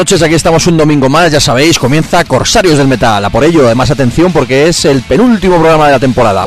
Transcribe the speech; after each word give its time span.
Noches, 0.00 0.22
aquí 0.22 0.34
estamos 0.34 0.66
un 0.66 0.78
domingo 0.78 1.10
más, 1.10 1.30
ya 1.30 1.40
sabéis, 1.40 1.78
comienza 1.78 2.24
Corsarios 2.24 2.78
del 2.78 2.88
Metal. 2.88 3.22
A 3.22 3.28
por 3.28 3.44
ello, 3.44 3.66
además 3.66 3.90
atención 3.90 4.32
porque 4.32 4.66
es 4.66 4.86
el 4.86 5.02
penúltimo 5.02 5.58
programa 5.58 5.88
de 5.88 5.92
la 5.92 5.98
temporada. 6.00 6.46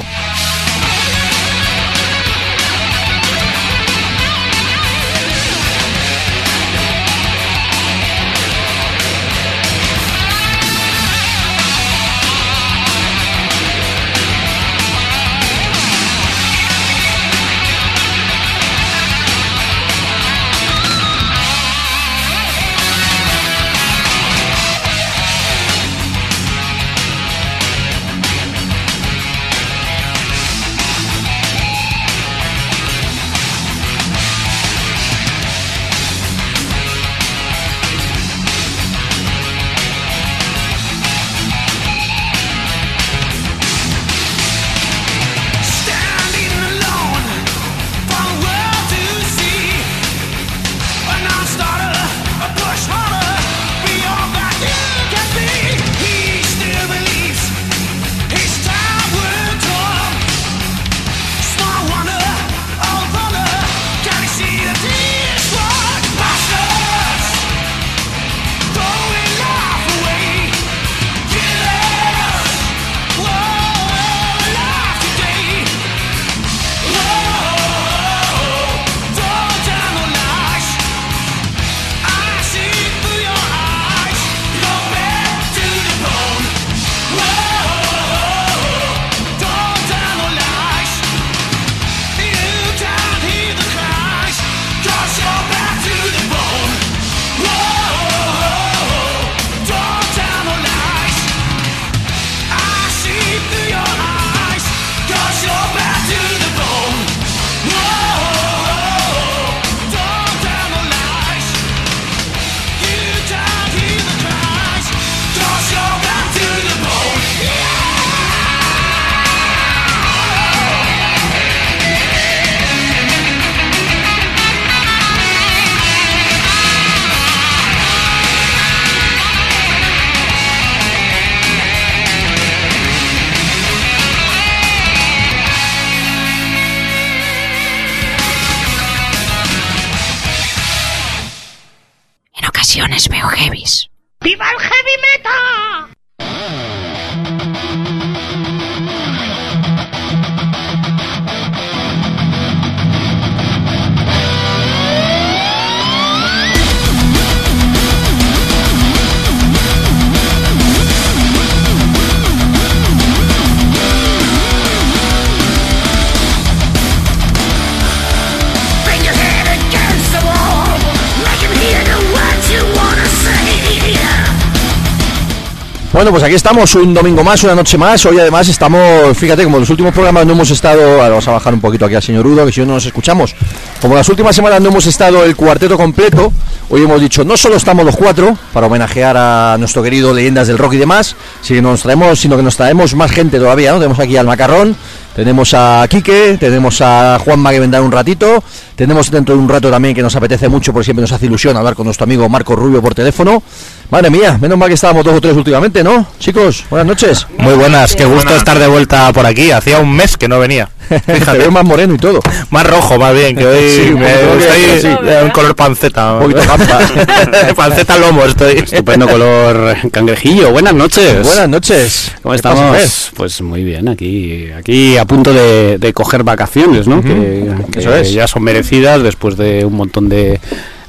Bueno, 176.04 176.16
pues 176.16 176.24
aquí 176.26 176.36
estamos, 176.36 176.76
un 176.76 176.94
domingo 176.94 177.24
más, 177.24 177.42
una 177.46 177.56
noche 177.56 177.78
más. 177.78 178.06
Hoy 178.06 178.20
además 178.20 178.50
estamos, 178.50 179.18
fíjate, 179.18 179.46
como 179.46 179.58
los 179.60 179.70
últimos 179.70 179.94
programas 179.94 180.26
no 180.26 180.34
hemos 180.34 180.52
estado, 180.52 180.98
vamos 180.98 181.26
a 181.30 181.32
bajar 181.32 181.54
un 181.54 181.62
poquito 181.62 181.86
aquí 181.86 181.96
al 181.96 182.04
señor 182.04 182.28
Udo, 182.28 182.46
que 182.46 182.52
si 182.52 182.60
no 182.60 182.74
nos 182.74 182.86
escuchamos. 182.86 183.34
Como 183.82 183.96
las 183.96 184.10
últimas 184.10 184.36
semanas 184.36 184.60
no 184.60 184.68
hemos 184.68 184.86
estado 184.86 185.24
el 185.24 185.34
cuarteto 185.38 185.78
completo, 185.78 186.34
hoy 186.68 186.82
hemos 186.82 187.00
dicho, 187.00 187.24
no 187.24 187.38
solo 187.38 187.56
estamos 187.56 187.86
los 187.86 187.96
cuatro, 187.96 188.38
para 188.52 188.68
homenajear 188.68 189.16
a 189.16 189.56
nuestro 189.58 189.82
querido 189.82 190.14
Leyendas 190.14 190.50
del 190.50 190.58
Rock 190.58 190.74
y 190.74 190.78
demás, 190.80 191.16
sino 191.42 191.70
que 191.70 191.72
nos 191.72 191.84
traemos, 191.84 192.20
sino 192.20 192.36
que 192.36 192.44
nos 192.44 192.58
traemos 192.58 192.94
más 192.96 193.10
gente 193.10 193.40
todavía, 193.40 193.72
¿no? 193.72 193.78
Tenemos 193.78 194.00
aquí 194.00 194.18
al 194.18 194.28
Macarrón, 194.28 194.76
tenemos 195.16 195.54
a 195.54 195.86
Quique, 195.90 196.38
tenemos 196.40 196.82
a 196.82 197.20
Juanma 197.24 197.52
que 197.52 197.60
vendrá 197.60 197.82
un 197.82 197.92
ratito, 197.92 198.44
tenemos 198.76 199.10
dentro 199.12 199.36
de 199.36 199.42
un 199.42 199.50
rato 199.50 199.70
también 199.70 199.94
que 199.94 200.02
nos 200.02 200.16
apetece 200.16 200.50
mucho, 200.50 200.74
porque 200.74 200.86
siempre 200.86 201.02
nos 201.02 201.12
hace 201.12 201.26
ilusión 201.26 201.56
hablar 201.58 201.76
con 201.76 201.86
nuestro 201.86 202.06
amigo 202.06 202.28
Marco 202.30 202.56
Rubio 202.56 202.82
por 202.82 202.96
teléfono. 202.96 203.44
Madre 203.90 204.10
mía, 204.10 204.38
menos 204.42 204.58
mal 204.58 204.68
que 204.68 204.76
estábamos 204.76 205.04
dos 205.06 205.16
o 205.16 205.22
tres 205.22 205.36
últimamente, 205.36 205.84
¿no? 205.84 206.08
Chicos, 206.20 206.66
buenas 206.70 206.88
noches. 206.88 207.28
Muy 207.38 207.54
buenas, 207.54 207.96
qué 207.96 208.06
gusto 208.06 208.36
estar 208.36 208.58
de 208.58 208.68
vuelta 208.68 209.12
por 209.14 209.26
aquí. 209.26 209.52
Hacía 209.52 209.80
un 209.80 209.96
mes 209.96 210.18
que 210.18 210.28
no 210.28 210.40
venía. 210.40 210.70
Te 211.32 211.38
veo 211.38 211.52
más 211.52 211.64
moreno 211.66 211.96
y 211.96 211.98
todo. 211.98 212.20
Más 212.50 212.66
rojo, 212.68 212.98
más 212.98 213.14
bien, 213.14 213.36
que 213.36 213.46
hoy 213.46 213.70
Sí, 213.76 213.92
un 213.94 214.00
me- 214.00 214.08
poquito 214.10 214.38
que- 214.38 214.76
estoy 214.76 214.92
sí. 214.92 215.06
de 215.06 215.24
un 215.24 215.30
color 215.32 215.56
panceta. 215.56 216.14
Un 216.14 216.22
poquito 216.32 216.42
campa. 216.48 216.80
panceta 217.56 217.98
lomo 217.98 218.26
estoy. 218.26 218.54
Estupendo 218.60 219.08
color 219.08 219.76
cangrejillo. 219.92 220.52
Buenas 220.52 220.74
noches. 220.74 221.26
Buenas 221.26 221.50
noches. 221.50 222.12
¿Cómo 222.22 222.36
estamos? 222.36 223.12
Pues 223.16 223.42
muy 223.42 223.64
bien, 223.64 223.88
aquí, 223.90 224.50
aquí 224.58 224.98
a 224.98 225.06
punto 225.06 225.34
de, 225.34 225.78
de 225.78 225.94
coger 225.94 226.24
vacaciones, 226.24 226.88
¿no? 226.88 227.02
que, 227.02 227.50
que 227.72 227.80
Eso 227.80 227.96
es. 227.96 228.12
ya 228.14 228.28
son 228.28 228.44
merecidas 228.44 229.02
después 229.04 229.38
de 229.38 229.66
un 229.66 229.76
montón 229.76 230.10
de, 230.10 230.40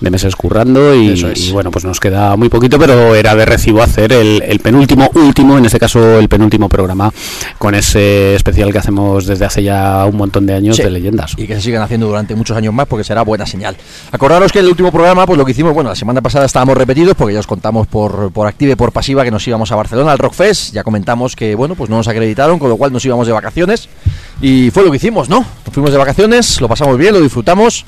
de 0.05 0.11
meses 0.11 0.37
currando 0.37 0.95
y, 0.95 1.11
es. 1.13 1.49
y 1.49 1.53
bueno, 1.53 1.71
pues 1.71 1.85
nos 1.85 1.99
queda 1.99 2.37
muy 2.37 2.49
poquito, 2.49 2.79
pero 2.79 3.15
era 3.15 3.35
de 3.35 3.45
recibo 3.45 3.83
hacer 3.83 4.13
el, 4.13 4.43
el 4.47 4.61
penúltimo, 4.61 5.11
último, 5.15 5.59
en 5.59 5.65
este 5.65 5.79
caso 5.81 6.19
el 6.19 6.29
penúltimo 6.29 6.69
programa 6.69 7.13
con 7.59 7.75
ese 7.75 8.35
especial 8.35 8.71
que 8.71 8.79
hacemos 8.79 9.27
desde 9.27 9.45
hace 9.45 9.63
ya 9.63 10.05
un 10.07 10.17
montón 10.17 10.47
de 10.47 10.55
años 10.55 10.77
Sí. 10.77 10.83
de 10.83 10.91
leyendas. 10.91 11.33
Y 11.37 11.47
que 11.47 11.55
se 11.57 11.63
sigan 11.63 11.83
haciendo 11.83 12.07
durante 12.07 12.35
muchos 12.35 12.57
años 12.57 12.73
más 12.75 12.87
porque 12.87 13.05
será 13.05 13.23
buena 13.23 13.47
señal. 13.47 13.77
Acordaros 14.13 14.53
que 14.53 14.59
el 14.61 14.69
último 14.69 14.93
programa, 14.93 15.27
pues 15.27 15.39
lo 15.39 15.45
que 15.45 15.53
hicimos, 15.53 15.73
bueno, 15.75 15.91
la 15.91 15.97
semana 15.97 16.21
pasada 16.21 16.45
estábamos 16.47 16.77
repetidos 16.77 17.15
porque 17.17 17.35
ya 17.35 17.41
os 17.41 17.47
contamos 17.47 17.87
por, 17.87 18.31
por 18.33 18.47
activa 18.47 18.73
y 18.73 18.77
por 18.77 18.93
pasiva 18.93 19.25
que 19.25 19.31
nos 19.31 19.47
íbamos 19.49 19.73
a 19.73 19.77
Barcelona 19.77 20.13
al 20.13 20.19
Rockfest. 20.19 20.73
Ya 20.75 20.85
comentamos 20.85 21.35
que, 21.35 21.55
bueno, 21.55 21.75
pues 21.75 21.89
no 21.91 21.97
nos 21.97 22.09
acreditaron, 22.09 22.59
con 22.59 22.69
lo 22.69 22.77
cual 22.77 22.93
nos 22.93 23.05
íbamos 23.05 23.27
de 23.27 23.33
vacaciones. 23.33 23.89
Y 24.43 24.71
fue 24.71 24.85
lo 24.85 24.91
que 24.91 24.97
hicimos, 24.99 25.29
¿no? 25.29 25.39
Nos 25.65 25.73
fuimos 25.73 25.93
de 25.93 25.97
vacaciones, 25.99 26.61
lo 26.61 26.69
pasamos 26.69 26.99
bien, 26.99 27.15
lo 27.15 27.21
disfrutamos. 27.21 27.87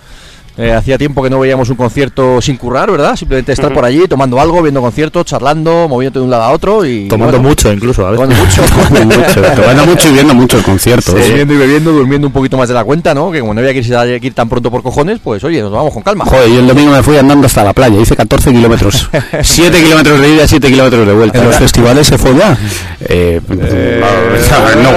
Eh, 0.59 0.73
hacía 0.73 0.97
tiempo 0.97 1.23
que 1.23 1.29
no 1.29 1.39
veíamos 1.39 1.69
un 1.69 1.77
concierto 1.77 2.41
sin 2.41 2.57
currar, 2.57 2.91
¿verdad? 2.91 3.15
Simplemente 3.15 3.53
estar 3.53 3.73
por 3.75 3.85
allí 3.85 4.09
tomando 4.09 4.41
algo, 4.41 4.63
viendo 4.63 4.81
conciertos, 4.81 5.27
charlando, 5.27 5.87
moviéndote 5.87 6.21
de 6.21 6.25
un 6.25 6.31
lado 6.31 6.45
a 6.45 6.51
otro 6.51 6.87
y... 6.87 7.09
Tomando 7.09 7.33
bueno, 7.37 7.51
mucho 7.51 7.71
incluso, 7.71 8.07
a 8.07 8.13
veces. 8.13 8.27
Tomando 8.27 8.45
mucho. 8.45 8.63
mucho, 9.05 9.43
tomando 9.55 9.87
mucho 9.87 10.09
y 10.09 10.13
viendo 10.13 10.35
muchos 10.35 10.63
conciertos. 10.63 11.15
Comiendo 11.15 11.53
y 11.53 11.57
bebiendo, 11.59 11.93
durmiendo 11.93 12.27
un 12.29 12.33
poquito 12.33 12.57
más 12.57 12.69
de 12.69 12.75
la 12.75 12.85
cuenta, 12.85 13.13
¿no? 13.13 13.31
Que 13.31 13.41
como 13.41 13.53
no 13.53 13.61
había 13.61 13.75
que 13.75 13.81
ir, 13.81 14.21
que 14.21 14.27
ir 14.29 14.35
tan 14.35 14.49
pronto 14.49 14.71
por 14.71 14.83
cojones, 14.83 15.19
pues 15.23 15.45
oye, 15.45 15.61
nos 15.61 15.73
vamos 15.73 15.93
con 15.93 16.03
calma. 16.03 16.25
Joder, 16.25 16.49
yo 16.49 16.61
el 16.61 16.67
domingo 16.67 16.91
me 16.91 17.03
fui 17.03 17.19
andando 17.19 17.47
hasta 17.47 17.63
la 17.63 17.75
playa, 17.75 18.01
hice 18.01 18.17
14 18.17 18.51
kilómetros. 18.51 19.11
7 19.43 19.83
kilómetros 19.83 20.19
de 20.21 20.29
ida, 20.37 20.49
7 20.49 20.69
kilómetros 20.69 21.07
de 21.07 21.13
vuelta. 21.13 21.39
¿En 21.39 21.45
los 21.45 21.57
festivales 21.57 22.07
se 22.07 22.17
fue 22.17 22.35
ya? 22.35 22.57
Eh, 23.01 23.43
no. 23.47 24.91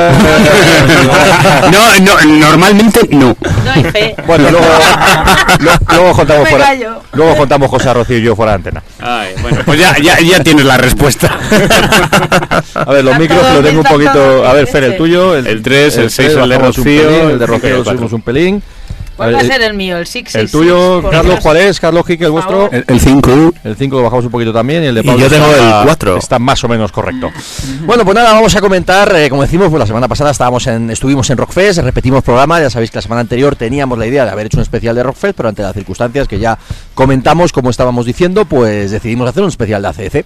no, 1.71 1.99
no, 1.99 2.13
normalmente 2.39 3.01
no. 3.11 3.35
No 3.65 3.71
hay 3.71 3.83
fe. 3.83 4.15
Bueno, 4.25 4.49
luego, 4.51 4.65
luego 5.89 6.13
contamos 6.13 6.49
fuera, 6.49 6.75
luego 7.13 7.35
contamos 7.35 7.69
cosas 7.69 7.93
Rocío 7.93 8.17
y 8.17 8.21
yo 8.21 8.35
fuera 8.35 8.53
de 8.53 8.55
antena. 8.55 8.83
Ay, 8.99 9.33
bueno, 9.41 9.59
pues 9.65 9.79
ya, 9.79 9.97
ya, 9.97 10.19
ya 10.19 10.43
tienes 10.43 10.65
la 10.65 10.77
respuesta. 10.77 11.37
A 12.73 12.91
ver, 12.91 13.03
los 13.03 13.13
Está 13.13 13.19
micros 13.19 13.53
lo 13.53 13.61
tengo 13.61 13.81
un 13.81 13.87
poquito. 13.87 14.47
A 14.47 14.53
ver, 14.53 14.67
Fer, 14.67 14.83
el 14.83 14.97
tuyo. 14.97 15.35
El 15.35 15.61
tres, 15.61 15.97
el 15.97 16.09
seis, 16.09 16.29
tres, 16.29 16.43
el 16.43 16.49
de 16.49 16.57
bajamos 16.57 16.77
un 16.77 16.83
Rocío, 16.83 17.29
el 17.29 17.39
de 17.39 17.45
el 17.45 17.47
Rocío 17.47 17.83
subimos 17.83 18.13
un 18.13 18.21
pelín. 18.21 18.63
¿Cuál 19.19 19.35
va 19.35 19.39
a 19.39 19.41
El- 19.41 19.47
ser 19.47 19.61
el 19.63 19.73
mío? 19.73 19.97
El 19.97 20.07
6 20.07 20.33
El 20.35 20.49
tuyo, 20.49 21.03
Carlos, 21.11 21.39
¿cuál 21.41 21.57
es? 21.57 21.77
Carlos 21.79 22.05
Quique, 22.05 22.23
el 22.23 22.31
vuestro. 22.31 22.69
El 22.71 22.99
5. 23.01 23.53
El 23.65 23.75
5 23.75 23.97
lo 23.97 24.03
bajamos 24.03 24.23
un 24.25 24.31
poquito 24.31 24.53
también 24.53 24.81
y 24.83 24.87
el 24.87 24.95
de 24.95 25.01
Y 25.01 25.03
Pablo 25.03 25.19
yo 25.21 25.29
tengo 25.29 25.45
está- 25.47 25.79
el 25.81 25.85
cuatro. 25.85 26.17
Está 26.17 26.39
más 26.39 26.63
o 26.63 26.69
menos 26.69 26.91
correcto. 26.93 27.29
bueno, 27.85 28.05
pues 28.05 28.15
nada, 28.15 28.31
vamos 28.31 28.55
a 28.55 28.61
comentar, 28.61 29.13
eh, 29.17 29.29
como 29.29 29.41
decimos, 29.41 29.67
pues 29.69 29.79
la 29.79 29.85
semana 29.87 30.07
pasada 30.07 30.31
estábamos 30.31 30.65
en, 30.67 30.89
estuvimos 30.89 31.29
en 31.29 31.37
Rockfest, 31.37 31.79
repetimos 31.79 32.23
programa, 32.23 32.61
ya 32.61 32.69
sabéis 32.69 32.91
que 32.91 32.97
la 32.97 33.01
semana 33.01 33.19
anterior 33.21 33.57
teníamos 33.57 33.97
la 33.97 34.07
idea 34.07 34.23
de 34.23 34.31
haber 34.31 34.45
hecho 34.45 34.55
un 34.57 34.63
especial 34.63 34.95
de 34.95 35.03
Rockfest, 35.03 35.35
pero 35.35 35.49
ante 35.49 35.61
las 35.63 35.73
circunstancias 35.73 36.25
que 36.27 36.39
ya 36.39 36.57
comentamos, 36.95 37.51
como 37.51 37.69
estábamos 37.69 38.05
diciendo, 38.05 38.45
pues 38.45 38.91
decidimos 38.91 39.27
hacer 39.29 39.43
un 39.43 39.49
especial 39.49 39.81
de 39.81 39.87
ACC. 39.89 40.25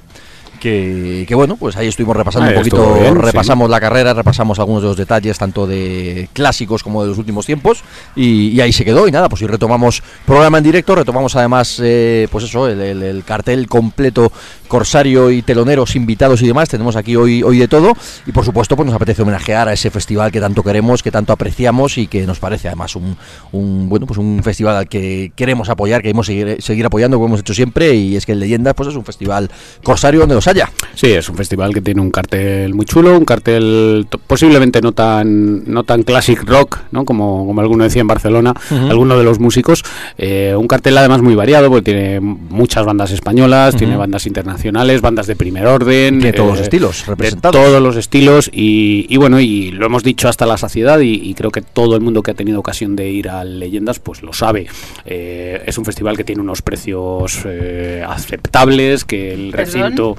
Que, 0.63 1.25
que 1.27 1.35
bueno, 1.35 1.57
pues 1.57 1.75
ahí 1.75 1.89
estuvimos 1.89 2.15
repasando 2.15 2.47
Ahí 2.47 2.53
un 2.55 2.59
poquito, 2.61 2.95
sí. 2.97 3.09
repasamos 3.15 3.69
la 3.69 3.81
carrera, 3.81 4.13
repasamos 4.13 4.59
algunos 4.59 4.81
de 4.81 4.87
los 4.87 4.95
detalles, 4.95 5.37
tanto 5.37 5.67
de 5.67 6.29
clásicos 6.31 6.81
como 6.83 7.03
de 7.03 7.09
los 7.09 7.17
últimos 7.17 7.45
tiempos, 7.45 7.83
y, 8.15 8.47
y 8.47 8.61
ahí 8.61 8.71
se 8.71 8.85
quedó. 8.85 9.05
Y 9.05 9.11
nada, 9.11 9.27
pues 9.27 9.41
hoy 9.41 9.49
retomamos 9.49 10.01
programa 10.25 10.59
en 10.59 10.63
directo, 10.63 10.95
retomamos 10.95 11.35
además, 11.35 11.81
eh, 11.83 12.29
pues 12.31 12.45
eso, 12.45 12.69
el, 12.69 12.79
el- 12.79 13.03
el 13.03 13.23
cartel 13.25 13.67
completo, 13.67 14.31
corsario 14.69 15.31
y 15.31 15.41
teloneros, 15.41 15.97
invitados 15.97 16.41
y 16.41 16.47
demás. 16.47 16.69
Tenemos 16.69 16.95
aquí 16.95 17.17
hoy, 17.17 17.43
hoy 17.43 17.57
de 17.57 17.67
todo, 17.67 17.91
y 18.25 18.31
por 18.31 18.45
supuesto, 18.45 18.77
pues 18.77 18.85
nos 18.85 18.95
apetece 18.95 19.21
homenajear 19.21 19.67
a 19.67 19.73
ese 19.73 19.91
festival 19.91 20.31
que 20.31 20.39
tanto 20.39 20.63
queremos, 20.63 21.03
que 21.03 21.11
tanto 21.11 21.33
apreciamos 21.33 21.97
y 21.97 22.07
que 22.07 22.25
nos 22.25 22.39
parece 22.39 22.69
además 22.69 22.95
un, 22.95 23.17
un 23.51 23.89
bueno, 23.89 24.05
pues 24.07 24.17
un 24.17 24.39
festival 24.43 24.77
al 24.77 24.87
que 24.87 25.33
queremos 25.35 25.67
apoyar, 25.67 25.99
que 25.99 26.03
queremos 26.07 26.25
seguir, 26.27 26.55
seguir 26.61 26.85
apoyando, 26.85 27.17
como 27.17 27.27
hemos 27.27 27.41
hecho 27.41 27.53
siempre, 27.53 27.93
y 27.95 28.15
es 28.15 28.25
que 28.25 28.31
el 28.31 28.39
Leyendas, 28.39 28.73
pues 28.75 28.87
es 28.87 28.95
un 28.95 29.03
festival 29.03 29.51
corsario 29.83 30.21
donde 30.21 30.35
los 30.35 30.47
Sí, 30.95 31.07
es 31.07 31.27
un 31.27 31.35
festival 31.35 31.73
que 31.73 31.81
tiene 31.81 32.01
un 32.01 32.11
cartel 32.11 32.73
muy 32.75 32.85
chulo, 32.85 33.17
un 33.17 33.25
cartel 33.25 34.05
posiblemente 34.27 34.79
no 34.81 34.91
tan 34.91 35.63
no 35.71 35.83
tan 35.83 36.03
classic 36.03 36.43
rock, 36.43 36.79
¿no? 36.91 37.03
Como, 37.03 37.45
como 37.47 37.61
alguno 37.61 37.83
decía 37.83 38.01
en 38.01 38.07
Barcelona, 38.07 38.53
Ujú. 38.69 38.87
alguno 38.89 39.17
de 39.17 39.23
los 39.23 39.39
músicos. 39.39 39.83
Eh, 40.17 40.53
un 40.57 40.67
cartel 40.67 40.97
además 40.97 41.21
muy 41.21 41.33
variado, 41.35 41.69
porque 41.69 41.83
tiene 41.91 42.19
muchas 42.19 42.85
bandas 42.85 43.11
españolas, 43.11 43.75
tiene 43.75 43.93
Ujú. 43.93 44.01
bandas 44.01 44.27
internacionales, 44.27 45.01
bandas 45.01 45.25
de 45.27 45.35
primer 45.35 45.65
orden. 45.65 46.19
Tiene 46.19 46.33
todos 46.33 46.51
los 46.51 46.59
eh, 46.59 46.63
estilos 46.63 46.99
de 47.01 47.05
representados. 47.07 47.55
todos 47.55 47.81
los 47.81 47.95
estilos 47.95 48.49
y, 48.53 49.07
y 49.09 49.17
bueno, 49.17 49.39
y 49.39 49.71
lo 49.71 49.87
hemos 49.87 50.03
dicho 50.03 50.27
hasta 50.29 50.45
la 50.45 50.57
saciedad 50.57 50.99
y, 50.99 51.13
y 51.15 51.33
creo 51.33 51.49
que 51.51 51.61
todo 51.61 51.95
el 51.95 52.01
mundo 52.01 52.21
que 52.21 52.31
ha 52.31 52.35
tenido 52.35 52.59
ocasión 52.59 52.95
de 52.95 53.09
ir 53.09 53.29
a 53.29 53.43
Leyendas 53.43 53.97
pues 53.99 54.21
lo 54.21 54.31
sabe. 54.33 54.67
Eh, 55.05 55.63
es 55.65 55.77
un 55.79 55.85
festival 55.85 56.15
que 56.17 56.23
tiene 56.23 56.41
unos 56.41 56.61
precios 56.61 57.39
eh, 57.45 58.03
aceptables, 58.07 59.05
que 59.05 59.33
el 59.33 59.51
¿Perdón? 59.51 59.81
recinto... 59.81 60.17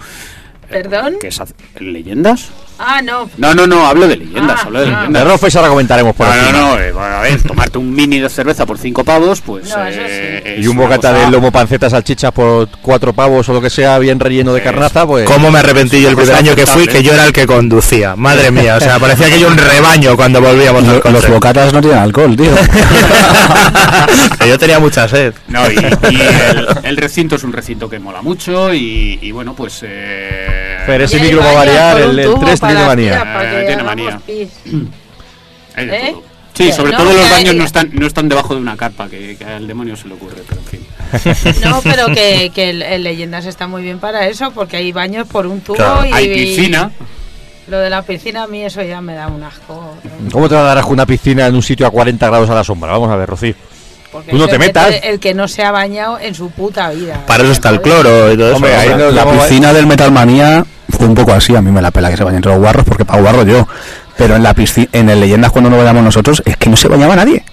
¿Perdón? 0.68 1.16
es 1.22 1.40
¿Leyendas? 1.80 2.50
Ah, 2.78 3.00
no. 3.02 3.30
No, 3.36 3.54
no, 3.54 3.66
no, 3.66 3.86
hablo 3.86 4.08
de 4.08 4.16
leyendas, 4.16 4.60
Ah, 4.60 4.64
hablo 4.66 4.80
de 4.80 4.86
ah. 4.86 4.88
De 4.90 4.96
leyendas. 4.96 5.24
Rockfest 5.28 5.56
ahora 5.56 5.68
comentaremos 5.68 6.14
por 6.16 6.26
No, 6.26 6.34
encima. 6.34 6.52
no, 6.52 6.68
no, 6.70 6.80
eh, 6.80 6.92
bueno, 6.92 7.14
a 7.16 7.20
ver, 7.20 7.42
tomarte 7.42 7.78
un 7.78 7.94
mini 7.94 8.18
de 8.18 8.28
cerveza 8.28 8.66
por 8.66 8.78
cinco 8.78 9.04
pavos, 9.04 9.40
pues... 9.40 9.68
No, 9.68 9.84
eso 9.86 10.00
eh, 10.02 10.54
sí. 10.56 10.62
Y 10.62 10.66
un 10.66 10.76
bocata 10.76 11.12
cosa- 11.12 11.24
de 11.24 11.30
lomo 11.30 11.52
panceta 11.52 11.88
salchicha 11.88 12.30
por 12.32 12.68
cuatro 12.82 13.12
pavos 13.12 13.48
o 13.48 13.52
lo 13.52 13.60
que 13.60 13.70
sea, 13.70 13.98
bien 14.00 14.18
relleno 14.18 14.52
de 14.52 14.62
carnaza, 14.62 15.06
pues. 15.06 15.24
¿Cómo 15.28 15.50
me 15.52 15.60
arrepentí 15.60 16.00
yo 16.00 16.08
el 16.10 16.16
primer 16.16 16.34
año 16.34 16.56
que 16.56 16.66
fui? 16.66 16.86
Que 16.88 17.02
yo 17.02 17.12
era 17.12 17.24
el 17.26 17.32
que 17.32 17.46
conducía. 17.46 18.16
Madre 18.16 18.50
mía, 18.50 18.76
o 18.76 18.80
sea, 18.80 18.98
parecía 18.98 19.30
que 19.30 19.38
yo 19.38 19.48
un 19.48 19.56
rebaño 19.56 20.16
cuando 20.16 20.40
volvíamos 20.40 20.82
al 20.88 21.12
Los 21.12 21.28
bocatas 21.28 21.72
no 21.72 21.80
tienen 21.80 21.98
alcohol, 22.00 22.36
tío. 22.36 22.50
yo 24.46 24.58
tenía 24.58 24.78
mucha 24.78 25.08
sed. 25.08 25.32
No, 25.48 25.70
y, 25.70 25.74
y 26.10 26.20
el, 26.20 26.66
el 26.82 26.96
recinto 26.96 27.36
es 27.36 27.44
un 27.44 27.52
recinto 27.52 27.88
que 27.88 27.98
mola 27.98 28.20
mucho 28.22 28.72
y, 28.74 29.18
y 29.22 29.30
bueno, 29.30 29.54
pues... 29.54 29.80
Eh, 29.82 30.63
Pero 30.86 31.04
ese 31.04 31.20
micro 31.20 31.40
va 31.40 31.50
a 31.50 31.54
variar, 31.54 32.00
el, 32.00 32.18
el 32.18 32.26
tubo 32.26 32.44
3 32.44 32.60
para 32.60 32.72
tiene 32.72 32.86
manía. 32.86 33.42
Eh, 33.42 33.64
tiene 33.66 33.82
manía. 33.82 34.20
¿Eh? 35.76 36.14
Sí, 36.54 36.70
sobre 36.70 36.92
no, 36.92 36.98
todo 36.98 37.12
los 37.12 37.30
baños 37.30 37.54
no 37.56 37.64
están, 37.64 37.90
no 37.92 38.06
están 38.06 38.28
debajo 38.28 38.54
de 38.54 38.60
una 38.60 38.76
carpa, 38.76 39.08
que, 39.08 39.36
que 39.36 39.44
al 39.44 39.66
demonio 39.66 39.96
se 39.96 40.06
le 40.06 40.14
ocurre, 40.14 40.42
pero 40.48 40.60
en 40.60 40.66
fin. 40.66 40.86
No, 41.68 41.80
pero 41.82 42.06
que, 42.06 42.50
que 42.54 42.70
el, 42.70 42.82
el 42.82 43.02
Leyendas 43.02 43.46
está 43.46 43.66
muy 43.66 43.82
bien 43.82 43.98
para 43.98 44.28
eso, 44.28 44.52
porque 44.52 44.76
hay 44.76 44.92
baños 44.92 45.26
por 45.26 45.46
un 45.46 45.60
tubo 45.60 45.76
Claro, 45.76 46.06
y... 46.06 46.12
Hay 46.12 46.28
piscina, 46.32 46.92
Lo 47.66 47.78
de 47.78 47.90
la 47.90 48.02
piscina 48.02 48.44
a 48.44 48.46
mí 48.46 48.62
eso 48.62 48.82
ya 48.82 49.00
me 49.00 49.14
da 49.14 49.26
un 49.26 49.42
asco. 49.42 49.96
¿Cómo 50.30 50.48
te 50.48 50.54
va 50.54 50.60
a 50.60 50.64
dar 50.64 50.78
asco 50.78 50.92
una 50.92 51.06
piscina 51.06 51.46
en 51.46 51.56
un 51.56 51.62
sitio 51.62 51.88
a 51.88 51.90
40 51.90 52.24
grados 52.24 52.48
a 52.50 52.54
la 52.54 52.62
sombra? 52.62 52.92
Vamos 52.92 53.10
a 53.10 53.16
ver, 53.16 53.28
Rocío. 53.28 53.54
Porque 54.14 54.30
Tú 54.30 54.38
no 54.38 54.46
te 54.46 54.60
metas. 54.60 54.94
El 55.02 55.18
que 55.18 55.34
no 55.34 55.48
se 55.48 55.64
ha 55.64 55.72
bañado 55.72 56.20
en 56.20 56.36
su 56.36 56.48
puta 56.48 56.88
vida. 56.90 57.26
Para 57.26 57.42
eso 57.42 57.50
está 57.50 57.70
el 57.70 57.82
cloro 57.82 58.32
y 58.32 58.36
todo 58.36 58.46
eso. 58.46 58.56
Hombre, 58.56 58.76
ahí 58.76 59.12
La 59.12 59.28
piscina 59.28 59.72
del 59.72 59.88
Metalmanía 59.88 60.64
fue 60.96 61.08
un 61.08 61.16
poco 61.16 61.32
así, 61.32 61.56
a 61.56 61.60
mí 61.60 61.72
me 61.72 61.82
la 61.82 61.90
pela 61.90 62.10
que 62.10 62.16
se 62.16 62.22
bañen 62.22 62.36
entre 62.36 62.52
los 62.52 62.60
guarros 62.60 62.84
porque 62.84 63.04
para 63.04 63.20
guarro 63.20 63.42
yo. 63.42 63.66
Pero 64.16 64.36
en 64.36 64.44
la 64.44 64.54
piscina, 64.54 64.86
en 64.92 65.10
el 65.10 65.18
Leyendas 65.18 65.50
cuando 65.50 65.68
nos 65.68 65.80
vayamos 65.80 66.04
nosotros, 66.04 66.44
es 66.46 66.56
que 66.56 66.70
no 66.70 66.76
se 66.76 66.86
bañaba 66.86 67.16
nadie. 67.16 67.44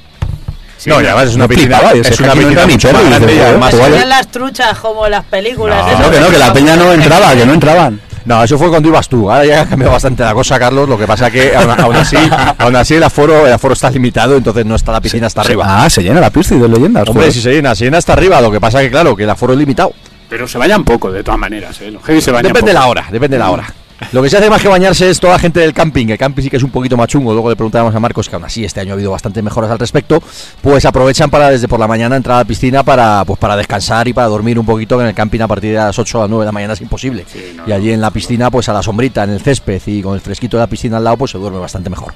no, 0.85 1.01
y 1.01 1.05
además 1.07 1.29
es 1.29 1.35
una 1.35 1.47
piscina, 1.47 1.77
flipaba, 1.79 1.95
yo 1.95 2.01
es 2.03 2.19
una 2.19 2.31
aquí 2.33 2.39
no 2.41 2.47
piscina 2.47 2.61
entra 2.61 2.65
ni 2.67 2.73
mucho 2.73 2.87
perro, 2.89 2.99
más 2.99 3.05
y 3.05 3.09
grande 3.09 3.25
y 3.25 3.35
dices, 3.35 3.49
además... 3.49 3.71
joder, 3.73 3.93
Eran 3.93 4.09
las 4.09 4.27
truchas 4.27 4.77
como 4.77 5.07
las 5.07 5.25
películas. 5.25 5.77
No, 5.83 5.87
esas 5.87 5.97
Que 5.97 6.03
no, 6.03 6.11
que 6.11 6.19
no, 6.19 6.29
que 6.29 6.37
la 6.37 6.53
peña 6.53 6.75
no 6.75 6.93
entraba, 6.93 7.33
que 7.33 7.45
no 7.47 7.53
entraban. 7.55 8.01
No, 8.25 8.43
eso 8.43 8.57
fue 8.57 8.69
cuando 8.69 8.89
ibas 8.89 9.09
tú. 9.09 9.31
Ahora 9.31 9.45
ya 9.45 9.61
ha 9.61 9.65
cambiado 9.65 9.93
bastante 9.93 10.23
la 10.23 10.33
cosa, 10.33 10.59
Carlos. 10.59 10.87
Lo 10.87 10.97
que 10.97 11.07
pasa 11.07 11.31
que 11.31 11.55
aún, 11.55 11.71
aún 11.79 11.95
así, 11.95 12.17
aún 12.57 12.75
así 12.75 12.95
el 12.95 13.03
aforo, 13.03 13.47
el 13.47 13.53
aforo 13.53 13.73
está 13.73 13.89
limitado, 13.89 14.37
entonces 14.37 14.65
no 14.65 14.75
está 14.75 14.91
la 14.91 15.01
piscina 15.01 15.27
hasta 15.27 15.41
arriba. 15.41 15.65
Ah, 15.67 15.89
se 15.89 16.03
llena 16.03 16.19
la 16.19 16.29
piscina 16.29 16.61
de 16.63 16.69
Leyendas. 16.69 17.07
Hombre, 17.07 17.23
joder. 17.23 17.33
si 17.33 17.41
se 17.41 17.51
llena, 17.51 17.75
se 17.75 17.85
llena 17.85 17.97
hasta 17.97 18.13
arriba. 18.13 18.41
Lo 18.41 18.51
que 18.51 18.59
pasa 18.59 18.79
que 18.81 18.91
claro, 18.91 19.15
que 19.15 19.23
el 19.23 19.29
aforo 19.29 19.53
es 19.53 19.59
limitado. 19.59 19.93
pero 20.29 20.47
se 20.47 20.57
bañan 20.57 20.83
poco, 20.83 21.11
de 21.11 21.23
todas 21.23 21.39
maneras, 21.39 21.79
¿eh? 21.81 21.91
Los 21.91 22.03
heavy 22.03 22.21
se 22.21 22.31
bañan 22.31 22.53
Depende 22.53 22.71
de 22.71 22.79
la 22.79 22.87
hora, 22.87 23.07
depende 23.11 23.35
de 23.35 23.39
la 23.39 23.49
hora. 23.49 23.73
Lo 24.11 24.21
que 24.21 24.29
se 24.29 24.37
hace 24.37 24.49
más 24.49 24.61
que 24.61 24.67
bañarse 24.67 25.09
es 25.09 25.19
toda 25.19 25.33
la 25.33 25.39
gente 25.39 25.61
del 25.61 25.73
camping. 25.73 26.07
El 26.07 26.17
camping 26.17 26.43
sí 26.43 26.49
que 26.49 26.57
es 26.57 26.63
un 26.63 26.71
poquito 26.71 26.97
más 26.97 27.07
chungo. 27.07 27.31
Luego 27.31 27.49
le 27.49 27.55
preguntábamos 27.55 27.95
a 27.95 27.99
Marcos 27.99 28.27
que 28.27 28.35
aún 28.35 28.43
así 28.43 28.65
este 28.65 28.81
año 28.81 28.91
ha 28.91 28.93
habido 28.93 29.11
bastantes 29.11 29.41
mejoras 29.41 29.71
al 29.71 29.79
respecto. 29.79 30.21
Pues 30.61 30.85
aprovechan 30.85 31.29
para 31.29 31.49
desde 31.49 31.67
por 31.67 31.79
la 31.79 31.87
mañana 31.87 32.17
entrar 32.17 32.35
a 32.35 32.39
la 32.39 32.45
piscina 32.45 32.83
para 32.83 33.23
pues 33.25 33.39
para 33.39 33.55
descansar 33.55 34.07
y 34.07 34.13
para 34.13 34.27
dormir 34.27 34.59
un 34.59 34.65
poquito. 34.65 34.97
Que 34.97 35.03
en 35.03 35.09
el 35.09 35.15
camping 35.15 35.39
a 35.39 35.47
partir 35.47 35.71
de 35.71 35.77
las 35.77 35.97
8 35.97 36.17
o 36.17 36.21
las 36.21 36.29
9 36.29 36.43
de 36.43 36.45
la 36.45 36.51
mañana 36.51 36.73
es 36.73 36.81
imposible. 36.81 37.25
Sí, 37.31 37.53
no, 37.55 37.63
y 37.67 37.71
allí 37.71 37.91
en 37.91 38.01
la 38.01 38.11
piscina, 38.11 38.51
pues 38.51 38.67
a 38.67 38.73
la 38.73 38.83
sombrita, 38.83 39.23
en 39.23 39.29
el 39.29 39.41
césped 39.41 39.81
y 39.85 40.01
con 40.01 40.15
el 40.15 40.21
fresquito 40.21 40.57
de 40.57 40.63
la 40.63 40.67
piscina 40.67 40.97
al 40.97 41.03
lado, 41.03 41.17
pues 41.17 41.31
se 41.31 41.37
duerme 41.37 41.59
bastante 41.59 41.89
mejor. 41.89 42.13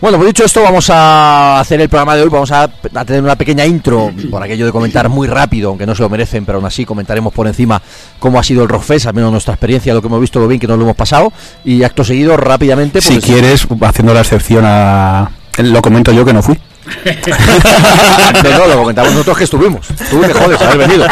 Bueno, 0.00 0.18
pues 0.18 0.28
dicho 0.28 0.44
esto, 0.44 0.62
vamos 0.62 0.90
a 0.90 1.60
hacer 1.60 1.80
el 1.80 1.88
programa 1.88 2.14
de 2.14 2.22
hoy. 2.22 2.28
Vamos 2.28 2.50
a, 2.50 2.64
a 2.64 3.04
tener 3.04 3.22
una 3.22 3.36
pequeña 3.36 3.64
intro, 3.64 4.12
por 4.30 4.42
aquello 4.42 4.66
de 4.66 4.72
comentar 4.72 5.08
muy 5.08 5.26
rápido, 5.26 5.70
aunque 5.70 5.86
no 5.86 5.94
se 5.94 6.02
lo 6.02 6.10
merecen, 6.10 6.44
pero 6.44 6.58
aún 6.58 6.66
así 6.66 6.84
comentaremos 6.84 7.32
por 7.32 7.46
encima 7.46 7.80
cómo 8.18 8.38
ha 8.38 8.42
sido 8.42 8.62
el 8.62 8.68
Rockfest, 8.68 9.06
al 9.06 9.14
menos 9.14 9.32
nuestra 9.32 9.54
experiencia, 9.54 9.94
lo 9.94 10.02
que 10.02 10.08
hemos 10.08 10.20
visto, 10.20 10.38
lo 10.40 10.48
bien 10.48 10.60
que 10.60 10.66
nos 10.66 10.76
lo 10.76 10.84
hemos 10.84 10.96
pasado. 10.96 11.32
Y 11.64 11.82
acto 11.84 12.04
seguido, 12.04 12.36
rápidamente, 12.36 13.00
Si 13.00 13.14
pues, 13.14 13.24
quieres, 13.24 13.66
haciendo 13.82 14.12
la 14.12 14.20
excepción 14.20 14.64
a... 14.66 15.30
Lo 15.58 15.80
comento 15.80 16.12
yo 16.12 16.24
que 16.24 16.32
no 16.32 16.42
fui. 16.42 16.58
no, 18.58 18.66
lo 18.66 18.76
comentamos 18.78 19.12
nosotros 19.12 19.38
que 19.38 19.44
estuvimos. 19.44 19.86
Tú 20.10 20.20
te 20.20 20.32
jodes 20.32 20.60
haber 20.60 20.78
venido. 20.88 21.06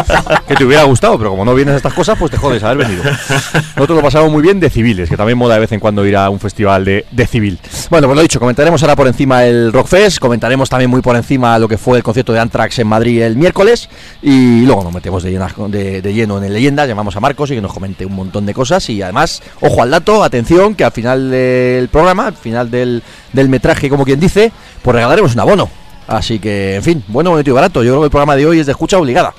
Que 0.46 0.54
te 0.54 0.64
hubiera 0.64 0.82
gustado, 0.84 1.16
pero 1.18 1.30
como 1.30 1.44
no 1.44 1.54
vienes 1.54 1.74
a 1.74 1.76
estas 1.78 1.94
cosas, 1.94 2.18
pues 2.18 2.30
te 2.30 2.36
jodes 2.36 2.62
haber 2.62 2.78
venido. 2.86 3.02
Nosotros 3.04 3.96
lo 3.96 4.02
pasamos 4.02 4.30
muy 4.30 4.42
bien 4.42 4.60
de 4.60 4.70
civiles, 4.70 5.08
que 5.08 5.16
también 5.16 5.38
moda 5.38 5.54
de 5.54 5.60
vez 5.60 5.72
en 5.72 5.80
cuando 5.80 6.04
ir 6.06 6.16
a 6.16 6.28
un 6.30 6.40
festival 6.40 6.84
de, 6.84 7.06
de 7.10 7.26
civil. 7.26 7.58
Bueno, 7.90 8.06
pues 8.08 8.16
lo 8.16 8.22
dicho, 8.22 8.38
comentaremos 8.40 8.82
ahora 8.82 8.96
por 8.96 9.06
encima 9.06 9.44
el 9.44 9.72
Rockfest, 9.72 10.18
comentaremos 10.18 10.68
también 10.68 10.90
muy 10.90 11.00
por 11.00 11.16
encima 11.16 11.58
lo 11.58 11.68
que 11.68 11.78
fue 11.78 11.96
el 11.98 12.02
concierto 12.04 12.32
de 12.32 12.40
Anthrax 12.40 12.78
en 12.78 12.86
Madrid 12.86 13.22
el 13.22 13.36
miércoles 13.36 13.88
y 14.22 14.62
luego 14.64 14.82
nos 14.84 14.92
metemos 14.92 15.22
de, 15.22 15.32
llenas- 15.32 15.54
de, 15.68 16.02
de 16.02 16.12
lleno 16.14 16.38
en 16.38 16.44
el 16.44 16.52
Leyendas, 16.52 16.88
llamamos 16.88 17.16
a 17.16 17.20
Marcos 17.20 17.50
y 17.50 17.54
que 17.54 17.60
nos 17.62 17.72
comente 17.72 18.04
un 18.04 18.14
montón 18.14 18.44
de 18.46 18.52
cosas 18.54 18.88
y 18.90 19.00
además, 19.02 19.42
ojo 19.60 19.82
al 19.82 19.90
dato, 19.90 20.22
atención, 20.22 20.74
que 20.74 20.84
al 20.84 20.92
final 20.92 21.30
del 21.30 21.88
programa, 21.88 22.26
al 22.28 22.34
final 22.36 22.70
del, 22.70 23.02
del 23.32 23.48
metraje, 23.48 23.88
como 23.88 24.04
quien 24.04 24.20
dice, 24.20 24.52
pues 24.82 24.94
regalaremos 24.94 25.34
un 25.34 25.40
abono. 25.40 25.61
Así 26.06 26.38
que, 26.38 26.76
en 26.76 26.82
fin, 26.82 27.04
bueno, 27.08 27.30
bonito 27.30 27.50
y 27.50 27.52
barato. 27.52 27.82
Yo 27.82 27.92
creo 27.92 28.00
que 28.00 28.06
el 28.06 28.10
programa 28.10 28.36
de 28.36 28.46
hoy 28.46 28.58
es 28.60 28.66
de 28.66 28.72
escucha 28.72 28.98
obligada. 28.98 29.34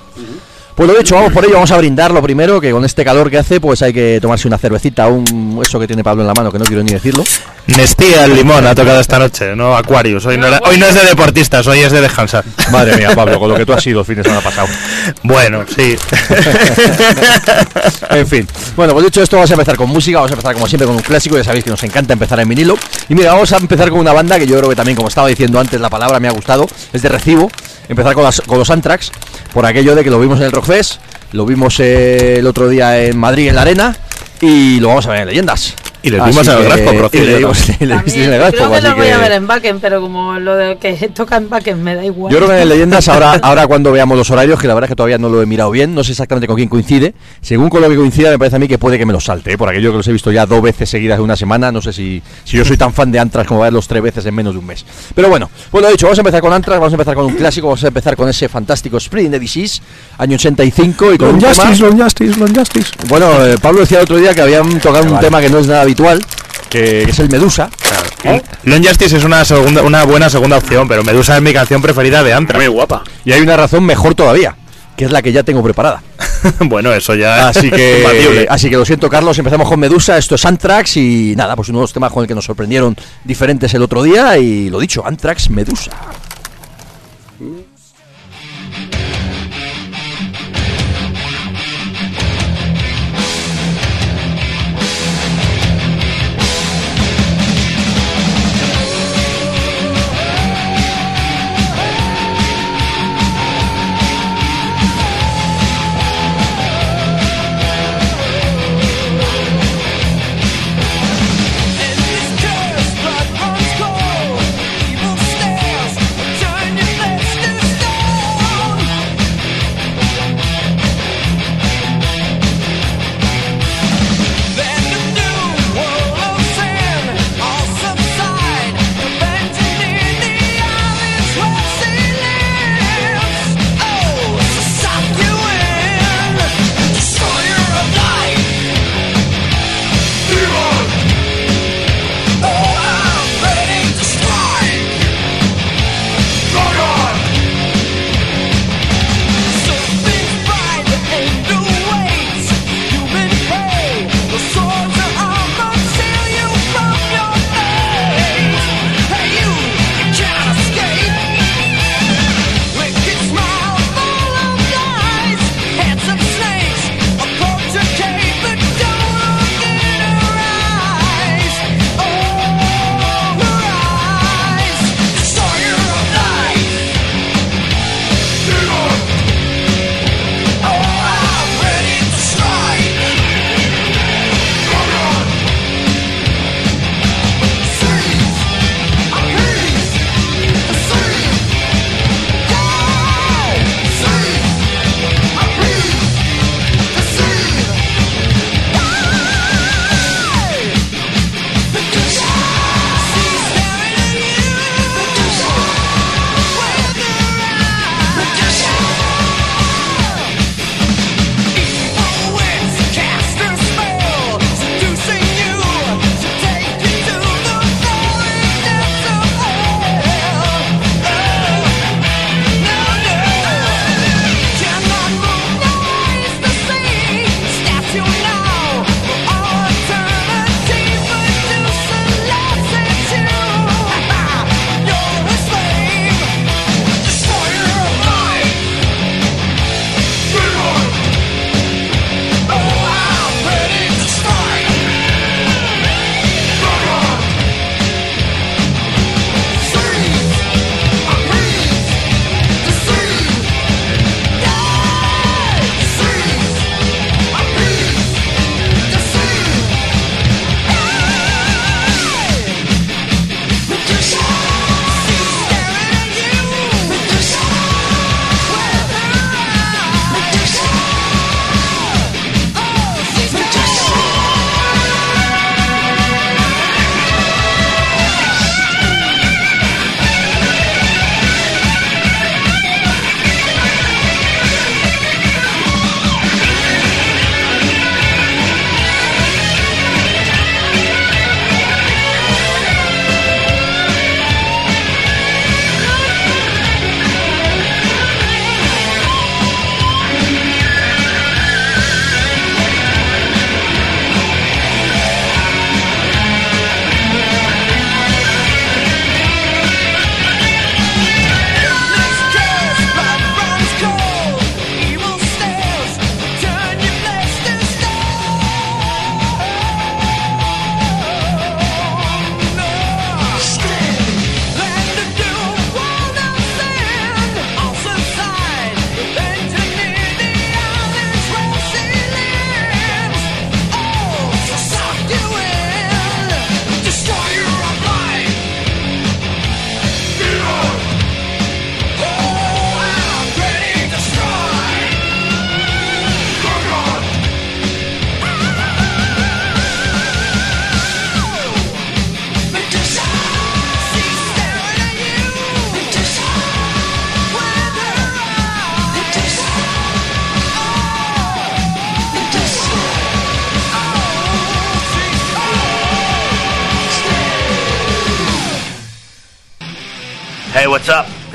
Pues 0.76 0.90
lo 0.90 0.98
dicho, 0.98 1.14
vamos 1.16 1.32
por 1.32 1.46
ello, 1.46 1.54
vamos 1.54 1.72
a 1.72 1.78
brindar 1.78 2.12
lo 2.12 2.22
primero, 2.22 2.60
que 2.60 2.72
con 2.72 2.84
este 2.84 3.06
calor 3.06 3.30
que 3.30 3.38
hace, 3.38 3.62
pues 3.62 3.82
hay 3.84 3.94
que 3.94 4.18
tomarse 4.20 4.48
una 4.48 4.58
cervecita, 4.58 5.08
un 5.08 5.60
eso 5.64 5.80
que 5.80 5.86
tiene 5.86 6.04
Pablo 6.04 6.24
en 6.24 6.28
la 6.28 6.34
mano, 6.34 6.52
que 6.52 6.58
no 6.58 6.66
quiero 6.66 6.82
ni 6.82 6.92
decirlo. 6.94 7.24
Nestía 7.68 8.26
el 8.26 8.36
limón 8.36 8.66
ha 8.66 8.74
tocado 8.74 9.00
esta 9.00 9.20
noche, 9.20 9.56
no 9.56 9.78
Aquarius. 9.78 10.26
Hoy 10.26 10.38
no, 10.38 10.48
era- 10.48 10.60
hoy 10.66 10.78
no 10.80 10.88
es 10.88 10.96
de 10.96 11.06
deportistas, 11.06 11.66
hoy 11.68 11.80
es 11.82 11.92
de 11.92 12.02
descansar. 12.02 12.44
Madre 12.72 12.98
mía, 12.98 13.12
Pablo, 13.16 13.40
con 13.40 13.50
lo 13.50 13.56
que 13.56 13.66
tú 13.66 13.74
has 13.74 13.84
sido 13.84 14.00
el 14.00 14.06
fin 14.06 14.16
de 14.16 14.24
semana 14.24 14.42
pasado. 14.42 14.68
Bueno, 15.22 15.64
sí. 15.74 15.96
en 18.10 18.28
fin. 18.28 18.48
Bueno, 18.76 18.94
pues 18.94 19.06
dicho 19.06 19.22
esto, 19.22 19.38
vamos 19.38 19.52
a 19.52 19.54
empezar 19.54 19.76
con 19.78 19.90
música, 19.90 20.18
vamos 20.18 20.32
a 20.32 20.34
empezar 20.34 20.54
como 20.56 20.68
siempre 20.68 20.88
con 20.88 20.96
un 20.96 21.02
clásico, 21.04 21.38
ya 21.38 21.44
sabéis 21.44 21.64
que 21.64 21.70
nos 21.70 21.84
encanta 21.84 22.14
empezar 22.14 22.40
en 22.40 22.50
vinilo. 22.50 22.76
Y 23.10 23.16
mira, 23.16 23.34
vamos 23.34 23.52
a 23.54 23.58
empezar 23.58 23.90
con 23.92 24.00
una 24.00 24.12
banda 24.14 24.40
que 24.40 24.48
yo 24.48 24.58
creo 24.58 24.70
que 24.70 24.76
también, 24.76 24.96
como 24.96 25.08
estaba 25.08 25.28
diciendo 25.28 25.60
antes, 25.60 25.80
la 25.80 25.90
palabra 25.90 26.20
me 26.20 26.28
ha 26.28 26.32
gustado, 26.32 26.68
es 26.92 27.02
de 27.02 27.10
recibo. 27.10 27.50
Empezar 27.90 28.14
con, 28.14 28.24
las- 28.24 28.42
con 28.42 28.58
los 28.58 28.70
Anthrax, 28.70 29.12
por 29.54 29.66
aquello 29.66 29.96
de 29.96 30.04
que 30.04 30.10
lo 30.10 30.20
vimos 30.20 30.40
en 30.40 30.46
el 30.46 30.52
Rockfest, 30.52 31.00
lo 31.34 31.46
vimos 31.46 31.80
el 31.80 32.46
otro 32.48 32.70
día 32.70 33.04
en 33.04 33.18
Madrid 33.18 33.50
en 33.50 33.56
la 33.56 33.62
Arena 33.64 33.96
y 34.42 34.80
lo 34.80 34.90
vamos 34.90 35.06
a 35.08 35.12
ver 35.12 35.22
en 35.22 35.28
Leyendas. 35.30 35.74
Y 36.04 36.10
les 36.10 36.24
vimos 36.26 36.48
en 36.48 36.58
el 36.58 36.64
Graspo, 36.66 36.94
por 36.94 37.10
y 37.16 37.20
le 37.26 37.38
dimos- 37.40 37.70
en 37.70 37.76
creo 37.78 38.72
que 38.72 38.82
lo 38.82 38.96
voy 38.96 39.08
a 39.10 39.18
ver 39.18 39.32
en 39.32 39.48
Backen, 39.48 39.80
pero 39.80 40.02
como 40.02 40.38
lo 40.40 40.56
de 40.56 40.78
que 40.78 40.94
toca 41.16 41.38
en 41.38 41.50
Backen 41.50 41.82
me 41.84 41.96
da 41.96 42.04
igual. 42.06 42.32
Yo 42.32 42.40
creo 42.40 42.50
que 42.50 42.62
en 42.62 42.70
Leyendas, 42.74 43.08
ahora, 43.08 43.40
ahora 43.42 43.68
cuando 43.68 43.92
veamos 43.92 44.18
los 44.18 44.30
horarios, 44.30 44.60
que 44.60 44.68
la 44.68 44.74
verdad 44.74 44.88
es 44.90 44.92
que 44.92 44.96
todavía 44.96 45.18
no 45.18 45.30
lo 45.30 45.42
he 45.42 45.46
mirado 45.46 45.72
bien, 45.72 45.96
no 45.96 46.04
sé 46.04 46.12
exactamente 46.12 46.46
con 46.48 46.56
quién 46.58 46.68
coincide. 46.70 47.14
Según 47.42 47.70
con 47.70 47.82
lo 47.82 47.90
que 47.90 47.96
coincida, 47.96 48.30
me 48.32 48.38
parece 48.38 48.58
a 48.58 48.60
mí 48.60 48.68
que 48.68 48.78
puede 48.78 48.98
que 48.98 49.06
me 49.06 49.14
lo 49.14 49.20
salte, 49.20 49.54
¿eh? 49.54 49.58
por 49.58 49.70
aquello 49.70 49.92
que 49.92 49.98
los 49.98 50.08
he 50.08 50.12
visto 50.12 50.32
ya 50.32 50.46
dos 50.46 50.62
veces 50.62 50.90
seguidas 50.90 51.18
de 51.18 51.24
una 51.24 51.36
semana. 51.36 51.72
No 51.72 51.82
sé 51.82 51.94
si, 51.94 52.22
si 52.44 52.58
yo 52.58 52.66
soy 52.66 52.76
tan 52.78 52.94
fan 52.94 53.12
de 53.12 53.20
Antrax 53.20 53.48
como 53.48 53.62
verlos 53.62 53.88
tres 53.88 54.04
veces 54.04 54.26
en 54.26 54.36
menos 54.36 54.54
de 54.54 54.60
un 54.60 54.66
mes. 54.66 54.86
Pero 55.16 55.30
bueno, 55.30 55.50
pues 55.72 55.82
lo 55.82 55.88
he 55.88 55.92
dicho, 55.94 56.06
vamos 56.06 56.20
a 56.20 56.22
empezar 56.22 56.42
con 56.42 56.52
Antrax, 56.54 56.80
vamos 56.80 56.94
a 56.94 56.96
empezar 56.96 57.16
con 57.16 57.26
un 57.28 57.34
clásico, 57.36 57.68
vamos 57.68 57.84
a 57.84 57.88
empezar 57.88 58.16
con 58.18 58.28
ese 58.28 58.50
fantástico 58.50 58.98
Spring 58.98 59.32
the 59.32 59.40
Disease, 59.40 59.82
año 60.18 60.36
85, 60.36 61.14
y 61.14 61.18
con 61.18 61.28
Long 61.28 61.36
un 61.36 61.42
tema- 61.42 61.54
Justice, 61.54 61.82
Long 61.84 62.02
Justice, 62.02 62.40
Long 62.40 62.56
Justice. 62.58 62.92
Bueno, 63.08 63.46
eh, 63.46 63.56
Pablo 63.62 63.80
decía 63.82 64.00
el 64.00 64.04
otro 64.04 64.18
día 64.18 64.34
que 64.34 64.42
habían 64.42 64.80
tocado 64.80 65.06
un 65.06 65.12
Vale. 65.14 65.26
tema 65.26 65.40
que 65.42 65.50
no 65.50 65.60
es 65.60 65.68
nada 65.68 65.86
habitual, 65.94 66.26
que, 66.70 67.04
que 67.06 67.12
es 67.12 67.20
el 67.20 67.30
Medusa. 67.30 67.70
Long 68.64 68.86
Justice 68.86 69.18
es 69.18 69.24
una, 69.24 69.46
segunda, 69.46 69.82
una 69.84 70.04
buena 70.06 70.30
segunda 70.30 70.58
opción, 70.58 70.88
pero 70.88 71.04
Medusa 71.04 71.36
es 71.36 71.42
mi 71.42 71.54
canción 71.54 71.82
preferida 71.82 72.24
de 72.24 72.34
Anthrax. 72.34 72.64
Muy 72.64 72.68
guapa. 72.74 73.04
Y 73.26 73.32
hay 73.32 73.42
una 73.42 73.56
razón 73.58 73.84
mejor 73.84 74.16
todavía, 74.16 74.56
que 74.98 75.06
es 75.06 75.12
la 75.12 75.22
que 75.22 75.32
ya 75.32 75.44
tengo 75.44 75.62
preparada. 75.62 76.02
bueno, 76.62 76.92
eso 76.94 77.14
ya 77.16 77.50
Así 77.50 77.68
es 77.68 77.74
que, 77.74 78.02
compatible. 78.02 78.48
así 78.50 78.70
que 78.70 78.78
lo 78.78 78.86
siento, 78.86 79.10
Carlos. 79.10 79.38
Empezamos 79.38 79.70
con 79.70 79.80
Medusa. 79.80 80.18
Esto 80.18 80.36
es 80.36 80.46
Anthrax 80.46 80.98
y 80.98 81.36
nada, 81.36 81.56
pues 81.56 81.70
uno 81.70 81.80
de 81.80 81.84
los 81.84 81.94
temas 81.94 82.12
con 82.12 82.24
el 82.24 82.28
que 82.28 82.36
nos 82.36 82.46
sorprendieron 82.46 82.96
diferentes 83.24 83.74
el 83.74 83.82
otro 83.84 84.02
día. 84.02 84.38
Y 84.38 84.70
lo 84.70 84.80
dicho, 84.80 85.06
Anthrax 85.06 85.50
Medusa. 85.50 85.92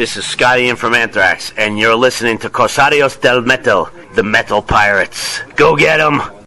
This 0.09 0.25
is 0.25 0.25
Scotty 0.25 0.71
in 0.71 0.77
from 0.77 0.95
Anthrax, 0.95 1.53
and 1.59 1.79
you're 1.79 1.95
listening 1.95 2.39
to 2.39 2.49
Cosarios 2.49 3.21
del 3.21 3.43
Metal, 3.43 3.91
the 4.15 4.23
Metal 4.23 4.63
Pirates. 4.63 5.43
Go 5.55 5.77
get 5.77 6.01
'em! 6.01 6.38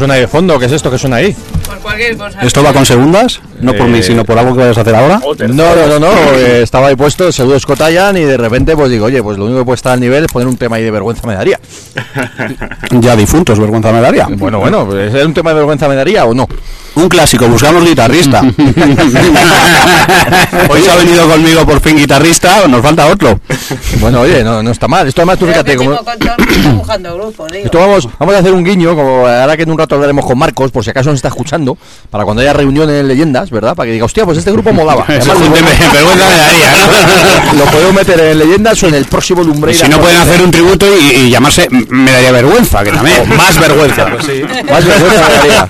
Suena 0.00 0.14
ahí 0.14 0.20
de 0.22 0.28
fondo, 0.28 0.58
¿qué 0.58 0.64
es 0.66 0.72
esto 0.72 0.90
que 0.90 0.98
suena 0.98 1.16
ahí? 1.16 1.36
Por 1.66 1.78
cualquier 1.78 2.16
cosa. 2.16 2.40
¿Esto 2.40 2.62
va 2.64 2.72
con 2.72 2.84
segundas? 2.84 3.40
No 3.60 3.72
por 3.74 3.86
Eh, 3.86 3.90
mí, 3.90 4.02
sino 4.02 4.24
por 4.24 4.36
algo 4.38 4.54
que 4.54 4.60
vayas 4.60 4.78
a 4.78 4.80
hacer 4.80 4.94
ahora. 4.96 5.20
No, 5.48 5.76
no, 5.76 5.86
no, 5.86 5.98
no, 6.00 6.12
eh, 6.34 6.62
estaba 6.62 6.88
ahí 6.88 6.96
puesto 6.96 7.30
de 7.30 7.60
Scotayan 7.60 8.16
y 8.16 8.24
de 8.24 8.36
repente 8.36 8.74
pues 8.74 8.90
digo, 8.90 9.06
oye, 9.06 9.22
pues 9.22 9.38
lo 9.38 9.44
único 9.44 9.60
que 9.60 9.64
puede 9.66 9.76
estar 9.76 9.92
al 9.92 10.00
nivel 10.00 10.24
es 10.24 10.32
poner 10.32 10.48
un 10.48 10.56
tema 10.56 10.76
ahí 10.76 10.82
de 10.82 10.90
vergüenza 10.90 11.26
me 11.26 11.34
daría. 11.34 11.60
Ya 12.90 13.14
difuntos, 13.16 13.58
vergüenza 13.58 13.92
me 13.92 14.00
daría. 14.00 14.26
Bueno, 14.30 14.58
bueno, 14.58 14.86
pues, 14.86 15.14
¿es 15.14 15.24
un 15.24 15.32
tema 15.34 15.50
de 15.50 15.56
vergüenza 15.56 15.88
me 15.88 15.94
daría 15.94 16.24
o 16.24 16.34
no? 16.34 16.46
Un 16.96 17.08
clásico, 17.08 17.46
buscamos 17.46 17.84
guitarrista. 17.84 18.40
Hoy 20.68 20.82
se 20.82 20.90
ha 20.90 20.96
venido 20.96 21.28
conmigo 21.28 21.64
por 21.64 21.80
fin 21.80 21.96
guitarrista, 21.96 22.66
nos 22.68 22.82
falta 22.82 23.06
otro. 23.06 23.39
Bueno, 24.00 24.20
oye, 24.22 24.42
no, 24.42 24.62
no 24.62 24.70
está 24.70 24.88
mal. 24.88 25.06
Esto 25.06 25.20
además 25.22 25.38
tú 25.38 25.46
Pero 25.46 25.52
fíjate 25.64 25.76
como... 25.76 25.90
grupo. 25.90 27.46
Esto 27.52 27.78
vamos, 27.78 28.08
vamos 28.18 28.34
a 28.34 28.38
hacer 28.38 28.52
un 28.52 28.64
guiño, 28.64 28.94
como 28.96 29.26
ahora 29.26 29.56
que 29.56 29.62
en 29.64 29.70
un 29.70 29.78
rato 29.78 29.94
hablaremos 29.96 30.24
con 30.24 30.38
Marcos, 30.38 30.70
por 30.70 30.84
si 30.84 30.90
acaso 30.90 31.10
nos 31.10 31.16
está 31.18 31.28
escuchando, 31.28 31.76
para 32.10 32.24
cuando 32.24 32.40
haya 32.42 32.52
reuniones 32.52 33.00
en 33.00 33.08
leyendas, 33.08 33.50
¿verdad? 33.50 33.74
Para 33.74 33.86
que 33.88 33.92
diga, 33.92 34.04
hostia, 34.04 34.24
pues 34.24 34.38
este 34.38 34.52
grupo 34.52 34.72
molaba. 34.72 35.04
Además, 35.08 35.38
lo- 35.40 35.52
tema 35.52 35.70
de 35.70 35.88
vergüenza 35.92 36.28
me 36.28 36.36
daría, 36.36 36.70
¿no? 36.72 37.58
Lo 37.58 37.64
podemos 37.66 37.94
meter 37.94 38.20
en 38.20 38.38
leyendas 38.38 38.82
o 38.82 38.86
en 38.88 38.94
el 38.94 39.04
próximo 39.06 39.42
Lumbreira. 39.42 39.84
Si 39.84 39.90
no 39.90 39.98
pueden 40.00 40.18
hacer 40.20 40.40
un 40.42 40.50
tributo 40.50 40.86
y, 40.96 41.16
y 41.26 41.30
llamarse 41.30 41.68
Me 41.70 42.10
daría 42.12 42.32
vergüenza, 42.32 42.82
que 42.84 42.92
también. 42.92 43.28
Más 43.36 43.58
vergüenza. 43.58 44.06
Más 44.08 44.84
vergüenza 44.86 45.28
me 45.28 45.36
daría. 45.36 45.68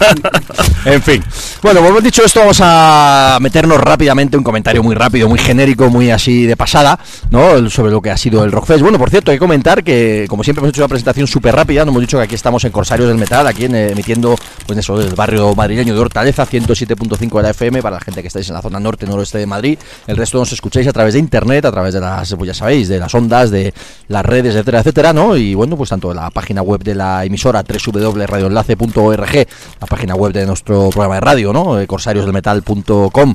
En 0.85 1.03
fin. 1.03 1.25
Bueno, 1.63 1.81
pues 1.81 1.91
hemos 1.91 2.03
dicho 2.05 2.25
esto, 2.25 2.41
vamos 2.41 2.59
a 2.63 3.39
meternos 3.41 3.79
rápidamente 3.81 4.37
un 4.37 4.43
comentario 4.45 4.83
muy 4.83 4.95
rápido, 4.95 5.29
muy 5.29 5.39
genérico, 5.39 5.89
muy 5.91 6.11
así 6.11 6.47
de 6.47 6.57
pasada, 6.57 6.99
¿no? 7.31 7.53
El- 7.57 7.70
Sobre 7.71 7.93
lo 7.93 8.03
que 8.03 8.11
ha 8.11 8.17
sido 8.17 8.43
el 8.43 8.51
Rockfest. 8.51 8.83
Bueno, 8.83 8.99
por 8.99 9.11
cierto, 9.11 9.31
hay 9.31 9.37
que 9.37 9.41
comentar 9.41 9.85
que, 9.85 10.27
como 10.29 10.43
siempre, 10.43 10.61
hemos 10.61 10.71
hecho 10.71 10.83
una 10.83 10.89
presentación 10.89 11.27
súper 11.27 11.55
rápida. 11.55 11.85
Nos 11.85 11.93
hemos 11.93 12.03
dicho 12.03 12.19
que 12.19 12.25
aquí 12.25 12.35
estamos 12.35 12.65
en 12.65 12.73
Corsarios 12.73 13.09
del 13.09 13.17
Metal, 13.17 13.47
aquí 13.47 13.67
en, 13.67 13.75
eh, 13.75 13.91
emitiendo, 13.93 14.37
pues 14.67 14.79
eso, 14.79 14.99
del 14.99 15.15
barrio 15.15 15.55
madrileño 15.55 15.95
de 15.95 16.01
Hortaleza, 16.01 16.47
107.5 16.47 17.37
de 17.37 17.43
la 17.43 17.51
FM, 17.51 17.81
para 17.81 17.97
la 17.97 18.01
gente 18.01 18.23
que 18.23 18.29
estáis 18.29 18.49
en 18.49 18.55
la 18.55 18.63
zona 18.63 18.81
norte, 18.81 19.07
noroeste 19.07 19.39
de 19.39 19.47
Madrid. 19.47 19.79
El 20.07 20.17
resto 20.17 20.39
nos 20.39 20.53
escucháis 20.53 20.89
a 20.89 20.93
través 20.93 21.15
de 21.15 21.21
internet, 21.21 21.65
a 21.65 21.71
través 21.71 21.95
de 21.95 22.01
las, 22.01 22.35
pues 22.35 22.49
ya 22.49 22.55
sabéis, 22.55 22.89
de 22.89 22.99
las 22.99 23.15
ondas, 23.15 23.51
de 23.51 23.73
las 24.09 24.27
redes, 24.27 24.55
etcétera, 24.55 24.81
etcétera, 24.81 25.13
¿no? 25.13 25.37
Y 25.37 25.55
bueno, 25.55 25.77
pues 25.77 25.91
tanto 25.91 26.13
la 26.13 26.31
página 26.31 26.63
web 26.63 26.83
de 26.83 26.95
la 26.95 27.25
emisora 27.25 27.63
www.radioenlace.org, 27.63 29.47
la 29.81 29.87
página 29.87 30.15
web 30.15 30.33
de 30.33 30.47
nuestro 30.47 30.91
programa 30.91 31.15
de 31.15 31.21
radio, 31.21 31.53
¿no? 31.53 31.79
Eh, 31.79 31.87
corsariosdelmetal.com, 31.87 33.35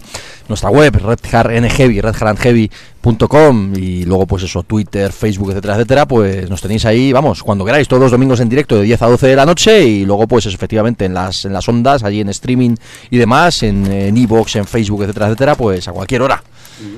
nuestra 0.50 0.70
web, 0.70 0.94
redhardnheavy, 0.96 2.02
redhardheavy.com 2.02 3.74
y 3.76 4.04
luego 4.06 4.25
pues 4.26 4.44
eso, 4.44 4.64
Twitter, 4.64 5.12
Facebook, 5.12 5.52
etcétera, 5.52 5.76
etcétera, 5.76 6.08
pues 6.08 6.50
nos 6.50 6.62
tenéis 6.62 6.86
ahí, 6.86 7.12
vamos, 7.12 7.44
cuando 7.44 7.66
queráis, 7.66 7.88
todos 7.88 8.02
los 8.02 8.12
domingos 8.12 8.40
en 8.40 8.50
directo 8.50 8.76
de 8.78 8.84
10 8.84 9.02
a 9.02 9.08
12 9.08 9.28
de 9.28 9.36
la 9.36 9.46
noche 9.46 9.84
y 9.86 10.06
luego 10.06 10.28
pues 10.28 10.46
eso, 10.46 10.56
efectivamente 10.56 11.06
en 11.06 11.14
las, 11.14 11.46
en 11.46 11.54
las 11.54 11.68
ondas, 11.68 12.04
allí 12.04 12.22
en 12.22 12.30
streaming 12.30 12.76
y 13.10 13.18
demás, 13.18 13.64
en 13.64 13.86
en 13.86 14.18
iVoox, 14.18 14.56
en 14.58 14.66
Facebook, 14.66 15.04
etcétera, 15.04 15.28
etcétera, 15.28 15.56
pues 15.56 15.88
a 15.88 15.92
cualquier 15.92 16.22
hora. 16.22 16.44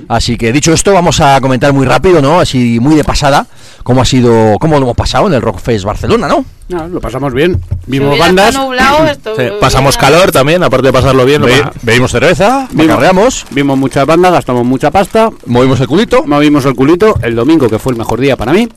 Así 0.08 0.36
que 0.36 0.52
dicho 0.52 0.72
esto, 0.72 0.92
vamos 0.92 1.20
a 1.20 1.40
comentar 1.40 1.72
muy 1.72 1.86
rápido, 1.86 2.20
¿no? 2.20 2.40
Así 2.40 2.80
muy 2.80 2.96
de 2.96 3.04
pasada, 3.04 3.46
cómo 3.84 4.00
ha 4.02 4.04
sido, 4.04 4.56
cómo 4.58 4.76
lo 4.76 4.82
hemos 4.86 4.96
pasado 4.96 5.28
en 5.28 5.34
el 5.34 5.42
Rockfest 5.42 5.84
Barcelona, 5.84 6.26
¿no? 6.26 6.44
No, 6.68 6.86
lo 6.86 7.00
pasamos 7.00 7.32
bien. 7.32 7.58
Si 7.70 7.76
Vimos 7.92 8.10
hubiera 8.10 8.26
bandas. 8.26 8.54
nublado, 8.54 9.06
esto 9.06 9.34
Sí, 9.36 9.44
pasamos 9.58 9.96
calor 9.96 10.30
también, 10.30 10.62
aparte 10.62 10.88
de 10.88 10.92
pasarlo 10.92 11.24
bien. 11.24 11.40
Be- 11.40 11.64
bebimos 11.80 12.10
cerveza, 12.10 12.68
Vimos- 12.72 13.46
Vimos 13.52 13.78
muchas 13.78 14.04
bandas, 14.04 14.32
gastamos 14.32 14.66
mucha 14.66 14.90
pasta. 14.90 15.30
movimos 15.46 15.80
el 15.80 15.86
culito. 15.86 16.24
Movimos 16.26 16.66
el 16.66 16.74
culito 16.74 17.18
el 17.22 17.34
domingo, 17.34 17.70
que 17.70 17.78
fue 17.78 17.92
el 17.92 17.98
mejor 17.98 18.20
día 18.20 18.36
para 18.36 18.52
mí. 18.52 18.68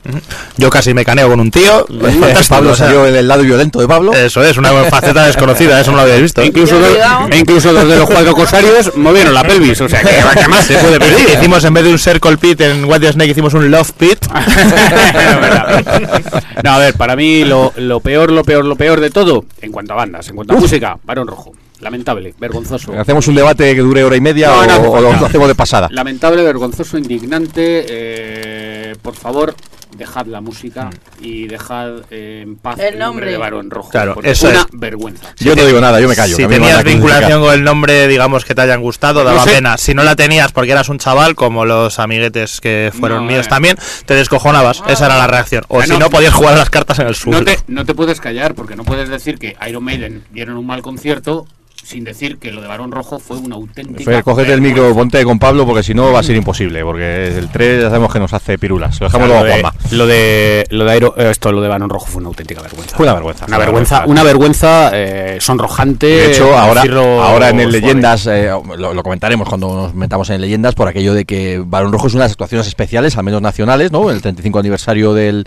Yo 0.56 0.70
casi 0.70 0.94
me 0.94 1.04
caneo 1.04 1.28
con 1.28 1.40
un 1.40 1.50
tío. 1.50 1.86
Pablo 2.48 2.70
o 2.70 2.74
salió 2.74 3.04
el, 3.04 3.16
el 3.16 3.28
lado 3.28 3.42
violento 3.42 3.78
de 3.80 3.86
Pablo. 3.86 4.14
Eso 4.14 4.42
es, 4.42 4.56
una 4.56 4.70
faceta 4.84 5.26
desconocida, 5.26 5.78
eso 5.78 5.90
no 5.90 5.98
lo 5.98 6.04
habéis 6.04 6.22
visto. 6.22 6.40
E 6.40 6.46
incluso, 6.46 6.78
dos, 6.78 6.88
e 7.30 7.36
incluso 7.38 7.74
dos 7.74 7.86
de 7.86 7.96
los 7.98 8.08
cuatro 8.08 8.32
cosarios 8.34 8.96
movieron 8.96 9.34
la 9.34 9.44
pelvis. 9.44 9.78
O 9.82 9.88
sea, 9.88 10.00
que 10.00 10.08
¿qué 10.40 10.48
más 10.48 10.64
se 10.64 10.78
puede 10.78 10.98
pedir? 10.98 11.28
Hicimos 11.38 11.62
en 11.64 11.74
vez 11.74 11.84
de 11.84 11.90
un 11.92 11.98
circle 11.98 12.38
pit 12.38 12.58
en 12.62 12.86
White 12.86 13.12
Snake, 13.12 13.32
hicimos 13.32 13.52
un 13.52 13.70
love 13.70 13.92
pit. 13.92 14.18
no, 16.62 16.70
a 16.72 16.78
ver, 16.78 16.94
para 16.94 17.16
mí 17.16 17.44
lo, 17.44 17.72
lo 17.88 18.00
peor, 18.00 18.30
lo 18.32 18.42
peor, 18.44 18.64
lo 18.64 18.76
peor 18.76 19.00
de 19.00 19.10
todo, 19.10 19.44
en 19.60 19.72
cuanto 19.72 19.92
a 19.92 19.96
bandas, 19.96 20.28
en 20.28 20.36
cuanto 20.36 20.54
a 20.54 20.56
música, 20.56 20.98
Barón 21.04 21.26
Rojo. 21.26 21.52
Lamentable, 21.80 22.32
vergonzoso. 22.38 22.92
Hacemos 22.98 23.26
un 23.26 23.34
debate 23.34 23.74
que 23.74 23.80
dure 23.80 24.04
hora 24.04 24.14
y 24.14 24.20
media 24.20 24.48
No, 24.48 24.54
o, 24.60 24.66
no 24.66 24.72
hace 24.72 24.86
o 24.86 25.00
lo 25.00 25.26
hacemos 25.26 25.48
de 25.48 25.54
pasada. 25.56 25.88
Lamentable, 25.90 26.42
vergonzoso, 26.44 26.96
indignante. 26.96 27.84
eh, 27.88 28.94
por 29.02 29.14
favor, 29.16 29.54
dejad 29.96 30.26
la 30.26 30.40
música 30.40 30.90
y 31.20 31.46
dejad 31.46 32.02
eh, 32.10 32.40
en 32.42 32.56
paz 32.56 32.78
El 32.78 32.94
el, 32.94 32.98
nombre 32.98 33.30
de. 33.30 33.36
Barón 33.38 33.70
Rojo. 33.70 33.90
Claro, 33.90 34.16
eso 34.22 34.48
una 34.48 34.60
es. 34.60 34.66
vergüenza. 34.72 35.34
Yo 35.38 35.54
no 35.56 35.64
digo 35.64 35.80
nada, 35.80 36.00
yo 36.00 36.08
me 36.08 36.16
callo. 36.16 36.36
Si 36.36 36.46
tenías 36.46 36.82
vinculación 36.84 37.40
con 37.40 37.54
el 37.54 37.62
nombre, 37.64 38.08
digamos, 38.08 38.44
que 38.44 38.54
te 38.54 38.62
hayan 38.62 38.80
gustado, 38.80 39.24
daba 39.24 39.38
No 39.38 39.44
sé. 39.44 39.50
pena. 39.54 39.76
Si 39.78 39.94
no 39.94 40.02
la 40.02 40.16
tenías 40.16 40.52
porque 40.52 40.72
eras 40.72 40.88
un 40.88 40.98
chaval, 40.98 41.34
como 41.34 41.64
los 41.64 41.98
amiguetes 41.98 42.60
que 42.60 42.90
fueron 42.98 43.26
No, 43.26 43.32
míos 43.32 43.46
eh. 43.46 43.50
también, 43.50 43.76
te 44.06 44.14
descojonabas. 44.14 44.82
Esa 44.88 45.06
era 45.06 45.18
la 45.18 45.26
reacción. 45.26 45.64
O 45.68 45.80
Ah, 45.80 45.84
si 45.84 45.90
no. 45.90 45.98
no, 45.98 46.10
podías 46.10 46.34
jugar 46.34 46.54
a 46.54 46.58
las 46.58 46.70
cartas 46.70 46.98
en 46.98 47.06
el 47.08 47.14
suelo. 47.14 47.40
No 47.40 47.44
te, 47.44 47.58
no 47.66 47.84
te 47.84 47.94
puedes 47.94 48.20
callar 48.20 48.54
porque 48.54 48.76
no 48.76 48.84
puedes 48.84 49.08
decir 49.08 49.38
que 49.38 49.56
Iron 49.68 49.84
Maiden 49.84 50.24
dieron 50.30 50.56
un 50.56 50.66
mal 50.66 50.82
concierto 50.82 51.46
sin 51.84 52.04
decir 52.04 52.38
que 52.38 52.52
lo 52.52 52.60
de 52.60 52.68
Barón 52.68 52.90
Rojo 52.92 53.18
fue 53.18 53.36
una 53.38 53.56
auténtica. 53.56 54.10
Fer, 54.10 54.22
cógete 54.24 54.52
el 54.52 54.60
micro, 54.60 54.94
ponte 54.94 55.22
con 55.24 55.38
Pablo, 55.38 55.66
porque 55.66 55.82
si 55.82 55.94
no 55.94 56.12
va 56.12 56.20
a 56.20 56.22
ser 56.22 56.36
imposible. 56.36 56.82
Porque 56.84 57.36
el 57.36 57.48
3 57.48 57.82
ya 57.82 57.88
sabemos 57.88 58.12
que 58.12 58.18
nos 58.20 58.32
hace 58.32 58.56
pirulas. 58.58 59.00
Lo 59.00 59.06
O 59.06 59.10
sea, 59.10 59.18
dejamos 59.18 59.28
lo, 59.28 59.34
luego 59.34 59.44
a 59.52 59.56
de, 59.56 59.62
Juanma. 59.62 59.78
lo 59.92 60.06
de 60.06 60.66
lo 60.70 60.84
de 60.84 60.90
Aero- 60.92 61.14
eh, 61.16 61.30
esto 61.30 61.52
lo 61.52 61.60
de 61.60 61.68
Barón 61.68 61.90
Rojo 61.90 62.06
fue 62.06 62.20
una 62.20 62.28
auténtica 62.28 62.62
vergüenza. 62.62 62.96
Fue 62.96 63.04
una 63.04 63.14
vergüenza. 63.14 63.46
Una 63.46 63.58
vergüenza, 63.58 64.04
una 64.06 64.22
vergüenza 64.22 64.90
eh, 64.94 65.38
sonrojante. 65.40 66.06
De 66.06 66.30
hecho, 66.32 66.56
ahora, 66.56 66.82
ahora 66.82 67.48
en 67.50 67.60
el 67.60 67.70
suave. 67.70 67.80
Leyendas, 67.80 68.26
eh, 68.26 68.50
lo, 68.78 68.94
lo 68.94 69.02
comentaremos 69.02 69.48
cuando 69.48 69.74
nos 69.74 69.94
metamos 69.94 70.30
en 70.30 70.40
Leyendas, 70.40 70.74
por 70.74 70.88
aquello 70.88 71.14
de 71.14 71.24
que 71.24 71.62
Barón 71.64 71.92
Rojo 71.92 72.06
es 72.06 72.14
una 72.14 72.24
de 72.24 72.26
las 72.26 72.32
actuaciones 72.32 72.66
especiales, 72.66 73.16
al 73.16 73.24
menos 73.24 73.42
nacionales, 73.42 73.90
¿no? 73.92 74.10
El 74.10 74.20
35 74.22 74.58
aniversario 74.58 75.14
del, 75.14 75.46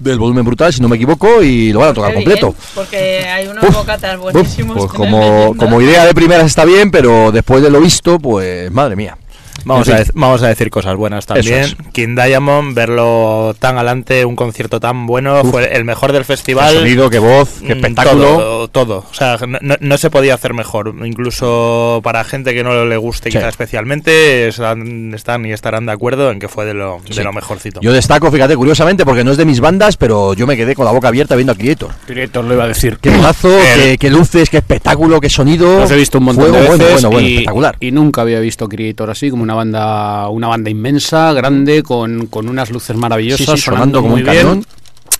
del 0.00 0.18
volumen 0.18 0.44
brutal, 0.44 0.72
si 0.72 0.80
no 0.80 0.88
me 0.88 0.96
equivoco, 0.96 1.42
y 1.42 1.72
lo 1.72 1.80
van 1.80 1.90
a 1.90 1.94
tocar 1.94 2.14
completo. 2.14 2.54
porque 2.74 3.20
hay 3.28 3.46
unos 3.46 3.64
Uf, 3.64 3.74
bocatas 3.76 4.16
Uf, 4.16 4.22
buenísimos. 4.22 4.76
pues 4.78 4.92
como, 4.92 5.54
como 5.56 5.80
idea 5.80 6.04
de 6.06 6.14
primeras 6.14 6.46
está 6.46 6.64
bien, 6.64 6.90
pero 6.90 7.30
después 7.32 7.62
de 7.62 7.70
lo 7.70 7.80
visto, 7.80 8.18
pues 8.18 8.70
madre 8.70 8.96
mía. 8.96 9.16
Vamos, 9.64 9.88
En 9.88 9.94
a 9.94 9.96
fin. 9.98 10.06
dec- 10.06 10.10
vamos 10.14 10.42
a 10.42 10.48
decir 10.48 10.70
cosas 10.70 10.96
buenas 10.96 11.26
también. 11.26 11.60
es. 11.60 11.76
King 11.92 12.14
Diamond, 12.16 12.74
verlo 12.74 13.54
tan 13.58 13.76
adelante, 13.76 14.24
un 14.24 14.36
concierto 14.36 14.80
tan 14.80 15.06
bueno, 15.06 15.40
Uf. 15.42 15.50
fue 15.50 15.74
el 15.76 15.84
mejor 15.84 16.12
del 16.12 16.22
Qué 16.22 16.26
festival. 16.26 16.74
sonido, 16.74 17.10
qué 17.10 17.18
voz, 17.18 17.58
qué 17.60 17.74
Mm, 17.74 17.78
espectáculo. 17.78 18.24
Todo, 18.24 18.68
todo. 18.68 19.04
O 19.10 19.14
sea, 19.14 19.38
no, 19.60 19.76
no- 19.80 19.98
se 19.98 20.10
podía 20.10 20.34
hacer 20.34 20.54
mejor. 20.54 20.94
Incluso 21.04 22.00
para 22.02 22.24
gente 22.24 22.54
que 22.54 22.64
no 22.64 22.84
le 22.84 22.96
guste 22.96 23.30
Sí. 23.30 23.36
quizá 23.38 23.48
especialmente, 23.48 24.48
están, 24.48 25.12
están 25.14 25.44
y 25.46 25.52
estarán 25.52 25.86
de 25.86 25.92
acuerdo 25.92 26.30
en 26.30 26.38
que 26.38 26.48
fue 26.48 26.64
de 26.64 26.74
lo, 26.74 27.00
de 27.14 27.22
lo 27.24 27.32
mejorcito. 27.32 27.80
Yo 27.82 27.92
destaco, 27.92 28.30
fíjate, 28.30 28.56
curiosamente, 28.56 29.04
porque 29.04 29.24
no 29.24 29.30
es 29.32 29.36
de 29.36 29.44
mis 29.44 29.60
bandas, 29.60 29.96
pero 29.96 30.34
yo 30.34 30.46
me 30.46 30.56
quedé 30.56 30.74
con 30.74 30.84
la 30.84 30.90
boca 30.92 31.08
abierta 31.08 31.34
viendo 31.36 31.52
a 31.52 31.56
Creator. 31.56 31.90
Director 32.08 32.44
lo 32.44 32.54
iba 32.54 32.64
a 32.64 32.68
decir. 32.68 32.98
Qué 33.00 33.10
brazo, 33.10 33.48
qué, 33.76 33.98
qué 33.98 34.10
luces, 34.10 34.50
qué 34.50 34.58
espectáculo, 34.58 35.20
qué 35.20 35.28
sonido. 35.28 35.80
Los 35.80 35.90
he 35.90 35.96
visto 35.96 36.18
un 36.18 36.24
montón 36.24 36.46
Fuego, 36.50 36.56
de 36.56 36.62
veces 36.62 36.78
bueno, 36.78 36.92
bueno, 36.92 37.10
bueno, 37.10 37.28
y, 37.28 37.32
espectacular. 37.32 37.76
y 37.80 37.90
nunca 37.92 38.22
había 38.22 38.40
visto 38.40 38.68
Creator 38.68 39.10
así 39.10 39.30
como 39.30 39.42
una 39.42 39.49
banda 39.54 40.28
una 40.28 40.48
banda 40.48 40.70
inmensa, 40.70 41.32
grande, 41.32 41.82
con, 41.82 42.26
con 42.26 42.48
unas 42.48 42.70
luces 42.70 42.96
maravillosas, 42.96 43.46
Sí, 43.46 43.56
sí, 43.56 43.62
sonando 43.62 44.00
como 44.02 44.16
muy 44.16 44.22
un 44.22 44.30
bien. 44.30 44.64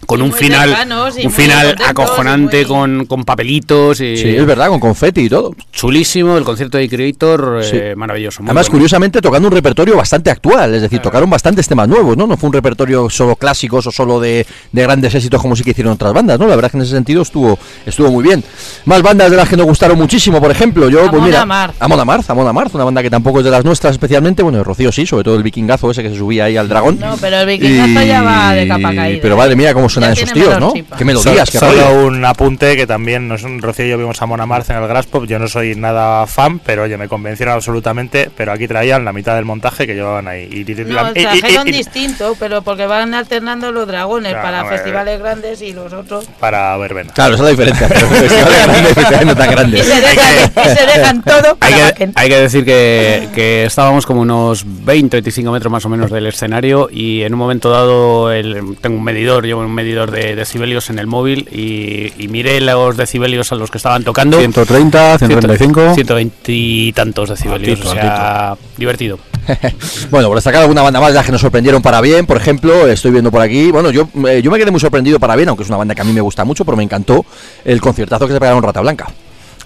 Con 0.07 0.19
Y 0.21 0.23
un 0.25 0.31
muy 0.31 0.39
final 0.39 0.69
cercanos 0.71 1.15
un 1.23 1.31
final 1.31 1.77
acojonante 1.87 2.59
muy- 2.59 2.67
con, 2.67 3.07
con 3.07 3.25
papelitos 3.25 4.01
y 4.01 4.17
Sí, 4.17 4.29
es 4.37 4.47
verdad, 4.47 4.69
con 4.69 4.81
confeti 4.81 5.23
y 5.23 5.29
todo. 5.29 5.55
chulísimo 5.73 6.37
el 6.37 6.45
concierto 6.45 6.79
de 6.79 6.89
Creator 6.89 7.61
Sí. 7.63 7.77
eh, 7.81 7.95
maravilloso 7.97 8.41
Además, 8.43 8.67
bueno. 8.67 8.79
curiosamente, 8.79 9.21
tocando 9.21 9.49
un 9.49 9.55
repertorio 9.55 9.97
bastante 9.97 10.31
actual, 10.31 10.75
es 10.75 10.83
decir, 10.83 11.01
tocaron 11.01 11.29
bastantes 11.31 11.69
temas 11.69 11.87
nuevos, 11.89 12.17
¿no? 12.17 12.27
No 12.27 12.37
fue 12.37 12.49
un 12.49 12.53
repertorio 12.55 13.09
solo 13.11 13.37
clásicos 13.37 13.87
o 13.87 13.93
solo 13.93 14.19
de, 14.21 14.47
de 14.73 14.83
grandes 14.83 15.15
éxitos 15.15 15.41
como 15.41 15.55
sí 15.55 15.63
que 15.63 15.71
hicieron 15.71 15.93
otras 15.93 16.13
bandas, 16.13 16.39
¿no? 16.39 16.47
La 16.47 16.57
verdad 16.57 16.67
es 16.69 16.73
que 16.73 16.79
en 16.79 16.83
ese 16.83 16.93
sentido 16.93 17.23
estuvo, 17.23 17.59
estuvo 17.87 18.11
muy 18.11 18.25
bien. 18.25 18.43
Más 18.87 19.03
bandas 19.03 19.31
de 19.31 19.37
las 19.37 19.49
que 19.49 19.57
nos 19.57 19.67
gustaron 19.67 19.97
muchísimo, 19.99 20.41
por 20.41 20.51
ejemplo, 20.51 20.89
yo, 20.89 21.01
pues 21.01 21.11
Amon 21.11 21.25
mira, 21.25 21.43
Amarth. 21.43 21.75
Amon 21.79 22.01
Amarth, 22.01 22.31
Amon 22.31 22.49
Amarth, 22.49 22.75
una 22.75 22.85
banda 22.85 23.03
que 23.03 23.11
tampoco 23.11 23.39
es 23.41 23.45
de 23.45 23.51
las 23.51 23.65
nuestras 23.65 23.93
especialmente, 23.93 24.43
bueno, 24.43 24.65
Rocío 24.65 24.91
sí, 24.91 25.07
sobre 25.07 25.25
todo 25.25 25.37
el 25.37 25.43
vikingazo 25.43 25.91
ese 25.91 26.03
que 26.03 26.11
se 26.11 26.17
subía 26.17 26.45
ahí 26.47 26.57
al 26.57 26.69
dragón. 26.69 26.99
No, 26.99 27.17
pero 27.21 27.41
el 27.41 27.47
vikingazo 27.47 28.03
ya 28.07 28.23
va 28.23 28.53
de 28.55 28.67
capa 28.67 28.95
caída. 28.95 29.19
Pero 29.23 29.37
madre 29.37 29.55
mía, 29.57 29.73
cómo 29.81 29.89
suenan 29.89 30.13
esos 30.13 30.33
tíos, 30.33 30.59
¿no? 30.61 30.73
chipa. 30.73 30.97
Qué 30.97 31.05
melodías, 31.05 31.51
qué 31.51 31.59
Solo 31.59 31.73
rollo. 31.73 32.07
un 32.07 32.25
apunte 32.25 32.77
que 32.77 32.87
también 32.87 33.29
nos, 33.29 33.43
Rocío 33.43 33.87
y 33.87 33.91
yo 33.91 33.99
vimos 33.99 34.21
a 34.23 34.27
Mona 34.27 34.47
Marz 34.47 34.71
en 34.71 34.77
el 34.77 34.87
Grass 34.87 35.07
Pop. 35.07 35.25
Yo 35.27 35.39
no 35.39 35.49
soy 35.49 35.75
nada 35.75 36.27
fan, 36.27 36.59
pero 36.59 36.85
oye, 36.85 36.97
me 36.97 37.09
convencieron 37.09 37.55
absolutamente. 37.55 38.31
Pero 38.37 38.53
aquí 38.53 38.69
traían 38.69 39.05
la 39.05 39.13
mitad 39.13 39.35
del 39.37 39.45
montaje 39.45 39.87
que 39.87 39.95
llevaban 39.95 40.29
ahí. 40.29 40.49
Y, 40.51 40.71
y- 40.71 40.85
No, 40.85 41.09
y- 41.15 41.19
y- 41.21 41.23
trajeron 41.23 41.69
y- 41.69 41.73
distinto, 41.73 42.37
pero 42.39 42.63
porque 42.63 42.87
van 42.87 43.15
alternando 43.15 43.73
los 43.73 43.87
dragones 43.87 44.33
Claro, 44.33 44.47
para 44.47 44.65
festivales 44.67 45.19
grandes 45.21 45.61
y 45.63 45.73
los 45.73 45.93
otros. 45.93 46.27
para 46.39 46.77
verbena. 46.77 47.13
Claro, 47.13 47.35
esa 47.35 47.43
es 47.43 47.45
la 47.45 47.51
diferencia. 47.51 47.89
pero 47.89 48.07
festivales 48.09 48.67
grandes, 48.67 48.95
festivales 48.95 49.27
no 49.27 49.37
tan 49.37 49.49
Y 49.51 49.53
grandes. 49.55 49.87
se 49.87 50.01
dejan, 50.01 50.53
y 50.65 50.77
se 50.77 50.87
dejan 50.87 51.23
todo 51.23 51.57
para 51.57 51.75
Hay 51.77 51.81
la 51.83 51.93
que, 51.93 52.11
hay 52.15 52.29
que 52.29 52.37
decir 52.41 52.65
que, 52.65 53.29
que 53.35 53.65
estábamos 53.65 54.07
como 54.07 54.21
unos 54.21 54.67
20-25 54.67 55.51
metros 55.53 55.71
más 55.73 55.85
o 55.85 55.89
menos 55.89 56.11
del 56.11 56.27
escenario 56.27 56.89
y 56.91 57.23
en 57.23 57.33
un 57.35 57.39
momento 57.39 57.71
dado 57.71 58.33
el- 58.33 58.77
tengo 58.81 58.97
un 58.99 59.05
medidor, 59.05 59.45
llevo 59.47 59.61
un 59.61 59.70
medidor 59.75 60.11
de 60.11 60.35
decibelios 60.35 60.91
en 60.91 60.99
el 60.99 61.07
móvil 61.07 61.49
y, 61.51 62.13
y 62.23 62.29
miré 62.29 62.61
los 62.61 62.97
decibelios 62.97 63.53
a 63.53 63.55
los 63.55 63.71
que 63.71 63.79
estaban 63.79 64.05
tocando. 64.05 64.39
130, 64.39 65.19
135. 65.19 65.95
120 65.95 66.53
y 66.53 66.93
tantos 66.93 67.31
decibelios, 67.31 67.79
Altito, 67.79 67.91
o 67.91 67.95
sea, 67.95 68.57
divertido. 68.77 69.19
Bueno, 70.11 70.29
por 70.29 70.37
destacar 70.37 70.63
alguna 70.63 70.83
banda 70.83 71.01
más, 71.01 71.13
las 71.13 71.27
que 71.27 71.33
nos 71.33 71.41
sorprendieron 71.41 71.83
para 71.83 72.01
bien, 72.01 72.27
por 72.27 72.37
ejemplo, 72.37 72.87
estoy 72.87 73.11
viendo 73.11 73.31
por 73.31 73.41
aquí, 73.41 73.71
bueno, 73.71 73.91
yo, 73.91 74.09
eh, 74.29 74.43
yo 74.43 74.51
me 74.51 74.59
quedé 74.59 74.71
muy 74.71 74.81
sorprendido 74.81 75.19
para 75.19 75.37
bien, 75.37 75.49
aunque 75.49 75.65
es 75.65 75.69
una 75.69 75.79
banda 75.79 75.95
que 75.95 76.03
a 76.03 76.05
mí 76.05 76.13
me 76.13 76.21
gusta 76.21 76.45
mucho, 76.45 76.65
pero 76.65 76.77
me 76.77 76.83
encantó 76.83 77.25
el 77.65 77.81
conciertazo 77.81 78.27
que 78.27 78.33
se 78.33 78.41
pegaron 78.41 78.63
Rata 78.63 78.81
Blanca. 78.81 79.09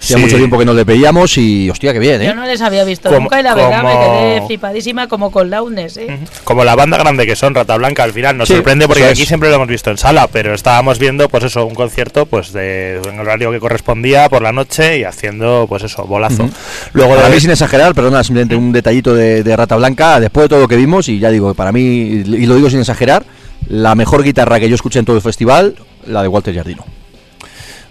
Hacía 0.05 0.17
Sí. 0.17 0.21
mucho 0.23 0.37
tiempo 0.37 0.57
que 0.59 0.65
no 0.65 0.73
le 0.73 0.83
veíamos 0.83 1.35
y, 1.39 1.67
hostia, 1.69 1.91
qué 1.91 1.97
bien, 1.99 2.21
¿eh? 2.21 2.25
Yo 2.27 2.35
no 2.35 2.45
les 2.45 2.61
había 2.61 2.83
visto 2.83 3.09
Como- 3.09 3.21
nunca 3.21 3.39
y 3.39 3.43
la 3.43 3.55
verdad 3.55 3.83
me 3.83 3.89
quedé 3.91 4.45
flipadísima 4.45 5.07
como 5.07 5.31
con 5.31 5.49
Launes, 5.49 5.97
¿eh? 5.97 6.19
Como 6.43 6.63
la 6.63 6.75
banda 6.75 6.97
grande 6.97 7.25
que 7.25 7.35
son, 7.35 7.55
Rata 7.55 7.75
Blanca, 7.77 8.03
al 8.03 8.13
final 8.13 8.37
nos 8.37 8.47
Sí, 8.47 8.53
sorprende 8.53 8.87
porque 8.87 9.03
aquí 9.03 9.23
es. 9.23 9.27
siempre 9.27 9.49
lo 9.49 9.55
hemos 9.55 9.67
visto 9.67 9.89
en 9.89 9.97
sala, 9.97 10.27
pero 10.31 10.53
estábamos 10.53 10.99
viendo, 10.99 11.27
pues 11.27 11.43
eso, 11.45 11.65
un 11.65 11.73
concierto 11.73 12.27
pues 12.27 12.53
de 12.53 12.97
en 13.03 13.15
el 13.15 13.19
horario 13.21 13.51
que 13.51 13.59
correspondía 13.59 14.29
por 14.29 14.41
la 14.43 14.51
noche 14.51 14.99
y 14.99 15.03
haciendo, 15.03 15.65
pues 15.67 15.81
eso, 15.83 16.03
bolazo. 16.05 16.43
Ujú. 16.43 16.53
Luego 16.93 17.15
Para 17.15 17.27
de 17.29 17.33
mí, 17.35 17.41
sin 17.41 17.49
exagerar, 17.49 17.95
perdona, 17.95 18.23
simplemente 18.23 18.55
un 18.55 18.71
detallito 18.71 19.15
de, 19.15 19.43
de 19.43 19.55
Rata 19.57 19.75
Blanca, 19.75 20.19
después 20.19 20.43
de 20.45 20.49
todo 20.49 20.59
lo 20.59 20.67
que 20.67 20.75
vimos, 20.75 21.09
y 21.09 21.17
ya 21.17 21.31
digo, 21.31 21.53
para 21.55 21.71
mí, 21.71 21.81
y 21.81 22.45
lo 22.45 22.55
digo 22.55 22.69
sin 22.69 22.79
exagerar, 22.79 23.23
la 23.67 23.95
mejor 23.95 24.21
guitarra 24.23 24.59
que 24.59 24.69
yo 24.69 24.75
escuché 24.75 24.99
en 24.99 25.05
todo 25.05 25.15
el 25.15 25.21
festival, 25.23 25.75
la 26.05 26.21
de 26.21 26.27
Walter 26.27 26.53
Jardino. 26.53 26.85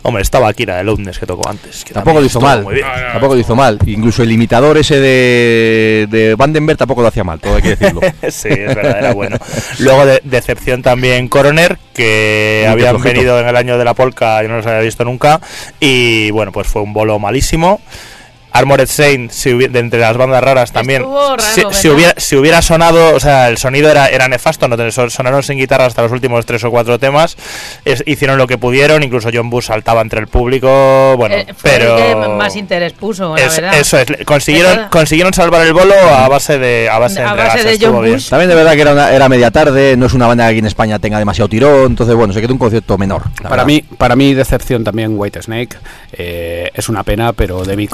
Hombre, 0.07 0.23
estaba 0.23 0.49
Akira 0.49 0.77
de 0.77 0.85
Loudness 0.85 1.19
que 1.19 1.25
tocó 1.25 1.49
antes. 1.49 1.83
que 1.83 1.95
Tampoco 1.95 2.21
lo 2.21 2.27
hizo 2.27 2.39
mal, 2.39 2.63
muy 2.63 2.75
bien. 2.75 2.87
tampoco 3.11 3.35
lo 3.35 3.41
hizo 3.41 3.57
mal. 3.57 3.79
Incluso 3.87 4.23
el 4.23 4.31
imitador 4.33 4.77
ese 4.77 5.01
de, 5.01 6.07
de 6.11 6.35
Vandenberg 6.35 6.77
tampoco 6.77 7.01
lo 7.01 7.09
hacía 7.09 7.25
mal, 7.25 7.41
todo 7.41 7.57
hay 7.57 7.63
que 7.63 7.71
decirlo. 7.71 8.03
sí, 8.29 8.49
es 8.51 8.75
verdad, 8.75 8.99
era 8.99 9.15
bueno. 9.15 9.39
Luego 9.79 10.05
de 10.05 10.21
decepción 10.25 10.83
también 10.83 11.29
Coroner, 11.29 11.79
que 11.95 12.67
habían 12.69 13.01
venido 13.01 13.41
en 13.41 13.49
el 13.49 13.57
año 13.57 13.79
de 13.79 13.85
la 13.87 13.95
polka 13.95 14.45
y 14.45 14.49
no 14.49 14.59
los 14.59 14.67
había 14.67 14.81
visto 14.81 15.07
nunca. 15.07 15.41
Y 15.81 16.31
bueno, 16.33 16.53
pues 16.53 16.67
fue 16.67 16.83
un 16.83 16.93
bolo 16.93 17.19
malísimo. 17.19 17.81
Armored 18.55 18.87
Saint, 18.89 19.31
si 19.33 19.51
hubi- 19.51 19.69
de 19.69 19.81
entre 19.81 19.99
las 20.01 20.17
bandas 20.17 20.43
raras 20.43 20.73
también. 20.73 21.03
Estuvo 21.03 21.37
raro, 21.37 21.43
si, 21.43 21.63
si 21.73 21.89
hubiera, 21.89 22.15
si 22.17 22.37
hubiera 22.37 22.63
sonado, 22.63 23.15
o 23.15 23.21
sea, 23.21 23.49
el 23.49 23.59
sonido 23.59 23.91
era, 23.91 24.07
era 24.07 24.29
nefasto, 24.29 24.69
no 24.69 24.77
sonaron 25.11 25.43
sin 25.43 25.59
guitarra 25.59 25.87
hasta 25.87 26.03
los 26.03 26.13
últimos 26.13 26.47
tres 26.47 26.63
o 26.65 26.71
cuatro 26.71 26.99
temas. 26.99 27.37
Es- 27.85 28.03
hicieron 28.07 28.39
lo 28.39 28.47
que 28.47 28.57
pudieron, 28.57 29.03
incluso 29.03 29.29
John 29.35 29.51
Bush 29.51 29.65
saltaba 29.67 30.01
entre 30.01 30.21
el 30.21 30.29
público. 30.29 31.15
Bueno, 31.17 31.35
Eh, 31.35 31.47
fue 31.57 31.71
pero. 31.73 31.99
el 31.99 32.03
que 32.23 32.29
más 32.29 32.55
interés 32.57 32.93
puso, 32.93 33.35
la 33.37 33.43
Es- 33.45 33.57
verdad. 33.61 33.75
eso 33.79 33.99
es, 33.99 34.07
consiguieron, 34.25 34.73
verdad. 34.77 34.91
consiguieron 34.91 35.35
salvar 35.35 35.67
el 35.67 35.73
bolo 35.73 35.95
a 35.95 36.29
base 36.29 36.59
de 36.59 36.89
a 36.89 36.99
base 37.01 37.17
de, 37.21 37.27
A 37.27 37.35
base 37.35 37.43
entregarse, 37.43 37.69
de 37.69 37.75
estuvo 37.75 37.93
John 37.95 38.03
bien. 38.05 38.15
Bush. 38.15 38.29
También 38.29 38.49
de 38.51 38.55
verdad 38.55 38.73
que 38.75 38.81
era, 38.83 38.93
una- 38.93 39.13
era 39.13 39.29
media 39.29 39.51
tarde, 39.51 39.97
no 39.97 40.07
es 40.07 40.13
una 40.15 40.29
banda 40.29 40.45
que 40.45 40.51
aquí 40.51 40.59
en 40.61 40.67
España 40.67 40.99
tenga 41.01 41.19
demasiado 41.19 41.49
tirón, 41.49 41.87
entonces 41.87 42.15
bueno, 42.15 42.33
se 42.33 42.41
quedó 42.41 42.53
un 42.53 42.59
concierto 42.59 42.97
menor. 42.99 43.23
Para 43.43 43.51
verdad. 43.51 43.67
mí, 43.67 43.83
para 43.99 44.15
mí 44.15 44.33
decepción 44.33 44.85
también 44.85 45.15
White 45.19 45.43
Snake. 45.43 45.77
Eh, 46.13 46.71
es 46.73 46.89
una 46.89 47.03
pena, 47.03 47.33
pero 47.33 47.65
David 47.65 47.91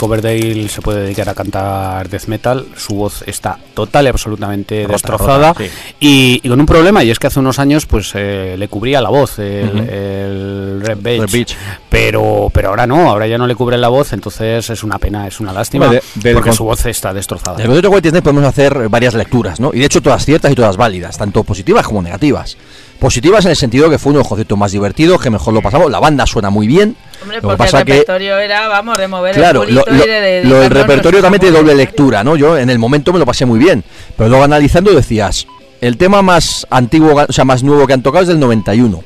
Se 0.68 0.80
puede 0.82 1.02
dedicar 1.02 1.28
a 1.28 1.34
cantar 1.34 2.08
death 2.08 2.26
metal. 2.26 2.66
Su 2.76 2.94
voz 2.94 3.22
está 3.26 3.58
total 3.74 4.06
y 4.06 4.08
absolutamente 4.08 4.82
Rota, 4.82 4.92
destrozada. 4.92 5.48
rota, 5.52 5.64
sí. 5.64 5.70
y, 6.00 6.40
y 6.42 6.48
con 6.48 6.60
un 6.60 6.66
problema, 6.66 7.02
y 7.04 7.10
es 7.10 7.18
que 7.18 7.26
hace 7.26 7.38
unos 7.40 7.58
años 7.58 7.86
pues 7.86 8.12
eh, 8.14 8.56
le 8.58 8.68
cubría 8.68 9.00
la 9.00 9.08
voz 9.10 9.38
el, 9.38 10.80
Red 10.82 10.98
Beach. 11.00 11.20
Red 11.20 11.30
Beach. 11.30 11.56
Pero, 11.88 12.50
pero 12.52 12.70
ahora 12.70 12.86
no, 12.86 13.10
ahora 13.10 13.26
ya 13.26 13.38
no 13.38 13.46
le 13.46 13.54
cubre 13.54 13.76
la 13.78 13.88
voz, 13.88 14.12
entonces 14.12 14.68
es 14.70 14.82
una 14.84 14.98
pena, 14.98 15.26
es 15.26 15.40
una 15.40 15.52
lástima. 15.52 15.88
De- 15.88 16.32
porque 16.34 16.52
su 16.52 16.64
voz 16.64 16.84
está 16.86 17.12
destrozada. 17.12 17.56
Del 17.56 17.66
concierto 17.66 17.88
de 17.90 17.94
White 17.96 18.10
Snake 18.10 18.22
podemos 18.22 18.44
hacer 18.44 18.88
varias 18.88 19.14
lecturas, 19.14 19.60
¿no? 19.60 19.70
Y 19.72 19.78
de 19.80 19.86
hecho 19.86 20.00
todas 20.02 20.24
ciertas 20.24 20.50
y 20.52 20.54
todas 20.54 20.76
válidas, 20.76 21.16
tanto 21.18 21.44
positivas 21.44 21.86
como 21.86 22.02
negativas. 22.02 22.56
Positivas 23.00 23.44
en 23.46 23.50
el 23.52 23.56
sentido 23.56 23.88
que 23.90 23.98
fue 23.98 24.10
uno 24.10 24.18
de 24.18 24.22
los 24.24 24.28
conciertos 24.28 24.58
más 24.58 24.72
divertidos, 24.72 25.20
que 25.20 25.30
mejor 25.30 25.54
lo 25.54 25.62
pasamos, 25.62 25.90
la 25.90 25.98
banda 25.98 26.26
suena 26.26 26.50
muy 26.50 26.66
bien. 26.66 26.94
Hombre, 27.22 27.38
lo 27.42 27.48
que 27.50 27.56
pasa 27.56 27.78
el 27.80 27.84
que 27.86 27.92
repertorio 27.92 28.38
era, 28.38 28.68
vamos, 28.68 28.98
de 28.98 29.08
mover 29.08 29.34
Claro, 29.34 29.62
el 29.62 29.74
lo, 29.74 29.84
lo- 29.86 29.94
y 29.94 29.98
de, 29.98 30.06
de 30.06 30.44
lo 30.44 30.56
dedicarnos 30.56 30.68
repertorio 30.86 31.22
también 31.22 31.40
tiene 31.40 31.56
doble 31.56 31.74
lectura, 31.74 32.22
¿no? 32.22 32.36
Yo 32.36 32.58
en 32.58 32.68
el 32.70 32.78
momento 32.78 33.12
me 33.12 33.18
lo 33.18 33.24
pasé 33.26 33.46
muy 33.46 33.58
bien, 33.58 33.82
pero 34.16 34.28
luego 34.28 34.44
analizando 34.44 34.92
decías, 34.92 35.46
el 35.80 35.96
tema 35.96 36.20
más 36.20 36.66
antiguo, 36.70 37.24
o 37.26 37.32
sea, 37.32 37.44
más 37.46 37.62
nuevo 37.62 37.86
que 37.86 37.94
han 37.94 38.02
tocado 38.02 38.22
es 38.22 38.28
del 38.28 38.38
91. 38.38 39.02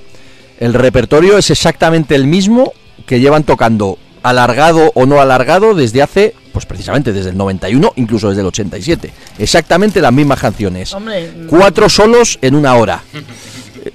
El 0.59 0.75
repertorio 0.75 1.39
es 1.39 1.51
exactamente 1.51 2.17
el 2.17 2.27
mismo 2.27 2.73
que 3.07 3.21
llevan 3.21 3.45
tocando 3.45 3.99
alargado 4.25 4.91
o 4.95 5.07
no 5.07 5.21
alargado 5.21 5.75
desde 5.75 6.03
hace, 6.03 6.35
pues 6.53 6.67
precisamente 6.67 7.13
desde 7.13 7.31
el 7.31 7.37
91, 7.37 7.93
incluso 7.97 8.29
desde 8.31 8.41
el 8.41 8.47
87. 8.49 9.13
Exactamente 9.39 10.01
las 10.01 10.13
mismas 10.13 10.41
canciones. 10.41 10.93
Hombre, 10.95 11.31
Cuatro 11.49 11.89
solos 11.89 12.39
en 12.43 12.55
una 12.57 12.75
hora. 12.75 13.03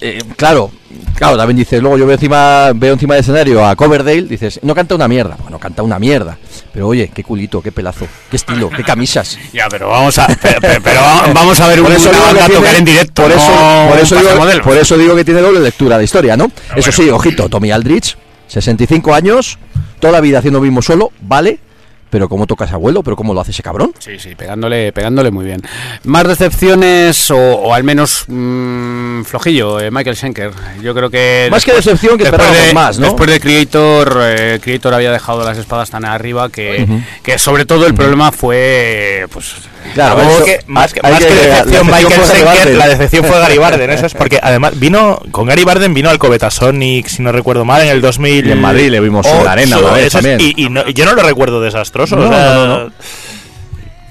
Eh, 0.01 0.21
claro, 0.35 0.71
claro, 1.15 1.35
también 1.37 1.57
dices, 1.57 1.81
luego 1.81 1.97
yo 1.97 2.05
veo 2.05 2.13
encima, 2.15 2.71
veo 2.75 2.93
encima 2.93 3.15
del 3.15 3.21
escenario 3.21 3.65
a 3.65 3.75
Coverdale, 3.75 4.21
dices, 4.23 4.59
no 4.63 4.75
canta 4.75 4.93
una 4.95 5.07
mierda, 5.07 5.35
bueno, 5.41 5.57
canta 5.59 5.81
una 5.83 5.97
mierda, 5.99 6.37
pero 6.71 6.87
oye, 6.87 7.09
qué 7.13 7.23
culito, 7.23 7.61
qué 7.61 7.71
pelazo, 7.71 8.05
qué 8.29 8.35
estilo, 8.37 8.69
qué 8.69 8.83
camisas. 8.83 9.37
Ya, 9.53 9.67
pero 9.69 9.89
vamos 9.89 10.17
a, 10.19 10.27
pero, 10.41 10.59
pero- 10.83 11.01
vamos 11.33 11.59
a 11.59 11.67
ver 11.67 11.81
Por 11.81 11.89
un 11.89 11.95
eso, 11.97 12.11
digo 12.11 12.23
que 12.33 12.39
a 12.41 12.45
tiene- 12.45 12.55
tocar 12.61 12.75
en 12.75 12.85
directo. 12.85 13.23
por, 13.23 13.31
eso, 13.31 13.49
no 13.51 13.89
por, 13.89 13.99
eso 13.99 14.15
digo, 14.15 14.61
por 14.63 14.77
eso 14.77 14.97
digo 14.97 15.15
que 15.15 15.25
tiene 15.25 15.41
doble 15.41 15.59
lectura 15.59 15.97
de 15.97 16.03
historia, 16.03 16.37
¿no? 16.37 16.51
eso 16.75 16.91
sí, 16.91 17.09
ojito, 17.09 17.49
Tommy 17.49 17.71
Aldrich, 17.71 18.15
65 18.47 19.13
años, 19.13 19.57
toda 19.99 20.13
la 20.13 20.21
vida 20.21 20.39
haciendo 20.39 20.59
lo 20.59 20.63
mismo 20.65 20.81
solo, 20.81 21.11
vale, 21.21 21.59
pero 22.09 22.27
¿cómo 22.29 22.47
toca 22.47 22.65
ese 22.65 22.73
abuelo? 22.73 23.03
¿Pero 23.03 23.15
cómo 23.15 23.33
lo 23.33 23.41
hace 23.41 23.51
ese 23.51 23.63
cabrón? 23.63 23.93
Sí, 23.99 24.19
sí, 24.19 24.35
pegándole, 24.35 24.91
pegándole 24.91 25.31
muy 25.31 25.45
bien. 25.45 25.61
Más 26.03 26.27
decepciones, 26.27 27.29
o, 27.31 27.37
o 27.37 27.73
al 27.73 27.83
menos 27.83 28.25
mm, 28.27 29.23
flojillo, 29.23 29.79
eh, 29.79 29.91
Michael 29.91 30.15
Schenker. 30.15 30.51
Yo 30.81 30.93
creo 30.93 31.09
que. 31.09 31.47
Más 31.51 31.63
que 31.63 31.73
decepción, 31.73 32.17
que 32.17 32.25
esperábamos 32.25 32.65
de, 32.65 32.73
más, 32.73 32.99
¿no? 32.99 33.07
Después 33.07 33.29
de 33.29 33.39
Creator, 33.39 34.19
eh, 34.21 34.59
Creator 34.61 34.93
había 34.93 35.11
dejado 35.11 35.43
las 35.43 35.57
espadas 35.57 35.89
tan 35.89 36.05
arriba 36.05 36.49
que, 36.49 36.87
que 37.23 37.37
sobre 37.37 37.65
todo 37.65 37.85
el 37.85 37.93
problema 37.93 38.31
fue. 38.31 39.25
Pues, 39.31 39.55
Claro, 39.93 40.15
Luego 40.17 40.31
eso- 40.35 40.45
que- 40.45 40.59
más 40.67 40.93
que, 40.93 41.01
más 41.01 41.19
que- 41.19 41.27
que 41.27 41.33
la 41.35 41.41
decepción 41.41 41.87
decepción 41.87 41.87
Michael 41.87 42.05
fue 42.05 42.27
Gary 42.27 42.39
Schenker, 42.39 42.45
Barden. 42.45 42.77
la 42.77 42.87
decepción 42.87 43.25
fue 43.25 43.39
Gary 43.39 43.57
Barden, 43.57 43.89
eso 43.89 44.05
es 44.05 44.13
porque 44.13 44.39
además 44.41 44.79
vino 44.79 45.21
con 45.31 45.47
Gary 45.47 45.63
Barden 45.63 45.93
vino 45.93 46.09
al 46.09 46.19
Cobetasonic, 46.19 47.07
si 47.07 47.21
no 47.21 47.31
recuerdo 47.31 47.65
mal, 47.65 47.81
en 47.81 47.87
el 47.89 48.01
2000 48.01 48.45
Y 48.47 48.51
en 48.51 48.61
Madrid 48.61 48.89
le 48.89 48.99
vimos 48.99 49.25
en 49.25 49.43
la 49.43 49.51
arena 49.53 49.77
también. 50.11 50.39
y, 50.41 50.65
y 50.65 50.69
no- 50.69 50.87
yo 50.89 51.05
no 51.05 51.13
lo 51.15 51.23
recuerdo 51.23 51.61
desastroso, 51.61 52.15
No, 52.17 52.25
o 52.27 52.29
sea, 52.29 52.53
no, 52.53 52.67
no, 52.67 52.83
no. 52.85 52.91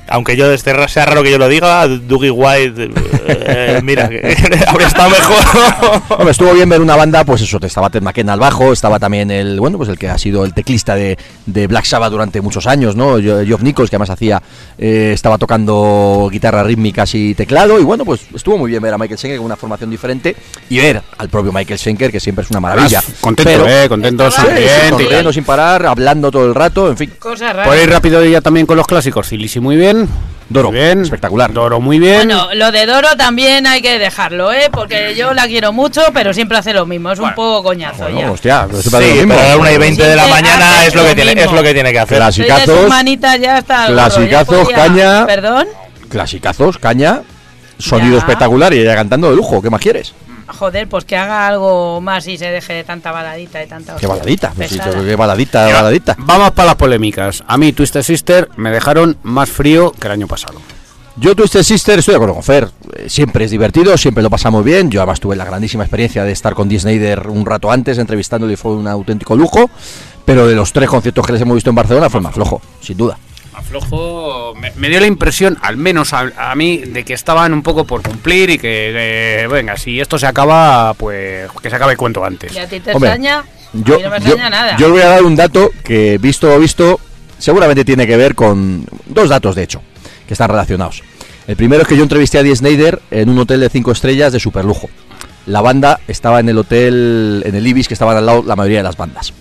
Aunque 0.09 0.37
yo 0.37 0.51
este 0.53 0.73
ra- 0.73 0.89
sea 0.89 1.07
raro 1.07 1.23
que 1.23 1.31
yo 1.31 1.39
lo 1.39 1.49
diga, 1.49 1.87
Dougie 1.89 2.31
White, 2.31 2.91
eh, 3.27 3.81
mira, 3.83 4.09
que 4.09 4.37
habría 4.67 4.87
estado 4.89 5.11
mejor. 5.11 5.37
Hombre, 6.11 6.31
estuvo 6.31 6.53
bien 6.53 6.69
ver 6.69 6.81
una 6.81 6.97
banda, 6.97 7.25
pues 7.25 7.43
eso, 7.43 7.59
estaba 7.63 7.91
Ted 7.91 8.03
McKenna 8.03 8.33
al 8.35 8.41
bajo, 8.41 8.73
estaba 8.73 8.99
también 8.99 9.31
el, 9.31 9.61
bueno, 9.61 9.77
pues 9.79 9.89
el 9.89 9.99
que 9.99 10.09
ha 10.09 10.19
sido 10.19 10.45
el 10.45 10.55
teclista 10.55 10.95
de, 10.95 11.19
de 11.47 11.67
Black 11.67 11.85
Sabbath 11.85 12.11
durante 12.11 12.41
muchos 12.41 12.67
años, 12.67 12.97
¿no? 12.97 13.19
Geoff 13.19 13.63
Nichols, 13.63 13.91
que 13.91 13.97
además 13.97 14.11
hacía, 14.11 14.43
eh, 14.79 15.11
estaba 15.15 15.39
tocando 15.39 16.29
guitarra 16.31 16.63
rítmicas 16.63 17.15
y 17.15 17.35
teclado, 17.35 17.79
y 17.81 17.85
bueno, 17.85 18.05
pues 18.05 18.21
estuvo 18.35 18.59
muy 18.59 18.71
bien 18.71 18.83
ver 18.83 18.95
a 18.95 18.99
Michael 18.99 19.19
Schenker 19.19 19.39
con 19.39 19.47
una 19.47 19.57
formación 19.57 19.91
diferente, 19.91 20.35
y 20.69 20.79
ver 20.79 21.03
al 21.19 21.29
propio 21.29 21.53
Michael 21.53 21.79
Schenker, 21.79 22.11
que 22.13 22.21
siempre 22.21 22.45
es 22.45 22.51
una 22.51 22.61
maravilla. 22.61 23.03
contento, 23.21 23.51
Pero- 23.51 23.69
eh, 23.69 23.89
contento, 23.89 24.31
sonriente 24.31 24.89
sonriendo 24.89 25.33
sin 25.33 25.45
parar, 25.45 25.87
hablando 25.87 26.31
todo 26.31 26.47
el 26.47 26.55
rato, 26.55 26.89
en 26.91 26.97
fin. 26.97 27.13
Cosas 27.19 27.55
Por 27.67 27.77
ir 27.77 27.91
rápido 27.91 28.25
ya 28.25 28.41
también 28.41 28.67
con 28.67 28.77
los 28.77 28.87
clásicos. 28.87 29.27
Silisi 29.29 29.61
muy 29.61 29.77
bien. 29.77 29.98
Doro, 30.51 30.71
Muy 30.71 30.81
bien. 30.81 31.03
espectacular. 31.03 31.53
Doro, 31.53 31.79
muy 31.79 31.99
bien. 31.99 32.17
Bueno, 32.27 32.49
lo 32.55 32.73
de 32.73 32.87
Doro 32.87 33.09
también 33.19 33.67
hay 33.67 33.83
que 33.83 33.99
dejarlo, 33.99 34.51
¿eh? 34.51 34.71
Porque 34.73 35.15
yo 35.15 35.35
la 35.35 35.47
quiero 35.47 35.75
mucho, 35.75 36.01
pero 36.15 36.33
siempre 36.33 36.57
hace 36.57 36.73
lo 36.73 36.87
mismo. 36.87 37.13
Es 37.13 37.19
un 37.19 37.35
poco 37.35 37.63
coñazo 37.63 38.05
Bueno, 38.05 38.21
ya. 38.21 38.31
hostia, 38.33 38.65
pero 38.67 38.81
Sí, 38.83 38.89
siempre 38.89 39.07
hace 39.07 39.09
lo 39.09 39.27
mismo. 39.27 39.35
pero 39.35 39.63
a 39.65 39.73
y 39.73 39.79
20 39.79 40.03
de 40.03 40.17
la 40.17 40.25
Sí, 40.25 40.31
mañana 40.31 40.87
es 40.87 40.95
lo 40.95 41.03
lo 41.03 41.09
que 41.09 41.15
tiene, 41.15 41.43
es 41.43 41.53
lo 41.53 41.63
que 41.63 41.75
tiene 41.75 41.93
que 41.93 41.99
hacer. 41.99 42.17
Clasicazos, 42.17 42.65
ya 43.41 43.59
está. 43.59 43.83
gorro, 43.91 43.97
ya 43.97 44.09
clasicazos, 44.09 44.63
podía- 44.65 44.77
caña. 44.77 45.27
Perdón. 45.27 45.67
Clasicazos, 46.09 46.79
caña, 46.79 47.21
sonido 47.79 48.13
Ya. 48.15 48.19
espectacular 48.21 48.73
y 48.73 48.79
ella 48.81 48.95
cantando 48.95 49.29
de 49.31 49.37
lujo. 49.37 49.61
¿Qué 49.61 49.69
más 49.69 49.81
quieres? 49.83 50.15
Joder, 50.49 50.89
pues 50.89 51.05
que 51.05 51.17
haga 51.17 51.47
algo 51.47 52.01
más 52.01 52.27
y 52.27 52.39
se 52.39 52.47
deje 52.47 52.73
de 52.73 52.85
tanta 52.85 53.13
baladita 53.13 53.63
y 53.63 53.67
tanta. 53.67 53.97
Qué 53.97 54.07
baladita, 54.07 54.53
pues 54.57 54.71
sí, 54.71 54.79
qué 54.81 55.17
baladita, 55.17 55.69
Ya, 55.69 55.75
baladita. 55.75 56.17
Vamos 56.19 56.53
para 56.53 56.67
las 56.67 56.75
polémicas. 56.77 57.45
A 57.47 57.57
mí, 57.57 57.73
Twisted 57.73 58.03
Sister 58.03 58.49
me 58.57 58.71
dejaron 58.71 59.17
más 59.23 59.51
frío 59.51 59.93
que 59.93 60.07
el 60.07 60.13
año 60.13 60.27
pasado. 60.27 60.61
Yo, 61.17 61.35
Twisted 61.35 61.63
Sister, 61.63 61.99
estoy 61.99 62.13
de 62.13 62.17
acuerdo 62.17 62.35
con 62.35 62.45
Fer. 62.45 62.69
Eh, 62.97 63.09
Siempre 63.09 63.45
es 63.45 63.51
divertido, 63.51 63.97
siempre 63.99 64.23
lo 64.23 64.31
pasamos 64.31 64.65
bien. 64.65 64.91
Yo 64.91 65.01
además 65.01 65.19
tuve 65.21 65.35
la 65.35 65.45
grandísima 65.45 65.83
experiencia 65.85 66.23
de 66.25 66.33
estar 66.33 66.55
con 66.55 66.69
Disney 66.69 66.99
un 67.29 67.45
rato 67.45 67.71
antes 67.71 67.99
entrevistándole 67.99 68.53
y 68.53 68.57
fue 68.57 68.73
un 68.73 68.87
auténtico 68.87 69.35
lujo. 69.35 69.69
Pero 70.25 70.47
de 70.47 70.55
los 70.55 70.73
tres 70.73 70.89
conciertos 70.89 71.27
que 71.27 71.33
les 71.33 71.43
hemos 71.43 71.57
visto 71.57 71.71
en 71.71 71.77
Barcelona 71.77 72.09
fue 72.09 72.19
el 72.19 72.25
más 72.25 72.35
flojo, 72.35 72.61
sin 72.81 72.97
duda. 72.97 73.19
Aflojo, 73.59 74.55
me, 74.55 74.73
me 74.77 74.89
dio 74.89 75.01
la 75.01 75.07
impresión, 75.07 75.59
al 75.63 75.77
menos 75.77 76.13
a, 76.13 76.31
a 76.37 76.55
mí, 76.55 76.79
de 76.79 77.05
que 77.05 77.13
estaban 77.15 77.53
un 77.53 77.63
poco 77.63 77.85
por 77.85 78.03
cumplir 78.03 78.51
y 78.51 78.59
que, 78.59 78.93
eh, 79.43 79.49
venga, 79.49 79.77
si 79.77 80.01
esto 80.01 80.19
se 80.19 80.27
acaba, 80.27 80.95
pues 80.95 81.51
que 81.61 81.69
se 81.69 81.77
acabe 81.77 81.93
el 81.93 81.99
cuento 81.99 82.25
antes. 82.25 82.55
¿Y 82.55 82.59
a 82.59 82.69
ti 82.69 82.81
te 82.81 82.93
Hombre, 82.93 83.11
extraña? 83.11 83.45
Yo, 83.73 83.95
a 83.95 83.99
mí 83.99 84.03
no 84.05 84.11
me 84.11 84.21
yo, 84.21 84.27
extraña 84.27 84.51
nada. 84.51 84.77
yo 84.77 84.87
os 84.87 84.93
voy 84.93 85.03
a 85.03 85.09
dar 85.09 85.23
un 85.25 85.37
dato 85.37 85.71
que, 85.85 86.19
visto 86.19 86.59
visto, 86.59 87.01
seguramente 87.39 87.85
tiene 87.85 88.07
que 88.07 88.17
ver 88.17 88.35
con 88.35 88.87
dos 89.07 89.29
datos, 89.29 89.55
de 89.57 89.65
hecho, 89.65 89.83
que 90.27 90.35
están 90.35 90.49
relacionados. 90.49 91.03
El 91.47 91.57
primero 91.57 91.83
es 91.83 91.89
que 91.89 91.97
yo 91.97 92.03
entrevisté 92.03 92.39
a 92.39 92.43
Dee 92.43 92.55
Snyder 92.55 93.01
en 93.11 93.29
un 93.29 93.39
hotel 93.39 93.61
de 93.61 93.69
cinco 93.71 93.91
estrellas 93.93 94.33
de 94.33 94.39
superlujo. 94.41 94.89
La 95.47 95.63
banda 95.63 95.99
estaba 96.07 96.41
en 96.41 96.49
el 96.49 96.59
hotel, 96.59 97.43
en 97.47 97.55
el 97.55 97.67
Ibis, 97.67 97.89
que 97.89 97.95
estaban 97.95 98.17
al 98.17 98.27
lado 98.27 98.45
la 98.47 98.55
mayoría 98.55 98.79
de 98.79 98.83
las 98.85 98.97
bandas. 98.97 99.33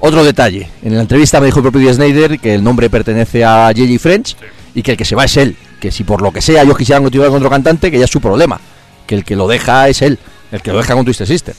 Otro 0.00 0.24
detalle, 0.24 0.68
en 0.82 0.94
la 0.94 1.00
entrevista 1.00 1.40
me 1.40 1.46
dijo 1.46 1.60
el 1.60 1.70
propio 1.70 1.92
Snyder 1.92 2.38
que 2.38 2.54
el 2.54 2.62
nombre 2.62 2.90
pertenece 2.90 3.44
a 3.44 3.72
J.J. 3.74 3.98
French 3.98 4.36
y 4.74 4.82
que 4.82 4.92
el 4.92 4.96
que 4.96 5.04
se 5.04 5.14
va 5.14 5.24
es 5.24 5.36
él. 5.36 5.56
Que 5.80 5.90
si 5.90 6.04
por 6.04 6.20
lo 6.22 6.32
que 6.32 6.40
sea 6.42 6.62
ellos 6.62 6.76
quisieran 6.76 7.02
continuar 7.02 7.30
con 7.30 7.38
otro 7.38 7.50
cantante, 7.50 7.90
que 7.90 7.98
ya 7.98 8.04
es 8.04 8.10
su 8.10 8.20
problema. 8.20 8.60
Que 9.06 9.14
el 9.14 9.24
que 9.24 9.36
lo 9.36 9.48
deja 9.48 9.88
es 9.88 10.02
él, 10.02 10.18
el 10.52 10.62
que 10.62 10.72
lo 10.72 10.78
deja 10.78 10.94
con 10.94 11.04
Twisted 11.04 11.26
Sister. 11.26 11.54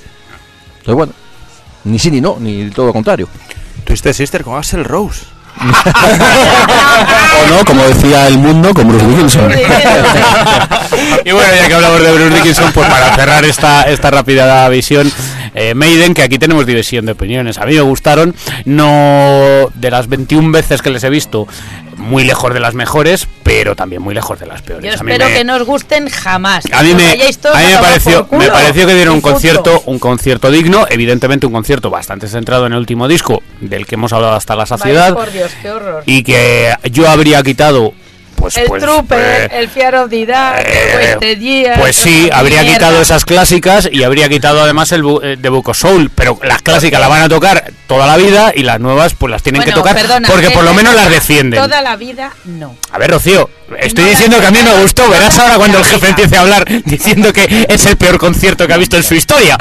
Entonces, 0.79 0.95
bueno, 0.95 1.13
ni 1.85 1.97
sí 1.99 2.11
ni 2.11 2.21
no, 2.21 2.37
ni 2.39 2.69
todo 2.69 2.87
lo 2.87 2.93
contrario. 2.93 3.27
Twisted 3.83 4.13
Sister 4.13 4.43
con 4.43 4.57
Axel 4.57 4.83
Rose. 4.83 5.25
O 7.35 7.47
no, 7.49 7.65
como 7.65 7.83
decía 7.83 8.27
el 8.27 8.37
mundo, 8.37 8.73
con 8.73 8.87
Bruce 8.87 9.05
Dickinson. 9.05 9.51
y 11.25 11.31
bueno, 11.31 11.55
ya 11.55 11.67
que 11.67 11.73
hablamos 11.73 12.01
de 12.01 12.13
Bruce 12.13 12.35
Dickinson, 12.35 12.71
pues 12.71 12.87
para 12.89 13.13
cerrar 13.15 13.43
esta, 13.43 13.83
esta 13.83 14.09
rápida 14.09 14.67
visión, 14.69 15.11
eh, 15.55 15.73
Maiden, 15.73 16.13
que 16.13 16.21
aquí 16.21 16.37
tenemos 16.37 16.65
división 16.65 17.05
de 17.05 17.13
opiniones. 17.13 17.57
A 17.57 17.65
mí 17.65 17.73
me 17.73 17.81
gustaron, 17.81 18.35
no 18.65 19.69
de 19.73 19.89
las 19.91 20.07
21 20.07 20.51
veces 20.51 20.81
que 20.81 20.89
les 20.89 21.03
he 21.03 21.09
visto, 21.09 21.47
muy 21.97 22.23
lejos 22.25 22.53
de 22.53 22.59
las 22.59 22.73
mejores, 22.75 23.27
pero 23.43 23.75
también 23.75 24.01
muy 24.01 24.13
lejos 24.13 24.39
de 24.39 24.45
las 24.45 24.59
Yo 24.61 24.65
peores. 24.65 25.01
Mí 25.01 25.11
espero 25.11 25.29
me- 25.29 25.33
que 25.33 25.43
no 25.45 25.55
os 25.55 25.63
gusten 25.63 26.09
jamás. 26.09 26.65
a 26.71 26.83
mí, 26.83 26.93
me, 26.93 27.11
a 27.13 27.15
mí 27.15 27.21
me 27.71 27.77
pareció, 27.79 28.27
me 28.31 28.47
pareció 28.47 28.85
que 28.85 28.93
dieron 28.95 29.15
un 29.15 29.21
concierto, 29.21 29.81
un 29.85 29.97
concierto 29.99 30.51
digno, 30.51 30.85
evidentemente 30.89 31.45
un 31.47 31.53
concierto 31.53 31.89
bastante 31.89 32.27
centrado 32.27 32.67
en 32.67 32.73
el 32.73 32.79
último 32.79 33.07
disco, 33.07 33.41
del 33.61 33.85
que 33.85 33.95
hemos 33.95 34.11
hablado 34.13 34.33
hasta 34.35 34.55
la 34.55 34.65
saciedad, 34.65 35.13
por 35.13 35.31
Dios, 35.31 35.51
qué 35.61 35.71
horror. 35.71 36.03
y 36.05 36.23
que 36.23 36.73
yo 36.91 37.09
habría 37.09 37.41
quitado, 37.43 37.93
pues, 38.35 38.57
el 38.57 38.65
pues, 38.67 38.83
Trooper, 38.83 39.19
eh, 39.51 39.59
el 39.59 39.69
Fear 39.69 39.95
of 39.95 40.09
the 40.09 40.25
Dark, 40.25 40.65
eh, 40.67 41.35
Years, 41.39 41.79
Pues 41.79 41.95
sí, 41.95 42.29
habría 42.31 42.61
mierda. 42.61 42.77
quitado 42.77 43.01
esas 43.01 43.25
clásicas 43.25 43.89
y 43.91 44.03
habría 44.03 44.29
quitado 44.29 44.61
además 44.61 44.91
el 44.91 45.03
bu- 45.03 45.21
eh, 45.23 45.35
de 45.37 45.73
Soul, 45.73 46.11
pero 46.13 46.39
las 46.43 46.61
clásicas 46.61 46.99
las 46.99 47.09
van 47.09 47.23
a 47.23 47.29
tocar 47.29 47.71
toda 47.87 48.05
la 48.07 48.17
vida 48.17 48.51
y 48.55 48.63
las 48.63 48.79
nuevas 48.79 49.13
pues 49.13 49.31
las 49.31 49.41
tienen 49.43 49.63
que 49.63 49.71
tocar 49.71 49.95
perdona, 49.95 50.27
porque 50.27 50.49
por 50.51 50.63
lo 50.63 50.71
eh, 50.71 50.75
menos 50.75 50.93
las 50.95 51.09
defienden. 51.09 51.59
Toda 51.61 51.81
la 51.81 51.95
vida 51.95 52.31
no. 52.45 52.75
A 52.91 52.97
ver, 52.97 53.11
Rocío, 53.11 53.49
estoy 53.79 54.05
diciendo 54.05 54.39
que 54.39 54.45
a 54.47 54.51
mí 54.51 54.59
me 54.63 54.81
gustó, 54.81 55.09
verás 55.09 55.37
ahora 55.39 55.55
cuando 55.57 55.79
el 55.79 55.85
jefe 55.85 56.09
empiece 56.09 56.37
a 56.37 56.41
hablar 56.41 56.65
diciendo 56.85 57.31
que 57.33 57.65
es 57.69 57.85
el 57.85 57.97
peor 57.97 58.17
concierto 58.17 58.67
que 58.67 58.73
ha 58.73 58.77
visto 58.77 58.97
en 58.97 59.03
su 59.03 59.15
historia. 59.15 59.57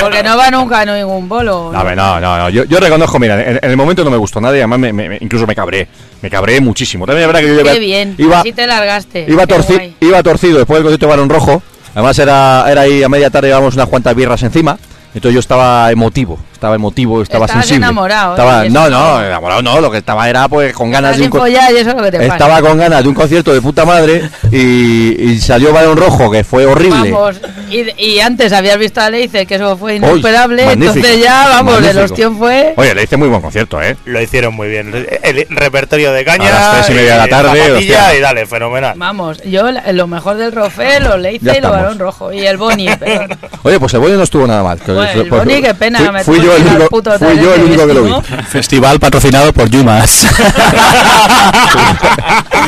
Porque 0.00 0.22
no 0.22 0.36
va 0.36 0.50
nunca 0.50 0.80
a 0.80 0.84
ningún 0.84 1.28
bolo. 1.28 1.70
No, 1.72 1.84
no, 1.94 2.20
no, 2.20 2.38
no. 2.38 2.48
Yo, 2.50 2.64
yo 2.64 2.80
reconozco, 2.80 3.18
mira, 3.18 3.40
en, 3.42 3.58
en 3.62 3.70
el 3.70 3.76
momento 3.76 4.04
no 4.04 4.10
me 4.10 4.16
gustó 4.16 4.40
nada 4.40 4.54
y 4.56 4.60
además 4.60 4.78
me- 4.78 5.18
incluso 5.20 5.46
me 5.46 5.54
cabré. 5.54 5.88
Me 6.22 6.30
cabré 6.30 6.60
muchísimo. 6.60 7.04
También 7.06 7.28
es 7.28 7.34
verdad 7.34 7.40
que 7.48 7.56
yo 7.56 7.72
Qué 7.72 7.78
bien, 7.78 8.14
iba, 8.16 8.40
así 8.40 8.52
te 8.52 8.66
largaste. 8.66 9.26
iba, 9.28 9.44
torci- 9.46 9.74
guay. 9.74 9.96
iba 10.00 10.22
torcido 10.22 10.56
después 10.58 10.78
del 10.78 10.84
concierto 10.84 11.06
de 11.06 11.10
Barón 11.10 11.28
Rojo. 11.28 11.62
Además 11.94 12.18
era, 12.18 12.64
era 12.70 12.80
ahí 12.80 13.02
a 13.02 13.08
media 13.08 13.28
tarde, 13.30 13.48
llevábamos 13.48 13.74
unas 13.74 13.88
cuantas 13.88 14.14
birras 14.16 14.42
encima. 14.42 14.78
Entonces 15.14 15.34
yo 15.34 15.40
estaba 15.40 15.92
emotivo, 15.92 16.40
estaba 16.64 16.76
emotivo, 16.76 17.20
estaba 17.22 17.44
Estabas 17.44 17.66
sensible. 17.66 17.84
enamorado, 17.84 18.30
¿eh? 18.30 18.34
Estaba, 18.40 18.64
eso 18.64 18.72
no, 18.74 18.88
no- 18.90 19.22
enamorado 19.22 19.60
no, 19.62 19.80
lo 19.82 19.90
que 19.90 19.98
estaba 19.98 20.28
era 20.30 20.48
pues 20.48 20.72
con 20.72 20.90
ganas 20.90 21.10
de 21.12 21.16
un 21.18 21.22
sin 21.24 21.30
con- 21.30 21.40
follar 21.42 21.70
y 21.72 21.76
eso 21.76 21.90
es 21.90 21.96
lo 21.96 22.02
que 22.02 22.10
te 22.10 22.18
pasa. 22.18 22.32
Estaba 22.32 22.60
con 22.62 22.78
ganas 22.78 23.02
de 23.02 23.08
un 23.10 23.14
concierto 23.14 23.52
de 23.52 23.60
puta 23.60 23.84
madre 23.84 24.30
y, 24.50 25.30
y 25.30 25.38
salió 25.40 25.72
Barón 25.74 25.98
Rojo, 25.98 26.30
que 26.30 26.42
fue 26.42 26.64
horrible. 26.64 27.10
Vamos, 27.10 27.36
y, 27.70 28.02
y 28.02 28.20
antes 28.20 28.52
habías 28.54 28.78
visto 28.78 29.00
a 29.02 29.10
Leice, 29.10 29.44
que 29.44 29.56
eso 29.56 29.76
fue 29.76 29.96
inesperable. 29.96 30.72
entonces 30.72 31.20
ya, 31.20 31.48
vamos, 31.48 31.74
magnífico. 31.74 31.98
el 31.98 32.04
ostión 32.04 32.38
fue. 32.38 32.72
Oye, 32.78 32.94
le 32.94 33.02
hice 33.02 33.16
muy 33.18 33.28
buen 33.28 33.42
concierto, 33.42 33.82
¿eh? 33.82 33.96
Lo 34.06 34.20
hicieron 34.22 34.54
muy 34.54 34.68
bien. 34.68 35.06
El 35.22 35.46
repertorio 35.50 36.12
de 36.12 36.24
caña. 36.24 36.48
A 36.48 36.50
las 36.76 36.86
tres 36.86 36.90
y 36.90 36.92
media 37.00 37.12
de 37.14 37.18
la 37.18 37.26
tarde, 37.28 37.72
hostia. 37.72 38.14
y 38.16 38.20
dale, 38.20 38.46
fenomenal. 38.46 38.94
Vamos, 38.96 39.42
yo 39.44 39.64
lo 39.92 40.06
mejor 40.06 40.36
del 40.38 40.52
Rofé, 40.52 41.00
lo 41.00 41.18
Leice 41.18 41.58
y 41.58 41.60
lo. 41.60 41.70
Barón 41.70 41.98
Rojo. 41.98 42.32
Y 42.32 42.46
el 42.46 42.56
Boni, 42.56 42.88
perdón. 42.98 43.36
Oye, 43.62 43.78
pues 43.80 43.92
el 43.94 44.00
Boyo 44.00 44.16
no 44.16 44.22
estuvo 44.22 44.46
nada 44.46 44.62
mal. 44.62 44.78
Bueno, 44.86 45.02
el 45.02 45.28
Pues- 45.28 45.44
Boni, 45.44 45.60
qué 45.62 45.74
pena, 45.74 45.98
Fui, 45.98 46.08
me 46.10 46.24
fui 46.24 46.38
tuve 46.40 46.53
yo 46.58 46.68
el 46.68 46.76
único, 46.80 47.18
fui 47.18 47.38
yo 47.38 47.54
el 47.54 47.62
único 47.64 47.86
que 47.86 47.94
lo 47.94 48.02
vi. 48.04 48.12
Festival 48.48 48.98
patrocinado 49.00 49.52
por 49.52 49.68
Yumas. 49.68 50.26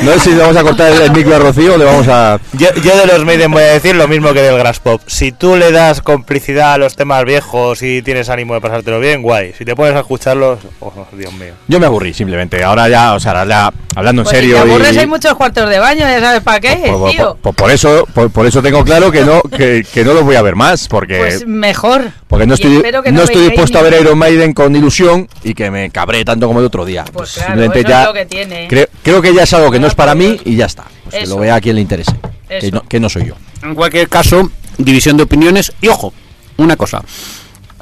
No 0.02 0.12
sé 0.12 0.20
si 0.20 0.30
le 0.32 0.38
vamos 0.42 0.56
a 0.56 0.62
cortar 0.62 0.92
el, 0.92 1.00
el 1.02 1.10
micro 1.10 1.34
a 1.36 1.38
Rocío 1.38 1.74
o 1.74 1.78
le 1.78 1.84
vamos 1.84 2.06
a... 2.08 2.38
Yo, 2.52 2.68
yo 2.82 2.96
de 2.96 3.06
los 3.06 3.24
Maiden 3.24 3.50
voy 3.50 3.62
a 3.62 3.66
decir 3.72 3.96
lo 3.96 4.06
mismo 4.06 4.32
que 4.34 4.42
del 4.42 4.58
Grass 4.58 4.78
Pop. 4.78 5.00
Si 5.06 5.32
tú 5.32 5.56
le 5.56 5.72
das 5.72 6.02
complicidad 6.02 6.74
a 6.74 6.78
los 6.78 6.96
temas 6.96 7.24
viejos 7.24 7.82
y 7.82 8.02
tienes 8.02 8.28
ánimo 8.28 8.54
de 8.54 8.60
pasártelo 8.60 9.00
bien, 9.00 9.22
guay. 9.22 9.54
Si 9.56 9.64
te 9.64 9.74
pones 9.74 9.94
a 9.94 10.00
escucharlos, 10.00 10.58
oh, 10.80 10.92
Dios 11.12 11.32
mío. 11.32 11.54
Yo 11.66 11.80
me 11.80 11.86
aburrí, 11.86 12.12
simplemente. 12.12 12.62
Ahora 12.62 12.88
ya, 12.88 13.14
o 13.14 13.20
sea, 13.20 13.44
ya, 13.46 13.72
hablando 13.94 14.22
en 14.22 14.24
Pues 14.24 14.36
si 14.36 14.42
serio... 14.42 14.56
te 14.56 14.70
aburres, 14.70 14.94
y- 14.94 14.98
hay 14.98 15.06
muchos 15.06 15.34
cuartos 15.34 15.68
de 15.70 15.78
baño, 15.78 16.00
ya 16.00 16.20
sabes 16.20 16.42
para 16.42 16.60
qué, 16.60 16.76
por, 16.86 16.98
por- 16.98 17.10
tío. 17.10 17.38
por- 17.40 17.54
por 17.54 17.70
eso, 17.70 18.06
por, 18.12 18.30
por 18.30 18.46
eso 18.46 18.60
tengo 18.62 18.84
claro 18.84 19.10
que 19.10 19.22
no, 19.24 19.40
que, 19.42 19.84
que 19.92 20.04
no 20.04 20.12
los 20.12 20.24
voy 20.24 20.36
a 20.36 20.42
ver 20.42 20.56
más, 20.56 20.88
porque... 20.88 21.18
Pues 21.18 21.46
mejor. 21.46 22.10
porque 22.28 22.46
no 22.46 22.54
estoy, 22.54 22.82
no 23.12 23.22
estoy 23.22 23.44
dispuesto 23.48 23.75
a 23.78 23.82
ver 23.82 24.00
Iron 24.00 24.18
Maiden 24.18 24.52
con 24.52 24.74
ilusión 24.74 25.28
y 25.42 25.54
que 25.54 25.70
me 25.70 25.90
cabré 25.90 26.24
tanto 26.24 26.46
como 26.46 26.60
el 26.60 26.66
otro 26.66 26.84
día. 26.84 27.04
Pues 27.12 27.32
claro, 27.32 27.48
simplemente 27.48 27.80
eso 27.80 27.88
ya 27.88 28.00
es 28.02 28.06
lo 28.06 28.14
que 28.14 28.26
tiene. 28.26 28.68
Creo, 28.68 28.86
creo 29.02 29.22
que 29.22 29.34
ya 29.34 29.42
es 29.42 29.52
algo 29.52 29.70
que 29.70 29.78
no 29.78 29.86
es 29.86 29.94
para 29.94 30.14
mí 30.14 30.38
y 30.44 30.56
ya 30.56 30.66
está. 30.66 30.84
Pues 31.04 31.16
que 31.16 31.26
lo 31.26 31.38
vea 31.38 31.56
a 31.56 31.60
quien 31.60 31.76
le 31.76 31.82
interese. 31.82 32.12
Que 32.48 32.70
no, 32.70 32.82
que 32.82 33.00
no 33.00 33.08
soy 33.08 33.26
yo. 33.26 33.34
En 33.62 33.74
cualquier 33.74 34.08
caso, 34.08 34.50
división 34.78 35.16
de 35.16 35.24
opiniones. 35.24 35.72
Y 35.80 35.88
ojo, 35.88 36.12
una 36.56 36.76
cosa. 36.76 37.02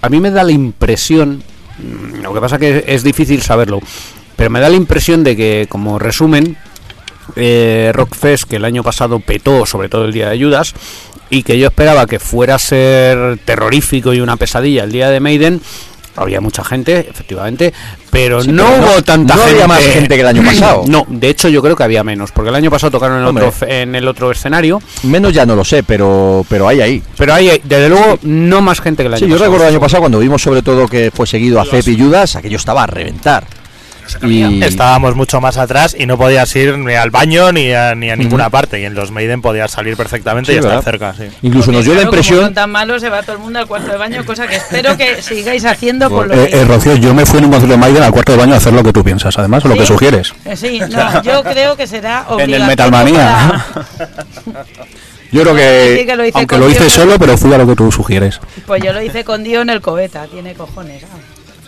A 0.00 0.08
mí 0.08 0.20
me 0.20 0.30
da 0.30 0.42
la 0.42 0.52
impresión, 0.52 1.42
mm, 1.78 2.22
lo 2.22 2.34
que 2.34 2.40
pasa 2.40 2.58
que 2.58 2.84
es 2.86 3.02
difícil 3.02 3.42
saberlo, 3.42 3.80
pero 4.36 4.50
me 4.50 4.60
da 4.60 4.68
la 4.68 4.76
impresión 4.76 5.24
de 5.24 5.36
que, 5.36 5.66
como 5.68 5.98
resumen, 5.98 6.56
eh, 7.36 7.90
Rockfest, 7.94 8.44
que 8.44 8.56
el 8.56 8.64
año 8.64 8.82
pasado 8.82 9.20
petó, 9.20 9.64
sobre 9.66 9.88
todo 9.88 10.04
el 10.04 10.12
día 10.12 10.28
de 10.28 10.42
Judas, 10.42 10.74
y 11.30 11.42
que 11.42 11.58
yo 11.58 11.68
esperaba 11.68 12.06
que 12.06 12.18
fuera 12.18 12.56
a 12.56 12.58
ser 12.58 13.38
terrorífico 13.44 14.12
y 14.14 14.20
una 14.20 14.36
pesadilla 14.36 14.84
el 14.84 14.92
día 14.92 15.10
de 15.10 15.20
Maiden, 15.20 15.60
había 16.16 16.40
mucha 16.40 16.62
gente, 16.62 17.08
efectivamente, 17.10 17.72
pero 18.10 18.40
Sí, 18.40 18.52
no 18.52 18.64
pero 18.66 18.76
no- 18.78 18.86
hubo 18.92 19.02
tanta 19.02 19.34
no 19.34 19.40
gente. 19.42 19.54
había 19.54 19.66
más 19.66 19.82
gente 19.82 20.14
que 20.14 20.20
el 20.20 20.26
año 20.28 20.42
pasado. 20.46 20.84
No, 20.86 21.04
de 21.08 21.28
hecho 21.28 21.48
yo 21.48 21.60
creo 21.60 21.74
que 21.74 21.82
había 21.82 22.04
menos, 22.04 22.30
porque 22.30 22.50
el 22.50 22.54
año 22.54 22.70
pasado 22.70 22.92
tocaron 22.92 23.18
en, 23.18 23.24
Hombre. 23.24 23.46
otro, 23.46 23.66
en 23.68 23.96
el 23.96 24.06
otro 24.06 24.30
escenario, 24.30 24.80
Menos 25.02 25.32
ya 25.32 25.44
no 25.44 25.56
lo 25.56 25.64
sé, 25.64 25.82
pero, 25.82 26.46
pero 26.48 26.68
hay 26.68 26.80
ahí. 26.82 27.02
pero 27.18 27.34
hay, 27.34 27.60
desde 27.64 27.88
luego, 27.88 28.18
no 28.22 28.60
más 28.60 28.80
gente 28.80 29.02
que 29.02 29.08
el 29.08 29.14
año 29.14 29.18
Sí, 29.24 29.26
yo 29.26 29.34
pasado. 29.34 29.44
recuerdo 29.50 29.64
el 29.66 29.70
año 29.74 29.80
pasado 29.80 30.00
cuando 30.02 30.18
vimos 30.20 30.40
sobre 30.40 30.62
todo 30.62 30.86
que 30.86 31.10
fue 31.12 31.26
seguido 31.26 31.60
a 31.60 31.64
Cep 31.64 31.88
y 31.88 31.98
Judas, 31.98 32.36
aquello 32.36 32.58
estaba 32.58 32.84
a 32.84 32.86
reventar. 32.86 33.44
Y 34.22 34.62
Estábamos 34.62 35.14
mucho 35.16 35.40
más 35.40 35.56
atrás 35.56 35.94
y 35.98 36.06
no 36.06 36.16
podías 36.18 36.54
ir 36.56 36.78
ni 36.78 36.94
al 36.94 37.10
baño 37.10 37.52
ni 37.52 37.72
a, 37.72 37.94
ni 37.94 38.10
a 38.10 38.16
ninguna 38.16 38.50
parte. 38.50 38.80
Y 38.80 38.84
en 38.84 38.94
los 38.94 39.10
Maiden 39.10 39.42
podías 39.42 39.70
salir 39.70 39.96
perfectamente 39.96 40.52
Sí, 40.52 40.56
y 40.56 40.58
estar 40.58 40.70
¿verdad? 40.76 40.84
cerca, 40.84 41.14
sí. 41.14 41.24
incluso 41.42 41.72
nos 41.72 41.84
dio 41.84 41.94
la 41.94 42.00
claro, 42.00 42.10
como 42.10 42.18
impresión... 42.20 42.44
son 42.44 42.54
tan 42.54 42.70
malos, 42.70 43.00
se 43.00 43.08
va 43.10 43.22
todo 43.22 43.32
el 43.36 43.38
mundo 43.42 43.58
al 43.58 43.66
cuarto 43.66 43.90
de 43.92 43.96
baño, 43.98 44.24
cosa 44.24 44.46
que 44.46 44.56
espero 44.56 44.96
que 44.96 45.20
sigáis 45.22 45.64
haciendo 45.64 46.10
con 46.10 46.28
lo 46.28 46.34
Eh, 46.34 46.48
que... 46.50 46.56
eh, 46.60 46.64
Rocío, 46.64 46.96
yo 46.96 47.14
me 47.14 47.24
fui 47.26 47.38
en 47.38 47.46
un 47.46 47.50
concierto 47.50 47.72
de 47.74 47.80
Maiden 47.80 48.02
al 48.02 48.12
cuarto 48.12 48.32
de 48.32 48.38
baño 48.38 48.54
a 48.54 48.56
hacer 48.58 48.72
lo 48.72 48.82
que 48.82 48.92
tú 48.92 49.02
piensas, 49.04 49.38
además, 49.38 49.64
o 49.64 49.68
lo 49.68 49.74
que 49.76 49.86
sugieres. 49.86 50.32
Eh, 50.44 50.56
Sí, 50.56 50.80
no, 50.90 51.22
yo 51.22 51.42
creo 51.42 51.76
que 51.76 51.86
será 51.86 52.26
En 52.38 52.52
el 52.54 52.64
Metalmanía. 52.64 53.64
para- 53.74 54.64
Yo 55.32 55.42
creo 55.42 55.54
Sí, 55.98 56.06
que... 56.06 56.14
lo 56.16 56.24
hice 56.24 56.38
Aunque 56.38 56.58
lo 56.58 56.70
hice 56.70 56.80
Dios. 56.84 56.92
solo, 56.92 57.18
pero 57.18 57.36
fui 57.36 57.52
a 57.52 57.58
lo 57.58 57.66
que 57.66 57.74
tú 57.74 57.90
sugieres. 57.90 58.38
Pues 58.66 58.80
yo 58.84 58.92
lo 58.92 59.02
hice 59.02 59.24
con 59.24 59.42
Dio 59.42 59.62
en 59.62 59.70
el 59.70 59.80
cobeta, 59.80 60.26
tiene 60.28 60.54
cojones. 60.54 61.02
ah. 61.04 61.16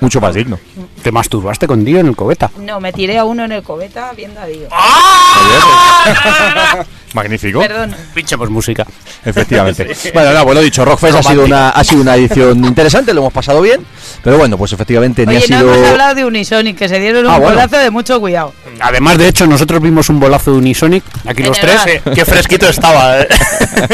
Mucho 0.00 0.20
más 0.20 0.35
digno. 0.35 0.59
¿Te 1.02 1.12
masturbaste 1.12 1.66
con 1.66 1.85
Dio 1.85 1.98
en 2.00 2.06
el 2.09 2.16
cobeta? 2.16 2.50
No, 2.59 2.80
me 2.80 2.92
tiré 2.92 3.18
a 3.18 3.24
uno 3.24 3.44
en 3.44 3.52
el 3.52 3.62
cobeta 3.62 4.12
viendo 4.16 4.40
a 4.40 4.46
Dio. 4.46 4.68
Magnífico. 7.14 7.61
Perdón. 7.61 7.94
Pinchemos 8.14 8.50
música. 8.50 8.85
Efectivamente. 9.24 9.94
Bueno, 10.12 10.32
no, 10.32 10.44
bueno, 10.44 10.61
dicho, 10.61 10.85
Rockfest 10.85 11.16
ha 11.18 11.22
sido, 11.22 11.44
una, 11.44 11.70
ha 11.70 11.85
sido 11.85 12.00
una 12.02 12.14
edición 12.16 12.64
interesante, 12.64 13.12
lo 13.12 13.20
hemos 13.22 13.32
pasado 13.32 13.61
bien, 13.61 13.85
pero 14.22 14.38
bueno, 14.38 14.56
pues 14.56 14.72
efectivamente 14.72 15.26
ni 15.26 15.37
ha 15.37 15.40
no 15.40 15.44
sido... 15.46 15.74
hemos 15.74 15.88
hablado 15.90 16.14
de 16.14 16.24
Unisonic, 16.24 16.78
que 16.78 16.88
se 16.88 16.98
dieron 17.00 17.26
un 17.26 17.32
Ah, 17.32 17.38
bueno. 17.38 17.66
de 17.66 17.90
mucho 17.90 18.20
cuidado. 18.20 18.52
Además, 18.80 19.18
de 19.18 19.28
hecho, 19.28 19.46
nosotros 19.46 19.82
vimos 19.82 20.09
un 20.09 20.20
bolazo 20.20 20.52
de 20.52 20.59
Unisonic, 20.59 21.04
aquí 21.26 21.42
En 21.42 21.48
los 21.48 21.61
tres. 21.61 21.80
eh, 21.87 22.02
Qué 22.14 22.24
fresquito 22.24 22.68
estaba, 22.68 23.20
¿eh? 23.20 23.28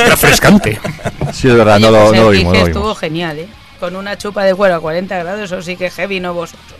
refrescante. 0.07 0.79
Sí, 1.33 1.49
es 1.49 1.55
verdad, 1.57 1.77
Oye, 1.77 1.87
no, 1.87 1.91
lo, 1.93 1.99
pues 2.09 2.13
no 2.19 2.25
lo 2.25 2.31
vimos, 2.31 2.53
no 2.53 2.61
lo 2.61 2.67
estuvo 2.67 2.95
genial, 2.95 3.39
¿eh? 3.39 3.49
Con 3.83 3.97
una 3.97 4.17
chupa 4.17 4.45
de 4.45 4.55
cuero 4.55 4.77
a 4.77 4.81
40 4.81 5.19
grados, 5.19 5.41
eso 5.43 5.61
sí 5.61 5.75
que 5.75 5.91
heavy, 5.91 6.21
no 6.21 6.33
vosotros. 6.33 6.79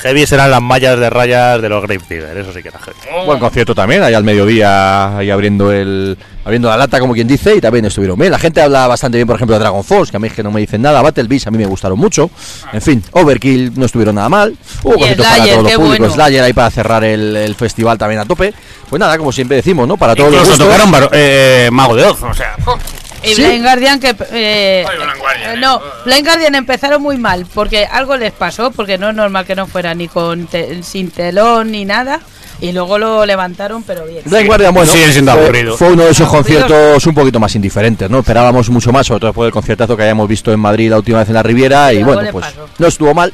Heavy 0.00 0.24
eran 0.30 0.50
las 0.50 0.62
mallas 0.62 0.98
de 0.98 1.10
rayas 1.10 1.60
de 1.60 1.68
los 1.68 1.82
Grave 1.82 2.00
Digger, 2.08 2.34
eso 2.38 2.54
sí 2.54 2.62
que 2.62 2.68
era 2.68 2.78
heavy. 2.78 3.26
Buen 3.26 3.38
concierto 3.38 3.74
también, 3.74 4.02
ahí 4.02 4.14
al 4.14 4.24
mediodía, 4.24 5.18
ahí 5.18 5.28
abriendo 5.28 5.70
el 5.70 6.16
abriendo 6.42 6.70
la 6.70 6.78
lata, 6.78 7.00
como 7.00 7.12
quien 7.12 7.28
dice, 7.28 7.56
y 7.56 7.60
también 7.60 7.84
estuvieron 7.84 8.18
bien. 8.18 8.32
La 8.32 8.38
gente 8.38 8.62
habla 8.62 8.86
bastante 8.86 9.18
bien, 9.18 9.26
por 9.26 9.36
ejemplo, 9.36 9.56
de 9.56 9.60
Dragon 9.60 9.84
Force, 9.84 10.10
que 10.10 10.16
a 10.16 10.20
mí 10.20 10.28
es 10.28 10.32
que 10.32 10.42
no 10.42 10.50
me 10.50 10.60
dicen 10.60 10.80
nada. 10.80 11.02
Battle 11.02 11.24
Beast 11.24 11.48
a 11.48 11.50
mí 11.50 11.58
me 11.58 11.66
gustaron 11.66 11.98
mucho. 11.98 12.30
En 12.72 12.80
fin, 12.80 13.04
Overkill 13.12 13.78
no 13.78 13.84
estuvieron 13.84 14.14
nada 14.14 14.30
mal. 14.30 14.56
Hubo 14.84 14.94
conciertos 14.94 15.26
para 15.26 15.44
todos 15.44 15.62
los 15.64 15.72
públicos. 15.72 15.98
bueno. 15.98 16.14
Slayer 16.14 16.44
ahí 16.44 16.54
para 16.54 16.70
cerrar 16.70 17.04
el, 17.04 17.36
el 17.36 17.54
festival 17.56 17.98
también 17.98 18.22
a 18.22 18.24
tope. 18.24 18.54
Pues 18.88 18.98
nada, 18.98 19.18
como 19.18 19.32
siempre 19.32 19.58
decimos, 19.58 19.86
¿no? 19.86 19.98
Para 19.98 20.14
todos 20.14 20.32
los 20.32 20.48
gustos. 20.48 20.66
tocaron 20.66 21.10
eh, 21.12 21.68
Mago 21.70 21.94
de 21.94 22.04
Oz, 22.04 22.22
o 22.22 22.32
sea. 22.32 22.56
Y 23.26 23.34
Sí. 23.34 23.42
Blind 23.44 23.62
Guardian 23.64 24.00
que 24.00 24.14
eh, 24.32 24.84
Ay, 24.88 24.96
Blind 24.96 25.18
Guardian, 25.18 25.50
eh, 25.50 25.54
eh. 25.54 25.60
no, 25.60 25.80
Blind 26.04 26.24
Guardian 26.26 26.54
empezaron 26.54 27.02
muy 27.02 27.16
mal 27.18 27.46
porque 27.52 27.84
algo 27.84 28.16
les 28.16 28.32
pasó 28.32 28.70
porque 28.70 28.96
no 28.98 29.10
es 29.10 29.14
normal 29.16 29.44
que 29.44 29.54
no 29.54 29.66
fuera 29.66 29.94
ni 29.94 30.08
con 30.08 30.46
te- 30.46 30.82
sin 30.82 31.10
telón 31.10 31.70
ni 31.72 31.84
nada 31.84 32.20
y 32.60 32.72
luego 32.72 32.96
lo 32.98 33.26
levantaron 33.26 33.82
pero 33.82 34.06
bien. 34.06 34.22
Blind 34.24 34.46
Guardian, 34.46 34.72
bueno, 34.72 34.90
siendo 34.90 35.32
fue, 35.76 35.88
uno 35.92 36.04
de 36.04 36.10
esos 36.10 36.28
conciertos 36.28 37.06
un 37.06 37.14
poquito 37.14 37.38
más 37.38 37.54
indiferentes, 37.54 38.08
¿no? 38.08 38.20
Esperábamos 38.20 38.70
mucho 38.70 38.92
más, 38.92 39.06
sobre 39.06 39.20
todo 39.20 39.30
después 39.30 39.46
del 39.46 39.52
conciertazo 39.52 39.96
que 39.96 40.04
hayamos 40.04 40.26
visto 40.28 40.50
en 40.52 40.60
Madrid 40.60 40.88
la 40.90 40.96
última 40.96 41.18
vez 41.18 41.28
en 41.28 41.34
la 41.34 41.42
Riviera, 41.42 41.92
y 41.92 42.02
bueno, 42.02 42.22
pues 42.32 42.46
pasó. 42.46 42.66
no 42.78 42.86
estuvo 42.86 43.12
mal, 43.12 43.32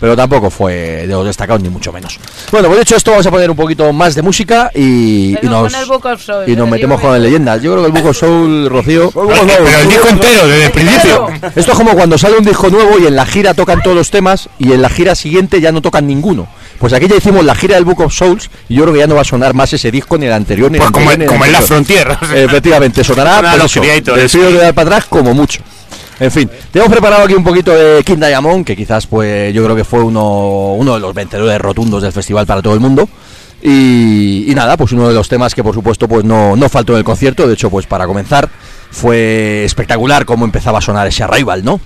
pero 0.00 0.16
tampoco 0.16 0.50
fue 0.50 0.72
de 0.74 1.06
los 1.08 1.26
destacados, 1.26 1.62
ni 1.62 1.68
mucho 1.68 1.92
menos. 1.92 2.18
Bueno, 2.52 2.68
pues 2.68 2.80
dicho 2.80 2.96
esto, 2.96 3.10
vamos 3.10 3.26
a 3.26 3.30
poner 3.30 3.50
un 3.50 3.56
poquito 3.56 3.92
más 3.92 4.14
de 4.14 4.22
música 4.22 4.70
y, 4.74 5.34
Pero 5.34 5.46
y 5.46 5.50
nos, 5.50 5.72
con 5.72 5.80
el 5.82 5.86
Book 5.88 6.06
of 6.06 6.22
Souls, 6.22 6.48
y 6.48 6.56
nos 6.56 6.66
el 6.66 6.70
metemos 6.70 7.00
con 7.00 7.12
de- 7.14 7.20
leyendas. 7.20 7.62
Yo 7.62 7.72
creo 7.72 7.82
que 7.84 7.86
el 7.96 8.02
Book 8.02 8.10
of 8.10 8.16
Soul, 8.16 8.68
Rocío. 8.70 9.10
Pero 9.10 9.32
el 9.80 9.88
disco 9.88 10.08
entero, 10.08 10.46
desde 10.46 10.64
el 10.66 10.72
principio. 10.72 11.28
Esto 11.56 11.72
es 11.72 11.76
como 11.78 11.92
cuando 11.94 12.16
sale 12.18 12.36
un 12.38 12.44
disco 12.44 12.68
nuevo 12.70 12.98
y 12.98 13.06
en 13.06 13.16
la 13.16 13.26
gira 13.26 13.54
tocan 13.54 13.82
todos 13.82 13.96
los 13.96 14.10
temas 14.10 14.48
y 14.58 14.72
en 14.72 14.82
la 14.82 14.88
gira 14.88 15.14
siguiente 15.14 15.60
ya 15.60 15.72
no 15.72 15.82
tocan 15.82 16.06
ninguno. 16.06 16.48
Pues 16.78 16.92
aquí 16.92 17.08
ya 17.08 17.16
hicimos 17.16 17.44
la 17.44 17.56
gira 17.56 17.74
del 17.74 17.84
Book 17.84 18.00
of 18.02 18.14
Souls 18.14 18.50
y 18.68 18.76
yo 18.76 18.82
creo 18.82 18.94
que 18.94 19.00
ya 19.00 19.06
no 19.08 19.16
va 19.16 19.22
a 19.22 19.24
sonar 19.24 19.52
más 19.52 19.72
ese 19.72 19.90
disco 19.90 20.16
ni 20.16 20.26
el 20.26 20.32
anterior 20.32 20.70
ni 20.70 20.76
el 20.78 20.82
Pues 20.82 20.92
como, 20.92 21.10
anterior, 21.10 21.18
ni 21.18 21.24
el 21.24 21.28
como 21.28 21.44
en 21.44 21.52
la 21.52 21.58
sea. 21.60 22.18
Efectivamente, 22.34 23.02
sonará 23.02 23.38
a 23.38 23.42
pues 23.42 23.56
los 23.58 23.64
eso, 23.72 23.80
Fío 24.38 24.52
de 24.52 24.58
dar 24.58 24.74
para 24.74 24.86
atrás 24.96 25.06
como 25.08 25.34
mucho. 25.34 25.60
En 26.20 26.32
fin, 26.32 26.50
te 26.72 26.80
hemos 26.80 26.90
preparado 26.90 27.24
aquí 27.24 27.34
un 27.34 27.44
poquito 27.44 27.72
de 27.72 28.02
King 28.02 28.16
Diamond, 28.16 28.64
que 28.64 28.74
quizás 28.74 29.06
pues 29.06 29.54
yo 29.54 29.62
creo 29.64 29.76
que 29.76 29.84
fue 29.84 30.02
uno, 30.02 30.94
de 30.94 31.00
los 31.00 31.14
vencedores 31.14 31.60
rotundos 31.60 32.02
del 32.02 32.12
festival 32.12 32.44
para 32.44 32.60
todo 32.60 32.74
el 32.74 32.80
mundo. 32.80 33.08
Y, 33.62 34.52
nada, 34.54 34.76
pues 34.76 34.92
uno 34.92 35.08
de 35.08 35.14
los 35.14 35.28
temas 35.28 35.54
que 35.54 35.62
por 35.62 35.74
supuesto 35.74 36.08
pues 36.08 36.24
no, 36.24 36.56
no 36.56 36.68
faltó 36.68 36.92
en 36.92 36.98
el 36.98 37.04
concierto, 37.04 37.46
de 37.46 37.54
hecho 37.54 37.70
pues 37.70 37.86
para 37.86 38.06
comenzar 38.06 38.48
fue 38.90 39.64
espectacular 39.64 40.24
cómo 40.24 40.44
empezaba 40.44 40.78
a 40.78 40.80
sonar 40.80 41.06
ese 41.06 41.22
Arrival, 41.22 41.64
¿no? 41.64 41.80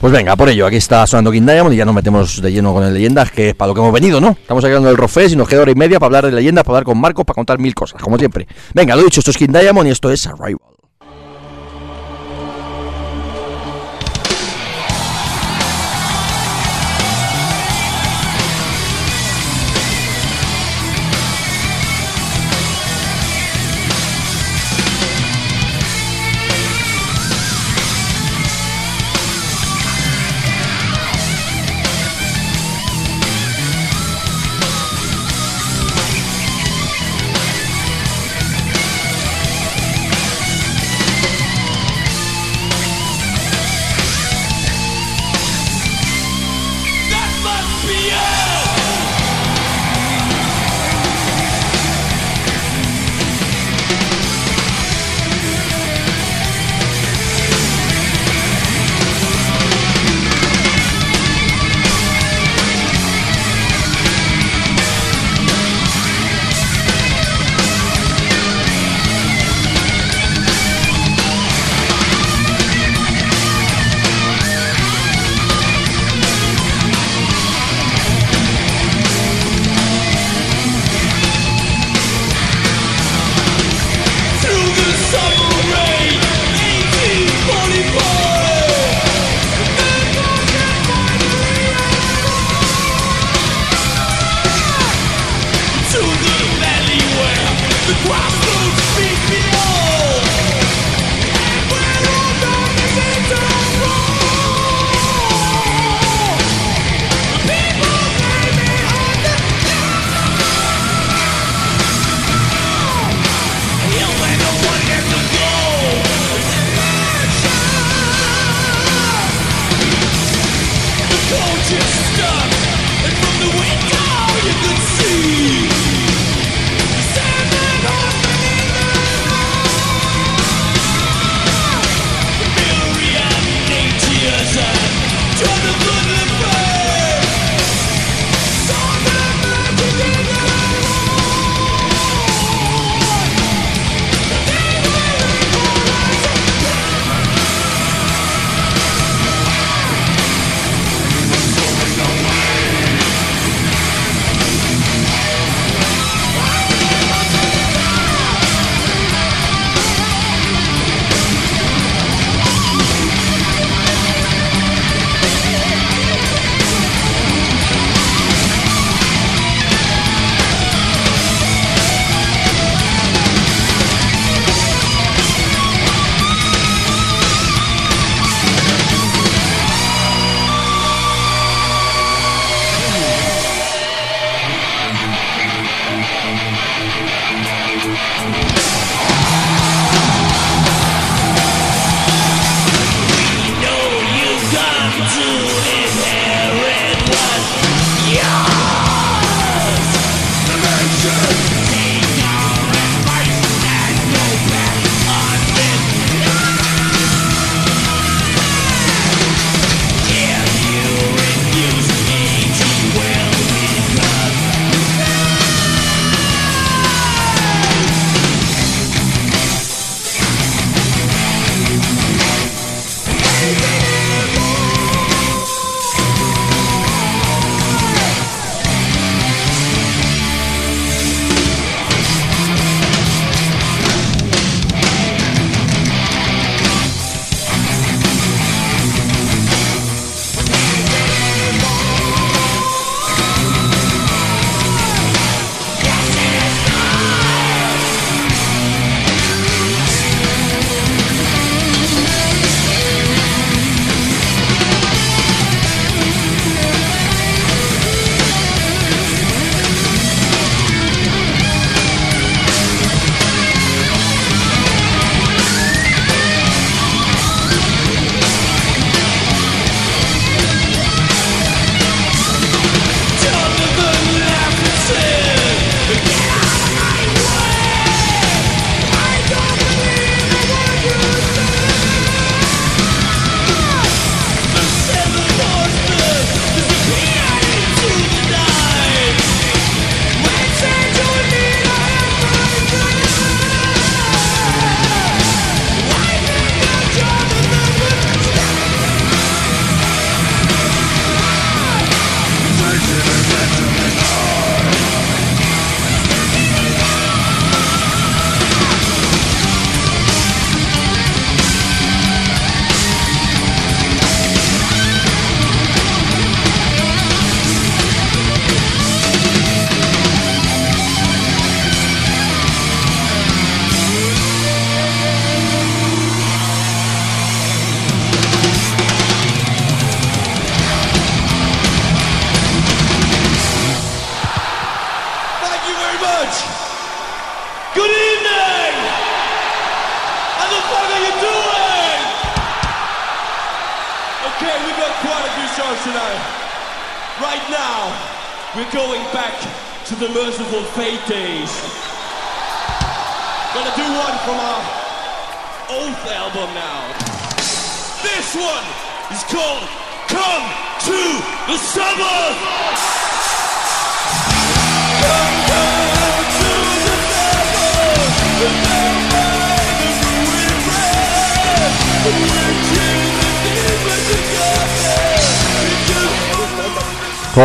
Pues 0.00 0.12
venga, 0.12 0.36
por 0.36 0.48
ello, 0.48 0.66
aquí 0.66 0.76
está 0.76 1.04
sonando 1.08 1.32
King 1.32 1.42
Diamond 1.42 1.74
y 1.74 1.76
ya 1.76 1.84
nos 1.84 1.94
metemos 1.94 2.40
de 2.40 2.52
lleno 2.52 2.72
con 2.72 2.84
el 2.84 2.94
leyendas, 2.94 3.32
que 3.32 3.48
es 3.50 3.54
para 3.54 3.68
lo 3.68 3.74
que 3.74 3.80
hemos 3.80 3.92
venido, 3.92 4.20
¿no? 4.20 4.30
Estamos 4.30 4.64
hablando 4.64 4.88
del 4.88 4.96
Rofes 4.96 5.32
y 5.32 5.36
nos 5.36 5.48
queda 5.48 5.62
hora 5.62 5.72
y 5.72 5.74
media 5.74 5.98
para 5.98 6.06
hablar 6.06 6.26
de 6.26 6.32
leyendas, 6.32 6.62
para 6.62 6.78
hablar 6.78 6.84
con 6.84 7.00
Marcos, 7.00 7.24
para 7.24 7.34
contar 7.34 7.58
mil 7.58 7.74
cosas, 7.74 8.00
como 8.00 8.16
siempre. 8.16 8.46
Venga, 8.74 8.94
lo 8.94 9.02
dicho, 9.02 9.20
esto 9.20 9.32
es 9.32 9.36
King 9.36 9.50
Diamond 9.50 9.88
y 9.88 9.90
esto 9.90 10.10
es. 10.10 10.24
Arrival 10.26 10.67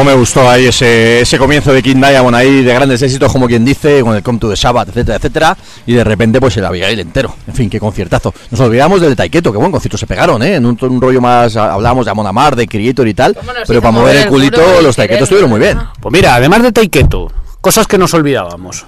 Cómo 0.03 0.15
me 0.15 0.19
gustó 0.19 0.49
ahí 0.49 0.65
ese, 0.65 1.21
ese 1.21 1.37
comienzo 1.37 1.71
de 1.71 1.81
King 1.81 1.95
Diamond 1.95 2.35
ahí 2.35 2.61
de 2.61 2.73
grandes 2.73 3.01
éxitos, 3.01 3.31
como 3.31 3.47
quien 3.47 3.63
dice, 3.63 4.01
con 4.01 4.13
el 4.13 4.21
Come 4.21 4.37
to 4.37 4.49
the 4.49 4.57
Sabbath, 4.57 4.89
etcétera, 4.89 5.15
etcétera, 5.15 5.57
y 5.85 5.93
de 5.93 6.03
repente 6.03 6.41
pues 6.41 6.57
el 6.57 6.65
Abigail 6.65 6.99
entero. 6.99 7.33
En 7.47 7.53
fin, 7.53 7.69
qué 7.69 7.79
conciertazo. 7.79 8.33
Nos 8.51 8.59
olvidamos 8.59 8.99
del 8.99 9.15
Taiketo, 9.15 9.53
qué 9.53 9.57
buen 9.57 9.71
concierto 9.71 9.97
se 9.97 10.05
pegaron, 10.05 10.43
¿eh? 10.43 10.55
En 10.55 10.65
un, 10.65 10.77
un 10.77 10.99
rollo 10.99 11.21
más, 11.21 11.55
hablábamos 11.55 12.03
de 12.03 12.11
Amon 12.11 12.27
Amar, 12.27 12.53
de 12.53 12.67
Creator 12.67 13.07
y 13.07 13.13
tal, 13.13 13.33
¿Cómo 13.33 13.53
nos 13.53 13.65
pero 13.65 13.81
para 13.81 13.93
mover 13.93 14.17
el 14.17 14.27
culito 14.27 14.81
los 14.81 14.93
Taiketos 14.93 15.23
estuvieron 15.23 15.49
muy 15.49 15.61
bien. 15.61 15.79
Pues 16.01 16.11
mira, 16.11 16.35
además 16.35 16.63
de 16.63 16.73
Taiketo, 16.73 17.31
cosas 17.61 17.87
que 17.87 17.97
nos 17.97 18.13
olvidábamos. 18.13 18.85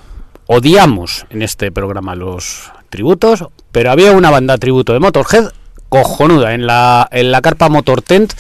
Odiamos 0.48 1.28
en 1.30 1.44
este 1.44 1.72
programa 1.72 2.16
los 2.16 2.74
tributos, 2.90 3.46
pero 3.72 3.90
había 3.90 4.12
una 4.12 4.32
banda 4.32 4.58
tributo 4.58 4.92
de 4.92 5.00
Motorhead 5.00 5.46
cojonuda 5.88 6.54
en 6.54 6.68
la, 6.68 7.08
en 7.10 7.32
la 7.32 7.42
carpa 7.42 7.70
Motor 7.70 8.02
Tent 8.02 8.34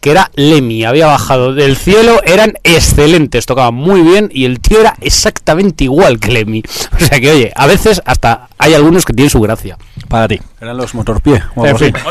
que 0.00 0.10
era 0.10 0.30
Lemmy, 0.34 0.84
había 0.84 1.06
bajado 1.06 1.54
del 1.54 1.76
cielo, 1.76 2.20
eran 2.24 2.54
excelentes, 2.62 3.46
tocaban 3.46 3.74
muy 3.74 4.02
bien 4.02 4.30
y 4.32 4.44
el 4.44 4.60
tío 4.60 4.80
era 4.80 4.94
exactamente 5.00 5.84
igual 5.84 6.18
que 6.18 6.32
Lemmy. 6.32 6.62
O 6.98 7.10
sea 7.10 7.20
que, 7.20 7.30
oye, 7.30 7.52
a 7.54 7.66
veces 7.66 8.02
hasta 8.04 8.48
hay 8.58 8.74
algunos 8.74 9.04
que 9.04 9.12
tienen 9.12 9.30
su 9.30 9.40
gracia. 9.40 9.78
Para 10.08 10.28
ti. 10.28 10.40
Eran 10.60 10.76
los 10.76 10.94
motorpie. 10.94 11.42
o 11.54 11.66
En 11.66 11.78
fin. 11.78 11.94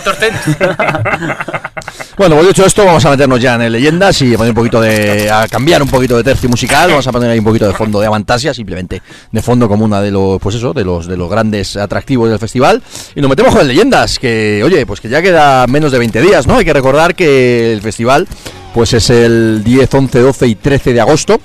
Bueno, 2.17 2.35
pues 2.35 2.47
dicho 2.47 2.65
esto, 2.65 2.83
vamos 2.83 3.05
a 3.05 3.11
meternos 3.11 3.39
ya 3.39 3.53
en 3.55 3.61
el 3.61 3.73
leyendas 3.73 4.19
y 4.23 4.33
a 4.33 4.38
poner 4.38 4.49
un 4.51 4.55
poquito 4.55 4.81
de. 4.81 5.29
a 5.29 5.47
cambiar 5.47 5.83
un 5.83 5.88
poquito 5.88 6.17
de 6.17 6.23
tercio 6.23 6.49
musical. 6.49 6.89
Vamos 6.89 7.05
a 7.05 7.11
poner 7.11 7.29
ahí 7.29 7.38
un 7.38 7.45
poquito 7.45 7.67
de 7.67 7.73
fondo 7.73 7.99
de 7.99 8.07
Avantasia, 8.07 8.55
simplemente 8.55 9.03
de 9.31 9.41
fondo 9.43 9.67
como 9.67 9.85
una 9.85 10.01
de 10.01 10.09
los, 10.09 10.41
pues 10.41 10.55
eso, 10.55 10.73
de 10.73 10.83
los 10.83 11.05
de 11.05 11.15
los 11.15 11.29
grandes 11.29 11.77
atractivos 11.77 12.29
del 12.29 12.39
festival. 12.39 12.81
Y 13.15 13.21
nos 13.21 13.29
metemos 13.29 13.53
con 13.53 13.61
el 13.61 13.67
leyendas, 13.67 14.17
que, 14.17 14.61
oye, 14.65 14.85
pues 14.88 14.99
que 14.99 15.09
ya 15.09 15.21
queda 15.21 15.67
menos 15.67 15.91
de 15.91 15.99
20 15.99 16.19
días, 16.21 16.47
¿no? 16.47 16.57
Hay 16.57 16.65
que 16.65 16.73
recordar 16.73 17.13
que 17.13 17.73
el 17.73 17.81
festival, 17.88 18.27
pues 18.73 18.93
es 18.93 19.09
el 19.09 19.63
10, 19.63 19.93
11, 19.93 20.19
12 20.19 20.47
y 20.47 20.55
13 20.55 20.93
de 20.93 21.01
agosto. 21.01 21.39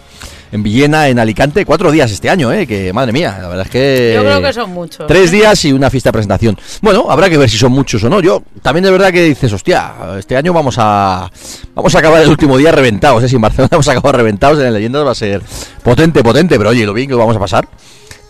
En 0.50 0.62
Villena, 0.62 1.08
en 1.08 1.18
Alicante, 1.18 1.64
cuatro 1.64 1.90
días 1.90 2.10
este 2.10 2.28
año, 2.28 2.52
¿eh? 2.52 2.66
Que 2.66 2.92
madre 2.92 3.10
mía, 3.10 3.38
la 3.40 3.48
verdad 3.48 3.64
es 3.64 3.72
que. 3.72 4.12
Yo 4.14 4.20
creo 4.20 4.42
que 4.42 4.52
son 4.52 4.70
muchos. 4.70 5.06
Tres 5.06 5.30
días 5.30 5.64
y 5.64 5.72
una 5.72 5.88
fiesta 5.88 6.10
de 6.10 6.12
presentación. 6.12 6.58
Bueno, 6.82 7.06
habrá 7.08 7.30
que 7.30 7.38
ver 7.38 7.48
si 7.48 7.56
son 7.56 7.72
muchos 7.72 8.04
o 8.04 8.10
no. 8.10 8.20
Yo 8.20 8.42
también 8.60 8.84
de 8.84 8.90
verdad 8.90 9.10
que 9.10 9.24
dices, 9.24 9.50
hostia, 9.50 9.94
este 10.18 10.36
año 10.36 10.52
vamos 10.52 10.74
a 10.78 11.30
vamos 11.74 11.94
a 11.94 11.98
acabar 11.98 12.20
el 12.20 12.28
último 12.28 12.58
día 12.58 12.70
reventados, 12.70 13.24
¿eh? 13.24 13.30
Si 13.30 13.36
en 13.36 13.40
Barcelona 13.40 13.68
vamos 13.72 13.88
a 13.88 13.92
acabar 13.92 14.14
reventados, 14.14 14.58
en 14.58 14.66
el 14.66 14.74
Leyendas 14.74 15.06
va 15.06 15.12
a 15.12 15.14
ser 15.14 15.40
potente, 15.82 16.22
potente, 16.22 16.58
pero 16.58 16.68
oye, 16.68 16.84
lo 16.84 16.92
bien 16.92 17.08
que 17.08 17.12
lo 17.14 17.20
vamos 17.20 17.36
a 17.36 17.40
pasar. 17.40 17.66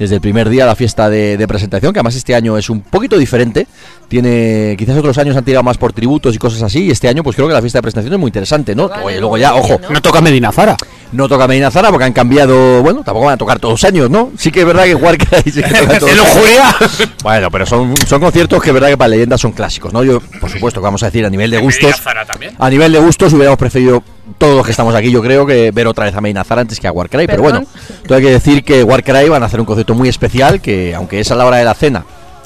Desde 0.02 0.16
el 0.16 0.20
primer 0.20 0.48
día 0.48 0.66
la 0.66 0.74
fiesta 0.74 1.08
de, 1.08 1.36
de 1.36 1.46
presentación, 1.46 1.92
que 1.92 2.00
además 2.00 2.16
este 2.16 2.34
año 2.34 2.58
es 2.58 2.68
un 2.68 2.80
poquito 2.80 3.16
diferente. 3.16 3.68
Tiene, 4.08 4.74
quizás 4.76 4.98
otros 4.98 5.16
años 5.16 5.36
han 5.36 5.44
tirado 5.44 5.62
más 5.62 5.78
por 5.78 5.92
tributos 5.92 6.34
y 6.34 6.38
cosas 6.38 6.60
así. 6.60 6.86
Y 6.86 6.90
este 6.90 7.06
año, 7.06 7.22
pues 7.22 7.36
creo 7.36 7.46
que 7.46 7.54
la 7.54 7.60
fiesta 7.60 7.78
de 7.78 7.82
presentación 7.82 8.14
es 8.14 8.18
muy 8.18 8.30
interesante, 8.30 8.74
¿no? 8.74 8.88
Vale, 8.88 9.04
Oye, 9.04 9.20
luego 9.20 9.38
ya, 9.38 9.54
ojo. 9.54 9.78
No 9.88 10.02
toca 10.02 10.20
Medina 10.20 10.50
Zara. 10.50 10.76
No 11.12 11.28
toca 11.28 11.46
Medina 11.46 11.70
Zara 11.70 11.90
porque 11.90 12.04
han 12.04 12.12
cambiado, 12.12 12.82
bueno, 12.82 13.02
tampoco 13.04 13.26
van 13.26 13.34
a 13.34 13.36
tocar 13.36 13.58
todos 13.58 13.74
los 13.74 13.84
años, 13.84 14.08
¿no? 14.10 14.30
Sí 14.38 14.50
que 14.50 14.60
es 14.60 14.66
verdad 14.66 14.84
que 14.84 14.94
Warcry 14.94 15.50
sí 15.50 15.62
que 15.62 15.74
toca 15.74 15.98
todos 15.98 16.10
¡Qué 16.10 16.16
los 16.16 16.26
años. 16.26 16.34
lujuria! 16.34 16.76
Bueno, 17.22 17.50
pero 17.50 17.66
son, 17.66 17.94
son 18.06 18.20
conciertos 18.20 18.62
que 18.62 18.70
es 18.70 18.74
verdad 18.74 18.88
que 18.88 18.96
para 18.96 19.08
leyendas 19.08 19.40
son 19.40 19.52
clásicos, 19.52 19.92
¿no? 19.92 20.02
Yo, 20.02 20.20
por 20.40 20.50
supuesto, 20.50 20.80
que 20.80 20.84
vamos 20.84 21.02
a 21.02 21.06
decir 21.06 21.24
a 21.26 21.30
nivel 21.30 21.50
de 21.50 21.58
gustos. 21.58 22.00
también. 22.26 22.54
A 22.58 22.68
nivel 22.70 22.92
de 22.92 22.98
gustos 22.98 23.32
hubiéramos 23.32 23.58
preferido 23.58 24.02
todos 24.38 24.56
los 24.56 24.64
que 24.64 24.70
estamos 24.70 24.94
aquí, 24.94 25.10
yo 25.10 25.20
creo, 25.22 25.44
que 25.46 25.70
ver 25.70 25.86
otra 25.86 26.06
vez 26.06 26.14
a 26.14 26.20
Medina 26.20 26.44
Zara 26.44 26.62
antes 26.62 26.80
que 26.80 26.86
a 26.88 26.92
Warcry. 26.92 27.26
Pero 27.26 27.42
bueno, 27.42 27.62
todo 28.06 28.16
hay 28.16 28.24
que 28.24 28.30
decir 28.30 28.64
que 28.64 28.82
Warcry 28.82 29.28
van 29.28 29.42
a 29.42 29.46
hacer 29.46 29.60
un 29.60 29.66
concierto 29.66 29.94
muy 29.94 30.08
especial, 30.08 30.60
que 30.60 30.94
aunque 30.94 31.20
es 31.20 31.30
a 31.30 31.34
la 31.34 31.44
hora 31.44 31.58
de 31.58 31.64
la 31.64 31.74
cena, 31.74 32.04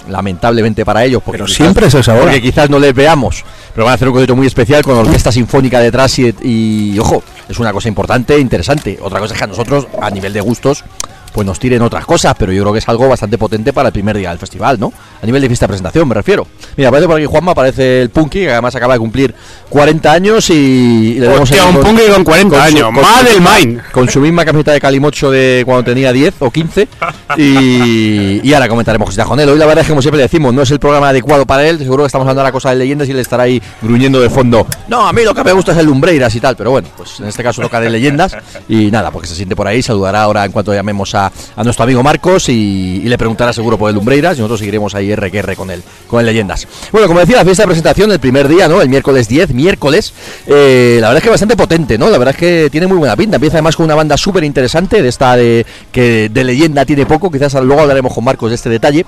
lamentablemente 0.09 0.85
para 0.85 1.05
ellos, 1.05 1.23
porque 1.23 1.39
Pero 1.39 1.47
quizás- 1.47 1.57
siempre 1.57 1.87
es 1.87 1.95
esa 1.95 2.13
hora. 2.15 2.23
Porque 2.23 2.43
quizás 2.43 2.71
no 2.71 2.79
les 2.79 2.95
veamos, 2.95 3.45
pero 3.75 3.85
van 3.85 3.93
a 3.93 3.95
hacer 3.95 4.09
un 4.09 4.15
concierto 4.15 4.37
muy 4.37 4.47
especial 4.47 4.83
con 4.83 4.97
orquesta 4.97 5.33
sinfónica 5.33 5.81
detrás 5.81 6.19
y, 6.19 6.35
y, 6.43 6.99
ojo, 6.99 7.23
es 7.49 7.59
una 7.59 7.73
cosa 7.73 7.89
importante, 7.89 8.39
interesante. 8.39 8.99
Otra 9.01 9.21
cosa 9.21 9.35
es 9.35 9.39
que 9.39 9.45
a 9.45 9.49
nosotros, 9.49 9.87
a 10.01 10.11
nivel 10.11 10.33
de 10.33 10.41
gustos, 10.41 10.85
pues 11.33 11.47
nos 11.47 11.59
tiren 11.59 11.83
otras 11.83 12.07
cosas, 12.07 12.35
pero 12.39 12.51
yo 12.51 12.63
creo 12.63 12.73
que 12.73 12.79
es 12.79 12.89
algo 12.89 13.09
bastante 13.11 13.37
potente 13.37 13.71
para 13.75 13.89
el 13.89 13.93
primer 13.93 14.17
día 14.17 14.31
del 14.31 14.39
festival, 14.39 14.81
¿no? 14.81 14.91
A 15.23 15.27
nivel 15.27 15.43
de 15.43 15.49
fiesta 15.49 15.67
de 15.67 15.69
presentación, 15.69 16.09
me 16.09 16.15
refiero. 16.15 16.47
Mira, 16.79 16.89
aparece 16.89 17.07
por 17.09 17.17
aquí 17.19 17.27
Juanma, 17.27 17.53
aparece 17.53 18.01
el 18.03 18.09
Punky, 18.09 18.41
que 18.41 18.53
además 18.53 18.75
acaba 18.75 18.95
de 18.95 19.01
cumplir 19.01 19.35
40 19.69 20.13
años 20.13 20.49
y, 20.49 21.17
le 21.21 21.29
Hostia, 21.29 21.63
ahí 21.65 21.69
un 21.69 21.75
con- 21.75 21.85
Punky 21.95 22.11
con 22.11 22.25
40 22.25 22.57
su- 22.57 22.63
años. 22.63 22.85
con 22.87 22.95
su 22.95 23.01
¡Madre 23.03 23.31
misma- 23.35 23.51
Main! 23.51 23.83
Con 23.93 24.09
su 24.09 24.21
misma 24.21 24.45
camiseta 24.47 24.73
de 24.73 24.81
Calimocho 24.81 25.31
de 25.31 25.63
cuando 25.67 25.85
tenía 25.85 26.11
10 26.11 26.35
o 26.39 26.51
15. 26.51 26.89
Y, 27.37 28.41
y 28.43 28.55
ahora 28.55 28.69
comentaremos 28.69 29.07
cositas 29.07 29.27
con 29.27 29.39
él. 29.39 29.49
Hoy 29.49 29.59
la 29.59 29.67
verdad 29.67 29.83
es 29.83 29.87
que, 29.89 29.93
como 29.93 30.03
siempre 30.03 30.21
decimos, 30.23 30.55
no 30.55 30.63
es 30.63 30.71
el 30.71 30.79
programa 30.79 31.11
adecuado 31.11 31.45
para 31.47 31.69
él. 31.69 31.79
Seguro 31.79 32.05
que 32.05 32.07
estamos 32.07 32.25
hablando 32.25 32.41
de 32.41 32.49
la 32.49 32.53
cosa 32.53 32.71
de 32.71 32.77
leyendas 32.77 33.09
y 33.09 33.13
él 33.13 33.19
estará 33.19 33.43
ahí 33.45 33.61
gruñendo 33.83 34.21
de 34.21 34.31
fondo. 34.31 34.67
No, 34.89 35.07
a 35.07 35.13
mí 35.13 35.23
lo 35.23 35.35
que 35.35 35.45
me 35.45 35.53
gusta 35.53 35.73
es 35.73 35.79
el 35.79 35.87
Lumbreiras 35.87 36.35
y 36.35 36.41
tal. 36.41 36.57
Pero 36.57 36.71
bueno, 36.71 36.89
pues 36.97 37.21
en 37.21 37.27
este 37.37 37.43
caso 37.43 37.61
toca 37.61 37.81
de 37.81 37.91
leyendas. 37.91 38.35
Y 38.69 38.91
nada, 38.91 39.11
porque 39.11 39.29
se 39.29 39.35
siente 39.35 39.55
por 39.55 39.67
ahí. 39.69 39.83
Saludará 39.83 40.23
ahora 40.23 40.45
en 40.45 40.53
cuanto 40.53 40.73
llamemos 40.73 41.15
a, 41.15 41.31
a 41.55 41.65
nuestro 41.65 41.85
amigo 41.85 42.03
Marcos 42.03 42.49
y, 42.49 43.03
le 43.07 43.19
preguntará 43.19 43.53
seguro 43.53 43.77
por 43.77 43.91
el 43.91 43.95
Lumbreiras. 43.95 44.37
Y 44.37 44.41
nosotros 44.41 44.61
seguiremos 44.61 44.95
ahí 44.95 45.13
R 45.13 45.31
que 45.31 45.39
R 45.39 45.55
con 45.55 45.71
él, 45.71 45.83
con 46.09 46.21
el 46.21 46.27
leyendas. 46.27 46.67
Bueno, 46.91 47.07
como 47.07 47.21
decía, 47.21 47.37
la 47.37 47.45
fiesta 47.45 47.65
de 47.65 47.67
presentación 47.69 48.11
el 48.11 48.19
primer 48.19 48.49
día, 48.49 48.69
¿no? 48.69 48.81
El 48.81 48.89
miércoles 48.89 49.29
10, 49.29 49.53
miércoles. 49.53 50.13
eh, 50.47 50.99
la 51.01 51.09
verdad 51.09 51.19
es 51.19 51.25
que 51.25 51.31
bastante 51.31 51.57
potente, 51.57 51.99
¿no? 51.99 52.09
La 52.09 52.19
verdad 52.19 52.35
es 52.35 52.41
que 52.41 52.71
tiene 52.71 52.87
muy 52.87 52.97
buena 52.97 53.17
pinta. 53.17 53.37
Empieza 53.37 53.57
además 53.57 53.77
con 53.77 53.85
una 53.85 53.95
banda 53.95 54.17
súper 54.17 54.43
interesante 54.45 55.03
de 55.03 55.09
esta 55.09 55.37
de 55.37 55.67
que 55.93 56.31
de 56.31 56.45
leyenda 56.45 56.85
tiene 56.87 57.05
poco. 57.05 57.31
Quizás 57.31 57.53
luego 57.55 57.83
hablaremos 57.83 58.15
con 58.15 58.25
Marcos 58.25 58.51
de 58.51 58.55
este 58.57 58.71
detalle. 58.71 59.05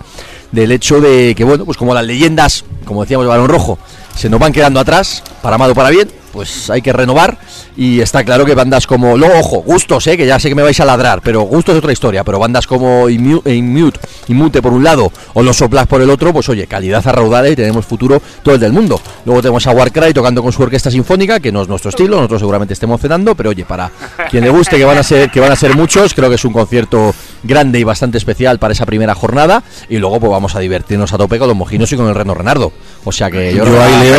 Del 0.52 0.72
hecho 0.72 1.00
de 1.00 1.34
que, 1.34 1.44
bueno, 1.44 1.64
pues 1.64 1.76
como 1.76 1.94
las 1.94 2.04
leyendas, 2.04 2.64
como 2.84 3.02
decíamos 3.02 3.24
de 3.24 3.28
Balón 3.28 3.48
Rojo, 3.48 3.78
se 4.16 4.28
nos 4.28 4.40
van 4.40 4.52
quedando 4.52 4.80
atrás, 4.80 5.22
para 5.42 5.58
mal 5.58 5.70
o 5.70 5.74
para 5.74 5.90
bien, 5.90 6.10
pues 6.32 6.70
hay 6.70 6.82
que 6.82 6.92
renovar. 6.92 7.38
Y 7.76 8.00
está 8.00 8.24
claro 8.24 8.44
que 8.44 8.54
bandas 8.54 8.86
como. 8.86 9.16
Luego, 9.16 9.38
ojo, 9.38 9.62
gustos, 9.62 10.06
eh, 10.06 10.16
que 10.16 10.26
ya 10.26 10.38
sé 10.38 10.48
que 10.48 10.54
me 10.54 10.62
vais 10.62 10.78
a 10.80 10.84
ladrar, 10.84 11.20
pero 11.22 11.42
gustos 11.42 11.74
es 11.74 11.78
otra 11.78 11.92
historia. 11.92 12.24
Pero 12.24 12.38
bandas 12.38 12.66
como 12.66 13.08
Inmu- 13.08 13.42
Inmute, 13.52 14.00
Inmute 14.28 14.60
por 14.62 14.72
un 14.72 14.82
lado, 14.84 15.12
o 15.34 15.42
los 15.42 15.56
Soplas 15.56 15.86
por 15.86 16.02
el 16.02 16.10
otro, 16.10 16.32
pues 16.32 16.48
oye, 16.48 16.66
calidad 16.66 17.06
a 17.06 17.12
raudales 17.12 17.52
y 17.52 17.56
tenemos 17.56 17.86
futuro 17.86 18.20
todo 18.42 18.54
el 18.54 18.60
del 18.60 18.72
mundo. 18.72 19.00
Luego 19.24 19.42
tenemos 19.42 19.66
a 19.66 19.70
Warcry 19.72 20.12
tocando 20.12 20.42
con 20.42 20.52
su 20.52 20.62
orquesta 20.62 20.90
sinfónica, 20.90 21.40
que 21.40 21.52
no 21.52 21.62
es 21.62 21.68
nuestro 21.68 21.90
estilo, 21.90 22.16
nosotros 22.16 22.40
seguramente 22.40 22.74
estemos 22.74 23.00
cenando, 23.00 23.34
pero 23.34 23.50
oye, 23.50 23.64
para 23.64 23.90
quien 24.30 24.44
le 24.44 24.50
guste, 24.50 24.76
que 24.76 24.84
van 24.84 24.98
a 24.98 25.02
ser, 25.02 25.30
que 25.30 25.40
van 25.40 25.52
a 25.52 25.56
ser 25.56 25.76
muchos, 25.76 26.14
creo 26.14 26.28
que 26.28 26.34
es 26.34 26.44
un 26.44 26.52
concierto 26.52 27.14
grande 27.42 27.78
y 27.78 27.84
bastante 27.84 28.18
especial 28.18 28.58
para 28.58 28.72
esa 28.72 28.84
primera 28.86 29.14
jornada. 29.14 29.62
Y 29.88 29.98
luego, 29.98 30.18
pues 30.20 30.30
vamos 30.32 30.54
a 30.56 30.58
divertirnos 30.60 31.12
a 31.12 31.18
tope 31.18 31.38
con 31.38 31.48
los 31.48 31.56
mojinos 31.56 31.90
y 31.92 31.96
con 31.96 32.08
el 32.08 32.14
Reno 32.14 32.34
Renardo. 32.34 32.72
O 33.04 33.12
sea 33.12 33.30
que 33.30 33.54
yo, 33.54 33.64
Yo 33.64 33.80
ahí 33.80 34.10
leo 34.10 34.18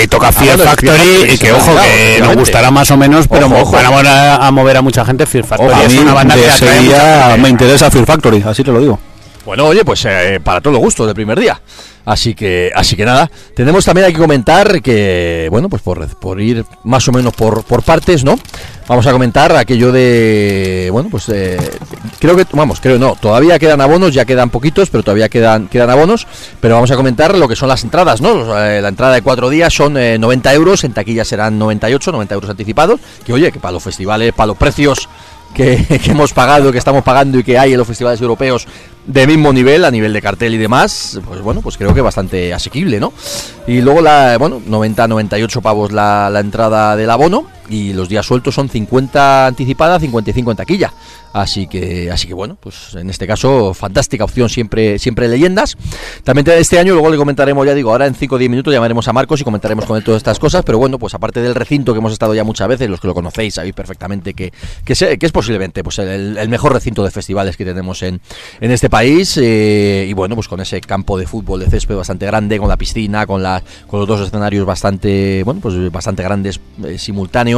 que 0.00 0.08
toca 0.08 0.32
Fear 0.32 0.93
Factory 0.96 1.32
y 1.32 1.38
que 1.38 1.52
ojo, 1.52 1.72
que 1.82 2.20
nos 2.20 2.36
gustará 2.36 2.70
más 2.70 2.90
o 2.90 2.96
menos, 2.96 3.28
pero 3.28 3.46
ojo. 3.46 3.72
van 3.72 4.06
a 4.06 4.50
mover 4.50 4.76
a, 4.76 4.82
mucha 4.82 5.04
gente 5.04 5.26
Fear 5.26 5.44
Factory. 5.44 5.72
a 5.72 5.84
es 5.84 5.94
una 5.94 6.14
banda 6.14 6.36
de 6.36 6.42
que 6.42 6.48
ese 6.48 6.80
día 6.80 7.36
me 7.38 7.48
interesa 7.48 7.90
Fear 7.90 8.06
Factory, 8.06 8.42
así 8.46 8.62
te 8.62 8.72
lo 8.72 8.80
digo. 8.80 8.98
Bueno, 9.44 9.66
oye, 9.66 9.84
pues 9.84 10.04
eh, 10.06 10.40
para 10.42 10.60
todo 10.60 10.78
gusto 10.78 11.04
del 11.04 11.14
primer 11.14 11.38
día. 11.38 11.60
Así 12.04 12.34
que, 12.34 12.70
así 12.74 12.96
que 12.96 13.04
nada. 13.04 13.30
Tenemos 13.54 13.84
también 13.84 14.06
hay 14.06 14.12
que 14.12 14.18
comentar 14.18 14.82
que, 14.82 15.48
bueno, 15.50 15.68
pues 15.68 15.82
por, 15.82 16.06
por 16.16 16.40
ir 16.40 16.64
más 16.84 17.08
o 17.08 17.12
menos 17.12 17.32
por, 17.34 17.64
por 17.64 17.82
partes, 17.82 18.24
¿no? 18.24 18.38
Vamos 18.86 19.06
a 19.06 19.12
comentar 19.12 19.56
aquello 19.56 19.90
de, 19.90 20.90
bueno, 20.92 21.08
pues 21.10 21.30
eh, 21.30 21.56
creo 22.18 22.36
que, 22.36 22.44
vamos, 22.52 22.80
creo 22.80 22.98
no, 22.98 23.16
todavía 23.18 23.58
quedan 23.58 23.80
abonos, 23.80 24.12
ya 24.12 24.26
quedan 24.26 24.50
poquitos, 24.50 24.90
pero 24.90 25.02
todavía 25.02 25.30
quedan, 25.30 25.68
quedan 25.68 25.88
abonos. 25.88 26.26
Pero 26.60 26.74
vamos 26.74 26.90
a 26.90 26.96
comentar 26.96 27.36
lo 27.38 27.48
que 27.48 27.56
son 27.56 27.70
las 27.70 27.82
entradas, 27.82 28.20
¿no? 28.20 28.58
Eh, 28.62 28.82
la 28.82 28.88
entrada 28.88 29.14
de 29.14 29.22
cuatro 29.22 29.48
días 29.48 29.72
son 29.72 29.96
eh, 29.96 30.18
90 30.18 30.52
euros, 30.52 30.84
en 30.84 30.92
taquilla 30.92 31.24
serán 31.24 31.58
98, 31.58 32.12
90 32.12 32.34
euros 32.34 32.50
anticipados. 32.50 33.00
Que 33.24 33.32
oye, 33.32 33.50
que 33.50 33.60
para 33.60 33.72
los 33.72 33.82
festivales, 33.82 34.34
para 34.34 34.48
los 34.48 34.58
precios 34.58 35.08
que, 35.54 35.82
que 36.04 36.10
hemos 36.10 36.34
pagado, 36.34 36.70
que 36.70 36.78
estamos 36.78 37.02
pagando 37.02 37.38
y 37.38 37.44
que 37.44 37.58
hay 37.58 37.72
en 37.72 37.78
los 37.78 37.88
festivales 37.88 38.20
europeos 38.20 38.66
de 39.06 39.26
mismo 39.26 39.52
nivel, 39.52 39.84
a 39.84 39.90
nivel 39.90 40.12
de 40.12 40.22
cartel 40.22 40.54
y 40.54 40.58
demás, 40.58 41.20
pues 41.26 41.40
bueno, 41.42 41.60
pues 41.60 41.76
creo 41.76 41.94
que 41.94 42.00
bastante 42.00 42.54
asequible, 42.54 43.00
¿no? 43.00 43.12
Y 43.66 43.80
luego 43.80 44.00
la, 44.00 44.36
bueno, 44.38 44.62
90, 44.64 45.08
98 45.08 45.60
pavos 45.60 45.92
la, 45.92 46.30
la 46.30 46.40
entrada 46.40 46.96
del 46.96 47.10
abono. 47.10 47.46
Y 47.68 47.92
los 47.92 48.08
días 48.08 48.26
sueltos 48.26 48.54
son 48.54 48.68
50 48.68 49.46
anticipada, 49.46 49.98
55 49.98 50.50
en 50.50 50.56
taquilla. 50.56 50.92
Así 51.34 51.66
que, 51.66 52.12
así 52.12 52.28
que 52.28 52.34
bueno, 52.34 52.56
pues 52.60 52.94
en 52.94 53.10
este 53.10 53.26
caso, 53.26 53.74
fantástica 53.74 54.22
opción 54.22 54.48
siempre, 54.48 55.00
siempre 55.00 55.26
leyendas. 55.26 55.76
También 56.22 56.46
este 56.48 56.78
año, 56.78 56.92
luego 56.92 57.10
le 57.10 57.16
comentaremos, 57.16 57.66
ya 57.66 57.74
digo, 57.74 57.90
ahora 57.90 58.06
en 58.06 58.14
5 58.14 58.36
o 58.36 58.38
10 58.38 58.48
minutos 58.48 58.72
llamaremos 58.72 59.08
a 59.08 59.12
Marcos 59.12 59.40
y 59.40 59.44
comentaremos 59.44 59.84
con 59.84 59.96
él 59.96 60.04
todas 60.04 60.18
estas 60.18 60.38
cosas. 60.38 60.62
Pero 60.64 60.78
bueno, 60.78 60.96
pues 60.96 61.12
aparte 61.12 61.40
del 61.40 61.56
recinto 61.56 61.92
que 61.92 61.98
hemos 61.98 62.12
estado 62.12 62.36
ya 62.36 62.44
muchas 62.44 62.68
veces, 62.68 62.88
los 62.88 63.00
que 63.00 63.08
lo 63.08 63.14
conocéis 63.14 63.54
sabéis 63.54 63.74
perfectamente 63.74 64.34
que, 64.34 64.52
que, 64.84 64.92
es 64.92 65.32
posiblemente 65.32 65.82
pues 65.82 65.98
el, 65.98 66.38
el 66.38 66.48
mejor 66.48 66.72
recinto 66.72 67.02
de 67.02 67.10
festivales 67.10 67.56
que 67.56 67.64
tenemos 67.64 68.04
en, 68.04 68.20
en 68.60 68.70
este 68.70 68.88
país. 68.88 69.36
eh, 69.42 70.06
y 70.08 70.12
bueno, 70.12 70.36
pues 70.36 70.46
con 70.46 70.60
ese 70.60 70.80
campo 70.80 71.18
de 71.18 71.26
fútbol 71.26 71.58
de 71.58 71.66
césped 71.68 71.96
bastante 71.96 72.26
grande, 72.26 72.60
con 72.60 72.68
la 72.68 72.76
piscina, 72.76 73.26
con, 73.26 73.42
la, 73.42 73.60
con 73.88 73.98
los 73.98 74.08
dos 74.08 74.20
escenarios 74.20 74.64
bastante, 74.64 75.42
bueno, 75.44 75.60
pues 75.60 75.90
bastante 75.90 76.22
grandes 76.22 76.60
eh, 76.84 76.96
simultáneos. 76.96 77.53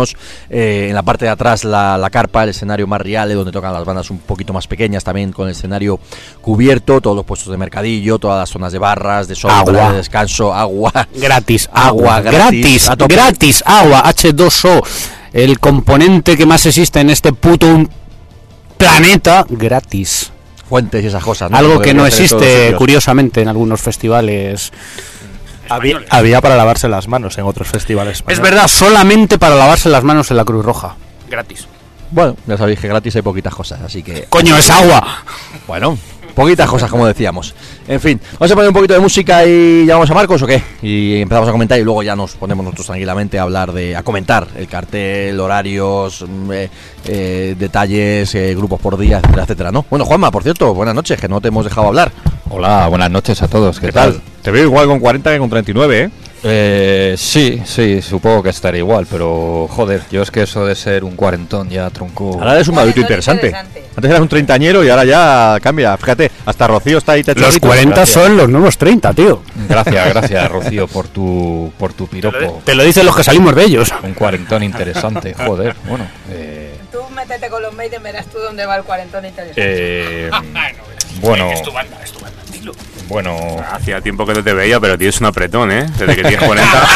Eh, 0.49 0.86
en 0.88 0.94
la 0.94 1.03
parte 1.03 1.24
de 1.24 1.30
atrás 1.30 1.64
la, 1.64 1.99
la 1.99 2.11
carpa, 2.11 2.44
el 2.44 2.51
escenario 2.51 2.86
más 2.86 3.01
real, 3.01 3.32
donde 3.34 3.53
tocan 3.53 3.72
las 3.72 3.84
bandas 3.84 4.11
un 4.11 4.18
poquito 4.18 4.53
más 4.53 4.66
pequeñas, 4.66 5.05
también 5.05 5.32
con 5.32 5.47
el 5.47 5.53
escenario 5.53 5.99
cubierto, 6.40 7.01
todos 7.01 7.16
los 7.16 7.24
puestos 7.24 7.51
de 7.51 7.59
mercadillo, 7.59 8.18
todas 8.18 8.38
las 8.38 8.51
zonas 8.51 8.72
de 8.72 8.78
barras, 8.78 9.28
de 9.28 9.34
sombra, 9.34 9.59
Agua. 9.59 9.90
de 9.92 9.97
descanso, 9.99 10.55
agua. 10.55 10.92
Gratis, 11.14 11.68
Agua 11.72 11.97
agua, 11.97 12.20
gratis, 12.20 12.86
gratis, 12.86 13.07
gratis, 13.09 13.62
agua, 13.66 14.03
H2O, 14.05 14.86
el 15.32 15.59
componente 15.59 16.36
que 16.36 16.47
más 16.47 16.66
existe 16.66 17.01
en 17.01 17.11
este 17.11 17.32
puto 17.32 17.66
planeta, 18.76 19.47
gratis. 19.49 20.32
Fuentes 20.68 21.05
y 21.05 21.07
esas 21.07 21.22
cosas. 21.22 21.51
¿no? 21.51 21.57
Algo 21.57 21.80
que 21.80 21.94
no 21.94 22.07
existe, 22.07 22.74
curiosamente, 22.76 23.40
en 23.40 23.49
algunos 23.49 23.80
festivales. 23.80 24.72
Había, 25.68 26.00
había 26.10 26.40
para 26.40 26.56
lavarse 26.56 26.88
las 26.88 27.08
manos 27.08 27.36
en 27.38 27.44
otros 27.44 27.68
festivales. 27.68 28.22
Es 28.28 28.40
verdad, 28.40 28.68
solamente 28.68 29.38
para 29.38 29.54
lavarse 29.56 29.88
las 29.88 30.04
manos 30.04 30.30
en 30.30 30.36
la 30.36 30.44
Cruz 30.44 30.64
Roja. 30.64 30.96
Gratis. 31.28 31.66
Bueno, 32.10 32.36
ya 32.46 32.56
sabéis 32.56 32.78
que 32.78 32.88
gratis 32.88 33.16
hay 33.16 33.22
poquitas 33.22 33.54
cosas, 33.54 33.80
así 33.80 34.02
que 34.02 34.26
Coño, 34.28 34.56
es 34.56 34.70
agua. 34.70 35.24
Bueno, 35.66 35.98
poquitas 36.37 36.68
cosas 36.68 36.91
como 36.91 37.07
decíamos. 37.07 37.55
En 37.89 37.99
fin, 37.99 38.20
vamos 38.34 38.53
a 38.53 38.55
poner 38.55 38.68
un 38.68 38.74
poquito 38.74 38.93
de 38.93 39.01
música 39.01 39.45
y 39.47 39.87
llamamos 39.87 40.11
a 40.11 40.14
Marcos 40.14 40.43
o 40.43 40.47
qué? 40.47 40.62
Y 40.82 41.22
empezamos 41.22 41.49
a 41.49 41.53
comentar 41.53 41.80
y 41.80 41.82
luego 41.82 42.03
ya 42.03 42.14
nos 42.14 42.34
ponemos 42.34 42.62
nosotros 42.62 42.87
tranquilamente 42.87 43.39
a 43.39 43.43
hablar 43.43 43.72
de, 43.72 43.97
a 43.97 44.03
comentar 44.03 44.47
el 44.55 44.68
cartel, 44.68 45.41
horarios, 45.41 46.24
mm, 46.28 46.53
eh, 46.53 46.70
eh, 47.07 47.57
detalles, 47.59 48.34
eh, 48.34 48.55
grupos 48.55 48.78
por 48.78 48.99
día, 48.99 49.18
etcétera, 49.18 49.43
etcétera, 49.45 49.72
¿no? 49.72 49.87
Bueno, 49.89 50.05
Juanma, 50.05 50.30
por 50.30 50.43
cierto, 50.43 50.74
buenas 50.74 50.95
noches, 50.95 51.18
que 51.18 51.26
no 51.26 51.41
te 51.41 51.49
hemos 51.49 51.64
dejado 51.64 51.87
hablar. 51.89 52.12
Hola, 52.51 52.87
buenas 52.89 53.11
noches 53.11 53.43
a 53.43 53.49
todos. 53.49 53.80
¿Qué, 53.80 53.87
¿Qué 53.87 53.93
tal? 53.93 54.12
tal? 54.12 54.22
Te 54.43 54.51
veo 54.51 54.64
igual 54.64 54.87
con 54.87 55.01
40 55.01 55.32
que 55.32 55.39
con 55.39 55.49
39, 55.49 56.03
¿eh? 56.03 56.11
Eh, 56.49 57.14
sí, 57.18 57.61
sí, 57.64 58.01
supongo 58.03 58.42
que 58.42 58.51
estaré 58.51 58.78
igual, 58.78 59.07
pero 59.11 59.66
joder, 59.68 60.03
yo 60.12 60.22
es 60.22 60.30
que 60.30 60.42
eso 60.42 60.64
de 60.64 60.76
ser 60.76 61.03
un 61.03 61.16
cuarentón 61.16 61.68
ya 61.68 61.90
tronco. 61.90 62.34
Ahora 62.34 62.55
eres 62.55 62.68
un 62.68 62.76
madurito 62.76 63.01
interesante. 63.01 63.47
interesante. 63.47 63.84
Antes 63.97 64.11
eras 64.11 64.20
un 64.20 64.28
treintañero 64.28 64.84
y 64.84 64.88
ahora 64.90 65.05
ya 65.05 65.59
cambia. 65.61 65.97
Fíjate, 65.97 66.30
hasta 66.44 66.66
Rocío 66.68 66.99
está 66.99 67.12
ahí 67.12 67.22
Los 67.24 67.34
techadito. 67.34 67.66
40 67.66 67.94
gracias. 67.97 68.09
son 68.11 68.36
los 68.36 68.49
nuevos 68.49 68.78
30, 68.78 69.12
tío. 69.14 69.42
Gracias, 69.68 70.09
gracias, 70.14 70.51
Rocío, 70.51 70.86
por 70.86 71.09
tu, 71.09 71.72
por 71.78 71.92
tu 71.94 72.07
piropo. 72.07 72.62
Te 72.64 72.74
lo 72.74 72.84
dicen 72.84 73.07
los 73.07 73.16
que 73.16 73.24
salimos 73.24 73.55
de 73.57 73.64
ellos. 73.64 73.92
Un 74.03 74.14
cuarentón 74.14 74.62
interesante, 74.62 75.34
joder. 75.34 75.74
Bueno, 75.88 76.07
eh, 76.30 76.74
Tú 76.92 76.99
métete 77.14 77.49
con 77.49 77.61
los 77.62 77.74
Maiden, 77.74 78.03
verás 78.03 78.26
tú 78.26 78.38
dónde 78.38 78.64
va 78.66 78.76
el 78.76 78.84
cuarentón 78.84 79.24
interesante. 79.24 79.62
eh, 79.64 80.30
bueno, 81.20 81.49
bueno, 83.09 83.36
Hacía 83.72 84.00
tiempo 84.00 84.26
que 84.26 84.34
no 84.34 84.42
te 84.42 84.52
veía, 84.52 84.80
pero 84.80 84.96
tienes 84.98 85.20
un 85.20 85.26
apretón, 85.26 85.70
¿eh? 85.70 85.86
Desde 85.98 86.16
que 86.16 86.22
tienes 86.22 86.42
40. 86.42 86.88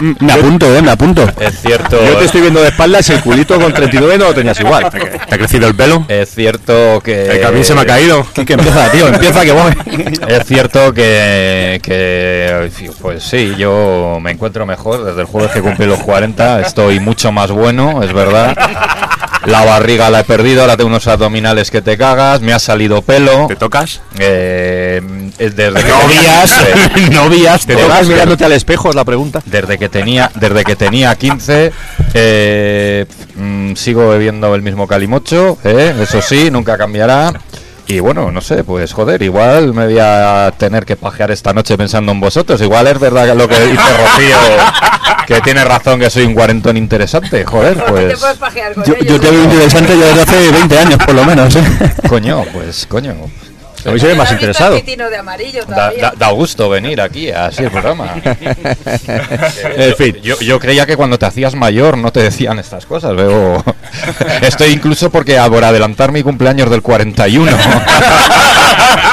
Me 0.20 0.32
apunto, 0.32 0.76
¿eh? 0.76 0.82
Me 0.82 0.90
apunto. 0.90 1.26
es 1.40 1.60
cierto. 1.60 1.98
Yo 2.04 2.16
te 2.18 2.26
estoy 2.26 2.42
viendo 2.42 2.60
de 2.60 2.68
espaldas 2.68 3.08
y 3.08 3.12
el 3.14 3.20
culito 3.20 3.60
con 3.60 3.72
39 3.72 4.18
no 4.18 4.24
lo 4.26 4.34
tenías 4.34 4.58
igual. 4.60 4.88
¿Te 4.90 5.34
ha 5.34 5.38
crecido 5.38 5.66
el 5.66 5.74
pelo? 5.74 6.04
Es 6.08 6.34
cierto 6.34 7.00
que. 7.02 7.26
El 7.26 7.40
camino 7.40 7.64
se 7.64 7.74
me 7.74 7.80
ha 7.80 7.86
caído. 7.86 8.26
Que 8.32 8.52
empieza, 8.52 8.90
tío, 8.90 9.08
empieza 9.08 9.42
que 9.42 9.52
voy. 9.52 9.72
Es 10.28 10.46
cierto 10.46 10.92
que, 10.92 11.80
que, 11.82 12.70
pues 13.00 13.22
sí, 13.24 13.54
yo 13.58 14.18
me 14.20 14.30
encuentro 14.30 14.64
mejor 14.66 15.04
desde 15.04 15.22
el 15.22 15.26
jueves 15.26 15.50
que 15.50 15.60
cumplí 15.60 15.86
los 15.86 15.98
40, 16.00 16.60
estoy 16.60 17.00
mucho 17.00 17.32
más 17.32 17.50
bueno, 17.50 18.02
es 18.02 18.12
verdad. 18.12 18.56
La 19.48 19.64
barriga 19.64 20.10
la 20.10 20.20
he 20.20 20.24
perdido, 20.24 20.60
ahora 20.60 20.76
tengo 20.76 20.88
unos 20.88 21.06
abdominales 21.06 21.70
que 21.70 21.80
te 21.80 21.96
cagas, 21.96 22.40
me 22.42 22.52
ha 22.52 22.58
salido 22.58 23.00
pelo. 23.02 23.46
¿Te 23.48 23.56
tocas? 23.56 24.00
eh, 24.18 25.00
es 25.38 25.56
desde 25.56 25.80
que 25.82 25.88
Novias, 25.88 26.50
Sí. 26.94 27.10
novias. 27.10 27.66
Te 27.66 27.76
tocas 27.76 28.06
mirándote 28.06 28.44
al 28.44 28.52
espejo, 28.52 28.90
es 28.90 28.94
la 28.94 29.04
pregunta. 29.04 29.40
Desde 29.46 29.78
que 29.78 29.88
tenía, 29.88 30.30
desde 30.34 30.64
que 30.64 30.76
tenía 30.76 31.14
15, 31.14 31.72
eh, 32.14 33.06
mm, 33.36 33.74
sigo 33.74 34.08
bebiendo 34.10 34.54
el 34.54 34.60
mismo 34.62 34.86
calimocho, 34.86 35.56
¿eh? 35.64 35.94
eso 36.00 36.20
sí, 36.20 36.50
nunca 36.50 36.76
cambiará. 36.76 37.32
Y 37.90 38.00
bueno, 38.00 38.30
no 38.30 38.42
sé, 38.42 38.64
pues 38.64 38.92
joder, 38.92 39.22
igual 39.22 39.72
me 39.72 39.86
voy 39.86 39.98
a 39.98 40.52
tener 40.58 40.84
que 40.84 40.94
pajear 40.96 41.30
esta 41.30 41.54
noche 41.54 41.76
pensando 41.78 42.12
en 42.12 42.20
vosotros. 42.20 42.60
Igual 42.60 42.86
es 42.86 42.98
verdad 42.98 43.34
lo 43.34 43.48
que 43.48 43.58
dice 43.60 43.76
Rocío, 43.76 44.36
que 45.26 45.40
tiene 45.40 45.64
razón 45.64 45.98
que 45.98 46.10
soy 46.10 46.24
un 46.26 46.34
cuarentón 46.34 46.76
interesante. 46.76 47.46
Joder, 47.46 47.78
¿Por 47.82 47.94
qué 47.94 48.00
te 48.00 48.06
pues 48.08 48.20
puedes 48.20 48.36
pajear 48.36 48.74
con 48.74 48.84
Yo, 48.84 48.94
ellos? 48.94 49.06
yo 49.06 49.20
te 49.20 49.30
veo 49.30 49.42
interesante 49.44 49.98
ya 49.98 50.06
desde 50.06 50.20
hace 50.22 50.50
20 50.52 50.78
años, 50.78 50.98
por 51.06 51.14
lo 51.14 51.24
menos, 51.24 51.56
¿eh? 51.56 51.62
coño, 52.08 52.44
pues 52.52 52.86
coño. 52.86 53.14
A 53.84 53.90
mí 53.90 54.00
se 54.00 54.06
ve 54.08 54.14
más 54.14 54.16
¿No 54.16 54.22
has 54.22 54.30
visto 54.30 54.34
interesado. 54.34 54.74
de 54.74 55.16
Da, 55.60 55.74
todavía? 55.74 56.02
da- 56.02 56.12
da 56.16 56.28
gusto 56.30 56.68
venir 56.68 57.00
aquí 57.00 57.30
así 57.30 57.62
el 57.62 57.70
programa. 57.70 58.14
En 59.76 59.94
fin. 59.96 60.16
Yo, 60.22 60.38
yo 60.40 60.58
creía 60.58 60.84
que 60.86 60.96
cuando 60.96 61.18
te 61.18 61.26
hacías 61.26 61.54
mayor 61.54 61.96
no 61.96 62.10
te 62.12 62.20
decían 62.22 62.58
estas 62.58 62.86
cosas. 62.86 63.14
Veo. 63.14 63.62
Estoy 64.42 64.70
incluso 64.72 65.10
porque 65.10 65.38
por 65.48 65.64
adelantar 65.64 66.12
mi 66.12 66.22
cumpleaños 66.22 66.70
del 66.70 66.82
41. 66.82 67.50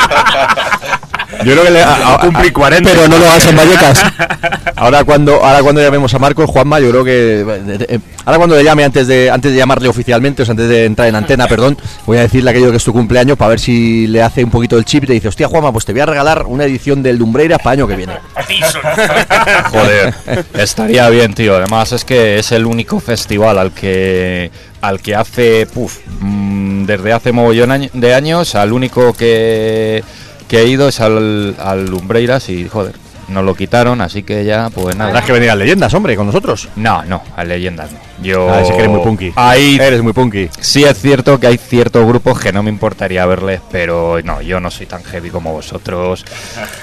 Yo 1.45 1.51
creo 1.53 1.63
que 1.63 1.71
le, 1.71 1.81
a- 1.83 2.15
a- 2.15 2.19
Cumplí 2.19 2.51
40. 2.51 2.89
Pero 2.89 3.07
no 3.07 3.17
lo 3.17 3.25
hagas 3.29 3.47
en 3.47 3.55
Vallecas. 3.55 4.03
Ahora 4.77 5.05
cuando, 5.05 5.35
ahora 5.43 5.61
cuando 5.63 5.81
llamemos 5.81 6.13
a 6.13 6.19
Marcos, 6.19 6.49
Juanma, 6.49 6.81
yo 6.81 6.89
creo 6.91 7.03
que 7.05 7.41
eh, 7.47 7.85
eh, 7.87 7.99
ahora 8.25 8.37
cuando 8.37 8.57
le 8.57 8.63
llame 8.63 8.83
antes 8.83 9.07
de 9.07 9.31
antes 9.31 9.53
de 9.53 9.57
llamarle 9.57 9.87
oficialmente, 9.87 10.41
o 10.41 10.45
sea, 10.45 10.51
antes 10.51 10.67
de 10.67 10.83
entrar 10.83 11.07
en 11.07 11.15
antena, 11.15 11.47
perdón, 11.47 11.77
voy 12.05 12.17
a 12.17 12.21
decirle 12.21 12.51
aquello 12.51 12.71
que 12.71 12.77
es 12.77 12.83
tu 12.83 12.91
cumpleaños 12.91 13.37
para 13.37 13.49
ver 13.51 13.59
si 13.61 14.05
le 14.07 14.21
hace 14.21 14.43
un 14.43 14.51
poquito 14.51 14.77
el 14.77 14.83
chip 14.83 15.05
y 15.05 15.07
te 15.07 15.13
dice, 15.13 15.29
hostia 15.29 15.47
Juanma, 15.47 15.71
pues 15.71 15.85
te 15.85 15.93
voy 15.93 16.01
a 16.01 16.05
regalar 16.05 16.43
una 16.45 16.65
edición 16.65 17.01
del 17.01 17.17
Dumbreiras 17.17 17.59
para 17.59 17.73
el 17.75 17.79
año 17.79 17.87
que 17.87 17.95
viene. 17.95 18.13
Joder, 19.71 20.13
estaría 20.53 21.09
bien, 21.09 21.33
tío. 21.33 21.55
Además 21.55 21.91
es 21.93 22.03
que 22.05 22.39
es 22.39 22.51
el 22.51 22.65
único 22.65 22.99
festival 22.99 23.57
al 23.57 23.71
que 23.71 24.51
al 24.81 24.99
que 25.01 25.15
hace, 25.15 25.65
puf, 25.65 25.97
mm, 26.19 26.85
desde 26.85 27.11
hace 27.13 27.31
mogollón 27.31 27.71
año- 27.71 27.89
de 27.93 28.13
años, 28.13 28.53
al 28.53 28.71
único 28.71 29.13
que, 29.13 30.03
que 30.47 30.59
he 30.61 30.67
ido 30.67 30.87
es 30.87 30.99
al, 31.01 31.55
al 31.59 31.85
Lumbreiras 31.85 32.49
y 32.49 32.67
joder, 32.69 32.93
nos 33.27 33.43
lo 33.43 33.55
quitaron, 33.55 34.01
así 34.01 34.21
que 34.21 34.45
ya, 34.45 34.69
pues 34.69 34.95
nada. 34.95 35.09
Tendrás 35.09 35.25
que 35.25 35.31
venir 35.33 35.49
a 35.49 35.55
leyendas, 35.55 35.91
hombre, 35.95 36.15
con 36.15 36.27
nosotros. 36.27 36.69
No, 36.75 37.03
no, 37.05 37.23
a 37.35 37.43
leyendas 37.43 37.91
no. 37.91 37.97
Yo. 38.21 38.49
Ah, 38.49 38.61
ese 38.61 38.71
que 38.71 38.77
eres 38.77 38.89
muy 38.89 39.01
punky. 39.01 39.33
Ahí 39.35 39.77
Eres 39.81 40.01
muy 40.01 40.13
punky. 40.13 40.47
sí 40.61 40.83
es 40.85 40.97
cierto 41.01 41.37
que 41.39 41.47
hay 41.47 41.57
ciertos 41.57 42.05
grupos 42.07 42.39
que 42.39 42.53
no 42.53 42.63
me 42.63 42.69
importaría 42.69 43.25
verles, 43.25 43.59
pero 43.71 44.19
no, 44.23 44.41
yo 44.41 44.59
no 44.61 44.69
soy 44.71 44.85
tan 44.85 45.03
heavy 45.03 45.29
como 45.31 45.51
vosotros. 45.51 46.23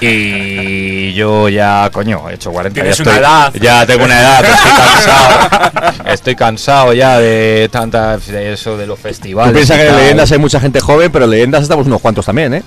Y 0.01 1.13
yo 1.13 1.49
ya, 1.49 1.89
coño, 1.91 2.29
he 2.29 2.35
hecho 2.35 2.51
40 2.51 2.77
ya 2.77 2.83
Tienes 2.83 2.99
estoy- 2.99 3.17
una 3.17 3.19
edad. 3.19 3.53
Ya 3.59 3.85
tengo 3.85 4.05
una 4.05 4.19
edad, 4.19 4.43
estoy 4.45 4.71
cansado. 4.71 6.03
Estoy 6.05 6.35
cansado 6.35 6.93
ya 6.93 7.17
de 7.19 7.69
tanta 7.71 8.17
de 8.17 8.53
eso 8.53 8.77
de 8.77 8.85
los 8.85 8.99
festivales. 8.99 9.51
Tú 9.51 9.55
piensas 9.55 9.77
que 9.77 9.87
en 9.87 9.95
leyendas 9.95 10.31
hay 10.31 10.37
mucha 10.39 10.59
gente 10.59 10.79
joven, 10.81 11.11
pero 11.11 11.25
en 11.25 11.31
leyendas 11.31 11.63
estamos 11.63 11.87
unos 11.87 12.01
cuantos 12.01 12.25
también, 12.25 12.53
¿eh? 12.53 12.63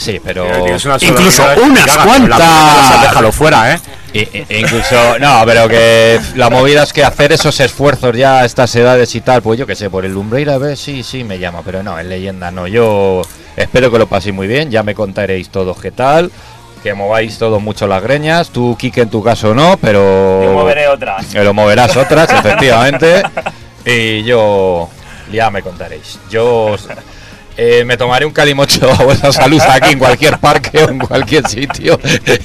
Sí, 0.00 0.18
pero. 0.24 0.46
Una 0.64 0.78
sola 0.78 0.96
Incluso 1.00 1.44
unas 1.62 1.96
cuantas. 1.98 3.02
Déjalo 3.02 3.30
fuera, 3.32 3.74
¿eh? 3.74 3.80
E- 4.12 4.46
e- 4.48 4.58
incluso, 4.58 5.18
no, 5.20 5.42
pero 5.46 5.68
que 5.68 6.18
la 6.34 6.50
movida 6.50 6.82
es 6.82 6.92
que 6.92 7.04
hacer 7.04 7.32
esos 7.32 7.60
esfuerzos 7.60 8.16
ya 8.16 8.40
a 8.40 8.44
estas 8.44 8.74
edades 8.74 9.14
y 9.14 9.20
tal, 9.20 9.40
pues 9.40 9.58
yo 9.58 9.66
que 9.66 9.76
sé, 9.76 9.88
por 9.88 10.04
el 10.04 10.12
Lumbreira, 10.12 10.54
a 10.54 10.58
ver, 10.58 10.76
sí, 10.76 11.04
sí, 11.04 11.22
me 11.22 11.38
llama, 11.38 11.60
pero 11.64 11.82
no, 11.84 11.96
en 11.98 12.08
leyenda 12.08 12.50
no. 12.50 12.66
Yo 12.66 13.22
espero 13.56 13.92
que 13.92 13.98
lo 13.98 14.08
paséis 14.08 14.34
muy 14.34 14.48
bien, 14.48 14.70
ya 14.70 14.82
me 14.82 14.96
contaréis 14.96 15.50
todos 15.50 15.78
qué 15.80 15.92
tal, 15.92 16.32
que 16.82 16.92
mováis 16.94 17.38
todos 17.38 17.62
mucho 17.62 17.86
las 17.86 18.02
greñas, 18.02 18.50
tú, 18.50 18.74
Kike, 18.76 19.02
en 19.02 19.10
tu 19.10 19.22
caso 19.22 19.54
no, 19.54 19.76
pero. 19.80 20.42
Yo 20.42 20.52
moveré 20.54 20.88
otras. 20.88 21.26
Que 21.26 21.44
lo 21.44 21.54
moverás 21.54 21.96
otras, 21.96 22.28
efectivamente, 22.32 23.22
y 23.84 24.24
yo 24.24 24.88
ya 25.30 25.50
me 25.50 25.62
contaréis. 25.62 26.18
Yo. 26.30 26.74
Eh, 27.56 27.84
me 27.84 27.96
tomaré 27.96 28.26
un 28.26 28.32
calimocho 28.32 28.90
a 28.90 29.04
vuestra 29.04 29.32
salud 29.32 29.60
aquí 29.68 29.92
en 29.92 29.98
cualquier 29.98 30.38
parque 30.38 30.84
o 30.84 30.90
en 30.90 30.98
cualquier 30.98 31.46
sitio 31.48 31.98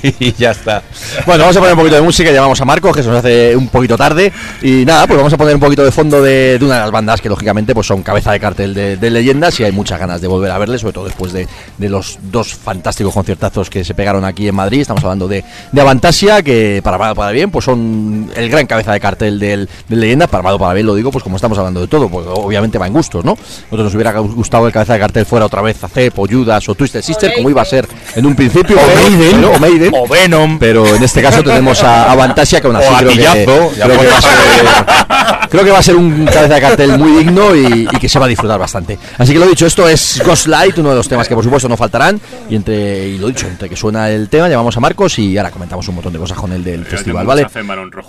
y 0.04 0.34
ya 0.34 0.52
está. 0.52 0.84
Bueno, 1.26 1.44
vamos 1.44 1.56
a 1.58 1.60
poner 1.60 1.74
un 1.74 1.80
poquito 1.80 1.96
de 1.96 2.02
música, 2.02 2.32
llamamos 2.32 2.60
a 2.62 2.66
Marcos, 2.66 2.96
que 2.96 3.04
se 3.04 3.10
nos 3.10 3.20
hace 3.20 3.56
un 3.56 3.70
poquito 3.70 3.98
tarde. 3.98 4.32
Y 4.62 4.86
nada, 4.86 5.08
pues 5.08 5.18
vamos 5.18 5.34
a 5.34 5.38
poner 5.38 5.56
un 5.56 5.62
poquito 5.62 5.84
de 5.84 5.92
fondo 5.92 6.22
de, 6.22 6.60
de 6.60 6.66
una 6.66 6.76
de 6.76 6.82
las 6.82 6.92
bandas 6.92 7.22
que 7.22 7.30
lógicamente 7.30 7.74
pues 7.74 7.88
son 7.88 8.04
cabeza 8.04 8.32
de 8.32 8.40
cartel 8.40 8.74
de, 8.74 8.98
de 8.98 9.10
leyendas 9.10 9.60
y 9.60 9.64
hay 9.64 9.72
muchas 9.72 10.00
ganas 10.00 10.22
de 10.22 10.28
volver 10.28 10.52
a 10.52 10.58
verles, 10.58 10.82
sobre 10.82 10.94
todo 10.94 11.06
después 11.06 11.34
de, 11.34 11.48
de 11.78 11.90
los 11.90 12.18
dos 12.22 12.54
fantásticos 12.54 13.14
conciertazos 13.14 13.70
que 13.70 13.84
se 13.84 13.94
pegaron 13.94 14.26
aquí 14.26 14.48
en 14.48 14.56
Madrid. 14.56 14.82
Estamos 14.82 15.04
hablando 15.04 15.28
de, 15.28 15.44
de 15.72 15.82
Avantasia, 15.82 16.42
que 16.42 16.82
para 16.84 16.98
mal 16.98 17.16
para 17.16 17.32
bien, 17.32 17.52
pues 17.52 17.66
son 17.66 18.32
el 18.36 18.50
gran 18.50 18.68
cabeza 18.68 18.94
de 18.94 19.00
cartel 19.00 19.40
del, 19.40 19.70
del 19.88 20.00
leyendas. 20.00 20.30
Para 20.30 20.44
mal 20.44 20.58
para 20.58 20.74
bien 20.74 20.86
lo 20.86 20.96
digo, 20.96 21.12
pues 21.12 21.24
como 21.24 21.36
estamos 21.38 21.58
hablando 21.58 21.82
de 21.82 21.88
todo, 21.88 22.10
pues 22.10 22.26
obviamente 22.28 22.78
va 22.78 22.88
en 22.88 22.94
gustos, 22.94 23.24
¿no? 23.24 23.32
Nosotros 23.36 23.86
nos 23.86 23.96
hubiera 23.96 24.12
gustado 24.20 24.68
el 24.68 24.74
cabeza 24.74 24.94
de 24.94 24.95
cartel 25.00 25.26
fuera 25.26 25.46
otra 25.46 25.62
vez 25.62 25.84
Acep 25.84 26.18
o 26.20 26.28
Judas 26.28 26.68
o 26.70 26.76
Twisted 26.76 27.02
Sister, 27.02 27.34
como 27.36 27.50
iba 27.50 27.62
a 27.62 27.66
ser 27.66 27.88
en 28.16 28.26
un 28.26 28.36
principio. 28.36 28.78
O 28.78 28.96
Maiden. 28.96 29.44
o 29.46 29.60
Maiden. 29.60 29.94
O 29.94 30.08
Venom. 30.08 30.60
Pero 30.60 30.96
en 30.96 31.04
este 31.04 31.22
caso 31.22 31.44
tenemos 31.44 31.84
a, 31.84 32.12
a 32.12 32.16
Vantasia, 32.16 32.62
que 32.62 32.68
aún 32.68 32.76
así 32.76 32.88
a 32.88 32.98
creo, 33.00 33.10
que, 33.12 33.72
creo, 33.76 34.00
que 34.00 34.08
va 34.08 34.18
a 34.18 34.22
ser, 34.22 35.50
creo 35.50 35.64
que 35.64 35.72
va 35.72 35.80
a 35.80 35.84
ser 35.84 35.96
un 35.96 36.26
cabeza 36.26 36.56
de 36.56 36.62
cartel 36.62 36.98
muy 36.98 37.24
digno 37.24 37.56
y, 37.56 37.88
y 37.92 38.00
que 38.00 38.10
se 38.10 38.20
va 38.20 38.26
a 38.26 38.30
disfrutar 38.30 38.60
bastante. 38.60 38.98
Así 39.18 39.34
que 39.34 39.40
lo 39.40 39.48
dicho, 39.48 39.66
esto 39.66 39.88
es 39.88 40.22
Ghost 40.26 40.48
Light, 40.48 40.78
uno 40.78 40.90
de 40.90 40.96
los 40.96 41.08
temas 41.08 41.28
que 41.28 41.36
por 41.36 41.44
supuesto 41.44 41.70
no 41.70 41.78
faltarán. 41.78 42.20
Y 42.50 42.56
entre 42.56 43.08
y 43.08 43.18
lo 43.18 43.28
dicho, 43.28 43.48
entre 43.48 43.70
que 43.70 43.76
suena 43.76 44.10
el 44.10 44.30
tema, 44.30 44.48
llamamos 44.50 44.76
a 44.78 44.80
Marcos 44.80 45.20
y 45.20 45.38
ahora 45.38 45.52
comentamos 45.52 45.88
un 45.88 45.96
montón 45.96 46.14
de 46.14 46.20
cosas 46.20 46.38
con 46.38 46.52
el 46.52 46.64
del 46.64 46.86
festival, 46.86 47.26
¿vale? 47.26 47.48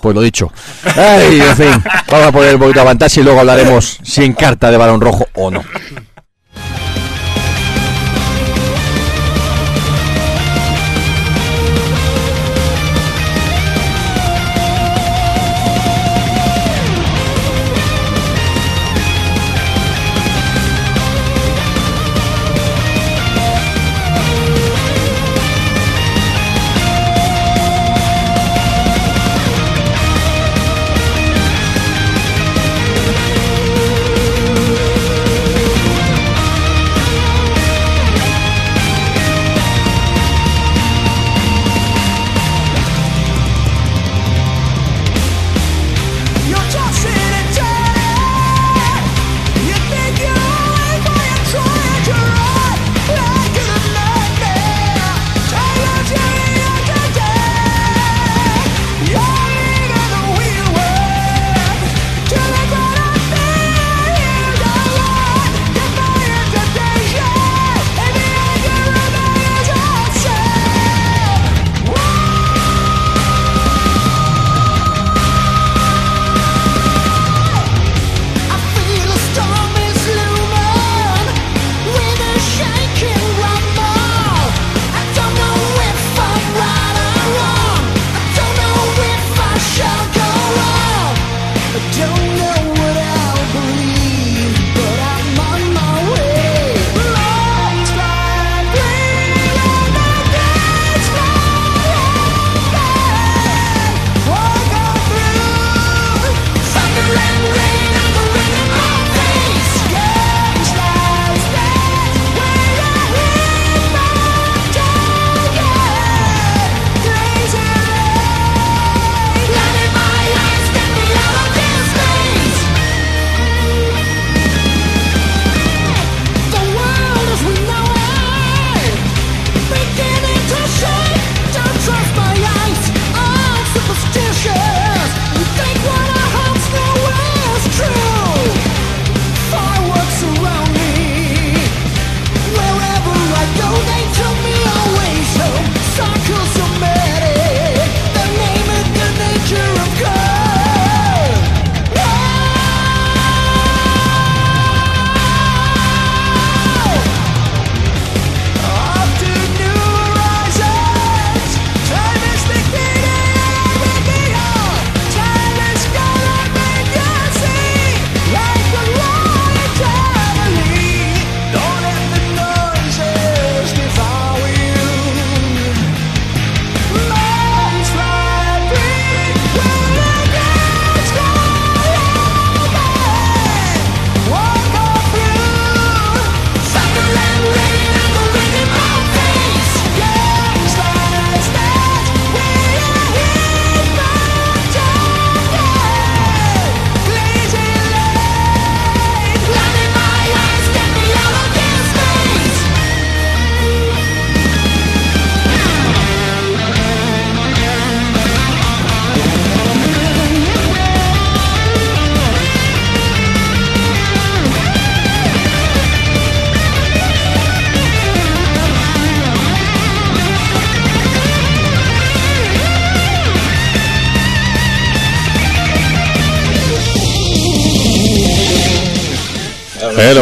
Pues 0.01 0.15
lo 0.15 0.21
dicho. 0.21 0.51
Ay, 0.95 1.41
en 1.41 1.55
fin, 1.55 1.83
vamos 2.09 2.27
a 2.27 2.31
poner 2.31 2.55
un 2.55 2.61
poquito 2.61 2.79
de 2.79 2.85
Vantasia 2.85 3.21
y 3.21 3.23
luego 3.23 3.39
hablaremos 3.39 3.99
si 4.03 4.23
en 4.23 4.33
carta 4.33 4.71
de 4.71 4.77
balón 4.77 5.01
rojo 5.01 5.27
o 5.35 5.51
no. 5.51 5.63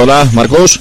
Hola, 0.05 0.27
Marcos. 0.33 0.79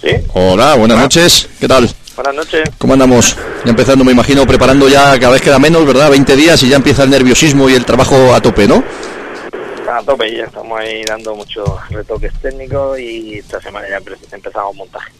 Sí, 0.00 0.10
Hola, 0.32 0.76
buenas 0.76 0.96
noches. 0.96 1.48
¿Qué 1.58 1.66
tal? 1.66 1.90
buenas 2.14 2.34
noches. 2.36 2.70
¿Cómo 2.78 2.92
andamos? 2.92 3.36
Ya 3.64 3.70
empezando, 3.70 4.04
me 4.04 4.12
imagino, 4.12 4.46
preparando 4.46 4.88
ya 4.88 5.18
cada 5.18 5.32
vez 5.32 5.42
queda 5.42 5.58
menos, 5.58 5.84
¿verdad? 5.84 6.08
20 6.08 6.36
días 6.36 6.62
y 6.62 6.68
ya 6.68 6.76
empieza 6.76 7.02
el 7.02 7.10
nerviosismo 7.10 7.68
y 7.68 7.74
el 7.74 7.84
trabajo 7.84 8.32
a 8.32 8.40
tope, 8.40 8.68
¿no? 8.68 8.84
a 9.90 10.02
tope, 10.04 10.36
ya 10.36 10.44
estamos 10.44 10.78
ahí 10.78 11.02
dando 11.04 11.34
muchos 11.34 11.64
retoques 11.90 12.32
técnicos 12.40 13.00
y 13.00 13.38
esta 13.38 13.60
semana 13.60 13.88
ya 13.88 13.98
empe- 13.98 14.16
empezamos 14.30 14.76
montaje. 14.76 15.10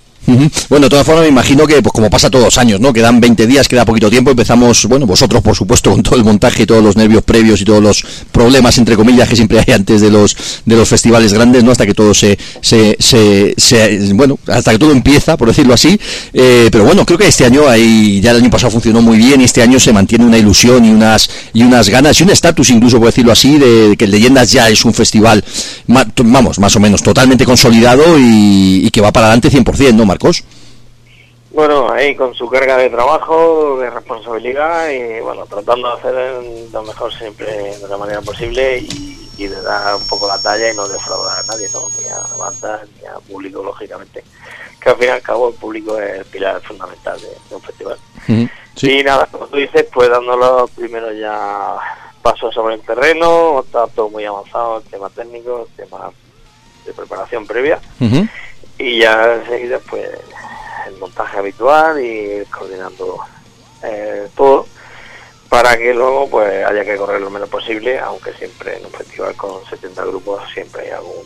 Bueno, 0.69 0.85
de 0.87 0.91
todas 0.91 1.07
formas 1.07 1.23
me 1.25 1.31
imagino 1.31 1.67
que, 1.67 1.81
pues 1.81 1.93
como 1.93 2.11
pasa 2.11 2.29
todos 2.29 2.45
los 2.45 2.59
años, 2.59 2.79
¿no? 2.81 2.93
Quedan 2.93 3.19
20 3.19 3.47
días, 3.47 3.67
queda 3.67 3.87
poquito 3.87 4.11
tiempo, 4.11 4.31
empezamos, 4.31 4.85
bueno, 4.87 5.07
vosotros 5.07 5.43
por 5.43 5.57
supuesto 5.57 5.91
con 5.93 6.03
todo 6.03 6.17
el 6.17 6.25
montaje 6.25 6.67
todos 6.67 6.83
los 6.85 6.97
nervios 6.97 7.23
previos 7.23 7.61
y 7.63 7.65
todos 7.65 7.83
los 7.83 8.05
problemas, 8.31 8.77
entre 8.77 8.95
comillas, 8.95 9.27
que 9.29 9.37
siempre 9.37 9.59
hay 9.67 9.73
antes 9.73 10.01
de 10.03 10.11
los 10.11 10.37
de 10.67 10.77
los 10.77 10.87
festivales 10.89 11.33
grandes, 11.33 11.65
¿no? 11.65 11.71
Hasta 11.73 11.87
que 11.87 11.95
todo 11.95 12.13
se, 12.13 12.39
se, 12.61 12.97
se, 12.99 13.55
se- 13.57 14.13
bueno, 14.13 14.39
hasta 14.49 14.73
que 14.73 14.79
todo 14.79 14.93
empieza, 14.93 15.37
por 15.39 15.49
decirlo 15.49 15.73
así. 15.73 15.99
Eh, 16.35 16.69
pero 16.71 16.85
bueno, 16.85 17.07
creo 17.07 17.19
que 17.19 17.29
este 17.29 17.47
año 17.47 17.67
ahí, 17.67 18.21
ya 18.21 18.33
el 18.33 18.39
año 18.39 18.51
pasado 18.51 18.71
funcionó 18.71 19.01
muy 19.01 19.17
bien 19.17 19.41
y 19.41 19.45
este 19.45 19.63
año 19.63 19.81
se 19.81 19.93
mantiene 19.95 20.27
una 20.27 20.37
ilusión 20.37 20.85
y 20.85 20.91
unas 20.91 21.29
y 21.55 21.63
unas 21.63 21.89
ganas 21.89 22.21
y 22.21 22.25
un 22.25 22.31
estatus 22.31 22.69
incluso, 22.71 22.99
por 22.99 23.07
decirlo 23.07 23.33
así, 23.33 23.57
de, 23.59 23.97
que 23.99 24.07
Leyendas 24.07 24.53
ya 24.53 24.69
es 24.69 24.85
un 24.85 24.93
festival, 24.93 25.43
to- 26.15 26.25
vamos, 26.27 26.59
más 26.59 26.77
o 26.77 26.81
menos 26.81 27.03
totalmente 27.03 27.45
consolidado 27.47 28.19
y, 28.19 28.89
que 28.93 29.01
va 29.01 29.13
para 29.13 29.27
adelante 29.27 29.51
100%, 29.51 29.95
¿no, 29.95 30.07
Marcos? 30.19 30.45
Bueno, 31.51 31.91
ahí 31.91 32.15
con 32.15 32.35
su 32.35 32.49
carga 32.49 32.77
de 32.77 32.91
trabajo, 32.91 33.79
de 33.81 33.89
responsabilidad 33.89 34.91
y 34.91 35.21
bueno, 35.21 35.47
tratando 35.47 35.89
de 35.89 35.95
hacer 35.95 36.71
lo 36.73 36.83
mejor 36.83 37.13
siempre 37.15 37.47
de 37.47 37.89
la 37.89 37.97
manera 37.97 38.21
posible 38.21 38.79
y, 38.81 39.31
y 39.39 39.47
de 39.47 39.63
dar 39.63 39.95
un 39.95 40.07
poco 40.07 40.27
la 40.27 40.39
talla 40.41 40.71
y 40.71 40.77
no 40.77 40.87
defraudar 40.89 41.39
a 41.39 41.47
nadie, 41.47 41.69
¿no? 41.73 41.81
ni 41.99 42.07
a 42.09 42.37
banda 42.37 42.83
ni 43.01 43.07
a 43.07 43.15
público, 43.15 43.63
lógicamente. 43.63 44.23
Que 44.81 44.91
al 44.91 44.97
fin 44.97 45.07
y 45.07 45.11
al 45.11 45.23
cabo 45.23 45.49
el 45.49 45.55
público 45.55 45.99
es 45.99 46.19
el 46.19 46.25
pilar 46.27 46.61
fundamental 46.63 47.19
de, 47.21 47.29
de 47.29 47.55
un 47.55 47.63
festival. 47.63 47.99
Y 48.83 49.03
nada, 49.03 49.27
como 49.27 49.47
tú 49.47 49.57
dices, 49.57 49.87
pues 49.93 50.11
dando 50.11 50.37
los 50.37 50.71
primeros 50.73 51.17
ya 51.19 51.77
pasos 52.23 52.53
sobre 52.55 52.75
el 52.75 52.83
terreno, 52.83 53.61
está 53.61 53.87
todo 53.87 54.11
muy 54.11 54.25
avanzado, 54.25 54.79
el 54.79 54.85
tema 54.85 55.09
técnico, 55.11 55.67
el 55.69 55.87
tema 55.87 56.11
de 56.85 56.93
preparación 56.93 57.47
previa 57.47 57.81
y 58.79 59.01
ya 59.01 59.35
enseguida 59.35 59.79
pues 59.91 60.09
el 60.87 60.97
montaje 60.99 61.39
habitual 61.39 62.01
y 62.03 62.45
coordinando 62.47 63.19
eh, 63.83 64.29
todo 64.37 64.67
para 65.49 65.77
que 65.77 65.93
luego 65.95 66.29
pues 66.31 66.65
haya 66.65 66.85
que 66.85 66.97
correr 66.97 67.21
lo 67.21 67.31
menos 67.31 67.49
posible 67.49 67.99
aunque 67.99 68.33
siempre 68.35 68.77
en 68.79 68.87
un 68.87 68.93
festival 68.93 69.35
con 69.37 69.65
70 69.67 70.05
grupos 70.05 70.43
siempre 70.53 70.83
hay 70.83 70.91
algún 70.91 71.25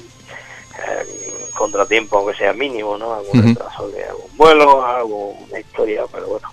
eh, 0.78 1.48
contratiempo 1.54 2.18
aunque 2.18 2.34
sea 2.38 2.52
mínimo 2.52 2.96
no 2.96 3.14
algún 3.14 3.38
Ujú. 3.40 3.48
retraso 3.48 3.88
de 3.88 4.04
algún 4.04 4.36
vuelo 4.36 4.84
alguna 4.84 5.58
historia 5.58 6.04
pero 6.10 6.26
bueno. 6.26 6.48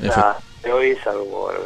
La 0.00 0.38
de 0.62 0.72
hoy 0.72 0.96
salvo 1.04 1.50
el- 1.50 1.58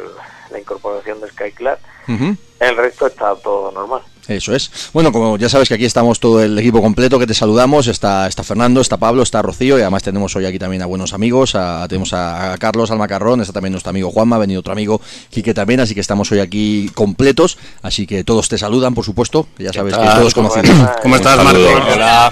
la 0.51 0.59
incorporación 0.59 1.21
del 1.21 1.31
Skyclad 1.31 1.77
Ujú. 2.07 2.35
el 2.59 2.75
resto 2.77 3.07
está 3.07 3.35
todo 3.35 3.71
normal 3.71 4.01
Eso 4.29 4.53
es. 4.55 4.71
Bueno, 4.93 5.11
como 5.11 5.37
ya 5.37 5.49
sabes 5.49 5.67
que 5.67 5.73
aquí 5.75 5.85
estamos 5.85 6.19
todo 6.19 6.41
el 6.43 6.57
equipo 6.59 6.81
completo 6.81 7.17
que 7.19 7.25
te 7.27 7.33
saludamos, 7.33 7.87
está, 7.87 8.27
está 8.27 8.43
Fernando, 8.43 8.79
está 8.79 8.97
Pablo, 8.97 9.23
está 9.23 9.41
Rocío 9.41 9.77
y 9.77 9.81
además 9.81 10.03
tenemos 10.03 10.35
hoy 10.35 10.45
aquí 10.45 10.59
también 10.59 10.81
a 10.83 10.85
buenos 10.85 11.13
amigos, 11.13 11.55
a- 11.55 11.87
tenemos 11.89 12.13
a, 12.13 12.53
a 12.53 12.57
Carlos, 12.57 12.91
al 12.91 12.97
Macarrón, 12.99 13.41
está 13.41 13.53
también 13.53 13.71
nuestro 13.73 13.89
amigo 13.89 14.11
Juanma, 14.11 14.35
ha 14.35 14.39
venido 14.39 14.59
otro 14.59 14.71
amigo, 14.71 15.01
Quique 15.29 15.53
también, 15.53 15.79
así 15.79 15.93
que 15.95 16.01
estamos 16.01 16.31
hoy 16.31 16.39
aquí 16.39 16.89
completos, 16.93 17.57
así 17.81 18.05
que 18.05 18.23
todos 18.23 18.47
te 18.49 18.57
saludan, 18.57 18.93
por 18.93 19.03
supuesto, 19.03 19.47
que 19.57 19.63
ya 19.63 19.73
sabes 19.73 19.97
que 19.97 20.05
todos 20.05 20.33
¿Cómo 20.33 20.49
conocidos. 20.49 20.89
¿Cómo 21.01 21.15
estás. 21.15 21.43
Marco? 21.43 21.59
Hola. 21.93 22.31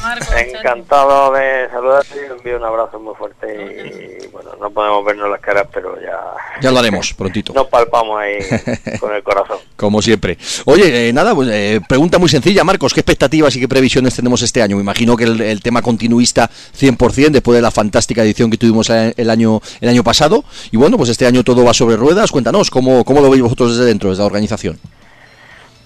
Encantado 0.56 1.34
de 1.34 1.68
saludarte 1.72 2.16
y 2.28 2.32
envío 2.32 2.58
un 2.58 2.64
abrazo 2.64 3.00
muy 3.00 3.16
fuerte 3.16 4.22
y 4.24 4.28
bueno, 4.28 4.52
no 4.62 4.70
podemos 4.70 5.04
vernos 5.06 5.30
las 5.30 5.40
caras, 5.42 5.68
pero 5.74 5.96
ya 6.02 6.18
Ya 6.62 6.72
lo 6.72 6.80
haremos 6.80 7.14
prontito. 7.14 7.54
nos 7.56 7.68
palpamos 7.68 8.20
ahí 8.20 8.38
con 9.00 9.14
el 9.16 9.24
corazón. 9.24 9.58
Como 9.76 10.02
siempre. 10.02 10.38
Oye, 10.66 11.10
eh, 11.10 11.14
nada, 11.14 11.34
pues, 11.34 11.50
eh, 11.52 11.82
pregunta 11.88 12.18
muy 12.18 12.30
sencilla, 12.30 12.64
Marcos, 12.64 12.94
¿qué 12.94 13.00
expectativas 13.00 13.56
y 13.56 13.60
qué 13.60 13.68
previsiones 13.68 14.16
tenemos 14.16 14.42
este 14.42 14.62
año? 14.62 14.76
Me 14.76 14.82
imagino 14.82 15.16
que 15.16 15.24
el, 15.24 15.42
el 15.42 15.62
tema 15.62 15.82
continuista 15.82 16.50
100% 16.50 17.32
después 17.32 17.56
de 17.56 17.62
la 17.62 17.72
fantástica 17.72 18.24
edición 18.24 18.52
que 18.52 18.58
tuvimos 18.58 18.90
el, 18.90 19.14
el 19.18 19.30
año 19.30 19.62
el 19.82 19.90
año 19.90 20.04
pasado. 20.04 20.44
Y 20.72 20.78
bueno, 20.78 20.98
pues 20.98 21.10
este 21.10 21.26
año 21.26 21.44
todo 21.44 21.64
va 21.64 21.74
sobre 21.74 21.96
ruedas. 21.96 22.32
Cuéntanos, 22.32 22.70
¿cómo, 22.70 23.04
cómo 23.04 23.22
lo 23.22 23.30
veis 23.30 23.42
vosotros 23.42 23.76
desde 23.76 23.86
dentro, 23.86 24.10
desde 24.10 24.22
la 24.22 24.28
organización? 24.28 24.80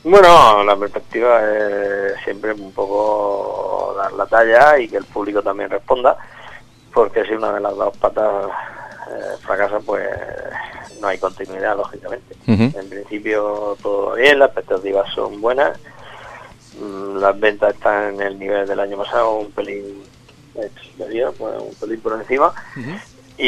Bueno, 0.04 0.64
la 0.64 0.76
perspectiva 0.76 1.42
es 1.42 2.24
siempre 2.24 2.54
un 2.54 2.72
poco 2.72 3.94
dar 3.98 4.12
la 4.14 4.26
talla 4.26 4.80
y 4.80 4.88
que 4.88 4.98
el 4.98 5.06
público 5.06 5.44
también 5.44 5.70
responda, 5.70 6.18
porque 6.92 7.24
si 7.26 7.34
una 7.34 7.54
de 7.54 7.60
las 7.60 7.76
dos 7.76 7.96
patas 7.98 8.48
eh, 9.12 9.38
fracasa, 9.42 9.80
pues 9.80 10.08
no 11.00 11.08
hay 11.08 11.20
continuidad, 11.20 11.78
lógicamente. 11.78 12.36
En 12.48 12.90
principio 12.90 13.78
todo 13.82 14.16
bien, 14.16 14.40
las 14.40 14.50
expectativas 14.50 15.14
son 15.14 15.40
buenas, 15.40 15.78
las 16.80 17.40
ventas 17.40 17.74
están 17.74 18.16
en 18.16 18.22
el 18.22 18.40
nivel 18.40 18.68
del 18.68 18.80
año 18.80 18.98
pasado, 18.98 19.40
un 19.40 19.52
pelín 19.52 20.04
eh, 20.56 20.70
superior, 20.92 21.34
pues, 21.38 21.54
un 21.60 21.76
pelín 21.76 22.02
por 22.02 22.14
encima, 22.14 22.54
y, 23.38 23.48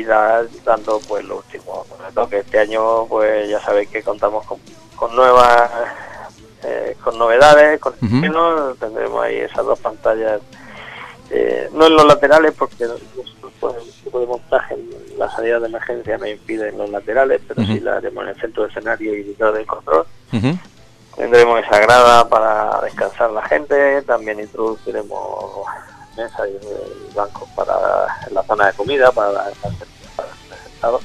y 0.00 0.04
da- 0.04 0.44
dando 0.64 1.00
pues 1.08 1.24
los 1.24 1.38
últimos 1.44 1.86
retoques. 2.06 2.44
Este 2.44 2.58
año 2.58 3.06
pues 3.06 3.48
ya 3.48 3.60
sabéis 3.60 3.88
que 3.88 4.02
contamos 4.02 4.44
con, 4.44 4.58
con 4.96 5.14
nuevas 5.16 5.70
eh, 6.64 6.96
con 7.02 7.16
novedades, 7.18 7.80
con 7.80 7.94
Ujú. 7.94 8.06
estrenos, 8.16 8.78
tendremos 8.78 9.22
ahí 9.24 9.36
esas 9.36 9.64
dos 9.64 9.78
pantallas 9.78 10.40
eh, 11.30 11.68
no 11.72 11.86
en 11.86 11.94
los 11.94 12.04
laterales 12.06 12.52
porque 12.58 12.86
pues, 13.60 13.74
el 13.76 13.92
tipo 14.04 14.20
de 14.20 14.26
montaje 14.26 14.74
en 14.74 15.18
la 15.18 15.30
salida 15.30 15.60
de 15.60 15.66
emergencia 15.68 16.16
me 16.18 16.30
impide 16.30 16.68
en 16.70 16.78
los 16.78 16.88
laterales, 16.90 17.40
pero 17.46 17.64
sí 17.66 17.80
la 17.80 17.96
haremos 17.98 18.22
en 18.24 18.30
el 18.30 18.40
centro 18.40 18.62
de 18.64 18.70
escenario 18.70 19.14
y 19.14 19.22
detrás 19.24 19.54
del 19.54 19.66
control. 19.66 20.04
Tendremos 21.18 21.60
esa 21.64 21.80
grada 21.80 22.28
para 22.28 22.80
descansar 22.82 23.32
la 23.32 23.42
gente, 23.42 24.02
también 24.02 24.38
introduciremos 24.38 25.66
mesas 26.16 26.48
y 26.48 27.12
bancos 27.12 27.48
para 27.56 27.74
la 28.30 28.42
zona 28.44 28.68
de 28.68 28.72
comida 28.74 29.10
para 29.10 29.32
la 29.32 29.50
para 30.16 30.28
el 30.28 30.70
sentado. 30.70 31.00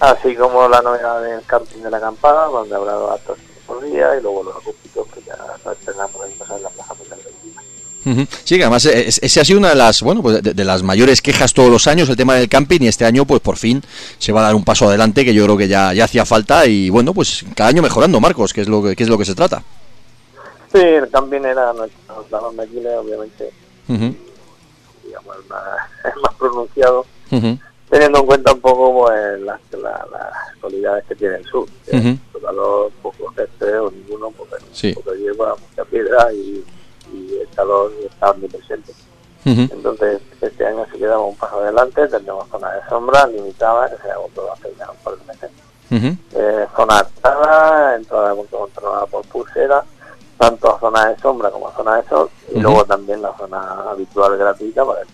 Así 0.00 0.36
como 0.36 0.68
la 0.68 0.82
novedad 0.82 1.22
del 1.22 1.42
camping 1.46 1.80
de 1.80 1.90
la 1.90 1.96
acampada, 1.96 2.44
donde 2.48 2.76
habrá 2.76 2.92
dos 2.92 3.12
actos 3.12 3.38
por 3.66 3.82
día 3.82 4.14
y 4.16 4.20
luego 4.20 4.42
los 4.42 4.56
acústicos 4.56 5.08
que 5.08 5.22
ya 5.22 5.36
nos 5.64 5.78
estrenamos 5.78 6.16
en 6.22 6.62
la 6.62 6.68
Plaza 6.68 6.85
Sí, 8.44 8.56
que 8.56 8.62
además 8.62 8.86
eh, 8.86 9.08
es- 9.08 9.18
ese 9.22 9.40
ha 9.40 9.44
sido 9.44 9.58
una 9.58 9.70
de 9.70 9.74
las, 9.74 10.00
bueno, 10.02 10.22
pues 10.22 10.42
de, 10.42 10.54
de 10.54 10.64
las 10.64 10.82
mayores 10.84 11.20
quejas 11.20 11.52
todos 11.52 11.70
los 11.70 11.86
años, 11.88 12.08
el 12.08 12.16
tema 12.16 12.34
del 12.36 12.48
camping, 12.48 12.80
y 12.82 12.86
este 12.88 13.04
año, 13.04 13.24
pues 13.24 13.40
por 13.40 13.56
fin 13.56 13.82
se 14.18 14.30
va 14.32 14.40
a 14.40 14.44
dar 14.44 14.54
un 14.54 14.64
paso 14.64 14.86
adelante 14.86 15.24
que 15.24 15.34
yo 15.34 15.44
creo 15.44 15.56
que 15.56 15.66
ya, 15.68 15.92
ya 15.92 16.04
hacía 16.04 16.24
falta 16.24 16.66
y 16.66 16.88
bueno, 16.88 17.12
pues 17.12 17.44
cada 17.56 17.70
año 17.70 17.82
mejorando, 17.82 18.20
Marcos, 18.20 18.52
que 18.52 18.60
es 18.60 18.68
lo 18.68 18.82
que, 18.82 18.94
que 18.94 19.02
es 19.02 19.08
lo 19.08 19.18
que 19.18 19.24
se 19.24 19.34
trata. 19.34 19.62
Sí, 20.72 20.78
el 20.78 21.08
camping 21.10 21.40
era 21.40 21.72
nuestro 21.72 22.22
talón 22.30 22.56
de 22.56 22.62
Aquiles, 22.64 22.92
obviamente, 22.96 23.50
digamos, 23.88 25.36
el 25.36 25.48
más, 25.48 25.62
el 26.14 26.20
más 26.22 26.34
pronunciado, 26.34 27.06
teniendo 27.90 28.18
en 28.20 28.26
cuenta 28.26 28.52
un 28.52 28.60
poco 28.60 29.04
pues, 29.06 29.40
las, 29.40 29.60
la- 29.72 30.06
las 30.12 30.56
cualidades 30.60 31.04
que 31.08 31.14
tiene 31.14 31.36
el 31.36 31.44
sur. 31.44 31.66
que 31.88 31.96
Ujú. 31.96 32.08
es 32.08 32.42
calor, 32.42 32.92
poco 33.02 33.32
césped 33.36 33.80
o 33.82 33.90
ninguno, 33.90 34.30
porque 34.36 34.56
Sí. 34.72 34.94
hierba, 35.20 35.54
mucha 35.56 35.84
piedra 35.88 36.32
y, 36.32 36.62
y 37.16 37.38
el 37.40 37.48
calor 37.54 37.92
está 38.04 38.32
muy 38.34 38.48
presente. 38.48 38.92
ujú, 39.44 39.60
Entonces, 39.72 40.20
este 40.40 40.66
año 40.66 40.84
si 40.92 40.98
quedamos 40.98 41.30
un 41.30 41.36
paso 41.36 41.60
adelante, 41.60 42.06
tendremos 42.08 42.48
zona 42.48 42.72
de 42.72 42.80
sombra 42.88 43.26
limitada, 43.26 43.90
que 43.90 44.02
se 44.02 44.10
agotó 44.10 44.52
hace 44.52 44.72
ya 44.78 44.90
un 44.90 44.96
par 44.98 45.14
de 45.16 45.24
meses. 45.24 45.50
ujú. 45.90 46.16
Eh, 46.38 46.66
zona 46.76 46.98
altada, 46.98 47.96
entrada 47.96 48.34
controlada 48.50 49.06
por 49.06 49.24
pulsera, 49.26 49.84
tanto 50.38 50.74
a 50.74 50.80
zona 50.80 51.06
de 51.08 51.18
sombra 51.20 51.50
como 51.50 51.68
a 51.68 51.72
zona 51.74 51.96
de 52.02 52.08
sol, 52.08 52.28
y 52.54 52.60
luego 52.60 52.84
también 52.84 53.22
la 53.22 53.32
zona 53.36 53.90
habitual 53.90 54.36
gratuita 54.36 54.84
para 54.84 55.00
el 55.00 55.06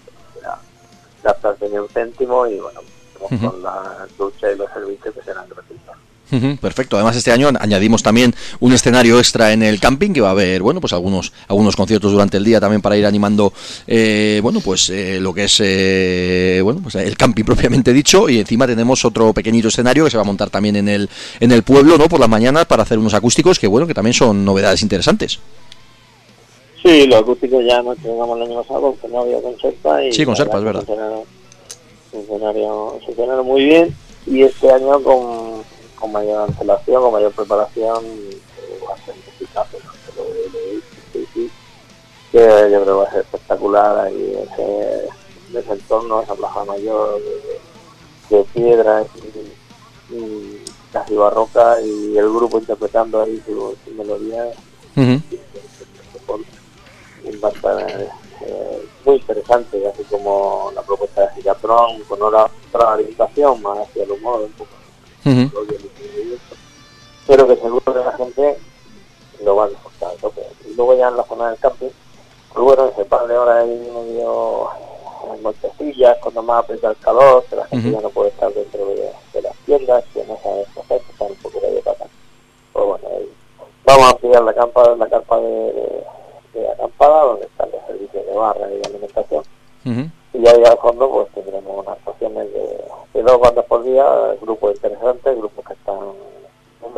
gastarse 1.23 1.69
ni 1.69 1.79
un 1.79 1.89
céntimo 1.89 2.47
y 2.49 2.59
bueno, 2.59 2.81
con 3.49 3.63
la 3.63 4.07
ducha 4.19 4.51
y 4.51 4.57
los 4.57 4.69
servicios 4.73 5.15
que 5.15 5.23
serán 5.23 5.49
gratuitos. 5.49 5.95
Perfecto. 6.61 6.97
Además 6.97 7.17
este 7.17 7.31
año 7.31 7.51
añadimos 7.59 8.03
también 8.03 8.35
un 8.61 8.73
escenario 8.73 9.19
extra 9.19 9.53
en 9.53 9.63
el 9.63 9.81
camping 9.81 10.13
que 10.13 10.21
va 10.21 10.29
a 10.29 10.33
haber, 10.33 10.63
bueno, 10.63 10.81
pues 10.81 10.93
algunos 10.93 11.33
algunos 11.49 11.77
conciertos 11.77 12.13
durante 12.13 12.39
el 12.39 12.45
día 12.45 12.61
también 12.61 12.81
para 12.81 12.97
ir 12.97 13.05
animando, 13.05 13.53
eh, 13.87 14.41
bueno, 14.43 14.61
pues 14.61 14.89
eh, 14.89 15.19
lo 15.21 15.35
que 15.35 15.45
es, 15.45 15.61
eh, 15.61 16.61
bueno, 16.63 16.81
pues 16.83 16.95
el 16.95 17.17
camping 17.17 17.45
propiamente 17.53 17.93
dicho 17.93 18.29
y 18.29 18.39
encima 18.39 18.67
tenemos 18.67 19.05
otro 19.05 19.33
pequeñito 19.33 19.69
escenario 19.69 20.05
que 20.05 20.11
se 20.11 20.17
va 20.17 20.23
a 20.23 20.27
montar 20.27 20.49
también 20.49 20.77
en 20.77 20.89
el 20.89 21.11
en 21.41 21.53
el 21.53 21.63
pueblo, 21.63 21.99
¿no? 21.99 22.09
Por 22.09 22.21
las 22.21 22.29
mañanas 22.29 22.67
para 22.67 22.83
hacer 22.83 22.99
unos 22.99 23.15
acústicos 23.15 23.59
que 23.59 23.67
bueno 23.67 23.87
que 23.87 23.95
también 23.95 24.15
son 24.15 24.45
novedades 24.45 24.83
interesantes. 24.83 25.39
Sí, 26.83 27.07
los 27.07 27.21
acústicos 27.21 27.65
ya 27.65 27.81
nos 27.83 27.97
entregamos 27.97 28.39
el 28.39 28.45
año 28.45 28.63
pasado, 28.63 28.97
porque 29.01 29.15
no 29.15 29.21
había 29.21 29.41
concerta 29.41 30.05
y 30.05 30.13
Sí, 30.13 30.25
con 30.25 30.35
Serpa, 30.35 30.59
es 30.59 30.65
verdad 30.65 30.85
funcionaron 32.13 33.47
muy 33.47 33.65
bien 33.65 33.95
y 34.27 34.43
este 34.43 34.71
año 34.71 35.03
con, 35.03 35.62
con 36.03 36.11
mayor 36.11 36.49
antelación, 36.51 37.01
con 37.01 37.13
mayor 37.13 37.31
preparación, 37.33 38.05
eh, 38.05 38.81
va 38.89 38.95
a 38.95 39.05
ser 39.07 39.15
eficaz, 39.15 39.69
¿no? 39.73 39.79
Pero 40.05 40.25
de- 40.35 40.51
de- 40.51 40.83
sí, 41.13 41.29
sí, 41.33 41.51
que 42.33 42.39
yo 42.41 42.83
creo 42.83 42.85
que 42.85 42.91
va 42.91 43.05
a 43.05 43.11
ser 43.13 43.21
espectacular 43.21 43.99
ahí 44.01 44.37
ese, 44.53 45.09
ese 45.57 45.73
entorno, 45.73 46.21
esa 46.21 46.35
plaza 46.35 46.65
mayor 46.65 47.21
de, 48.31 48.37
de 48.37 48.45
piedra 48.53 49.05
y, 50.11 50.15
y 50.17 50.65
casi 50.93 51.15
barroca 51.15 51.81
y 51.81 52.19
el 52.19 52.29
grupo 52.33 52.59
interpretando 52.59 53.23
ahí 53.23 53.41
su, 53.47 53.77
su 53.85 53.91
y 53.91 53.95
melodías 53.95 54.57
Ujú. 54.97 55.23
va 57.43 57.49
a 57.49 57.53
estar 57.53 58.01
eh, 58.01 58.83
muy 59.05 59.17
interesante, 59.17 59.87
así 59.87 60.03
como 60.11 60.73
la 60.75 60.83
propuesta 60.83 61.23
de 61.23 61.35
Gigatron, 61.37 62.01
con 62.09 62.21
otra, 62.23 62.51
otra 62.73 62.95
orientación 62.95 63.63
más 63.63 63.79
hacia 63.89 64.03
el 64.03 64.11
humor, 64.11 64.41
un 64.43 64.53
poco 64.53 64.82
Pero 67.27 67.47
que 67.47 67.57
seguro 67.57 67.93
que 67.93 68.05
la 68.05 68.13
gente 68.13 68.59
lo 69.45 69.57
va 69.57 69.65
a 69.65 69.69
disfrutar. 69.69 70.13
Y 70.69 70.75
luego 70.75 70.97
ya 70.97 71.09
en 71.09 71.17
la 71.17 71.25
zona 71.25 71.51
del 71.51 71.59
camping, 71.59 71.89
pues 72.53 72.65
bueno, 72.65 72.89
ese 72.89 73.05
par 73.05 73.27
de 73.27 73.39
horas 73.39 73.65
ahí 73.65 73.91
medio 73.95 74.69
en 75.33 75.43
Montecillas, 75.43 76.19
cuando 76.19 76.43
más 76.43 76.65
aprieta 76.65 76.91
el 76.91 76.97
calor, 76.99 77.45
que 77.49 77.57
la 77.57 77.67
gente 77.67 77.93
ya 77.93 78.01
no 78.01 78.11
puede 78.11 78.31
estar 78.31 78.53
dentro 78.53 78.87
de, 78.87 79.13
de 79.33 79.43
las 79.43 79.57
tiendas, 79.65 80.05
que 80.13 80.25
no 80.25 80.37
sabe 80.43 80.67
qué 80.75 80.81
hacer, 80.81 81.01
que 81.01 81.25
un 81.25 81.35
poco 81.37 81.61
de 81.61 81.83
pata. 81.83 82.07
Pues 82.73 82.87
bueno, 82.87 83.09
ahí 83.17 83.33
vamos 83.85 84.05
a 84.05 84.11
ampliar 84.11 84.43
la 84.43 84.55
carpa, 84.55 84.97
la 84.97 85.09
carpa 85.09 85.41
de, 85.41 85.73
de, 85.73 86.05
de 86.55 86.69
acampada, 86.69 87.23
donde 87.23 87.47
están 87.47 87.71
los 87.71 87.87
servicios 87.87 88.27
de 88.27 88.33
barra 88.33 88.71
y 88.71 88.77
de 88.79 88.83
alimentación. 88.89 89.45
Ujú. 89.87 90.11
Y 90.35 90.47
ahí 90.49 90.65
al 90.65 90.79
fondo 90.79 91.11
pues 91.11 91.29
tendremos 91.35 91.85
unas 91.85 91.99
actuaciones 91.99 92.53
de, 92.53 92.85
de 93.15 93.23
dos 93.23 93.41
bandas 93.41 93.65
por 93.67 93.85
día, 93.85 94.05
grupos 94.41 94.75
interesantes, 94.77 95.37
grupos 95.37 95.65
que 95.67 95.75
están 95.75 95.99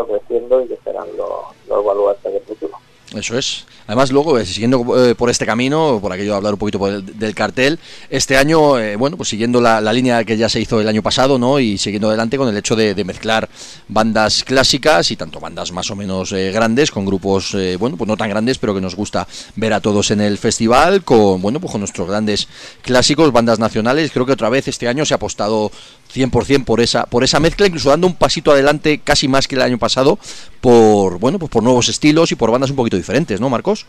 creciendo 0.07 0.61
y 0.63 0.69
que 0.69 0.77
serán 0.85 1.09
los, 1.17 1.29
los 1.69 1.85
baluartes 1.85 2.33
del 2.33 2.43
futuro. 2.43 2.77
Eso 3.15 3.39
es. 3.39 3.67
Además, 3.87 4.11
luego, 4.11 4.39
eh, 4.39 4.47
siguiendo 4.47 5.09
eh, 5.11 5.15
por 5.15 5.29
este 5.29 5.45
camino, 5.45 5.99
por 6.01 6.11
aquello 6.13 6.31
de 6.31 6.37
hablar 6.39 6.55
un 6.55 6.59
poquito 6.59 6.79
por 6.79 6.91
el- 6.91 7.19
del 7.19 7.35
cartel, 7.35 7.79
este 8.09 8.37
año, 8.37 8.79
eh, 8.79 8.97
bueno, 8.97 9.17
pues 9.19 9.29
siguiendo 9.29 9.61
la, 9.61 9.81
línea 9.93 10.25
que 10.25 10.37
ya 10.37 10.49
se 10.49 10.61
hizo 10.61 10.81
el 10.81 10.89
año 10.89 11.03
pasado, 11.03 11.39
¿no? 11.39 11.61
Y 11.61 11.77
siguiendo 11.79 12.09
adelante 12.09 12.39
con 12.39 12.49
el 12.49 12.57
hecho 12.57 12.75
de, 12.77 12.95
de 12.95 13.05
mezclar 13.05 13.49
bandas 13.89 14.43
clásicas 14.43 15.11
y 15.11 15.17
tanto 15.17 15.39
bandas 15.39 15.71
más 15.71 15.91
o 15.91 15.97
menos 15.97 16.33
grandes, 16.33 16.91
con 16.91 17.05
grupos, 17.05 17.57
bueno, 17.79 17.97
pues 17.97 18.09
no 18.09 18.17
tan 18.17 18.29
grandes, 18.31 18.59
pero 18.59 18.75
que 18.75 18.81
nos 18.81 18.97
gusta 18.97 19.29
ver 19.55 19.73
a 19.73 19.81
todos 19.81 20.11
en 20.11 20.21
el 20.21 20.39
festival, 20.39 21.05
con, 21.05 21.41
bueno, 21.43 21.61
pues 21.61 21.71
con 21.71 21.81
nuestros 21.81 22.09
grandes 22.09 22.49
clásicos, 22.83 23.31
bandas 23.33 23.59
nacionales. 23.59 24.11
Creo 24.11 24.27
que 24.27 24.33
otra 24.33 24.49
vez 24.49 24.67
este 24.67 24.89
año 24.89 25.05
se 25.05 25.15
ha 25.15 25.17
apostado 25.17 25.71
100% 26.15 26.65
por 26.65 26.81
esa, 26.81 27.07
por 27.07 27.25
esa 27.25 27.41
mezcla, 27.41 27.67
incluso 27.67 27.91
dando 27.91 28.07
un 28.07 28.15
pasito 28.15 28.53
adelante 28.53 29.01
casi 29.03 29.29
más 29.29 29.49
que 29.49 29.57
el 29.57 29.63
año 29.63 29.79
pasado, 29.79 30.19
por, 30.61 31.19
bueno, 31.19 31.39
pues 31.39 31.51
por 31.51 31.63
nuevos 31.63 31.89
estilos 31.89 32.31
y 32.33 32.37
por 32.37 32.51
bandas 32.51 32.71
un 32.71 32.77
poquito 32.77 32.97
diferentes, 32.97 33.41
¿no, 33.41 33.49
Marcos? 33.49 33.87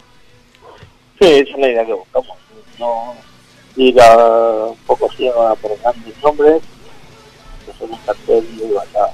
Sí, 1.19 1.28
es 1.28 1.53
una 1.55 1.67
idea 1.67 1.86
que 1.86 1.93
buscamos. 1.93 2.38
No 2.80 3.13
ir 3.78 3.99
a 4.01 4.67
un 4.67 4.78
poco 4.86 5.09
ciego 5.11 5.47
a 5.47 5.55
por 5.55 5.78
grandes 5.80 6.13
nombres, 6.23 6.61
que 7.65 7.73
son 7.78 7.91
un 7.91 7.99
cartel 8.05 8.45
muy 8.55 8.73
basado. 8.73 9.11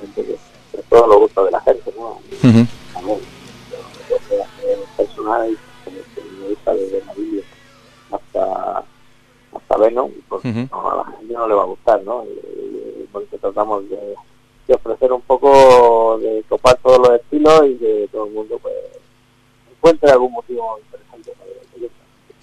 Gente 0.00 0.22
que, 0.22 0.36
que 0.72 0.82
todo 0.88 1.06
lo 1.06 1.20
gusta 1.20 1.42
de 1.44 1.50
la 1.50 1.60
gente, 1.60 1.92
¿no? 1.96 2.20
También, 2.92 3.18
lo 4.10 4.16
que 4.28 4.42
hace 4.42 4.78
personal 4.96 5.58
me 6.40 6.48
gusta 6.48 6.74
desde 6.74 7.02
hasta 9.76 9.88
Venom, 9.88 10.10
porque 10.28 10.48
no, 10.70 10.90
a 10.90 10.96
la 10.96 11.04
gente 11.18 11.34
no 11.34 11.48
le 11.48 11.54
va 11.54 11.62
a 11.62 11.66
gustar, 11.66 12.02
¿no? 12.02 12.24
Y, 12.24 13.02
y 13.02 13.08
porque 13.12 13.38
tratamos 13.38 13.88
de, 13.88 14.14
de 14.68 14.74
ofrecer 14.74 15.12
un 15.12 15.22
poco, 15.22 16.18
de 16.20 16.42
copar 16.48 16.78
todos 16.82 16.98
los 16.98 17.20
estilos 17.20 17.66
y 17.66 17.74
que 17.76 18.08
todo 18.12 18.26
el 18.26 18.32
mundo 18.32 18.58
pues 18.60 18.74
encuentre 19.76 20.10
algún 20.10 20.32
motivo 20.32 20.78
interesante 20.84 21.32
para. 21.38 21.46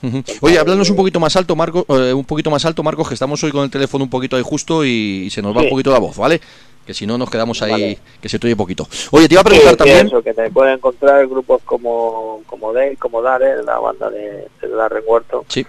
Ujú. 0.09 0.21
Oye, 0.41 0.59
háblanos 0.59 0.89
un 0.89 0.95
poquito 0.97 1.19
más 1.19 1.35
alto, 1.37 1.55
Marco, 1.55 1.85
eh, 1.89 2.13
un 2.13 2.25
poquito 2.25 2.51
más 2.51 2.65
alto, 2.65 2.83
Marcos, 2.83 3.07
que 3.07 3.13
estamos 3.13 3.41
hoy 3.43 3.51
con 3.51 3.63
el 3.63 3.71
teléfono 3.71 4.03
un 4.03 4.09
poquito 4.09 4.35
ahí 4.35 4.43
justo 4.45 4.83
y, 4.83 5.23
y 5.25 5.29
se 5.29 5.41
nos 5.41 5.55
va 5.55 5.61
Sí. 5.61 5.65
un 5.67 5.69
poquito 5.71 5.91
la 5.91 5.99
voz, 5.99 6.17
¿vale? 6.17 6.41
Que 6.85 6.93
si 6.93 7.07
no 7.07 7.17
nos 7.17 7.29
quedamos 7.29 7.61
ahí, 7.61 7.71
Vale. 7.71 7.99
que 8.21 8.27
se 8.27 8.37
te 8.37 8.47
oye 8.47 8.57
poquito. 8.57 8.85
Oye, 9.11 9.29
te 9.29 9.35
iba 9.35 9.41
a 9.41 9.45
preguntar 9.45 9.71
sí, 9.71 9.77
también. 9.77 10.07
eso, 10.07 10.21
que 10.21 10.33
te 10.33 10.51
pueden 10.51 10.73
encontrar 10.73 11.25
grupos 11.27 11.61
como, 11.63 12.41
como 12.45 12.73
Dale, 12.73 12.97
como 12.97 13.21
Dare, 13.21 13.63
la 13.63 13.79
banda 13.79 14.09
de, 14.09 14.49
de 14.61 14.67
Darren 14.67 15.03
Huerto, 15.07 15.45
Sí. 15.47 15.65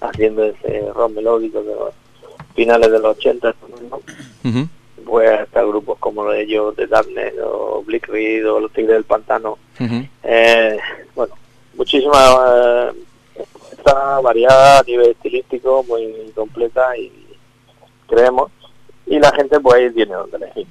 Haciendo 0.00 0.44
ese 0.44 0.90
rock 0.92 1.12
melódico 1.12 1.62
de 1.62 1.74
los 1.74 1.94
finales 2.54 2.90
de 2.90 2.98
los 2.98 3.16
80, 3.16 3.54
¿no? 3.90 4.00
Ujú. 4.48 4.68
pues 5.04 5.40
hasta 5.40 5.62
grupos 5.62 5.98
como 5.98 6.24
los 6.24 6.34
de 6.34 6.42
ellos, 6.42 6.76
de 6.76 6.86
Darkness 6.86 7.34
o 7.44 7.82
Blick 7.84 8.08
Reed 8.08 8.50
o 8.50 8.60
los 8.60 8.72
Tigres 8.72 8.94
del 8.94 9.04
Pantano. 9.04 9.58
Ujú. 9.78 10.06
Eh, 10.22 10.78
bueno, 11.14 11.34
muchísima 11.76 12.18
eh, 12.48 12.92
está 13.72 14.20
variada 14.20 14.80
a 14.80 14.82
nivel 14.82 15.10
estilístico, 15.10 15.84
muy 15.86 16.32
completa 16.34 16.96
y 16.96 17.12
creemos. 18.08 18.50
Y 19.06 19.20
la 19.20 19.30
gente 19.32 19.60
pues 19.60 19.76
ahí 19.76 19.90
tiene 19.90 20.14
donde 20.14 20.36
elegir. 20.38 20.66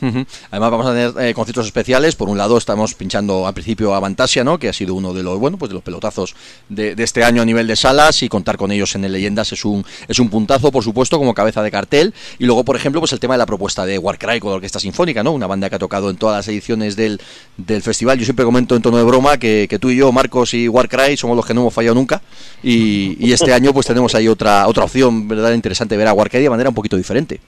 Además 0.00 0.70
vamos 0.70 0.86
a 0.86 0.90
tener 0.90 1.12
eh, 1.28 1.34
conciertos 1.34 1.66
especiales. 1.66 2.14
Por 2.14 2.28
un 2.28 2.38
lado 2.38 2.56
estamos 2.56 2.94
pinchando 2.94 3.46
al 3.46 3.54
principio 3.54 3.94
a 3.94 4.00
Fantasia, 4.00 4.44
¿no? 4.44 4.58
Que 4.58 4.68
ha 4.68 4.72
sido 4.72 4.94
uno 4.94 5.12
de 5.12 5.22
los 5.22 5.38
bueno 5.38 5.58
pues 5.58 5.70
de 5.70 5.74
los 5.74 5.82
pelotazos 5.82 6.34
de, 6.68 6.94
de 6.94 7.02
este 7.02 7.24
año 7.24 7.42
a 7.42 7.44
nivel 7.44 7.66
de 7.66 7.76
salas 7.76 8.22
y 8.22 8.28
contar 8.28 8.56
con 8.56 8.70
ellos 8.70 8.94
en 8.94 9.04
el 9.04 9.12
Leyendas 9.12 9.52
es 9.52 9.64
un 9.64 9.84
es 10.06 10.18
un 10.18 10.28
puntazo, 10.28 10.70
por 10.70 10.84
supuesto, 10.84 11.18
como 11.18 11.34
cabeza 11.34 11.62
de 11.62 11.70
cartel. 11.70 12.14
Y 12.38 12.44
luego, 12.44 12.64
por 12.64 12.76
ejemplo, 12.76 13.00
pues 13.00 13.12
el 13.12 13.20
tema 13.20 13.34
de 13.34 13.38
la 13.38 13.46
propuesta 13.46 13.86
de 13.86 13.98
Warcry 13.98 14.40
con 14.40 14.50
la 14.50 14.56
Orquesta 14.56 14.78
Sinfónica, 14.80 15.22
¿no? 15.22 15.32
Una 15.32 15.46
banda 15.46 15.68
que 15.68 15.76
ha 15.76 15.78
tocado 15.78 16.10
en 16.10 16.16
todas 16.16 16.36
las 16.36 16.48
ediciones 16.48 16.96
del, 16.96 17.20
del 17.56 17.82
festival. 17.82 18.18
Yo 18.18 18.24
siempre 18.24 18.44
comento 18.44 18.76
en 18.76 18.82
tono 18.82 18.98
de 18.98 19.04
broma 19.04 19.38
que, 19.38 19.66
que 19.68 19.78
tú 19.78 19.90
y 19.90 19.96
yo, 19.96 20.12
Marcos 20.12 20.54
y 20.54 20.68
Warcry, 20.68 21.16
somos 21.16 21.36
los 21.36 21.44
que 21.44 21.54
no 21.54 21.62
hemos 21.62 21.74
fallado 21.74 21.94
nunca. 21.94 22.22
Y, 22.62 23.16
y 23.18 23.32
este 23.32 23.52
año 23.52 23.72
pues 23.72 23.86
tenemos 23.86 24.14
ahí 24.14 24.28
otra 24.28 24.66
otra 24.68 24.84
opción, 24.84 25.28
¿verdad? 25.28 25.52
Interesante 25.52 25.96
ver 25.96 26.08
a 26.08 26.12
Warcry 26.12 26.42
de 26.42 26.50
manera 26.50 26.68
un 26.68 26.74
poquito 26.74 26.96
diferente. 26.96 27.40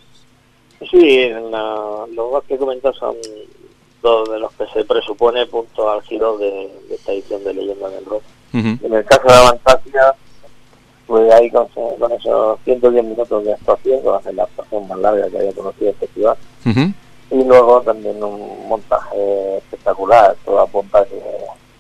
Sí, 0.91 1.29
la- 1.29 2.07
los 2.15 2.31
dos 2.33 2.45
que 2.45 2.57
comentas 2.57 2.97
son 2.97 3.17
dos 4.03 4.31
de 4.31 4.39
los 4.39 4.53
que 4.53 4.67
se 4.69 4.85
presupone 4.85 5.47
punto 5.47 5.91
álgido 5.91 6.39
de, 6.39 6.51
de 6.89 6.95
esta 6.95 7.13
edición 7.13 7.45
de 7.45 7.55
Leyenda 7.55 7.89
del 7.91 8.05
Rock. 8.07 8.23
En 8.53 8.93
el 8.95 9.05
caso 9.05 9.23
de 9.29 9.35
Avantasia, 9.35 10.15
pues 11.07 11.33
ahí 11.33 11.51
con, 11.51 11.67
con 11.69 12.13
esos 12.13 12.59
110 12.65 13.05
minutos 13.05 13.45
de 13.45 13.53
actuación, 13.53 14.01
que 14.03 14.09
va 14.09 14.17
a 14.19 14.23
ser 14.23 14.35
la 14.35 14.45
actuación 14.45 14.89
más 14.89 14.99
larga 14.99 15.29
que 15.29 15.39
haya 15.39 15.53
conocido 15.53 15.91
el 15.91 15.97
festival, 15.97 16.37
y 17.31 17.45
luego 17.45 17.81
también 17.83 18.23
un 18.25 18.69
montaje 18.69 19.59
espectacular, 19.59 20.35
todo 20.45 20.61
apunta 20.61 21.05
que, 21.05 21.21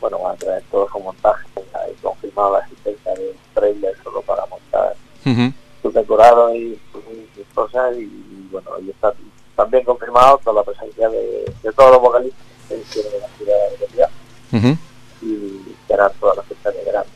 bueno, 0.00 0.18
van 0.20 0.34
a 0.34 0.38
traer 0.38 0.62
todos 0.70 0.90
con 0.90 1.02
montaje, 1.04 1.44
hay 1.74 1.92
confirmado 2.02 2.52
la 2.52 2.58
existencia 2.60 3.14
de 3.14 3.28
un 3.30 3.36
trailer 3.54 3.94
solo 4.04 4.20
para 4.22 4.44
montar 4.46 4.94
Ujú. 5.26 5.52
sus 5.82 5.94
decorados 5.94 6.54
y 6.54 6.78
sus, 6.92 7.02
sus 7.02 7.29
cosas, 7.54 7.96
y, 7.96 8.48
bueno, 8.50 8.70
y 8.80 8.90
está 8.90 9.12
también 9.56 9.84
confirmado 9.84 10.38
toda 10.38 10.56
la 10.60 10.64
presencia 10.64 11.08
de, 11.08 11.52
de 11.62 11.72
todos 11.72 11.92
los 11.92 12.00
vocalistas 12.00 12.40
que 12.68 12.78
hicieron 12.78 13.12
la 13.20 13.28
ciudad 13.36 14.10
de 14.50 14.58
Ujú. 14.58 14.78
y 15.22 15.76
que 15.86 15.94
harán 15.94 16.12
todas 16.18 16.38
las 16.38 16.46
fiestas 16.46 16.74
de 16.74 16.84
verano 16.84 17.10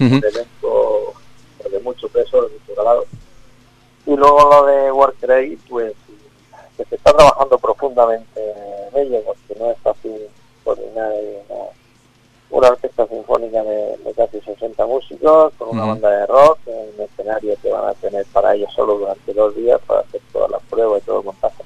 un 0.00 0.12
evento 0.12 1.14
de 1.70 1.78
mucho 1.80 2.08
peso, 2.08 2.42
de 2.42 2.48
mucho 2.48 2.74
calado. 2.74 3.06
Y 4.06 4.14
luego 4.14 4.50
lo 4.50 4.66
de 4.66 4.92
Warcry, 4.92 5.56
pues 5.68 5.94
que 6.76 6.84
se 6.84 6.96
está 6.96 7.12
trabajando 7.12 7.58
profundamente 7.58 8.40
en 8.92 8.98
ello, 9.00 9.22
porque 9.24 9.58
no 9.58 9.70
es 9.70 9.78
fácil 9.78 10.28
coordinar 10.62 11.10
una, 11.48 11.64
una 12.56 12.68
orquesta 12.68 13.06
sinfónica 13.06 13.62
de, 13.62 13.98
de 13.98 14.14
casi 14.14 14.40
60 14.40 14.86
músicos, 14.86 15.52
con 15.58 15.68
una 15.68 15.84
banda 15.84 16.08
de 16.08 16.26
rock, 16.26 16.58
en 16.66 16.88
un 16.96 17.04
escenario 17.04 17.54
que 17.60 17.70
van 17.70 17.88
a 17.90 17.94
tener 17.94 18.24
para 18.32 18.54
ellos 18.54 18.72
solo 18.74 18.96
durante 18.96 19.34
dos 19.34 19.54
días 19.54 19.78
para 19.86 20.00
hacer 20.00 20.22
todas 20.32 20.50
las 20.50 20.62
pruebas 20.62 21.02
y 21.02 21.06
todo 21.06 21.18
el 21.20 21.26
montaje. 21.26 21.62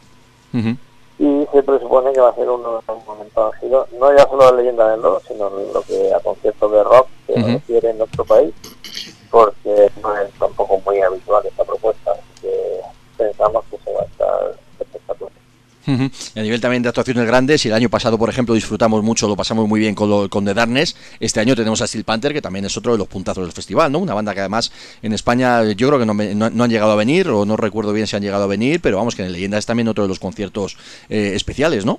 Ujú. 0.52 0.76
Y 1.20 1.46
se 1.52 1.62
presupone 1.62 2.12
que 2.12 2.20
va 2.20 2.30
a 2.30 2.34
ser 2.34 2.48
un, 2.48 2.66
un 2.66 3.04
momento 3.06 3.46
álgido, 3.46 3.86
no 4.00 4.16
ya 4.16 4.26
solo 4.26 4.50
de 4.50 4.56
leyenda 4.56 4.90
del 4.90 5.02
rock, 5.02 5.22
sino 5.28 5.48
lo 5.48 5.82
que 5.82 6.12
a 6.12 6.18
conciertos 6.20 6.72
de 6.72 6.82
rock 6.82 7.06
se 7.26 7.32
Ujú. 7.34 7.46
refiere 7.46 7.90
en 7.90 7.98
nuestro 7.98 8.24
país, 8.24 8.52
porque 9.30 9.92
no 10.02 10.16
es 10.16 10.32
tampoco 10.40 10.80
muy 10.84 11.00
habitual 11.00 11.46
esta 11.46 11.62
propuesta, 11.62 12.10
así 12.12 12.42
que 12.42 12.80
pensamos 13.16 13.64
que 13.70 13.78
se 13.78 13.92
va 13.92 14.00
a 14.00 14.04
estar 14.06 14.56
espectacular. 14.80 15.32
A 16.36 16.40
nivel 16.42 16.60
también 16.60 16.82
de 16.82 16.88
actuaciones 16.88 17.26
grandes, 17.26 17.64
y 17.64 17.68
el 17.68 17.74
año 17.74 17.88
pasado, 17.90 18.16
por 18.18 18.28
ejemplo, 18.28 18.54
disfrutamos 18.54 19.02
mucho, 19.02 19.26
lo 19.28 19.36
pasamos 19.36 19.66
muy 19.68 19.80
bien 19.80 19.94
con, 19.94 20.08
lo- 20.10 20.28
con 20.28 20.44
The 20.44 20.54
Darkness, 20.54 20.96
este 21.20 21.40
año 21.40 21.56
tenemos 21.56 21.80
a 21.82 21.86
Steel 21.86 22.04
Panther, 22.04 22.32
que 22.32 22.42
también 22.42 22.64
es 22.64 22.76
otro 22.76 22.92
de 22.92 22.98
los 22.98 23.08
puntazos 23.08 23.44
del 23.44 23.52
festival, 23.52 23.90
¿no? 23.90 23.98
Una 23.98 24.14
banda 24.14 24.32
que 24.34 24.40
además 24.40 24.70
en 25.02 25.12
España 25.12 25.64
yo 25.72 25.88
creo 25.88 25.98
que 25.98 26.06
no, 26.06 26.14
me- 26.14 26.34
no- 26.34 26.50
no 26.50 26.64
han 26.64 26.70
llegado 26.70 26.92
a 26.92 26.96
venir, 26.96 27.28
o 27.28 27.44
no 27.44 27.56
recuerdo 27.56 27.92
bien 27.92 28.06
si 28.06 28.16
han 28.16 28.22
llegado 28.22 28.44
a 28.44 28.46
venir, 28.46 28.80
pero 28.80 28.96
vamos, 28.98 29.14
que 29.14 29.22
en 29.24 29.32
Leyenda 29.32 29.58
es 29.58 29.66
también 29.66 29.88
otro 29.88 30.04
de 30.04 30.08
los 30.08 30.18
conciertos 30.18 30.76
eh, 31.08 31.32
especiales, 31.34 31.84
¿no? 31.84 31.98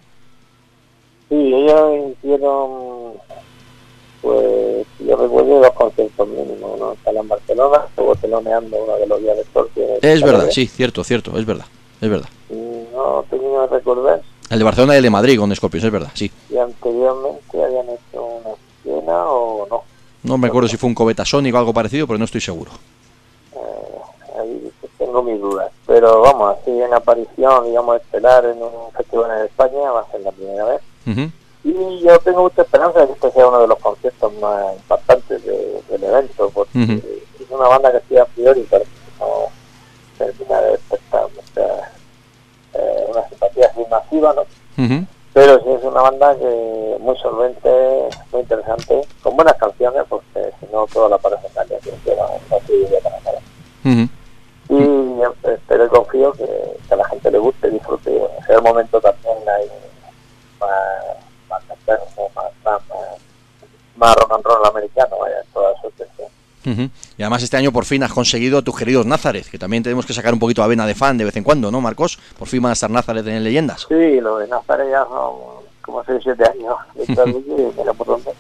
Sí, 1.30 1.36
ellos 1.36 2.12
hicieron, 2.24 3.14
pues, 4.22 4.86
yo 5.00 5.16
recuerdo, 5.18 5.60
dos 5.62 5.72
conciertos 5.72 6.28
mínimos, 6.28 6.72
uno 6.76 6.96
en 7.06 7.18
en 7.18 7.28
Barcelona, 7.28 7.82
luego 7.98 8.16
teloneando 8.16 8.78
uno 8.84 8.96
de 8.98 9.08
los 9.08 9.22
días 9.22 9.38
de 9.38 10.00
Es 10.02 10.22
verdad, 10.24 10.50
sí, 10.52 10.68
cierto, 10.68 11.04
cierto, 11.04 11.38
es 11.38 11.46
verdad, 11.46 11.66
es 12.02 12.10
verdad. 12.10 12.30
Y 12.52 12.88
No 12.94 13.24
tengo 13.30 13.68
que 13.70 13.76
recordar 13.76 14.22
El 14.50 14.58
de 14.60 14.64
Barcelona 14.66 14.94
y 14.94 14.98
el 14.98 15.04
de 15.04 15.10
Madrid 15.10 15.40
con 15.40 15.56
Scorpions, 15.56 15.86
es 15.86 15.92
verdad, 15.92 16.12
sí. 16.14 16.32
si 16.50 16.58
anteriormente 16.58 17.64
habían 17.64 17.90
hecho 17.90 18.24
una 18.24 18.50
escena 18.84 19.26
o 19.26 19.68
no. 19.70 19.84
No 20.24 20.38
me 20.38 20.48
acuerdo 20.48 20.68
si 20.70 20.78
fue 20.78 20.88
un 20.90 20.96
Cobeta 20.96 21.26
Sonic 21.26 21.56
o 21.56 21.58
algo 21.58 21.74
parecido, 21.74 22.06
pero 22.06 22.20
no 22.20 22.26
estoy 22.26 22.42
seguro. 22.42 22.72
Eh, 23.56 24.40
ahí 24.40 24.72
tengo 24.98 25.24
mis 25.24 25.40
dudas. 25.40 25.72
Pero 25.88 26.22
vamos, 26.22 26.58
así 26.62 26.72
en 26.80 26.94
aparición, 26.94 27.66
digamos, 27.66 27.98
estelar 28.02 28.46
en 28.46 28.62
un 28.62 28.92
festival 28.96 29.32
en 29.40 29.46
España 29.46 29.92
va 29.92 30.02
a 30.02 30.12
ser 30.12 30.22
la 30.22 30.32
primera 30.32 30.66
vez. 30.66 30.82
Y 31.64 32.00
yo 32.02 32.18
tengo 32.20 32.44
mucha 32.44 32.62
esperanza 32.64 33.00
de 33.02 33.08
que 33.08 33.14
este 33.14 33.32
sea 33.32 33.48
uno 33.48 33.62
de 33.62 33.68
los 33.68 33.78
conciertos 33.80 34.34
más 34.42 34.76
impactantes 34.78 35.44
de- 35.46 35.82
del 35.90 36.04
evento, 36.04 36.50
porque 36.54 36.80
es 37.40 37.50
una 37.52 37.68
banda 37.68 37.92
que 37.92 38.02
sí 38.10 38.18
a 38.18 38.26
priori 38.26 38.62
que 38.64 38.78
no 39.20 39.46
termina 40.18 40.62
de 40.62 40.72
despertar 40.72 41.28
mucha, 41.36 41.92
eh, 42.74 43.06
una 43.10 43.28
simpatía 43.30 43.68
así 43.68 43.82
masiva, 43.90 44.34
¿no? 44.34 44.46
Pero 45.34 45.60
sí 45.64 45.70
es 45.70 45.84
una 45.84 46.02
banda 46.02 46.36
que 46.36 46.98
muy 47.00 47.18
solvente, 47.18 48.10
muy 48.32 48.42
interesante, 48.42 49.02
con 49.24 49.36
buenas 49.36 49.56
canciones, 49.56 50.04
porque 50.10 50.52
si 50.60 50.66
no 50.74 50.86
toda 50.88 51.10
la 51.10 51.18
pareja 51.18 51.48
que 51.66 51.80
serie 51.80 53.02
para 53.02 53.20
nada. 53.22 53.40
Ujú. 53.86 54.10
Y 54.70 55.22
eh, 55.22 55.54
espero 55.54 55.86
y 55.86 55.90
confío 55.90 56.34
que, 56.34 56.46
que 56.88 56.94
a 56.94 56.98
la 56.98 57.06
gente 57.06 57.32
le 57.32 57.38
guste, 57.38 57.70
disfrute. 57.70 58.16
En 58.16 58.44
ese 58.44 58.62
momento 58.62 59.00
también 59.00 59.38
hay 59.48 59.70
más, 60.60 60.70
más 61.50 61.64
más, 62.36 62.52
más, 62.66 62.82
más, 63.96 64.16
rock 64.16 64.34
and 64.34 64.44
roll 64.44 64.66
americano, 64.66 65.18
vaya, 65.20 65.40
en 65.40 65.48
toda 65.54 65.74
extensión. 66.62 66.86
Ujú. 66.86 66.92
Y 67.18 67.24
además 67.24 67.44
este 67.44 67.58
año 67.58 67.72
por 67.72 67.86
fin 67.86 68.04
has 68.04 68.12
conseguido 68.14 68.60
a 68.60 68.62
tus 68.62 68.78
queridos 68.78 69.06
Názares, 69.06 69.50
que 69.50 69.58
también 69.58 69.84
tenemos 69.84 70.06
que 70.06 70.14
sacar 70.14 70.34
un 70.34 70.40
poquito 70.40 70.64
a 70.64 70.68
vena 70.68 70.86
de 70.86 70.96
fan 70.96 71.18
de 71.18 71.26
vez 71.26 71.36
en 71.36 71.44
cuando, 71.44 71.72
¿no, 71.72 71.82
Marcos? 71.82 72.20
Por 72.38 72.48
fin 72.48 72.62
van 72.62 72.72
a 72.72 72.74
estar 72.74 72.90
Názares 72.90 73.26
en 73.28 73.44
leyendas. 73.44 73.86
Sí, 73.88 74.20
lo 74.22 74.38
de 74.38 74.48
Nazaret 74.48 74.90
ya 74.90 75.04
son 75.06 75.62
como 75.82 76.04
6 76.04 76.20
7 76.24 76.44
años. 76.46 76.76
mira 77.78 77.94
por 77.94 78.08
dónde. 78.08 78.32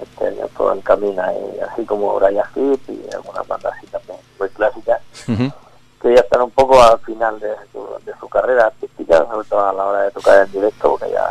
Este 0.00 0.28
año 0.28 0.46
todo 0.56 0.72
encamina, 0.74 1.32
y 1.34 1.58
así 1.60 1.84
como 1.84 2.14
Brian 2.20 2.44
Heep 2.54 2.80
y 2.88 3.14
algunas 3.14 3.46
bandas 3.48 3.72
así 3.76 3.86
también 3.88 4.16
muy 4.38 4.48
clásicas, 4.50 5.00
Ujú. 5.26 5.52
que 6.00 6.14
ya 6.14 6.20
están 6.20 6.42
un 6.42 6.52
poco 6.52 6.80
al 6.80 7.00
final 7.00 7.40
de 7.40 7.48
su, 7.72 7.84
de 8.06 8.12
su 8.20 8.28
carrera 8.28 8.66
artística, 8.66 9.18
sobre 9.26 9.48
todo 9.48 9.68
a 9.68 9.72
la 9.72 9.84
hora 9.86 10.02
de 10.02 10.10
tocar 10.12 10.46
en 10.46 10.52
directo, 10.52 10.90
porque 10.90 11.10
ya 11.10 11.24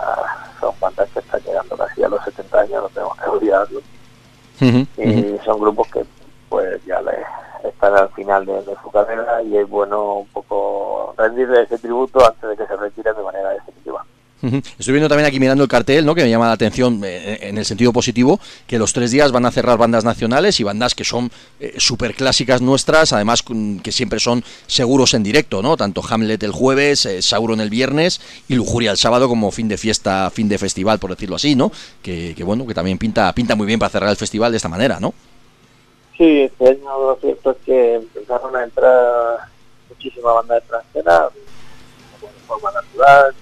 son 0.60 0.74
bandas 0.82 1.08
que 1.14 1.20
están 1.20 1.42
llegando 1.44 1.78
casi 1.78 2.04
a 2.04 2.10
los 2.10 2.22
70 2.26 2.60
años, 2.60 2.84
no 2.84 2.90
tenemos 2.90 3.18
que 3.18 3.30
olvidarlo. 3.30 3.80
Ujú. 4.60 4.88
Y 5.02 5.38
son 5.46 5.60
grupos 5.62 5.88
que 5.88 6.06
pues 6.50 6.84
ya 6.86 7.02
le, 7.02 7.12
están 7.68 7.96
al 7.96 8.10
final 8.10 8.46
de, 8.46 8.64
su 8.82 8.92
carrera 8.92 9.42
y 9.44 9.58
es 9.58 9.68
bueno 9.70 10.20
un 10.20 10.28
poco 10.28 11.14
rendirle 11.18 11.64
ese 11.64 11.78
tributo 11.78 12.26
antes 12.26 12.50
de 12.50 12.58
que 12.58 12.68
se 12.68 12.76
retiren 12.76 13.16
de 13.16 13.24
manera 13.24 13.50
definitiva. 13.50 14.04
Estoy 14.40 14.94
viendo 14.94 15.10
también 15.10 15.28
aquí 15.28 15.40
mirando 15.40 15.64
el 15.64 15.70
cartel, 15.70 16.06
¿no? 16.06 16.14
Que 16.14 16.22
me 16.22 16.30
llama 16.30 16.46
la 16.46 16.52
atención 16.52 17.02
eh, 17.04 17.40
en 17.42 17.58
el 17.58 17.66
sentido 17.66 17.92
positivo, 17.92 18.40
que 18.68 18.78
los 18.78 18.94
tres 18.94 19.10
días 19.10 19.32
van 19.32 19.48
a 19.48 19.52
cerrar 19.52 19.80
bandas 19.80 20.04
nacionales 20.04 20.60
y 20.60 20.64
bandas 20.64 20.94
que 20.94 21.04
son 21.04 21.32
eh, 21.60 21.76
clásicas 22.16 22.62
nuestras, 22.62 23.14
además 23.14 23.44
que 23.82 23.92
siempre 23.92 24.20
son 24.20 24.44
seguros 24.68 25.16
en 25.16 25.24
directo, 25.24 25.64
¿no? 25.64 25.76
Tanto 25.76 26.04
Hamlet 26.08 26.44
el 26.44 26.52
jueves, 26.52 27.08
eh, 27.08 27.24
Sauron 27.24 27.62
el 27.62 27.72
viernes 27.72 28.22
y 28.48 28.54
Lujuria 28.54 28.92
el 28.92 28.98
sábado 28.98 29.28
como 29.28 29.52
fin 29.52 29.68
de 29.68 29.78
fiesta, 29.78 30.30
fin 30.30 30.48
de 30.48 30.60
festival, 30.60 31.00
por 31.00 31.10
decirlo 31.10 31.38
así, 31.38 31.56
¿no? 31.56 31.72
Que, 32.04 32.36
que 32.36 32.44
bueno, 32.44 32.68
que 32.68 32.76
también 32.76 33.00
pinta, 33.00 33.34
pinta 33.34 33.56
muy 33.56 33.66
bien 33.66 33.80
para 33.80 33.90
cerrar 33.90 34.12
el 34.12 34.18
festival 34.18 34.52
de 34.52 34.58
esta 34.58 34.70
manera, 34.70 35.00
¿no? 35.00 35.16
Sí, 36.18 36.42
este 36.42 36.70
año 36.70 37.00
lo 37.00 37.16
cierto 37.18 37.52
es 37.52 37.58
que 37.58 37.96
empezaron 37.96 38.56
a 38.56 38.64
entrar 38.64 39.38
muchísimas 39.88 40.34
bandas 40.34 40.58
extranjeras 40.60 41.34
de 41.34 42.28
forma 42.48 42.72
natural, 42.72 43.36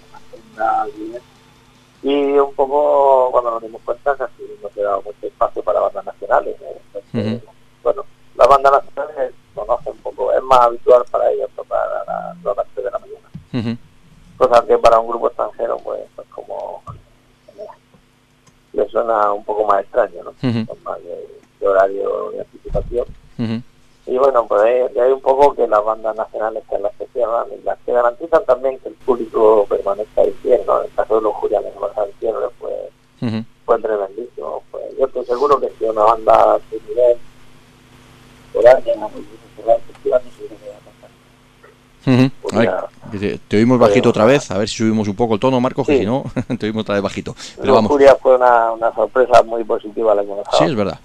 y 2.03 2.37
un 2.37 2.53
poco 2.53 3.29
cuando 3.31 3.51
nos 3.51 3.63
dimos 3.63 3.81
cuenta 3.83 4.15
casi 4.15 4.43
no 4.61 4.69
quedaba 4.69 4.97
mucho 4.97 5.25
espacio 5.25 5.63
para 5.63 5.79
bandas 5.79 6.05
nacionales. 6.05 6.55
¿eh? 6.61 6.81
Entonces, 6.93 7.43
Bueno, 7.81 8.05
las 8.35 8.47
bandas 8.47 8.73
nacionales 8.73 9.33
conocen 9.55 9.93
un 9.93 9.97
poco, 9.99 10.31
es 10.33 10.43
más 10.43 10.59
habitual 10.59 11.03
para 11.09 11.31
ellos 11.31 11.49
tocar 11.55 11.79
a 11.79 12.05
las 12.05 12.43
dos 12.43 12.57
a 12.57 12.61
las 12.61 12.71
tres 12.73 12.85
de 12.85 12.91
la 12.91 12.99
mañana. 12.99 13.77
Cosa 14.37 14.65
que 14.67 14.77
para 14.77 14.99
un 14.99 15.07
grupo 15.07 15.27
extranjero 15.27 15.77
pues, 15.77 16.01
pues 16.15 16.27
como 16.27 16.83
eh, 17.57 17.65
le 18.73 18.87
suena 18.89 19.31
un 19.31 19.45
poco 19.45 19.65
más 19.65 19.81
extraño, 19.81 20.23
¿no? 20.25 20.29
Ujú. 20.47 20.65
Con 20.67 20.83
más 20.83 21.01
de, 21.01 21.39
de 21.59 21.67
horario 21.67 22.33
Y 24.07 24.17
bueno, 24.17 24.45
pues 24.47 24.61
hay, 24.61 24.99
hay 25.01 25.11
un 25.11 25.19
poco 25.19 25.55
que 25.55 25.67
las 25.67 25.83
bandas 25.83 26.15
nacionales 26.15 26.63
que 26.69 26.77
las 26.79 26.93
que 26.95 27.07
cierran 27.07 27.47
y 27.51 27.63
las 27.65 27.77
que 27.85 27.91
garantizan 27.91 28.45
también 28.45 28.77
que 28.79 28.89
el 28.89 28.95
público 28.95 29.65
permanezca 29.67 30.21
ahí 30.21 30.33
¿no? 30.65 30.79
En 30.79 30.85
el 30.85 30.93
caso 30.95 31.15
de 31.15 31.21
los 31.21 31.33
que 31.41 31.55
al 31.57 32.13
cierre, 32.19 32.47
pues 32.59 32.73
Ujú. 33.21 33.43
fue 33.65 33.79
tremendísimo. 33.79 34.63
Pues 34.71 34.83
yo 34.99 35.05
estoy 35.07 35.25
seguro 35.25 35.59
que 35.59 35.71
si 35.77 35.85
una 35.85 36.03
banda 36.03 36.59
de 36.69 36.79
nivel 36.87 37.17
por 38.53 38.67
año, 38.67 38.95
muy 38.95 39.21
bien, 39.21 39.27
cerrar 39.55 39.75
el 39.77 39.93
festival, 39.93 40.21
no 40.23 40.31
seguro 40.31 40.55
que 40.61 40.69
va 40.69 40.75
a 40.75 42.05
pasar. 42.05 42.13
Ujú. 42.13 42.31
Pues 42.43 42.53
A 42.53 42.59
ver, 42.59 42.69
ya. 42.69 43.11
que 43.11 43.17
te, 43.17 43.37
te 43.47 43.57
oímos 43.57 43.79
bajito 43.79 44.09
otra 44.09 44.25
vez, 44.25 44.51
a 44.51 44.57
ver 44.59 44.69
si 44.69 44.77
subimos 44.77 45.07
un 45.07 45.15
poco 45.15 45.33
el 45.33 45.39
tono, 45.39 45.59
Marcos, 45.59 45.87
que 45.87 45.97
si 45.97 46.05
no, 46.05 46.23
te 46.59 46.67
oímos 46.67 46.83
otra 46.83 46.93
vez 46.93 47.03
bajito. 47.03 47.35
Pero 47.59 47.73
vamos, 47.73 47.91
fue 48.21 48.35
una, 48.35 48.71
una 48.71 48.93
sorpresa 48.93 49.41
muy 49.43 49.63
positiva 49.63 50.13
el 50.13 50.19
año 50.19 50.35
pasado. 50.43 50.59
sí, 50.59 50.65
es 50.65 50.75
verdad. 50.75 50.99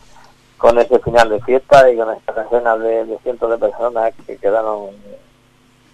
Con 0.60 0.78
ese 0.78 0.98
final 0.98 1.30
de 1.30 1.40
fiesta 1.40 1.90
y 1.90 1.96
con 1.96 2.10
estas 2.12 2.44
escenas 2.44 2.78
de, 2.80 3.06
de 3.06 3.18
cientos 3.22 3.48
de 3.50 3.56
personas 3.56 4.12
que 4.26 4.36
quedaron 4.36 4.90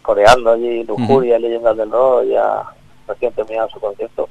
coreando 0.02 0.50
allí, 0.50 0.82
Lujuria, 0.82 1.38
Leyendas 1.38 1.76
del 1.76 1.90
Rock, 1.90 2.24
ya 2.24 2.64
recién 3.06 3.32
terminado 3.32 3.68
su 3.70 3.78
concierto. 3.78 4.28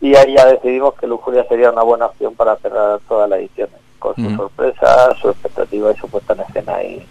Y 0.00 0.16
ahí 0.16 0.34
ya 0.36 0.46
decidimos 0.46 0.94
que 0.94 1.06
Lujuria 1.06 1.44
sería 1.48 1.70
una 1.70 1.82
buena 1.84 2.06
opción 2.06 2.34
para 2.34 2.56
cerrar 2.56 2.98
todas 3.08 3.30
las 3.30 3.38
ediciones, 3.38 3.76
con 4.00 4.16
su 4.16 4.22
Ujú. 4.26 4.36
sorpresa, 4.36 5.14
su 5.20 5.28
expectativa 5.28 5.92
y 5.92 5.96
su 5.96 6.08
puesta 6.08 6.32
en 6.32 6.40
escena 6.40 6.82
y 6.82 7.06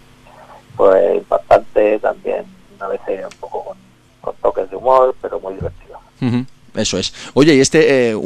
pues 0.76 1.16
impactante 1.16 1.98
también, 2.00 2.44
a 2.80 2.88
veces 2.88 3.24
un 3.24 3.38
poco 3.40 3.64
con, 3.64 3.78
con 4.20 4.34
toques 4.42 4.68
de 4.68 4.76
humor, 4.76 5.14
pero 5.22 5.40
muy 5.40 5.54
divertido. 5.54 5.98
Eso 6.74 6.96
es. 6.96 7.12
Oye, 7.34 7.54
y 7.54 7.60
este, 7.60 8.10
eh, 8.12 8.16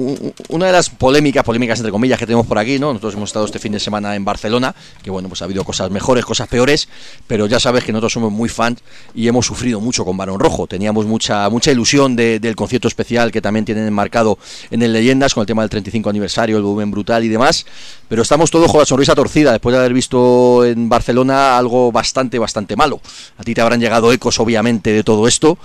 una 0.50 0.66
de 0.66 0.72
las 0.72 0.88
polémicas, 0.88 1.42
polémicas 1.42 1.80
entre 1.80 1.90
comillas 1.90 2.16
que 2.16 2.26
tenemos 2.26 2.46
por 2.46 2.58
aquí, 2.58 2.78
¿no? 2.78 2.88
Nosotros 2.92 3.14
hemos 3.14 3.30
estado 3.30 3.44
este 3.44 3.58
fin 3.58 3.72
de 3.72 3.80
semana 3.80 4.14
en 4.14 4.24
Barcelona, 4.24 4.72
que 5.02 5.10
bueno, 5.10 5.28
pues 5.28 5.42
ha 5.42 5.46
habido 5.46 5.64
cosas 5.64 5.90
mejores, 5.90 6.24
cosas 6.24 6.46
peores, 6.46 6.88
pero 7.26 7.48
ya 7.48 7.58
sabes 7.58 7.82
que 7.82 7.90
nosotros 7.90 8.12
somos 8.12 8.30
muy 8.30 8.48
fans 8.48 8.78
y 9.16 9.26
hemos 9.26 9.46
sufrido 9.46 9.80
mucho 9.80 10.04
con 10.04 10.16
Barón 10.16 10.38
Rojo. 10.38 10.68
Teníamos 10.68 11.06
mucha 11.06 11.48
mucha 11.50 11.72
ilusión 11.72 12.14
de- 12.14 12.38
del 12.38 12.54
concierto 12.54 12.86
especial 12.86 13.32
que 13.32 13.40
también 13.40 13.64
tienen 13.64 13.84
enmarcado 13.88 14.38
en 14.70 14.80
el 14.82 14.92
Leyendas 14.92 15.34
con 15.34 15.40
el 15.40 15.46
tema 15.48 15.62
del 15.62 15.70
35 15.70 16.08
aniversario, 16.08 16.56
el 16.56 16.62
volumen 16.62 16.92
brutal 16.92 17.24
y 17.24 17.28
demás, 17.28 17.66
pero 18.08 18.22
estamos 18.22 18.52
todos 18.52 18.70
con 18.70 18.78
la 18.78 18.86
sonrisa 18.86 19.16
torcida 19.16 19.50
después 19.50 19.72
de 19.72 19.80
haber 19.80 19.92
visto 19.92 20.64
en 20.64 20.88
Barcelona 20.88 21.58
algo 21.58 21.90
bastante, 21.90 22.38
bastante 22.38 22.76
malo. 22.76 23.00
A 23.38 23.42
ti 23.42 23.54
te 23.54 23.60
habrán 23.60 23.80
llegado 23.80 24.12
ecos, 24.12 24.38
obviamente, 24.38 24.92
de 24.92 25.02
todo 25.02 25.26
esto 25.26 25.58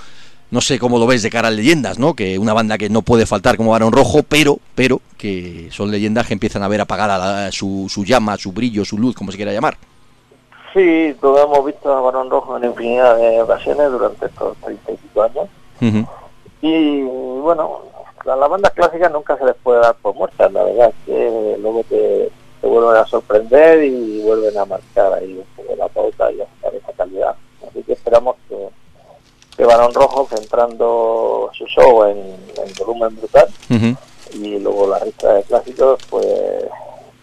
no 0.52 0.62
sé 0.62 0.78
cómo 0.80 1.00
lo 1.00 1.08
ves 1.08 1.24
de 1.24 1.30
cara 1.30 1.48
a 1.48 1.52
leyendas, 1.52 1.98
¿no? 1.98 2.14
Que 2.14 2.38
una 2.38 2.54
banda 2.54 2.78
que 2.78 2.90
no 2.90 3.02
puede 3.02 3.26
faltar 3.26 3.58
como 3.58 3.72
Barón 3.72 3.92
Rojo, 3.94 4.22
pero, 4.24 4.60
pero, 4.76 5.00
que 5.18 5.70
son 5.72 5.90
leyendas 5.92 6.28
que 6.28 6.34
empiezan 6.34 6.62
a 6.64 6.68
ver 6.68 6.82
apagada 6.82 7.18
la- 7.18 7.52
su, 7.52 7.88
su 7.90 8.04
llama, 8.06 8.38
su 8.38 8.52
brillo, 8.52 8.84
su 8.86 8.98
luz, 8.98 9.16
como 9.16 9.32
se 9.32 9.38
quiera 9.38 9.54
llamar. 9.54 9.78
Sí, 10.74 11.16
todos 11.20 11.44
hemos 11.44 11.66
visto 11.66 11.92
a 11.92 12.00
Barón 12.02 12.30
Rojo 12.30 12.58
en 12.58 12.66
infinidad 12.66 13.18
de 13.18 13.42
ocasiones 13.42 13.92
durante 13.92 14.26
estos 14.28 14.56
30 14.58 14.92
y 14.92 14.96
pico 14.98 15.24
años. 15.24 15.48
Ujú, 15.82 16.06
Y 16.62 17.02
bueno, 17.02 17.80
a 18.26 18.36
las 18.36 18.50
bandas 18.50 18.72
clásicas 18.74 19.12
nunca 19.12 19.38
se 19.38 19.46
les 19.46 19.56
puede 19.56 19.82
dar 19.82 19.96
por 19.96 20.16
muertas, 20.16 20.52
la 20.54 20.64
verdad 20.64 20.90
es 20.90 20.96
que 21.06 21.58
luego 21.60 21.84
te, 21.90 22.30
te 22.62 22.68
vuelven 22.68 22.96
a 23.02 23.06
sorprender 23.06 23.84
y 23.84 24.22
vuelven 24.22 24.58
a 24.58 24.66
marcar 24.66 25.14
ahí 25.14 25.34
un 25.34 25.46
poco 25.56 25.76
la 25.76 25.88
pauta 25.90 26.32
y 26.32 26.40
a 26.42 26.46
esa 26.70 26.94
calidad. 26.96 27.36
Así 27.68 27.84
que 27.84 27.94
esperamos 27.94 28.36
que, 28.48 28.56
que 29.62 29.68
Barón 29.68 29.94
Rojo, 29.94 30.28
centrando 30.28 31.52
su 31.54 31.68
show 31.68 32.06
en, 32.06 32.18
en 32.18 32.74
volumen 32.80 33.16
brutal 33.16 33.48
y 34.34 34.58
luego 34.58 34.88
la 34.88 35.06
lista 35.06 35.36
de 35.36 35.44
clásicos, 35.44 36.02
pues 36.10 36.26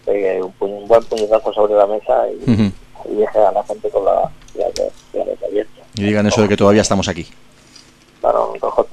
pegue 0.05 0.41
un, 0.41 0.53
un 0.61 0.87
buen 0.87 1.03
puñetazo 1.03 1.51
sobre 1.51 1.73
la 1.73 1.85
mesa 1.85 2.29
y, 2.29 2.71
deje 3.13 3.39
a 3.39 3.51
la 3.51 3.61
gente 3.65 3.89
con 3.89 4.05
la 4.05 4.31
de, 4.53 4.91
de 5.11 5.45
abierta. 5.45 5.81
Y 5.95 6.03
digan 6.03 6.27
eso 6.27 6.41
de 6.41 6.47
que 6.47 6.55
todavía 6.55 6.81
estamos 6.81 7.09
aquí. 7.09 7.27
Barón 8.21 8.57
Rojo 8.61 8.87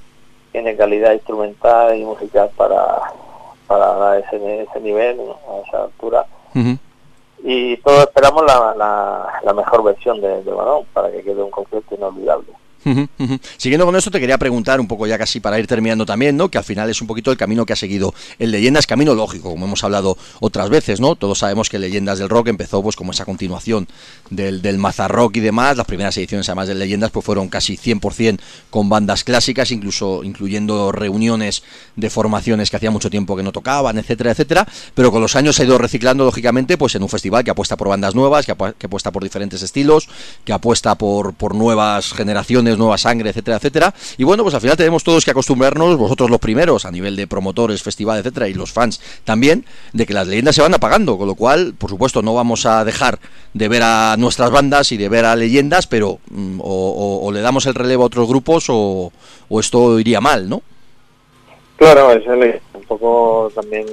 tiene 0.51 0.77
calidad 0.77 1.13
instrumental 1.13 1.97
y 1.97 2.05
musical 2.05 2.51
para, 2.57 3.13
para 3.69 4.19
ese, 4.19 4.63
ese 4.63 4.81
nivel, 4.81 5.21
a 5.21 5.69
esa 5.69 5.85
altura. 5.85 6.27
Y 7.45 7.77
todos 7.77 8.01
esperamos 8.01 8.43
la, 8.45 8.75
la, 8.77 9.41
la 9.45 9.53
mejor 9.53 9.85
versión 9.85 10.21
de, 10.21 10.43
de 10.43 10.51
Barón 10.51 10.85
para 10.93 11.13
que 11.13 11.23
quede 11.23 11.45
un 11.45 11.53
concierto 11.53 11.95
inolvidable. 11.95 12.49
Siguiendo 13.57 13.85
con 13.85 13.97
esto, 13.97 14.11
te 14.11 14.21
quería 14.21 14.39
preguntar 14.39 14.81
un 14.81 14.87
poco 14.87 15.07
ya 15.07 15.19
casi 15.19 15.41
para 15.41 15.59
ir 15.59 15.67
terminando 15.67 16.07
también, 16.07 16.37
¿no? 16.37 16.49
Que 16.49 16.59
al 16.59 16.65
final 16.65 16.89
es 16.89 17.01
un 17.01 17.07
poquito 17.07 17.31
el 17.31 17.37
camino 17.37 17.67
que 17.67 17.73
ha 17.73 17.77
seguido 17.77 18.15
el 18.39 18.51
Leyendas, 18.51 18.87
camino 18.87 19.15
lógico, 19.15 19.51
como 19.51 19.67
hemos 19.67 19.83
hablado 19.83 20.17
otras 20.41 20.71
veces, 20.71 21.01
¿no? 21.01 21.17
Todos 21.17 21.41
sabemos 21.41 21.69
que 21.69 21.79
Leyendas 21.79 22.19
del 22.19 22.29
Rock 22.29 22.49
empezó 22.49 22.83
pues 22.83 22.95
como 22.95 23.13
esa 23.13 23.25
continuación 23.25 23.89
del, 24.31 24.63
del 24.63 24.79
Mazarrock 24.79 25.37
y 25.37 25.41
demás. 25.41 25.77
Las 25.77 25.87
primeras 25.87 26.17
ediciones 26.17 26.49
además 26.49 26.69
de 26.69 26.75
Leyendas 26.75 27.11
pues 27.11 27.25
fueron 27.25 27.49
casi 27.49 27.77
100% 27.77 28.39
con 28.71 28.89
bandas 28.89 29.25
clásicas, 29.25 29.71
incluso 29.71 30.23
incluyendo 30.23 30.93
reuniones 30.93 31.63
de 31.97 32.11
formaciones 32.11 32.71
que 32.71 32.77
hacía 32.77 32.91
mucho 32.91 33.11
tiempo 33.11 33.37
que 33.37 33.43
no 33.43 33.53
tocaban, 33.53 33.99
etcétera, 33.99 34.31
etcétera. 34.31 34.67
Pero 34.95 35.11
con 35.11 35.21
los 35.21 35.37
años 35.37 35.57
se 35.57 35.63
ha 35.63 35.67
ido 35.67 35.79
reciclando, 35.79 36.25
lógicamente, 36.25 36.79
pues 36.79 36.95
en 36.95 37.03
un 37.03 37.09
festival 37.09 37.45
que 37.45 37.51
apuesta 37.51 37.77
por 37.77 37.89
bandas 37.89 38.15
nuevas, 38.15 38.47
que 38.47 38.53
apuesta 38.53 39.11
por 39.11 39.23
diferentes 39.23 39.63
estilos, 39.63 40.09
que 40.45 40.53
apuesta 40.53 40.97
por, 40.97 41.35
por 41.35 41.55
nuevas 41.55 42.13
generaciones, 42.13 42.76
nueva 42.77 42.99
sangre, 42.99 43.31
etcétera, 43.31 43.57
etcétera. 43.57 43.95
Y 44.19 44.25
bueno, 44.25 44.43
pues 44.43 44.55
al 44.55 44.61
final 44.61 44.77
tenemos 44.77 45.05
todos 45.05 45.25
que 45.25 45.31
acostumbrarnos, 45.31 45.97
vosotros 45.97 46.31
los 46.31 46.41
primeros, 46.41 46.85
a 46.85 46.91
nivel 46.91 47.17
de 47.17 47.27
promotores, 47.27 47.83
festival, 47.83 48.19
etcétera, 48.19 48.49
y 48.49 48.55
los 48.55 48.73
fans 48.73 49.01
también, 49.25 49.65
de 49.93 50.07
que 50.07 50.15
las 50.15 50.27
leyendas 50.27 50.55
se 50.55 50.63
van 50.63 50.75
apagando, 50.75 51.19
con 51.19 51.27
lo 51.27 51.35
cual, 51.35 51.75
por 51.79 51.91
supuesto, 51.91 52.23
no 52.23 52.35
vamos 52.35 52.67
a 52.67 52.85
dejar 52.85 53.19
de 53.55 53.69
ver 53.69 53.83
a 53.83 54.17
nuestras 54.19 54.51
bandas 54.51 54.93
y 54.93 54.97
de 54.97 55.09
ver 55.09 55.25
a 55.25 55.37
leyendas, 55.37 55.87
pero 55.87 56.19
mm, 56.31 56.61
o, 56.63 57.31
le 57.33 57.41
damos 57.41 57.67
el 57.67 57.75
relevo 57.75 58.05
a 58.05 58.07
otros 58.07 58.29
grupos 58.29 58.67
o, 58.69 59.13
esto 59.61 59.99
iría 59.99 60.21
mal, 60.21 60.49
¿no? 60.49 60.63
Claro, 61.77 62.13
es 62.13 62.27
un 62.75 62.83
poco 62.85 63.51
también 63.55 63.87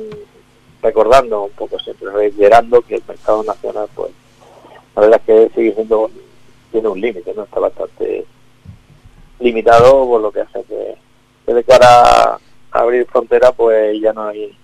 recordando, 0.82 1.44
un 1.44 1.52
poco 1.52 1.80
siempre 1.80 2.12
reiterando 2.12 2.82
que 2.82 2.96
el 2.96 3.04
mercado 3.08 3.44
nacional, 3.44 3.88
pues, 3.96 4.12
la 4.96 5.02
verdad 5.02 5.22
es 5.26 5.50
que 5.50 5.56
sigue 5.56 5.74
siendo, 5.74 6.12
tiene 6.72 6.88
un 6.88 7.00
límite, 7.00 7.34
¿no? 7.34 7.44
Está 7.44 7.60
bastante 7.60 8.26
limitado 9.44 10.08
por 10.08 10.22
lo 10.22 10.32
que 10.32 10.42
hace 10.42 10.64
que, 10.64 11.54
de 11.54 11.64
cara 11.64 12.34
a 12.34 12.40
abrir 12.72 13.06
frontera, 13.06 13.52
pues 13.52 14.00
ya 14.02 14.14
no 14.14 14.28
hay 14.28 14.58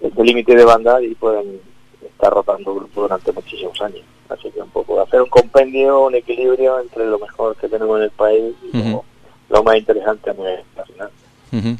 ese 0.00 0.24
límite 0.24 0.56
de 0.56 0.64
banda 0.64 1.00
y 1.00 1.14
pueden 1.14 1.60
estar 2.04 2.32
rotando 2.32 2.74
grupos 2.74 3.04
durante 3.04 3.32
muchísimos 3.32 3.80
años. 3.82 4.02
Así 4.28 4.50
que 4.50 4.60
un 4.60 4.70
poco 4.70 5.00
hacer 5.00 5.20
un 5.20 5.28
compendio, 5.28 6.06
un 6.06 6.14
equilibrio 6.14 6.80
entre 6.80 7.06
lo 7.06 7.18
mejor 7.18 7.54
que 7.56 7.68
tenemos 7.68 7.98
en 7.98 8.04
el 8.04 8.10
país 8.10 8.54
y 8.72 8.96
lo, 9.50 9.62
más 9.62 9.76
interesante 9.76 10.30
a 10.30 10.34
nivel 10.34 10.60
nacional 10.74 11.10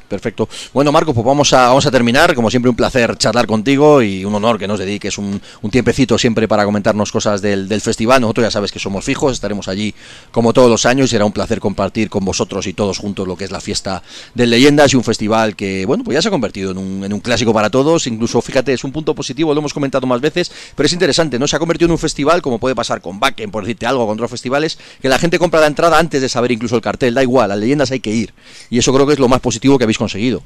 perfecto. 0.09 0.49
Bueno, 0.75 0.93
Marco, 0.93 1.15
pues 1.15 1.25
vamos 1.25 1.53
a, 1.53 1.73
a 1.73 1.91
terminar. 1.91 2.35
Como 2.35 2.51
siempre, 2.51 2.69
un 2.69 2.77
placer 2.77 3.17
charlar 3.17 3.47
contigo 3.47 4.03
y 4.03 4.25
un 4.25 4.35
honor 4.35 4.59
que 4.59 4.69
nos 4.69 4.79
dediques 4.79 5.17
un, 5.19 5.41
un 5.63 5.71
tiempecito 5.71 6.19
siempre 6.19 6.47
para 6.47 6.65
comentarnos 6.65 7.11
cosas 7.11 7.41
del, 7.41 7.69
festival. 7.81 8.21
Nosotros 8.21 8.47
ya 8.47 8.51
sabes 8.51 8.71
que 8.71 8.79
somos 8.79 9.05
fijos, 9.05 9.33
estaremos 9.33 9.69
allí 9.69 9.95
como 10.31 10.53
todos 10.53 10.71
los 10.71 10.87
años 10.87 11.07
y 11.07 11.11
será 11.11 11.25
un 11.25 11.33
placer 11.33 11.59
compartir 11.59 12.11
con 12.11 12.25
vosotros 12.25 12.67
y 12.67 12.75
todos 12.75 12.99
juntos 12.99 13.27
lo 13.27 13.37
que 13.37 13.45
es 13.45 13.51
la 13.51 13.61
fiesta 13.61 14.03
de 14.35 14.47
leyendas 14.47 14.93
y 14.93 14.97
un 14.97 15.05
festival 15.05 15.57
que, 15.57 15.87
bueno, 15.87 16.05
pues 16.05 16.15
ya 16.15 16.23
se 16.23 16.29
ha 16.29 16.31
convertido 16.31 16.73
en 16.73 17.13
un, 17.13 17.21
clásico 17.21 17.53
para 17.53 17.71
todos. 17.71 18.07
Incluso, 18.07 18.41
fíjate, 18.43 18.73
es 18.73 18.85
un 18.85 18.93
punto 18.93 19.15
positivo, 19.15 19.55
lo 19.55 19.61
hemos 19.61 19.73
comentado 19.73 20.07
más 20.07 20.21
veces, 20.21 20.53
pero 20.77 20.87
es 20.87 20.93
interesante, 20.93 21.39
¿no? 21.39 21.49
Se 21.49 21.57
ha 21.57 21.59
convertido 21.59 21.87
en 21.87 21.93
un 21.93 21.99
festival, 21.99 22.43
como 22.43 22.59
puede 22.59 22.75
pasar 22.75 23.01
con 23.01 23.19
Backen, 23.19 23.51
por 23.51 23.65
decirte 23.65 23.87
algo, 23.87 24.07
con 24.07 24.15
otros 24.15 24.31
festivales, 24.31 24.79
que 25.01 25.09
la 25.09 25.19
gente 25.19 25.39
compra 25.39 25.61
la 25.61 25.67
entrada 25.67 25.99
antes 25.99 26.21
de 26.21 26.29
saber 26.29 26.53
incluso 26.53 26.77
el 26.77 26.83
cartel. 26.83 27.15
Da 27.15 27.23
igual, 27.23 27.49
las 27.49 27.59
leyendas 27.59 27.91
hay 27.91 28.01
que 28.01 28.11
ir. 28.11 28.35
Y 28.71 28.79
eso 28.79 28.93
creo 28.93 29.07
que 29.07 29.15
es 29.15 29.19
lo 29.19 29.29
más 29.29 29.41
positivo 29.41 29.62
que 29.63 29.85
habéis 29.85 29.99
conseguido. 29.99 30.43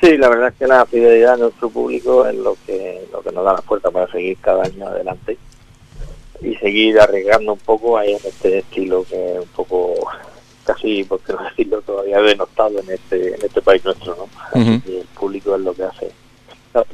Sí, 0.00 0.16
la 0.16 0.28
verdad 0.28 0.48
es 0.48 0.54
que 0.54 0.66
la 0.66 0.86
fidelidad 0.86 1.36
de 1.36 1.42
nuestro 1.42 1.70
público 1.70 2.26
es 2.26 2.34
lo 2.36 2.56
que, 2.66 3.06
lo 3.12 3.20
que 3.20 3.32
nos 3.32 3.44
da 3.44 3.54
la 3.54 3.62
fuerza 3.62 3.90
para 3.90 4.10
seguir 4.10 4.36
cada 4.40 4.64
año 4.64 4.86
adelante 4.86 5.36
y 6.40 6.54
seguir 6.56 7.00
arriesgando 7.00 7.54
un 7.54 7.58
poco 7.58 7.98
ahí 7.98 8.12
en 8.12 8.20
este 8.24 8.58
estilo 8.58 9.04
que 9.08 9.32
es 9.32 9.40
un 9.40 9.48
poco 9.48 9.94
casi, 10.64 11.02
por 11.04 11.20
qué 11.20 11.32
no 11.32 11.42
decirlo, 11.44 11.82
todavía 11.82 12.20
denostado 12.20 12.78
en 12.78 12.90
este, 12.90 13.34
en 13.34 13.42
este 13.42 13.62
país 13.62 13.84
nuestro, 13.84 14.16
¿no? 14.54 14.60
Y 14.86 14.98
el 14.98 15.06
público 15.18 15.56
es 15.56 15.62
lo 15.62 15.74
que 15.74 15.84
hace. 15.84 16.10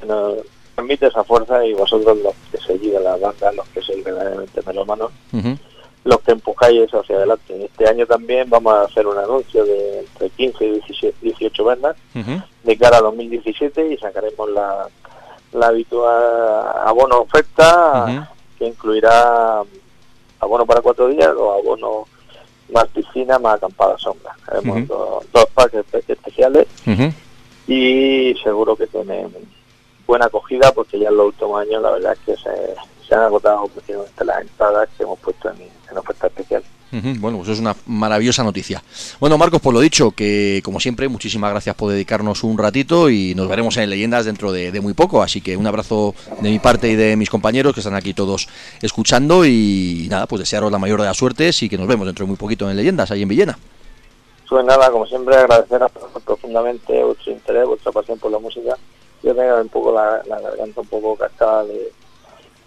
Nos 0.06 0.38
permite 0.74 1.06
esa 1.06 1.24
fuerza 1.24 1.64
y 1.66 1.74
vosotros 1.74 2.16
los 2.18 2.34
que 2.50 2.58
seguís 2.58 2.96
a 2.96 3.00
la 3.00 3.16
banda, 3.16 3.52
los 3.52 3.68
que 3.68 3.82
sois 3.82 4.02
verdaderamente 4.02 4.62
melómanos, 4.66 5.10
los 6.04 6.20
que 6.20 6.32
empujáis 6.32 6.82
eso 6.82 7.00
hacia 7.00 7.16
adelante. 7.16 7.64
Este 7.64 7.88
año 7.88 8.06
también 8.06 8.48
vamos 8.48 8.74
a 8.74 8.82
hacer 8.82 9.06
un 9.06 9.18
anuncio 9.18 9.64
de 9.64 10.00
entre 10.00 10.30
15 10.30 10.66
y 10.66 11.12
18 11.22 11.64
bandas 11.64 11.96
de 12.62 12.76
cara 12.76 12.98
a 12.98 13.02
2017 13.02 13.92
y 13.92 13.96
sacaremos 13.96 14.50
la, 14.50 14.86
la 15.52 15.66
habitual 15.68 16.62
abono 16.84 17.20
oferta 17.20 18.28
que 18.58 18.66
incluirá 18.66 19.62
abono 20.40 20.66
para 20.66 20.82
cuatro 20.82 21.08
días 21.08 21.30
o 21.36 21.52
abono 21.52 22.06
más 22.72 22.86
piscina 22.88 23.38
más 23.38 23.56
acampada 23.56 23.96
sombra. 23.98 24.36
Haremos 24.46 24.86
dos, 24.86 25.24
dos 25.32 25.46
packs 25.54 25.74
especiales 26.08 26.66
y 27.66 28.34
seguro 28.42 28.76
que 28.76 28.86
tienen 28.86 29.32
buena 30.06 30.26
acogida 30.26 30.70
porque 30.72 30.98
ya 30.98 31.08
en 31.08 31.16
los 31.16 31.26
últimos 31.28 31.62
años 31.62 31.82
la 31.82 31.92
verdad 31.92 32.12
es 32.12 32.18
que 32.20 32.36
se, 32.36 32.50
se 33.06 33.14
han 33.14 33.22
agotado 33.22 33.70
las 34.24 34.40
entradas 34.40 34.88
que 34.96 35.02
hemos 35.02 35.18
puesto 35.18 35.50
en, 35.50 35.96
oferta 35.96 36.26
especial. 36.26 36.62
Bueno, 37.18 37.38
pues 37.38 37.50
es 37.50 37.58
una 37.58 37.74
maravillosa 37.86 38.44
noticia. 38.44 38.82
Bueno, 39.18 39.36
Marcos, 39.36 39.60
por 39.60 39.74
lo 39.74 39.80
dicho, 39.80 40.12
que 40.12 40.60
como 40.64 40.78
siempre, 40.78 41.08
muchísimas 41.08 41.50
gracias 41.50 41.74
por 41.74 41.90
dedicarnos 41.90 42.44
un 42.44 42.56
ratito 42.56 43.10
y 43.10 43.34
nos 43.34 43.48
veremos 43.48 43.76
en 43.76 43.90
Leyendas 43.90 44.24
dentro 44.24 44.52
de, 44.52 44.80
muy 44.80 44.92
poco. 44.92 45.22
Así 45.22 45.40
que 45.40 45.56
un 45.56 45.66
abrazo 45.66 46.14
de 46.40 46.50
mi 46.50 46.60
parte 46.60 46.88
y 46.88 46.94
de 46.94 47.16
mis 47.16 47.30
compañeros 47.30 47.74
que 47.74 47.80
están 47.80 47.96
aquí 47.96 48.14
todos 48.14 48.48
escuchando 48.80 49.44
y 49.44 50.06
nada, 50.08 50.26
pues 50.26 50.40
desearos 50.40 50.70
la 50.70 50.78
mayor 50.78 51.00
de 51.00 51.06
las 51.06 51.16
suertes 51.16 51.62
y 51.64 51.68
que 51.68 51.78
nos 51.78 51.88
vemos 51.88 52.06
dentro 52.06 52.24
de 52.24 52.28
muy 52.28 52.36
poquito 52.36 52.70
en 52.70 52.76
Leyendas, 52.76 53.10
ahí 53.10 53.22
en 53.22 53.28
Villena. 53.28 53.58
Pues 54.48 54.64
nada, 54.64 54.88
como 54.88 55.04
siempre, 55.06 55.34
agradecer 55.34 55.80
profundamente 56.24 57.02
vuestro 57.02 57.32
interés, 57.32 57.66
vuestra 57.66 57.90
pasión 57.90 58.20
por 58.20 58.30
la 58.30 58.38
música. 58.38 58.76
Yo 59.20 59.34
tengo 59.34 59.60
un 59.60 59.68
poco 59.68 59.92
la, 59.92 60.22
la 60.26 60.40
garganta 60.40 60.80
un 60.80 60.86
poco 60.86 61.16
cascada 61.16 61.64
de 61.64 61.90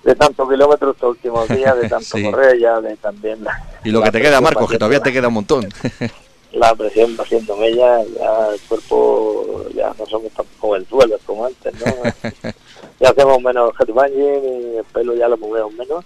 de 0.04 0.16
tantos 0.16 0.50
kilómetros 0.50 0.96
estos 0.96 1.12
últimos 1.12 1.48
días, 1.56 1.80
de 1.80 1.90
tanto 1.90 2.18
correr 2.24 2.60
ya, 2.60 2.80
de 2.82 2.96
también 2.98 3.44
la, 3.44 3.62
Y 3.84 3.92
lo 3.92 4.02
que 4.02 4.12
te 4.12 4.22
queda, 4.22 4.42
Marcos, 4.42 4.70
que 4.70 4.78
todavía 4.78 5.02
te 5.02 5.12
queda 5.12 5.28
un 5.28 5.36
montón. 5.36 5.68
la 6.54 6.74
presión 6.76 7.16
va 7.20 7.24
haciendo 7.24 7.56
mella, 7.58 8.04
ya 8.04 8.50
el 8.54 8.60
cuerpo, 8.62 9.66
ya 9.76 9.94
no 9.98 10.06
somos 10.06 10.32
tan 10.32 10.46
jovenzuelos 10.60 11.22
como 11.26 11.46
antes, 11.46 11.74
¿no? 11.74 11.94
ya 13.00 13.10
hacemos 13.10 13.42
menos 13.42 13.72
headbanging 13.80 14.44
y 14.44 14.78
el 14.78 14.86
pelo 14.86 15.14
ya 15.16 15.28
lo 15.28 15.38
movemos 15.38 15.74
menos, 15.74 16.06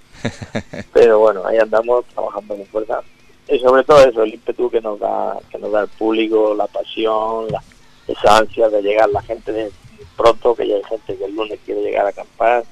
pero 0.94 1.20
bueno, 1.20 1.46
ahí 1.46 1.58
andamos 1.58 2.06
trabajando 2.06 2.56
con 2.56 2.66
fuerza. 2.68 3.02
Y 3.48 3.60
sobre 3.60 3.84
todo 3.84 4.08
eso, 4.08 4.24
el 4.24 4.34
ímpetu 4.34 4.70
que 4.70 4.82
nos 4.82 5.00
da, 5.00 5.38
que 5.50 5.58
nos 5.58 5.72
da 5.72 5.82
el 5.82 5.88
público, 5.90 6.54
la 6.56 6.68
pasión, 6.68 7.48
la, 7.50 7.62
esa 8.08 8.38
ansia 8.38 8.70
de 8.70 8.82
llegar 8.82 9.10
la 9.10 9.22
gente 9.22 9.52
de 9.52 9.72
pronto, 10.16 10.56
que 10.56 10.68
ya 10.68 10.76
hay 10.76 10.84
gente 10.84 11.18
que 11.18 11.26
el 11.26 11.36
lunes 11.36 11.60
quiere 11.66 11.82
llegar 11.82 12.06
a 12.06 12.10
acampar 12.10 12.64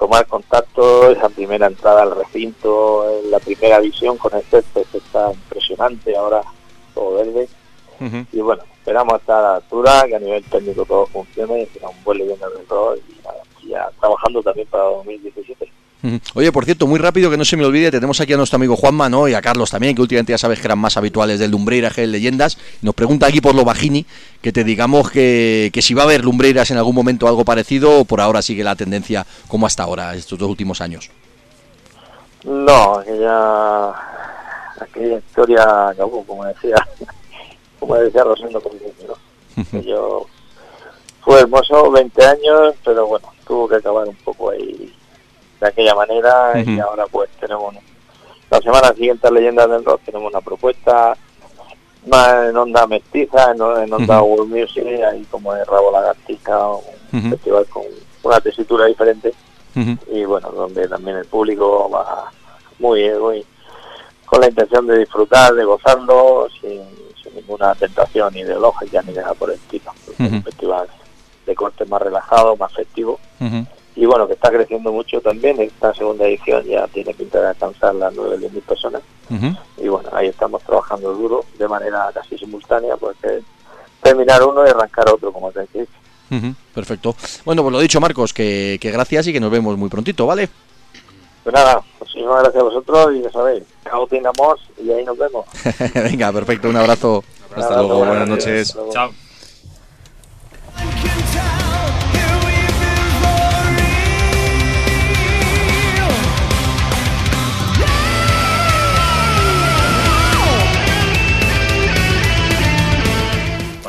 tomar 0.00 0.26
contacto, 0.26 1.10
esa 1.10 1.28
primera 1.28 1.66
entrada 1.66 2.02
al 2.02 2.16
recinto, 2.16 3.20
la 3.26 3.38
primera 3.38 3.78
visión 3.80 4.16
con 4.16 4.34
el 4.34 4.42
césped 4.44 4.84
que 4.90 4.96
está 4.96 5.30
impresionante, 5.30 6.16
ahora 6.16 6.40
todo 6.94 7.16
verde. 7.16 7.48
Y 8.32 8.40
bueno, 8.40 8.62
esperamos 8.78 9.20
estar 9.20 9.38
a 9.38 9.42
la 9.42 9.54
altura, 9.56 10.04
que 10.08 10.16
a 10.16 10.18
nivel 10.18 10.42
técnico 10.44 10.86
todo 10.86 11.04
funcione, 11.04 11.66
que 11.66 11.80
sea 11.80 11.90
un 11.90 12.02
buen 12.02 12.16
leyenda 12.16 12.48
del 12.48 12.66
rol 12.66 12.98
y, 13.62 13.68
ya 13.68 13.90
trabajando 14.00 14.42
también 14.42 14.66
para 14.68 14.84
2017. 14.84 15.70
Oye, 16.34 16.52
por 16.52 16.64
cierto, 16.64 16.86
muy 16.86 16.98
rápido, 16.98 17.30
que 17.30 17.36
no 17.36 17.44
se 17.44 17.56
me 17.56 17.64
olvide, 17.64 17.90
tenemos 17.90 18.20
aquí 18.20 18.32
a 18.32 18.36
nuestro 18.36 18.56
amigo 18.56 18.76
Juanma, 18.76 19.08
¿no? 19.08 19.28
Y 19.28 19.34
a 19.34 19.42
Carlos 19.42 19.70
también, 19.70 19.94
que 19.94 20.02
últimamente 20.02 20.32
ya 20.32 20.38
sabes 20.38 20.60
que 20.60 20.66
eran 20.66 20.78
más 20.78 20.96
habituales 20.96 21.38
del 21.38 21.50
Lumbreira 21.50 21.90
que 21.90 22.06
Leyendas. 22.06 22.58
Nos 22.82 22.94
pregunta 22.94 23.26
aquí 23.26 23.40
por 23.40 23.54
lo 23.54 23.64
Bajini, 23.64 24.06
que 24.40 24.52
te 24.52 24.64
digamos 24.64 25.10
que, 25.10 25.70
que 25.72 25.82
si 25.82 25.94
va 25.94 26.02
a 26.02 26.04
haber 26.06 26.24
Lumbreiras 26.24 26.70
en 26.70 26.78
algún 26.78 26.94
momento 26.94 27.28
algo 27.28 27.44
parecido, 27.44 28.00
o 28.00 28.04
por 28.04 28.20
ahora 28.20 28.42
sigue 28.42 28.64
la 28.64 28.76
tendencia 28.76 29.26
como 29.48 29.66
hasta 29.66 29.82
ahora, 29.82 30.14
estos 30.14 30.38
dos 30.38 30.48
últimos 30.48 30.80
años. 30.80 31.10
No, 32.44 32.98
aquella, 32.98 33.90
aquella 34.80 35.18
historia 35.18 35.88
acabó, 35.88 36.24
como 36.24 36.44
decía, 36.46 36.76
como 37.78 37.96
decía 37.96 38.24
Rosendo, 38.24 38.62
¿no? 39.06 39.80
Yo, 39.82 40.26
fue 41.20 41.40
hermoso, 41.40 41.90
20 41.90 42.24
años, 42.24 42.74
pero 42.82 43.06
bueno, 43.06 43.28
tuvo 43.46 43.68
que 43.68 43.76
acabar 43.76 44.08
un 44.08 44.16
poco 44.16 44.50
ahí 44.50 44.94
de 45.60 45.68
aquella 45.68 45.94
manera 45.94 46.52
y 46.64 46.78
ahora 46.78 47.06
pues 47.10 47.28
tenemos 47.38 47.74
la 48.50 48.60
semana 48.60 48.92
siguiente 48.94 49.28
a 49.28 49.30
Leyendas 49.30 49.70
del 49.70 49.84
Rock 49.84 50.00
tenemos 50.04 50.30
una 50.30 50.40
propuesta 50.40 51.16
más 52.06 52.48
en 52.48 52.56
onda 52.56 52.86
mestiza, 52.86 53.52
en, 53.52 53.60
onda 53.60 54.22
World 54.22 54.50
Music, 54.50 54.84
ahí 54.84 55.24
como 55.30 55.54
es 55.54 55.66
Rabo 55.66 55.92
Lagartija, 55.92 56.66
un 57.12 57.30
festival 57.30 57.66
con 57.66 57.82
una 58.22 58.40
tesitura 58.40 58.86
diferente. 58.86 59.34
Y 60.10 60.24
bueno, 60.24 60.50
donde 60.50 60.88
también 60.88 61.18
el 61.18 61.26
público 61.26 61.88
va 61.88 62.30
muy, 62.78 63.08
muy 63.18 63.44
con 64.26 64.40
la 64.40 64.48
intención 64.48 64.86
de 64.86 64.98
disfrutar, 64.98 65.54
de 65.54 65.64
gozarlo, 65.64 66.48
sin, 66.60 66.82
ninguna 67.34 67.74
tentación 67.76 68.36
ideológica 68.36 69.02
ni 69.02 69.12
nada 69.12 69.34
por 69.34 69.50
el 69.50 69.56
estilo. 69.56 69.92
un 70.18 70.42
festival 70.42 70.88
de 71.46 71.54
corte 71.54 71.84
más 71.84 72.02
relajado, 72.02 72.56
más 72.56 72.72
festivo 72.72 73.20
y 73.96 74.06
bueno, 74.06 74.26
que 74.26 74.34
está 74.34 74.50
creciendo 74.50 74.92
mucho 74.92 75.20
también. 75.20 75.60
Esta 75.60 75.92
segunda 75.94 76.26
edición 76.26 76.64
ya 76.64 76.86
tiene 76.88 77.12
pinta 77.14 77.40
de 77.40 77.48
alcanzar 77.48 77.94
las 77.94 78.14
9.000 78.14 78.62
personas. 78.62 79.02
Y 79.76 79.88
bueno, 79.88 80.08
ahí 80.12 80.28
estamos 80.28 80.62
trabajando 80.62 81.12
duro 81.12 81.44
de 81.58 81.68
manera 81.68 82.10
casi 82.12 82.36
simultánea, 82.36 82.96
porque 82.96 83.40
terminar 84.02 84.42
uno 84.42 84.66
y 84.66 84.70
arrancar 84.70 85.08
otro, 85.08 85.32
como 85.32 85.52
te 85.52 85.60
decís. 85.60 85.88
Perfecto. 86.74 87.14
Bueno, 87.44 87.62
pues 87.62 87.72
lo 87.72 87.80
dicho, 87.80 88.00
Marcos, 88.00 88.32
que, 88.32 88.78
que, 88.80 88.90
gracias 88.90 89.26
y 89.26 89.32
que 89.32 89.40
nos 89.40 89.50
vemos 89.50 89.76
muy 89.76 89.88
prontito, 89.88 90.26
¿vale? 90.26 90.48
Pues 91.42 91.54
nada, 91.54 91.82
muchísimas 91.98 92.42
gracias 92.42 92.60
a 92.60 92.64
vosotros 92.64 93.14
y 93.14 93.22
ya 93.22 93.30
sabéis, 93.30 93.64
cautinamos 93.82 94.60
y 94.82 94.90
ahí 94.90 95.04
nos 95.04 95.16
vemos. 95.16 95.46
Venga, 95.94 96.32
perfecto, 96.32 96.68
un 96.68 96.76
abrazo. 96.76 97.24
Hasta 97.54 97.76
luego, 97.82 98.04
buenas 98.04 98.28
noches. 98.28 98.76
Chao. 98.92 99.10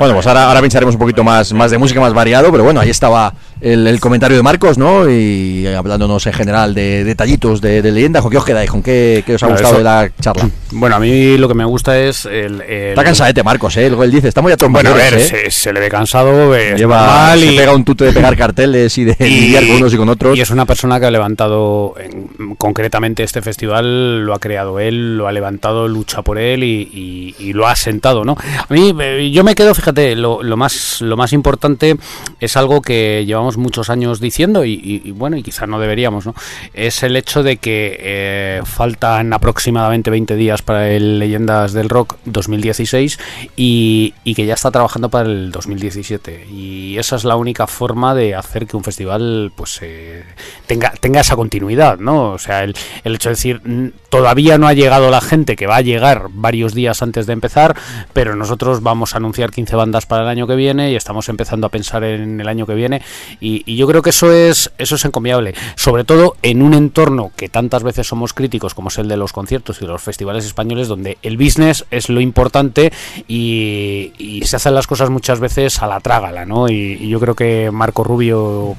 Bueno, 0.02 0.16
pues 0.16 0.26
ahora, 0.26 0.48
ahora 0.48 0.64
pincharemos 0.64 0.96
un 0.96 1.00
poquito 1.00 1.24
más, 1.24 1.54
más 1.54 1.70
de 1.70 1.78
música, 1.78 2.02
más 2.02 2.12
variado, 2.12 2.50
pero 2.52 2.64
bueno, 2.64 2.80
ahí 2.80 2.90
estaba 2.90 3.36
el, 3.62 3.86
el 3.88 4.00
comentario 4.00 4.36
de 4.38 4.44
Marcos, 4.44 4.78
¿no? 4.78 5.10
Y 5.10 5.66
hablándonos 5.68 6.26
en 6.28 6.34
general 6.34 6.74
de 6.74 7.04
detallitos 7.04 7.62
de, 7.62 7.82
de 7.82 7.92
leyenda. 7.92 8.22
¿Con 8.22 8.32
qué 8.32 8.38
os 8.38 8.46
quedáis? 8.46 8.70
¿Con 8.72 8.82
qué, 8.82 9.24
qué 9.26 9.36
os 9.36 9.44
ha 9.44 9.48
gustado 9.48 9.70
eso- 9.74 9.78
de 9.78 9.84
la 9.84 10.12
charla? 10.20 10.50
Bueno, 10.74 10.96
a 10.96 11.00
mí 11.02 11.38
lo 11.38 11.50
que 11.50 11.54
me 11.54 11.66
gusta 11.66 12.00
es 12.00 12.24
el... 12.26 12.62
el- 12.62 12.90
Está 12.92 13.04
cansadete, 13.04 13.44
Marcos, 13.44 13.76
¿eh? 13.76 13.90
Luego 13.90 14.06
él 14.06 14.12
dice, 14.12 14.30
estamos 14.30 14.50
ya 14.52 14.56
todos 14.56 14.72
Bueno, 14.72 14.92
a 14.92 14.94
ver, 14.94 15.16
¿eh? 15.16 15.20
se, 15.20 15.52
se 15.52 15.74
le 15.74 15.82
ve 15.82 15.90
cansado, 15.90 16.56
es 16.56 16.78
Lleva, 16.80 17.02
normal 17.06 17.40
se 17.42 17.46
y, 17.54 17.58
pega 17.58 17.76
un 17.76 17.84
tute 17.84 18.06
de 18.06 18.14
pegar 18.14 18.38
carteles 18.38 18.98
y 18.98 19.04
de 19.04 19.16
lidiar 19.20 19.68
con 19.68 19.76
unos 19.76 19.94
y 19.94 19.98
con 19.98 20.08
otros. 20.08 20.38
y 20.38 20.40
es 20.40 20.50
una 20.50 20.66
persona 20.66 20.98
que 20.98 21.08
ha 21.08 21.12
levantado 21.12 21.96
en- 22.00 22.56
concretamente 22.56 23.22
este 23.24 23.42
festival, 23.42 24.22
lo 24.26 24.34
ha 24.34 24.40
creado 24.40 24.80
él, 24.80 25.18
lo 25.18 25.28
ha 25.28 25.34
levantado, 25.34 25.90
lucha 25.90 26.22
por 26.22 26.38
él 26.40 26.64
y, 26.64 26.90
y- 26.94 27.36
y 27.38 27.52
lo 27.52 27.68
ha 27.68 27.76
sentado, 27.76 28.24
¿no? 28.24 28.38
A 28.40 28.74
mí, 28.74 28.96
eh, 28.98 29.30
yo 29.30 29.44
me 29.44 29.56
quedo, 29.56 29.76
fíjate, 29.76 30.16
lo, 30.16 30.42
lo 30.42 30.56
más, 30.56 31.02
lo 31.02 31.18
más 31.18 31.34
importante 31.34 31.98
es 32.40 32.56
algo 32.56 32.82
que 32.82 33.26
llevamos 33.26 33.51
muchos 33.58 33.90
años 33.90 34.20
diciendo 34.20 34.66
y, 34.66 35.12
bueno, 35.16 35.38
y 35.38 35.44
quizás 35.44 35.68
no 35.68 35.80
deberíamos, 35.80 36.26
¿no? 36.26 36.36
Es 36.74 37.04
el 37.04 37.16
hecho 37.16 37.44
de 37.44 37.58
que 37.58 37.98
eh, 38.00 38.62
faltan 38.66 39.34
aproximadamente 39.34 40.10
20 40.10 40.36
días 40.36 40.62
para 40.62 40.90
el 40.90 41.20
Leyendas 41.20 41.74
del 41.74 41.90
Rock 41.90 42.18
2016 42.26 43.20
y, 43.56 44.14
que 44.36 44.46
ya 44.46 44.54
está 44.54 44.72
trabajando 44.72 45.10
para 45.10 45.30
el 45.30 45.52
2017 45.52 46.48
y 46.50 46.98
esa 46.98 47.18
es 47.18 47.26
la 47.26 47.36
única 47.36 47.68
forma 47.68 48.16
de 48.16 48.34
hacer 48.34 48.66
que 48.66 48.78
un 48.78 48.84
festival 48.84 49.52
pues 49.56 49.80
eh, 49.82 50.24
tenga 50.68 50.94
tenga 51.02 51.20
esa 51.20 51.36
continuidad 51.36 52.00
no 52.00 52.32
o 52.32 52.40
sea 52.40 52.64
el, 52.64 52.74
el 53.04 53.16
hecho 53.16 53.28
de 53.28 53.36
decir 53.36 53.62
"Mm, 53.64 53.90
todavía 54.10 54.58
no 54.58 54.68
ha 54.68 54.74
llegado 54.74 55.12
la 55.12 55.20
gente 55.20 55.58
que 55.58 55.68
va 55.68 55.76
a 55.76 55.82
llegar 55.82 56.28
varios 56.32 56.74
días 56.74 57.02
antes 57.02 57.28
de 57.28 57.34
empezar 57.34 57.76
pero 58.14 58.36
nosotros 58.38 58.82
vamos 58.82 59.14
a 59.14 59.18
anunciar 59.18 59.52
15 59.52 59.76
bandas 59.76 60.06
para 60.06 60.24
el 60.24 60.30
año 60.30 60.48
que 60.48 60.56
viene 60.56 60.92
y 60.92 60.96
estamos 60.96 61.28
empezando 61.30 61.68
a 61.68 61.70
pensar 61.70 62.04
en 62.04 62.40
el 62.40 62.48
año 62.48 62.66
que 62.66 62.74
viene 62.74 63.02
y, 63.42 63.64
y 63.66 63.76
yo 63.76 63.88
creo 63.88 64.02
que 64.02 64.12
eso 64.12 64.32
es 64.32 64.72
eso 64.78 64.96
es 64.96 65.04
encomiable. 65.04 65.54
Sobre 65.76 66.06
todo 66.06 66.38
en 66.44 66.62
un 66.62 66.74
entorno 66.74 67.32
que 67.36 67.50
tantas 67.50 67.84
veces 67.84 68.08
somos 68.08 68.34
críticos 68.34 68.74
como 68.74 68.88
es 68.88 68.98
el 69.00 69.08
de 69.10 69.18
los 69.18 69.34
conciertos 69.34 69.78
y 69.82 69.86
de 69.86 69.92
los 69.92 70.02
festivales 70.02 70.46
españoles 70.46 70.88
donde 70.88 71.18
el 71.24 71.36
business 71.38 71.86
es 71.92 72.08
lo 72.08 72.22
importante 72.22 72.94
y, 73.28 74.14
y 74.18 74.42
se 74.46 74.56
hacen 74.56 74.76
las 74.76 74.88
cosas 74.88 75.10
muchas 75.10 75.40
veces 75.40 75.82
a 75.82 75.88
la 75.88 76.00
trágala 76.00 76.46
no 76.46 76.70
y, 76.70 76.74
y 77.02 77.10
yo 77.10 77.20
creo 77.20 77.36
que 77.36 77.70
Marco 77.72 78.04
Rubio 78.04 78.76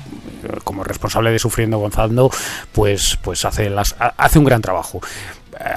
como 0.65 0.85
responsable 0.85 1.31
de 1.31 1.39
Sufriendo 1.39 1.79
Gonzalo 1.79 2.31
pues 2.73 3.19
pues 3.23 3.45
hace 3.45 3.69
las 3.71 3.95
ha- 3.99 4.15
hace 4.17 4.39
un 4.39 4.45
gran 4.45 4.63
trabajo. 4.63 5.01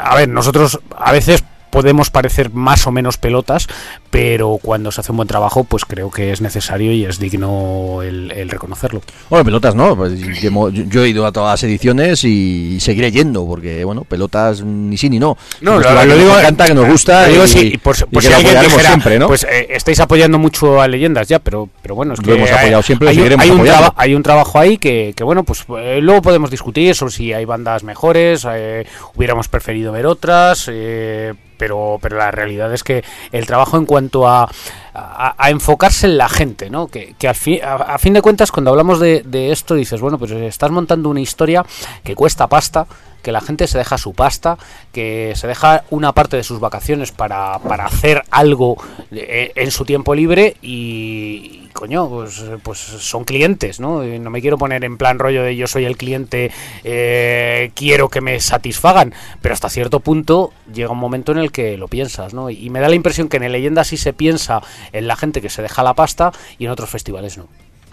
A 0.04 0.16
ver 0.16 0.30
nosotros 0.30 0.80
a 0.96 1.12
veces 1.12 1.44
podemos 1.76 2.10
parecer 2.10 2.52
más 2.54 2.88
o 2.88 2.92
menos 2.94 3.18
pelotas, 3.18 3.68
pero 4.10 4.60
cuando 4.62 4.94
se 4.94 5.02
hace 5.02 5.12
un 5.12 5.18
buen 5.18 5.28
trabajo, 5.28 5.66
pues 5.66 5.84
creo 5.84 6.10
que 6.10 6.32
es 6.32 6.40
necesario 6.40 6.94
y 6.94 7.04
es 7.04 7.20
digno 7.20 8.00
el, 8.02 8.32
el 8.32 8.50
reconocerlo. 8.50 9.02
Bueno, 9.30 9.44
pelotas 9.44 9.76
no, 9.76 9.94
pues, 9.98 10.18
yo, 10.42 10.70
yo 10.70 11.04
he 11.04 11.10
ido 11.10 11.26
a 11.26 11.34
todas 11.34 11.52
las 11.52 11.64
ediciones 11.70 12.24
y 12.24 12.80
seguiré 12.80 13.12
yendo, 13.12 13.46
porque 13.46 13.84
bueno, 13.84 14.06
pelotas 14.06 14.62
ni 14.64 14.96
sí 14.96 15.10
ni 15.10 15.20
no. 15.20 15.38
No, 15.60 15.78
lo, 15.78 15.92
lo 15.92 16.00
que 16.00 16.16
digo, 16.16 16.30
nos 16.30 16.40
encanta, 16.40 16.66
que 16.68 16.74
nos 16.76 16.88
gusta 16.88 17.24
lo 17.28 17.34
digo 17.34 17.44
y, 17.44 17.48
sí, 17.50 17.78
por, 17.78 17.98
y 17.98 18.16
que 18.16 18.22
si 18.22 18.30
lo 18.32 18.38
dijera, 18.38 18.62
siempre, 18.64 19.20
¿no? 19.20 19.28
Pues 19.28 19.44
eh, 19.44 19.68
estáis 19.72 20.00
apoyando 20.00 20.40
mucho 20.40 20.80
a 20.82 20.88
leyendas 20.88 21.28
ya, 21.28 21.40
pero, 21.40 21.68
pero 21.82 21.94
bueno, 21.96 22.14
es 22.14 22.20
Lo 22.20 22.26
que 22.26 22.36
hemos 22.36 22.50
hay- 22.52 22.56
apoyado 22.58 22.84
siempre, 22.84 23.14
lo 23.14 23.22
hay, 23.22 23.34
hay 23.38 23.50
un 23.52 23.64
traba- 23.66 23.94
hay 23.98 24.16
un 24.16 24.24
trabajo 24.24 24.60
ahí 24.60 24.78
que, 24.78 25.14
que, 25.14 25.26
bueno, 25.26 25.44
pues 25.44 25.66
eh, 25.78 26.00
luego 26.02 26.22
podemos 26.22 26.50
discutir 26.50 26.96
sobre 26.96 27.12
si 27.12 27.34
hay 27.34 27.44
bandas 27.44 27.84
mejores, 27.84 28.48
eh, 28.50 28.86
hubiéramos 29.16 29.50
preferido 29.50 29.92
ver 29.92 30.06
otras, 30.06 30.70
eh, 30.72 31.34
pero, 31.58 31.98
pero 32.02 32.18
la 32.18 32.32
realidad 32.32 32.74
es 32.74 32.84
que 32.84 33.04
el 33.32 33.46
trabajo 33.46 33.78
en 33.78 33.86
cuanto 33.86 34.28
a, 34.28 34.50
a, 34.94 35.36
a 35.38 35.50
enfocarse 35.50 36.08
en 36.08 36.18
la 36.18 36.30
gente, 36.30 36.70
¿no? 36.70 36.88
Que, 36.88 37.16
que 37.18 37.28
al 37.28 37.36
fin, 37.36 37.60
a, 37.64 37.76
a 37.76 37.98
fin 37.98 38.14
de 38.14 38.22
cuentas, 38.22 38.52
cuando 38.52 38.72
hablamos 38.72 39.00
de, 39.00 39.22
de 39.26 39.52
esto, 39.52 39.76
dices, 39.76 40.02
bueno, 40.02 40.18
pues 40.18 40.32
estás 40.32 40.72
montando 40.72 41.10
una 41.10 41.22
historia 41.22 41.66
que 42.04 42.16
cuesta 42.16 42.48
pasta, 42.48 42.88
que 43.22 43.32
la 43.32 43.42
gente 43.42 43.68
se 43.68 43.80
deja 43.80 43.98
su 43.98 44.14
pasta, 44.14 44.58
que 44.92 45.34
se 45.36 45.48
deja 45.48 45.84
una 45.90 46.12
parte 46.14 46.38
de 46.38 46.44
sus 46.44 46.60
vacaciones 46.60 47.12
para, 47.12 47.58
para 47.60 47.86
hacer 47.86 48.24
algo 48.30 48.78
eh, 49.12 49.52
en 49.56 49.72
su 49.72 49.84
tiempo 49.84 50.14
libre 50.14 50.58
y, 50.62 51.65
coño, 51.76 52.10
pues, 52.10 52.44
pues 52.64 52.80
son 52.80 53.26
clientes, 53.26 53.80
¿no? 53.80 54.04
Y 54.04 54.18
no 54.18 54.30
me 54.30 54.42
quiero 54.42 54.58
poner 54.58 54.84
en 54.84 54.98
plan 54.98 55.20
rollo 55.20 55.44
de 55.44 55.56
yo 55.56 55.68
soy 55.68 55.86
el 55.86 55.98
cliente, 55.98 56.50
eh, 56.84 57.72
quiero 57.76 58.10
que 58.10 58.22
me 58.22 58.40
satisfagan, 58.40 59.14
pero 59.42 59.54
hasta 59.54 59.70
cierto 59.70 60.00
punto 60.00 60.54
llega 60.74 60.92
un 60.92 60.98
momento 60.98 61.34
en 61.34 61.38
el 61.38 61.52
que 61.52 61.78
lo 61.78 61.88
piensas, 61.88 62.34
¿no? 62.34 62.50
Y 62.50 62.70
me 62.70 62.80
da 62.80 62.90
la 62.90 62.96
impresión 62.96 63.28
que 63.28 63.38
en 63.38 63.44
el 63.44 63.52
Leyenda 63.52 63.84
sí 63.84 63.98
se 63.98 64.14
piensa 64.14 64.62
en 64.94 65.06
la 65.06 65.18
gente 65.18 65.42
que 65.42 65.50
se 65.50 65.62
deja 65.62 65.84
la 65.84 65.94
pasta 65.94 66.32
y 66.58 66.66
en 66.66 66.72
otros 66.72 66.90
festivales 66.90 67.38
no, 67.38 67.48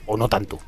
o 0.06 0.16
no 0.16 0.28
tanto. 0.28 0.60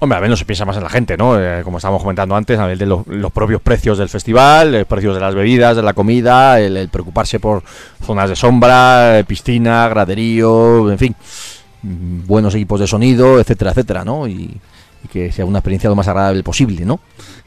Hombre, 0.00 0.18
a 0.18 0.20
menos 0.20 0.38
se 0.38 0.44
piensa 0.44 0.66
más 0.66 0.76
en 0.76 0.82
la 0.82 0.90
gente, 0.90 1.16
¿no? 1.16 1.40
Eh, 1.40 1.62
como 1.64 1.78
estábamos 1.78 2.02
comentando 2.02 2.36
antes, 2.36 2.58
a 2.58 2.64
nivel 2.64 2.78
de 2.78 2.86
los, 2.86 3.32
propios 3.32 3.62
precios 3.62 3.96
del 3.96 4.10
festival, 4.10 4.72
los 4.72 4.86
precios 4.86 5.14
de 5.14 5.20
las 5.20 5.34
bebidas, 5.34 5.76
de 5.76 5.82
la 5.82 5.94
comida, 5.94 6.60
el, 6.60 6.90
preocuparse 6.90 7.40
por 7.40 7.62
zonas 8.04 8.28
de 8.28 8.36
sombra, 8.36 9.18
eh, 9.18 9.24
piscina, 9.24 9.88
graderío, 9.88 10.90
en 10.90 10.98
fin, 10.98 11.16
buenos 11.84 12.54
equipos 12.54 12.80
de 12.80 12.86
sonido, 12.86 13.38
etcétera, 13.38 13.70
etcétera, 13.72 14.04
¿no? 14.04 14.26
Y, 14.26 14.60
y 15.04 15.08
que 15.08 15.30
sea 15.30 15.44
una 15.44 15.58
experiencia 15.58 15.90
lo 15.90 15.96
más 15.96 16.08
agradable 16.08 16.42
posible, 16.42 16.84
¿no? 16.84 17.00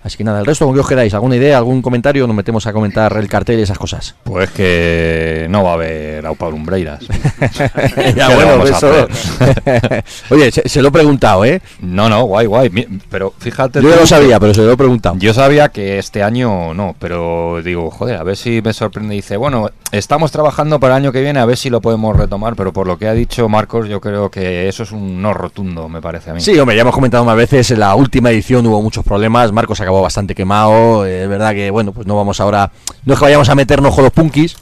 Así 0.08 0.18
que 0.18 0.24
nada, 0.24 0.40
el 0.40 0.46
resto, 0.46 0.66
¿con 0.66 0.74
qué 0.74 0.80
os 0.80 0.88
quedáis? 0.88 1.14
¿Alguna 1.14 1.36
idea, 1.36 1.58
algún 1.58 1.82
comentario? 1.82 2.26
Nos 2.28 2.36
metemos 2.36 2.66
a 2.66 2.72
comentar 2.72 3.16
el 3.18 3.28
cartel 3.28 3.60
y 3.60 3.64
esas 3.64 3.78
cosas. 3.78 4.16
Pues 4.24 4.50
que 4.52 5.48
no 5.50 5.66
va 5.66 5.72
a 5.72 5.74
haber 5.74 6.26
Aupa 6.26 6.50
Lumbreiras. 6.50 7.02
ya, 8.16 8.28
¿Qué 8.28 8.36
le 8.36 8.36
bueno, 8.36 8.64
eso-? 8.64 9.08
Oye, 10.30 10.50
se, 10.50 10.68
se 10.68 10.82
lo 10.82 10.88
he 10.88 10.92
preguntado, 10.92 11.44
¿eh? 11.44 11.62
No, 11.82 12.08
no, 12.08 12.24
guay, 12.24 12.46
guay. 12.46 12.70
Pero 13.10 13.34
fíjate. 13.38 13.82
Yo 13.82 13.90
ya 13.90 13.98
lo 13.98 14.08
sabía, 14.08 14.40
pero 14.40 14.54
se 14.54 14.62
lo 14.62 14.72
he 14.72 14.78
preguntado. 14.78 15.18
Yo 15.20 15.34
sabía 15.34 15.70
que 15.70 16.00
este 16.00 16.24
año 16.24 16.74
no, 16.74 16.96
pero 16.98 17.62
digo, 17.62 17.92
joder, 17.92 18.16
a 18.16 18.24
ver 18.24 18.38
si 18.38 18.62
me 18.62 18.72
sorprende. 18.72 19.16
Dice, 19.16 19.36
bueno, 19.36 19.70
estamos 19.92 20.32
trabajando 20.32 20.80
para 20.80 20.96
el 20.96 21.04
año 21.04 21.12
que 21.12 21.22
viene, 21.22 21.40
a 21.40 21.46
ver 21.46 21.58
si 21.58 21.70
lo 21.70 21.82
podemos 21.82 22.16
retomar, 22.16 22.56
pero 22.56 22.72
por 22.72 22.88
lo 22.88 22.98
que 22.98 23.08
ha 23.08 23.14
dicho 23.14 23.50
Marcos, 23.50 23.88
yo 23.90 24.00
creo 24.00 24.30
que 24.30 24.68
eso 24.68 24.84
es 24.84 24.92
un 24.92 25.22
no 25.22 25.34
rotundo, 25.34 25.90
me 25.90 26.02
parece 26.02 26.32
a 26.32 26.34
mí. 26.34 26.42
Sí, 26.42 26.58
hombre, 26.58 26.76
ya 26.76 26.82
hemos 26.82 26.96
comentado 26.96 27.26
más 27.26 27.36
veces, 27.36 27.72
en 27.72 27.80
la 27.80 27.96
última 27.96 28.32
edición 28.32 28.66
hubo 28.68 28.82
muchos 28.82 29.04
problemas, 29.04 29.52
Marcos 29.52 29.82
acabó 29.82 29.97
bastante 30.02 30.36
quemado, 30.36 31.06
eh, 31.06 31.24
es 31.24 31.30
verdad 31.30 31.54
que, 31.54 31.70
bueno, 31.72 31.92
pues 31.92 32.08
no 32.08 32.16
vamos 32.16 32.40
ahora, 32.40 32.72
no 33.06 33.14
es 33.14 33.20
que 33.20 33.26
vayamos 33.26 33.50
a 33.50 33.56
meternos 33.56 33.94
con 33.94 34.04
los 34.04 34.14
punkis, 34.14 34.56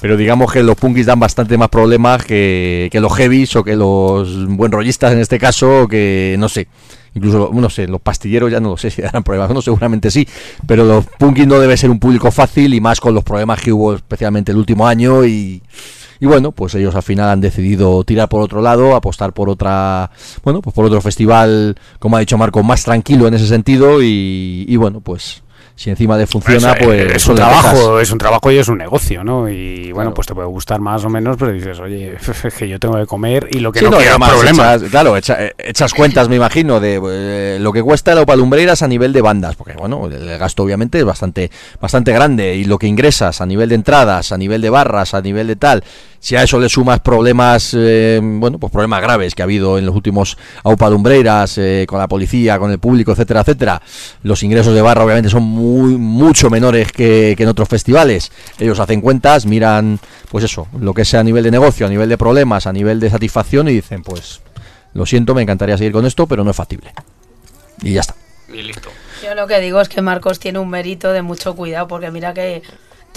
pero 0.00 0.16
digamos 0.16 0.52
que 0.52 0.62
los 0.62 0.76
punkis 0.76 1.06
dan 1.06 1.20
bastante 1.20 1.56
más 1.56 1.68
problemas 1.68 2.24
que, 2.24 2.88
que 2.92 3.00
los 3.00 3.14
heavies 3.14 3.56
o 3.56 3.64
que 3.64 3.76
los 3.76 4.46
buen 4.48 4.72
rollistas 4.72 5.12
en 5.12 5.20
este 5.20 5.38
caso, 5.38 5.82
o 5.82 5.88
que, 5.88 6.36
no 6.38 6.48
sé, 6.48 6.68
incluso, 7.14 7.50
no 7.52 7.70
sé, 7.70 7.86
los 7.88 8.00
pastilleros 8.00 8.52
ya 8.52 8.60
no 8.60 8.70
lo 8.70 8.76
sé 8.76 8.90
si 8.90 9.02
darán 9.02 9.22
problemas, 9.22 9.50
no, 9.50 9.62
seguramente 9.62 10.10
sí, 10.10 10.28
pero 10.66 10.84
los 10.84 11.06
punkis 11.06 11.46
no 11.46 11.58
debe 11.58 11.76
ser 11.76 11.90
un 11.90 11.98
público 11.98 12.30
fácil 12.30 12.74
y 12.74 12.80
más 12.80 13.00
con 13.00 13.14
los 13.14 13.24
problemas 13.24 13.60
que 13.60 13.72
hubo 13.72 13.94
especialmente 13.94 14.52
el 14.52 14.58
último 14.58 14.86
año 14.86 15.24
y... 15.24 15.62
Y 16.20 16.26
bueno, 16.26 16.52
pues 16.52 16.74
ellos 16.74 16.94
al 16.94 17.02
final 17.02 17.28
han 17.28 17.40
decidido 17.40 18.04
tirar 18.04 18.28
por 18.28 18.42
otro 18.42 18.62
lado, 18.62 18.94
apostar 18.94 19.32
por 19.32 19.48
otra, 19.48 20.10
bueno, 20.42 20.62
pues 20.62 20.74
por 20.74 20.84
otro 20.84 21.00
festival, 21.00 21.76
como 21.98 22.16
ha 22.16 22.20
dicho 22.20 22.38
Marco, 22.38 22.62
más 22.62 22.84
tranquilo 22.84 23.28
en 23.28 23.34
ese 23.34 23.46
sentido 23.46 24.02
y, 24.02 24.64
y 24.68 24.76
bueno, 24.76 25.00
pues 25.00 25.42
si 25.76 25.90
encima 25.90 26.16
de 26.16 26.26
funciona, 26.26 26.72
Es- 26.72 26.84
pues 26.84 27.12
es 27.16 27.26
un 27.28 27.36
trabajo, 27.36 28.00
es 28.00 28.10
un 28.10 28.18
trabajo 28.18 28.50
y 28.50 28.56
es 28.58 28.66
un 28.68 28.78
negocio, 28.78 29.22
¿no? 29.22 29.48
Y 29.48 29.92
bueno, 29.92 30.10
Claro. 30.10 30.14
pues 30.14 30.26
te 30.26 30.34
puede 30.34 30.48
gustar 30.48 30.80
más 30.80 31.04
o 31.04 31.10
menos, 31.10 31.36
pero 31.38 31.52
dices, 31.52 31.78
oye, 31.78 32.16
es 32.44 32.54
que 32.54 32.66
yo 32.68 32.80
tengo 32.80 32.96
que 32.96 33.06
comer 33.06 33.46
y 33.52 33.60
lo 33.60 33.70
que 33.72 33.80
Sí, 33.80 33.84
no, 33.84 33.90
no, 33.92 33.98
quiero 33.98 34.18
problema. 34.18 34.74
echas- 34.74 34.90
claro, 34.90 35.16
echa- 35.16 35.36
eh, 35.44 35.52
echas 35.58 35.92
cuentas, 35.94 36.28
me 36.30 36.36
imagino, 36.36 36.80
de 36.80 36.98
eh, 37.08 37.58
lo 37.60 37.72
que 37.72 37.82
cuesta 37.82 38.14
la 38.14 38.22
Opalumbreiras 38.22 38.80
a 38.82 38.88
nivel 38.88 39.12
de 39.12 39.20
bandas, 39.20 39.54
porque 39.54 39.74
bueno, 39.74 40.06
el 40.06 40.38
gasto 40.38 40.62
obviamente 40.62 40.98
es 40.98 41.04
bastante, 41.04 41.50
bastante 41.80 42.10
grande, 42.12 42.54
y 42.56 42.64
lo 42.64 42.78
que 42.78 42.86
ingresas 42.86 43.40
a 43.42 43.46
nivel 43.46 43.68
de 43.68 43.74
entradas, 43.74 44.32
a 44.32 44.38
nivel 44.38 44.62
de 44.62 44.70
barras, 44.70 45.12
a 45.12 45.20
nivel 45.20 45.46
de 45.46 45.56
tal, 45.56 45.84
si 46.26 46.34
a 46.34 46.42
eso 46.42 46.58
le 46.58 46.68
sumas 46.68 46.98
problemas, 46.98 47.72
eh, 47.78 48.18
bueno, 48.20 48.58
pues 48.58 48.72
problemas 48.72 49.00
graves 49.00 49.32
que 49.32 49.42
ha 49.42 49.44
habido 49.44 49.78
en 49.78 49.86
los 49.86 49.94
últimos 49.94 50.36
Opalumbreiras, 50.64 51.56
eh, 51.58 51.86
con 51.88 52.00
la 52.00 52.08
policía, 52.08 52.58
con 52.58 52.72
el 52.72 52.80
público, 52.80 53.12
etcétera, 53.12 53.42
etcétera, 53.42 53.80
los 54.24 54.42
ingresos 54.42 54.74
de 54.74 54.82
barra 54.82 55.04
obviamente 55.04 55.30
son 55.30 55.44
muy, 55.44 55.96
mucho 55.96 56.50
menores 56.50 56.90
que, 56.90 57.34
que 57.36 57.44
en 57.44 57.48
otros 57.48 57.68
festivales. 57.68 58.32
Ellos 58.58 58.80
hacen 58.80 59.02
cuentas, 59.02 59.46
miran, 59.46 60.00
pues 60.28 60.42
eso, 60.42 60.66
lo 60.80 60.94
que 60.94 61.04
sea 61.04 61.20
a 61.20 61.22
nivel 61.22 61.44
de 61.44 61.52
negocio, 61.52 61.86
a 61.86 61.88
nivel 61.88 62.08
de 62.08 62.18
problemas, 62.18 62.66
a 62.66 62.72
nivel 62.72 62.98
de 62.98 63.08
satisfacción 63.08 63.68
y 63.68 63.74
dicen, 63.74 64.02
pues, 64.02 64.40
lo 64.94 65.06
siento, 65.06 65.32
me 65.32 65.42
encantaría 65.42 65.78
seguir 65.78 65.92
con 65.92 66.06
esto, 66.06 66.26
pero 66.26 66.42
no 66.42 66.50
es 66.50 66.56
factible. 66.56 66.92
Y 67.82 67.92
ya 67.92 68.00
está. 68.00 68.16
Yo 69.22 69.36
lo 69.36 69.46
que 69.46 69.60
digo 69.60 69.80
es 69.80 69.88
que 69.88 70.02
Marcos 70.02 70.40
tiene 70.40 70.58
un 70.58 70.70
mérito 70.70 71.12
de 71.12 71.22
mucho 71.22 71.54
cuidado, 71.54 71.86
porque 71.86 72.10
mira 72.10 72.34
que 72.34 72.62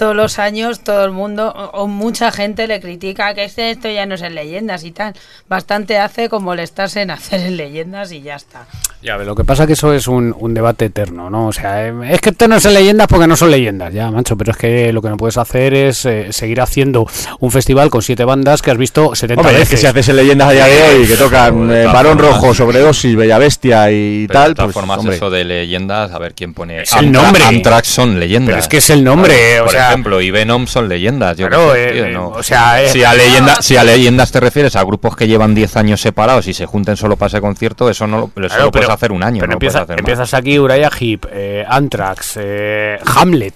todos 0.00 0.16
los 0.16 0.38
años 0.38 0.80
todo 0.80 1.04
el 1.04 1.10
mundo 1.10 1.52
o, 1.54 1.82
o 1.82 1.86
mucha 1.86 2.32
gente 2.32 2.66
le 2.66 2.80
critica 2.80 3.34
que 3.34 3.44
este, 3.44 3.70
esto 3.70 3.90
ya 3.90 4.06
no 4.06 4.14
es 4.14 4.22
en 4.22 4.34
leyendas 4.34 4.82
y 4.84 4.92
tal. 4.92 5.12
Bastante 5.46 5.98
hace 5.98 6.30
con 6.30 6.42
molestarse 6.42 7.02
en 7.02 7.10
hacer 7.10 7.40
en 7.40 7.58
leyendas 7.58 8.10
y 8.10 8.22
ya 8.22 8.36
está. 8.36 8.66
Ya, 9.02 9.16
lo 9.18 9.34
que 9.34 9.44
pasa 9.44 9.66
que 9.66 9.74
eso 9.74 9.92
es 9.92 10.08
un, 10.08 10.34
un 10.38 10.54
debate 10.54 10.86
eterno, 10.86 11.28
¿no? 11.28 11.48
O 11.48 11.52
sea, 11.52 11.86
eh, 11.86 11.92
es 12.10 12.20
que 12.20 12.30
esto 12.30 12.48
no 12.48 12.58
son 12.60 12.72
leyendas 12.74 13.06
porque 13.08 13.26
no 13.26 13.36
son 13.36 13.50
leyendas, 13.50 13.92
ya, 13.92 14.10
macho, 14.10 14.36
pero 14.36 14.52
es 14.52 14.56
que 14.56 14.92
lo 14.92 15.02
que 15.02 15.08
no 15.10 15.16
puedes 15.18 15.36
hacer 15.36 15.74
es 15.74 16.04
eh, 16.06 16.32
seguir 16.32 16.60
haciendo 16.62 17.06
un 17.40 17.50
festival 17.50 17.90
con 17.90 18.00
siete 18.02 18.24
bandas 18.24 18.62
que 18.62 18.70
has 18.70 18.78
visto 18.78 19.14
70 19.14 19.40
Hombre, 19.40 19.54
es 19.54 19.60
veces. 19.60 19.70
que 19.70 19.76
si 19.78 19.86
haces 19.86 20.08
en 20.08 20.16
leyendas 20.16 20.48
a 20.48 20.52
día 20.52 20.66
de 20.66 20.82
hoy 20.82 21.06
que 21.06 21.16
tocan 21.16 21.68
de 21.68 21.82
eh, 21.82 21.86
Barón. 21.86 22.18
Rojo, 22.18 22.52
Sobredosis, 22.54 23.14
Bella 23.16 23.38
Bestia 23.38 23.90
y 23.90 24.26
Pero 24.28 24.40
tal, 24.40 24.48
de 24.50 24.54
todas 24.54 24.66
pues 24.66 24.74
formas, 24.74 24.98
hombre. 24.98 25.16
eso 25.16 25.30
de 25.30 25.44
leyendas, 25.44 26.12
a 26.12 26.18
ver 26.18 26.34
quién 26.34 26.52
pone. 26.54 26.82
Es 26.82 26.92
el 26.94 27.12
nombre. 27.12 27.42
Anthrax 27.44 27.88
son 27.88 28.18
leyendas. 28.18 28.48
Pero 28.48 28.58
es 28.60 28.68
que 28.68 28.76
es 28.78 28.90
el 28.90 29.02
nombre, 29.04 29.60
o 29.60 29.68
sea- 29.68 29.89
ejemplo, 29.90 30.20
y 30.20 30.30
Venom 30.30 30.66
son 30.66 30.88
leyendas. 30.88 31.36
Yo 31.36 31.48
Claro, 31.48 31.72
sé, 31.74 31.88
eh, 31.88 31.92
tío, 31.92 32.04
eh, 32.06 32.12
no. 32.12 32.28
o 32.28 32.42
sea, 32.42 32.82
eh, 32.82 32.88
si, 32.88 33.04
a 33.04 33.14
leyenda, 33.14 33.56
si 33.60 33.76
a 33.76 33.84
leyendas 33.84 34.32
te 34.32 34.40
refieres 34.40 34.76
a 34.76 34.82
grupos 34.84 35.16
que 35.16 35.26
llevan 35.28 35.54
10 35.54 35.76
años 35.76 36.00
separados 36.00 36.46
y 36.46 36.54
se 36.54 36.66
junten 36.66 36.96
solo 36.96 37.16
para 37.16 37.28
ese 37.28 37.40
concierto, 37.40 37.88
eso 37.90 38.06
no 38.06 38.18
lo, 38.18 38.24
eso 38.44 38.48
Claro, 38.48 38.64
lo 38.64 38.70
puedes 38.70 38.88
hacer 38.88 39.12
un 39.12 39.22
año. 39.22 39.40
Pero 39.40 39.48
no 39.48 39.52
lo 39.54 39.58
puedes 39.58 39.74
empieza- 39.74 39.82
hacer 39.84 39.96
más. 39.96 39.98
empiezas 40.00 40.34
aquí 40.34 40.58
Uriah 40.58 40.90
Heep, 40.98 41.26
eh, 41.32 41.64
Anthrax, 41.68 42.38
eh, 42.40 42.98
Hamlet. 43.04 43.54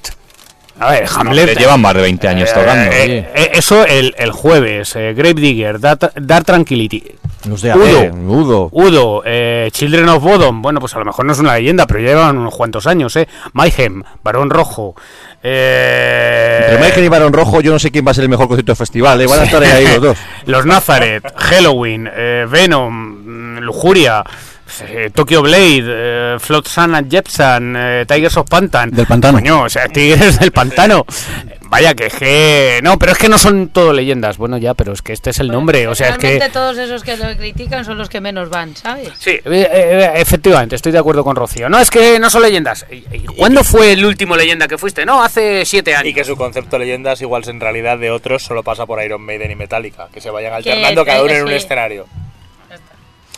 A 0.80 0.90
ver, 0.90 1.04
Hamlet. 1.16 1.44
Hamlet 1.48 1.58
llevan 1.58 1.80
más 1.80 1.94
de 1.94 2.02
20 2.02 2.28
años 2.28 2.52
tocando, 2.52 2.90
eh, 2.92 3.02
oye. 3.04 3.18
eh, 3.34 3.50
eso 3.54 3.84
el, 3.86 4.14
el 4.18 4.32
jueves. 4.32 4.94
Eh, 4.96 5.14
Grave 5.14 5.34
Digger, 5.34 5.78
Dark, 5.80 6.44
Tranquility. 6.44 7.02
Los 7.48 7.60
de 7.62 7.74
Udo. 7.74 8.14
Udo. 8.14 8.68
Udo, 8.72 9.22
eh, 9.26 9.68
Children 9.70 10.08
of 10.08 10.22
Bodom, 10.22 10.62
bueno, 10.62 10.80
pues 10.80 10.94
a 10.94 10.98
lo 10.98 11.04
mejor 11.04 11.26
no 11.26 11.32
es 11.32 11.38
una 11.38 11.54
leyenda, 11.54 11.86
pero 11.86 12.00
llevan 12.00 12.38
unos 12.38 12.54
cuantos 12.56 12.86
años, 12.86 13.14
¿eh? 13.16 13.28
Mayhem, 13.52 14.02
Barón 14.22 14.48
Rojo. 14.48 14.94
Eh, 15.42 16.60
Entre 16.64 16.82
Michael 16.84 17.04
y 17.04 17.08
Barón 17.08 17.32
Rojo, 17.34 17.60
yo 17.60 17.70
no 17.70 17.78
sé 17.78 17.90
quién 17.90 18.06
va 18.06 18.12
a 18.12 18.14
ser 18.14 18.24
el 18.24 18.30
mejor 18.30 18.48
concierto 18.48 18.72
del 18.72 18.76
festival, 18.78 19.20
¿eh? 19.20 19.26
van 19.26 19.40
a 19.40 19.44
estar 19.44 19.62
ahí 19.62 19.86
los 19.86 20.00
dos. 20.02 20.18
Los 20.46 20.64
Nazareth, 20.66 21.24
Halloween, 21.36 22.08
eh, 22.12 22.46
Venom, 22.50 22.94
mm, 22.94 23.58
Lujuria, 23.60 24.24
eh, 24.88 25.10
Tokyo 25.14 25.42
Blade, 25.42 25.84
eh, 25.86 26.36
Flotsam 26.40 26.94
and 26.94 27.10
Jepsan, 27.10 27.74
eh, 27.76 28.04
Tigers 28.08 28.36
of 28.36 28.48
Pantan. 28.48 28.90
Del 28.90 29.06
pantano. 29.06 29.38
Coño, 29.38 29.62
o 29.62 29.68
sea, 29.68 29.88
Tigres 29.92 30.38
del 30.38 30.52
Pantano. 30.52 31.04
Vaya 31.66 31.94
que 31.94 32.06
es 32.06 32.14
que... 32.14 32.80
No, 32.84 32.98
pero 32.98 33.12
es 33.12 33.18
que 33.18 33.28
no 33.28 33.36
son 33.36 33.68
todo 33.68 33.92
leyendas. 33.92 34.36
Bueno, 34.36 34.58
ya, 34.58 34.74
pero 34.74 34.92
es 34.92 35.02
que 35.02 35.12
este 35.12 35.30
es 35.30 35.40
el 35.40 35.48
nombre. 35.48 35.88
O 35.88 35.94
sea, 35.94 36.10
es 36.10 36.18
que... 36.18 36.40
Todos 36.52 36.78
esos 36.78 37.02
que 37.02 37.16
lo 37.16 37.36
critican 37.36 37.84
son 37.84 37.98
los 37.98 38.08
que 38.08 38.20
menos 38.20 38.48
van, 38.48 38.76
¿sabes? 38.76 39.08
Sí, 39.18 39.30
eh, 39.30 39.40
eh, 39.44 40.12
efectivamente, 40.16 40.76
estoy 40.76 40.92
de 40.92 40.98
acuerdo 40.98 41.24
con 41.24 41.34
Rocío. 41.34 41.68
No, 41.68 41.80
es 41.80 41.90
que 41.90 42.20
no 42.20 42.30
son 42.30 42.42
leyendas. 42.42 42.86
¿Y- 42.92 43.04
y 43.16 43.20
¿Cuándo 43.36 43.64
fue 43.64 43.92
el 43.92 44.04
último 44.04 44.36
leyenda 44.36 44.68
que 44.68 44.78
fuiste? 44.78 45.04
No, 45.04 45.22
hace 45.22 45.64
siete 45.64 45.96
años. 45.96 46.10
Y 46.10 46.14
que 46.14 46.22
su 46.24 46.36
concepto 46.36 46.78
de 46.78 46.84
leyendas, 46.84 47.20
igual 47.22 47.42
en 47.48 47.58
realidad 47.58 47.98
de 47.98 48.10
otros, 48.10 48.44
solo 48.44 48.62
pasa 48.62 48.86
por 48.86 49.02
Iron 49.02 49.22
Maiden 49.22 49.50
y 49.50 49.56
Metallica, 49.56 50.08
que 50.12 50.20
se 50.20 50.30
vayan 50.30 50.52
alternando 50.52 51.04
cada 51.04 51.22
uno 51.24 51.32
en 51.32 51.42
un 51.42 51.48
sí. 51.48 51.54
escenario. 51.54 52.06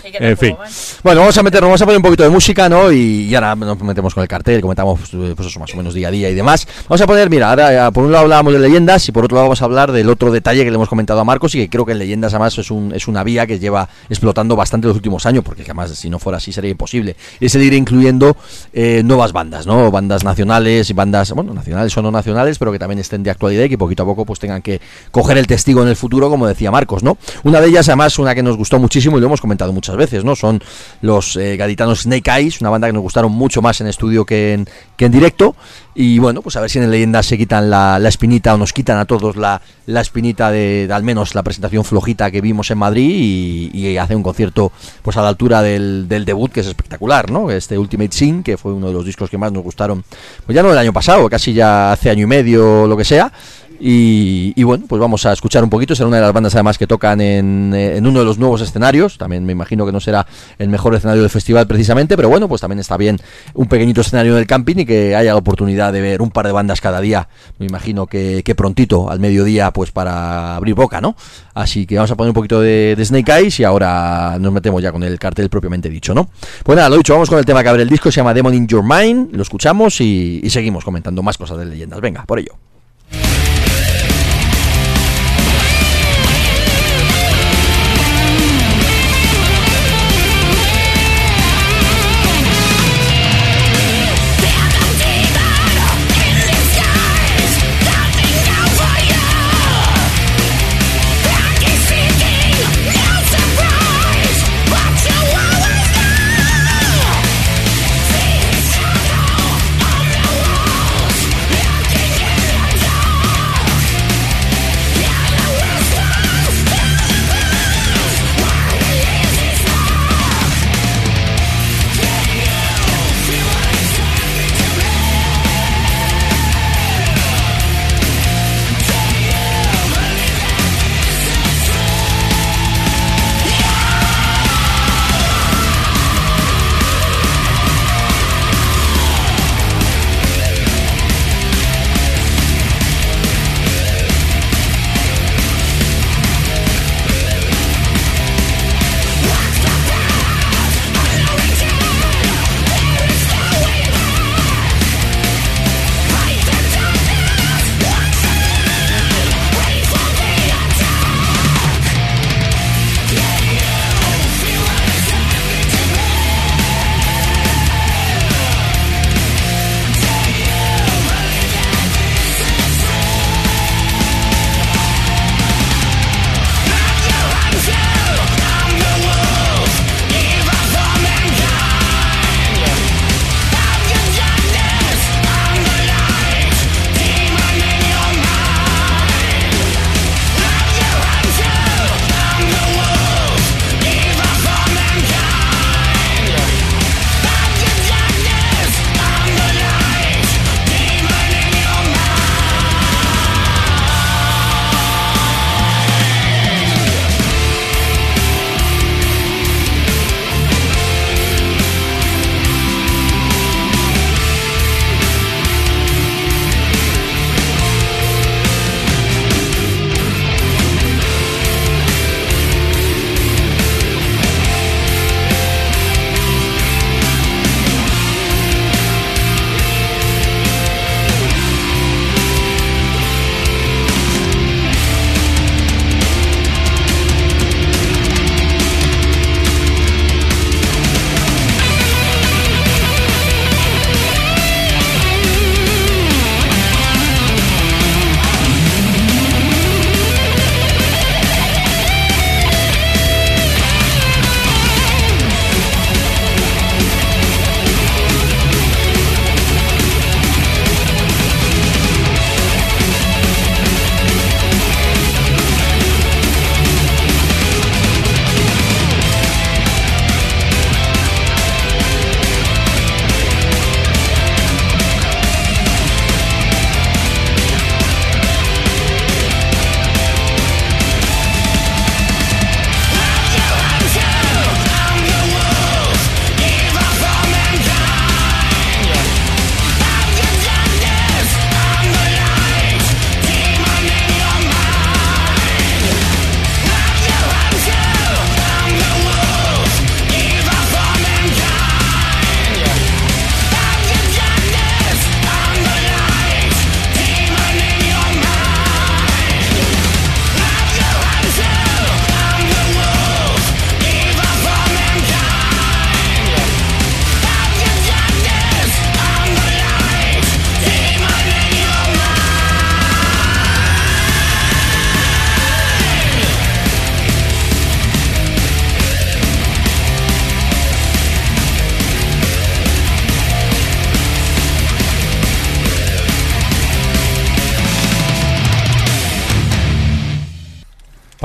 En 0.05 0.37
fin. 0.37 0.57
Bueno, 1.03 1.21
vamos 1.21 1.37
a 1.37 1.43
meternos, 1.43 1.69
vamos 1.69 1.83
a 1.83 1.85
poner 1.85 1.97
un 1.99 2.03
poquito 2.03 2.23
de 2.23 2.29
música, 2.29 2.69
¿no? 2.69 2.93
Y, 2.93 3.25
y 3.25 3.35
ahora 3.35 3.55
nos 3.55 3.81
metemos 3.81 4.15
con 4.15 4.23
el 4.23 4.29
cartel, 4.29 4.61
comentamos 4.61 5.01
eh, 5.13 5.35
pues 5.37 5.49
eso 5.49 5.61
más 5.61 5.73
o 5.75 5.77
menos 5.77 5.95
día 5.95 6.09
a 6.09 6.11
día 6.11 6.31
y 6.31 6.35
demás. 6.35 6.67
Vamos 6.89 7.01
a 7.01 7.07
poner, 7.07 7.29
mira, 7.31 7.51
ahora 7.51 7.89
eh, 7.89 7.93
por 7.93 8.05
un 8.05 8.13
lado 8.13 8.25
hablábamos 8.25 8.53
de 8.53 8.59
leyendas 8.61 9.09
y 9.09 9.13
por 9.13 9.25
otro 9.25 9.37
lado 9.37 9.47
vamos 9.47 9.63
a 9.63 9.65
hablar 9.65 9.93
del 9.93 10.09
otro 10.09 10.31
detalle 10.31 10.65
que 10.65 10.71
le 10.71 10.77
hemos 10.77 10.89
comentado 10.89 11.21
a 11.21 11.25
Marcos 11.25 11.55
y 11.55 11.59
que 11.59 11.69
creo 11.69 11.85
que 11.85 11.93
en 11.93 11.99
leyendas 11.99 12.33
además 12.35 12.57
es, 12.59 12.71
un, 12.71 12.93
es 12.95 13.09
una 13.09 13.25
vía 13.25 13.47
que 13.47 13.59
lleva 13.59 13.89
explotando 14.09 14.57
bastante 14.57 14.87
los 14.87 14.97
últimos 14.97 15.27
años, 15.27 15.43
porque 15.45 15.63
además 15.63 15.91
si 15.91 16.11
no 16.11 16.19
fuera 16.19 16.39
así 16.39 16.53
sería 16.53 16.71
imposible. 16.71 17.17
Es 17.41 17.55
el 17.55 17.63
ir 17.63 17.75
incluyendo 17.75 18.37
eh, 18.73 19.03
nuevas 19.05 19.33
bandas, 19.33 19.67
¿no? 19.67 19.91
Bandas 19.91 20.25
nacionales 20.25 20.89
y 20.91 20.93
bandas, 20.93 21.33
bueno, 21.33 21.53
nacionales 21.55 21.97
o 21.97 22.03
no 22.03 22.11
nacionales, 22.11 22.59
pero 22.59 22.73
que 22.73 22.79
también 22.79 22.99
estén 22.99 23.23
de 23.23 23.31
actualidad 23.31 23.65
y 23.65 23.69
que 23.71 23.79
poquito 23.79 24.03
a 24.03 24.07
poco 24.07 24.25
pues 24.25 24.39
tengan 24.39 24.63
que 24.63 24.81
coger 25.11 25.39
el 25.39 25.47
testigo 25.47 25.83
en 25.83 25.89
el 25.89 25.97
futuro, 25.97 26.31
como 26.31 26.47
decía 26.47 26.71
Marcos, 26.71 27.03
¿no? 27.03 27.19
Una 27.45 27.61
de 27.61 27.69
ellas, 27.69 27.89
además, 27.89 28.19
una 28.19 28.35
que 28.35 28.43
nos 28.43 28.57
gustó 28.57 28.79
muchísimo 28.79 29.19
y 29.19 29.21
lo 29.21 29.27
hemos 29.27 29.41
comentado 29.41 29.73
muchas 29.87 29.97
veces, 29.97 30.25
¿no? 30.25 30.35
Son 30.35 30.61
los 31.01 31.37
eh, 31.37 31.57
gaditanos 31.57 32.03
Snake 32.03 32.29
Eyes, 32.31 32.61
una 32.61 32.71
banda 32.71 32.89
que 32.89 32.93
nos 32.93 33.03
gustaron 33.03 33.31
mucho 33.31 33.63
más 33.63 33.81
en 33.81 33.87
estudio 33.87 34.25
que 34.25 34.55
en, 34.55 34.69
que 34.97 35.05
en 35.05 35.13
directo. 35.13 35.55
Y 35.95 36.19
bueno, 36.19 36.43
pues 36.43 36.57
a 36.57 36.61
ver 36.61 36.69
si 36.69 36.79
en 36.79 36.91
Leyendas 36.91 37.27
se 37.27 37.39
quitan 37.39 37.71
la, 37.71 37.99
la 37.99 38.09
espinita 38.09 38.53
o 38.53 38.59
nos 38.59 38.73
quitan 38.73 38.99
a 38.99 39.05
todos 39.05 39.37
la, 39.37 39.63
la 39.87 40.01
espinita 40.01 40.51
de, 40.51 40.89
al 40.93 41.03
menos 41.05 41.35
la 41.35 41.43
presentación 41.43 41.85
flojita 41.85 42.31
que 42.31 42.41
vimos 42.41 42.71
en 42.71 42.79
Madrid 42.79 43.71
y, 43.73 43.97
hace 43.97 44.15
un 44.15 44.23
concierto 44.23 44.73
pues 45.01 45.17
a 45.17 45.23
la 45.23 45.29
altura 45.29 45.63
del, 45.63 46.07
del 46.07 46.27
debut 46.27 46.53
que 46.53 46.61
es 46.61 46.67
espectacular, 46.67 47.31
¿no? 47.31 47.51
Este 47.51 47.79
Ultimate 47.79 48.13
Sin, 48.13 48.43
que 48.43 48.59
fue 48.59 48.75
uno 48.75 48.89
de 48.89 48.93
los 48.93 49.07
discos 49.07 49.31
que 49.31 49.39
más 49.39 49.53
nos 49.53 49.63
gustaron, 49.63 50.05
pues 50.45 50.55
ya 50.55 50.63
no 50.63 50.69
del 50.69 50.79
año 50.79 50.93
pasado, 50.93 51.31
casi 51.31 51.55
ya 51.55 51.93
hace 51.93 52.11
año 52.11 52.25
y 52.25 52.27
medio 52.27 52.87
lo 52.87 52.97
que 52.97 53.05
sea. 53.05 53.33
Y, 53.81 54.63
bueno, 54.63 54.85
pues 54.89 55.01
vamos 55.01 55.25
a 55.27 55.33
escuchar 55.33 55.63
un 55.65 55.71
poquito. 55.71 55.95
Será 55.95 56.09
una 56.09 56.17
de 56.17 56.23
las 56.23 56.33
bandas 56.33 56.55
además 56.55 56.79
que 56.79 56.87
tocan 56.87 57.21
en, 57.21 57.73
eh, 57.75 57.97
en 57.97 58.07
uno 58.07 58.21
de 58.21 58.25
los 58.25 58.39
nuevos 58.39 58.61
escenarios. 58.61 59.19
También 59.19 59.45
me 59.45 59.53
imagino 59.53 59.87
que 59.87 59.93
no 59.93 60.01
será 60.01 60.27
el 60.59 60.69
mejor 60.69 60.95
escenario 60.95 61.23
del 61.23 61.31
festival 61.31 61.67
precisamente, 61.67 62.17
pero 62.17 62.29
bueno, 62.29 62.49
pues 62.49 62.61
también 62.61 62.79
está 62.79 62.97
bien 62.97 63.19
un 63.55 63.67
pequeñito 63.67 64.01
escenario 64.01 64.35
del 64.35 64.47
camping 64.47 64.77
y 64.79 64.87
que 64.87 65.15
haya 65.15 65.33
la 65.33 65.39
oportunidad 65.39 65.93
de 65.93 66.01
ver 66.01 66.23
un 66.23 66.31
par 66.31 66.47
de 66.47 66.53
bandas 66.53 66.81
cada 66.81 67.01
día. 67.01 67.29
Me 67.59 67.67
imagino 67.67 68.07
que, 68.07 68.43
que 68.45 68.55
prontito, 68.55 69.11
al 69.11 69.21
mediodía, 69.21 69.71
pues 69.71 69.91
para 69.91 70.57
abrir 70.57 70.75
boca, 70.75 71.01
¿no? 71.01 71.17
Así 71.55 71.87
que 71.87 71.97
vamos 71.97 72.11
a 72.11 72.17
poner 72.17 72.31
un 72.31 72.35
poquito 72.35 72.61
de, 72.61 72.97
Snake 73.03 73.33
Eyes 73.33 73.61
y 73.61 73.65
ahora 73.65 74.37
nos 74.39 74.53
metemos 74.53 74.83
ya 74.83 74.93
con 74.93 75.03
el 75.03 75.19
cartel 75.19 75.49
propiamente 75.49 75.89
dicho, 75.89 76.15
¿no? 76.15 76.29
Pues 76.63 76.77
nada, 76.77 76.89
lo 76.89 76.97
dicho, 76.97 77.15
vamos 77.15 77.29
con 77.29 77.39
el 77.39 77.45
tema 77.45 77.63
que 77.63 77.69
abre 77.69 77.83
el 77.83 77.89
disco, 77.89 78.11
se 78.11 78.17
llama 78.17 78.35
Demon 78.35 78.55
in 78.55 78.67
Your 78.67 78.83
Mind, 78.83 79.35
lo 79.35 79.43
escuchamos 79.43 80.01
y 80.01 80.43
seguimos 80.51 80.85
comentando 80.85 81.23
más 81.23 81.39
cosas 81.39 81.59
de 81.59 81.67
leyendas. 81.67 82.01
Venga, 82.01 82.25
por 82.25 82.39
ello. 82.39 82.57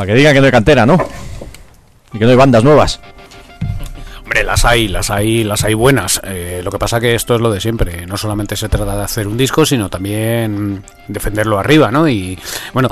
Para 0.01 0.13
que 0.13 0.17
digan 0.17 0.33
que 0.33 0.39
no 0.39 0.47
hay 0.47 0.51
cantera, 0.51 0.83
¿no? 0.83 0.97
Y 2.11 2.17
que 2.17 2.25
no 2.25 2.31
hay 2.31 2.35
bandas 2.35 2.63
nuevas. 2.63 2.99
Hombre, 4.23 4.43
las 4.43 4.65
hay, 4.65 4.87
las 4.87 5.11
hay, 5.11 5.43
las 5.43 5.63
hay 5.63 5.75
buenas. 5.75 6.19
Eh, 6.23 6.61
lo 6.63 6.71
que 6.71 6.79
pasa 6.79 6.99
que 6.99 7.13
esto 7.13 7.35
es 7.35 7.41
lo 7.41 7.51
de 7.51 7.61
siempre. 7.61 8.07
No 8.07 8.17
solamente 8.17 8.55
se 8.55 8.67
trata 8.67 8.95
de 8.95 9.03
hacer 9.03 9.27
un 9.27 9.37
disco, 9.37 9.63
sino 9.63 9.91
también 9.91 10.81
defenderlo 11.07 11.59
arriba, 11.59 11.91
¿no? 11.91 12.07
Y 12.07 12.39
bueno, 12.73 12.89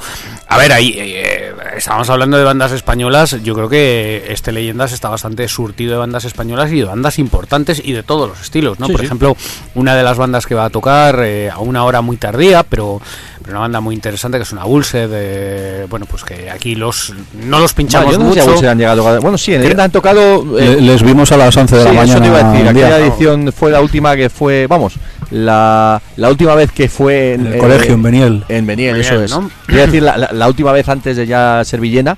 a 0.47 0.57
ver, 0.59 0.71
ahí 0.71 0.93
eh, 0.97 1.51
estábamos 1.77 2.11
hablando 2.11 2.37
de 2.37 2.43
bandas 2.43 2.73
españolas. 2.73 3.41
Yo 3.41 3.55
creo 3.55 3.69
que 3.69 4.25
este 4.29 4.51
Leyendas 4.51 4.91
está 4.91 5.09
bastante 5.09 5.47
surtido 5.47 5.93
de 5.93 5.97
bandas 5.97 6.25
españolas 6.25 6.71
y 6.71 6.77
de 6.77 6.85
bandas 6.85 7.17
importantes 7.17 7.81
y 7.83 7.93
de 7.93 8.03
todos 8.03 8.29
los 8.29 8.39
estilos, 8.39 8.79
¿no? 8.79 8.85
Sí, 8.85 8.91
Por 8.91 9.01
sí. 9.01 9.05
ejemplo, 9.07 9.35
una 9.73 9.95
de 9.95 10.03
las 10.03 10.17
bandas 10.19 10.45
que 10.45 10.53
va 10.53 10.65
a 10.65 10.69
tocar 10.69 11.21
eh, 11.23 11.49
a 11.49 11.57
una 11.57 11.85
hora 11.85 12.01
muy 12.01 12.17
tardía, 12.17 12.61
pero, 12.61 13.01
pero 13.49 13.57
una 13.57 13.61
banda 13.61 13.79
muy 13.81 13.95
interesante 13.95 14.37
que 14.37 14.43
es 14.43 14.51
una 14.51 14.63
Bulse 14.63 15.07
de 15.07 15.87
bueno, 15.89 16.05
pues 16.05 16.23
que 16.23 16.51
aquí 16.51 16.75
los 16.75 17.11
no 17.33 17.57
los 17.59 17.73
pinchamos 17.73 18.13
yo 18.13 18.19
no 18.19 18.27
sé 18.27 18.33
si 18.35 18.39
a 18.39 18.43
mucho. 18.43 18.51
Bulser 18.53 18.69
han 18.69 18.77
llegado 18.77 19.07
a- 19.07 19.17
Bueno, 19.19 19.39
sí, 19.39 19.55
en 19.55 19.63
el 19.63 19.79
han 19.79 19.89
tocado. 19.89 20.59
eh, 20.59 20.75
Le- 20.75 20.81
les 20.81 21.01
vimos 21.01 21.31
a 21.31 21.37
las 21.37 21.57
11 21.57 21.77
de 21.77 21.83
la 21.85 21.93
mañana. 21.93 22.13
eso 22.13 22.21
te 22.21 22.27
iba 22.27 22.37
a 22.37 22.51
decir. 22.51 22.73
día. 22.75 22.85
Aquella 22.87 22.97
edición 23.07 23.51
fue 23.51 23.71
la 23.71 23.81
última 23.81 24.15
que 24.15 24.29
fue. 24.29 24.67
Vamos, 24.67 24.93
la, 25.31 25.99
la 26.17 26.29
última 26.29 26.53
vez 26.53 26.71
que 26.71 26.89
fue 26.89 27.33
En 27.33 27.47
el 27.47 27.57
colegio, 27.57 27.93
en 27.95 28.03
Beniel. 28.03 28.43
En 28.49 28.65
Beniel, 28.67 28.93
Beniel, 28.93 29.13
eso 29.13 29.23
es. 29.23 29.31
¿no? 29.31 29.49
A 29.67 29.71
decir, 29.73 30.03
la, 30.03 30.15
la- 30.17 30.29
la 30.31 30.47
última 30.47 30.71
vez 30.71 30.87
antes 30.87 31.17
de 31.17 31.25
ya 31.25 31.61
ser 31.65 31.79
villena, 31.79 32.15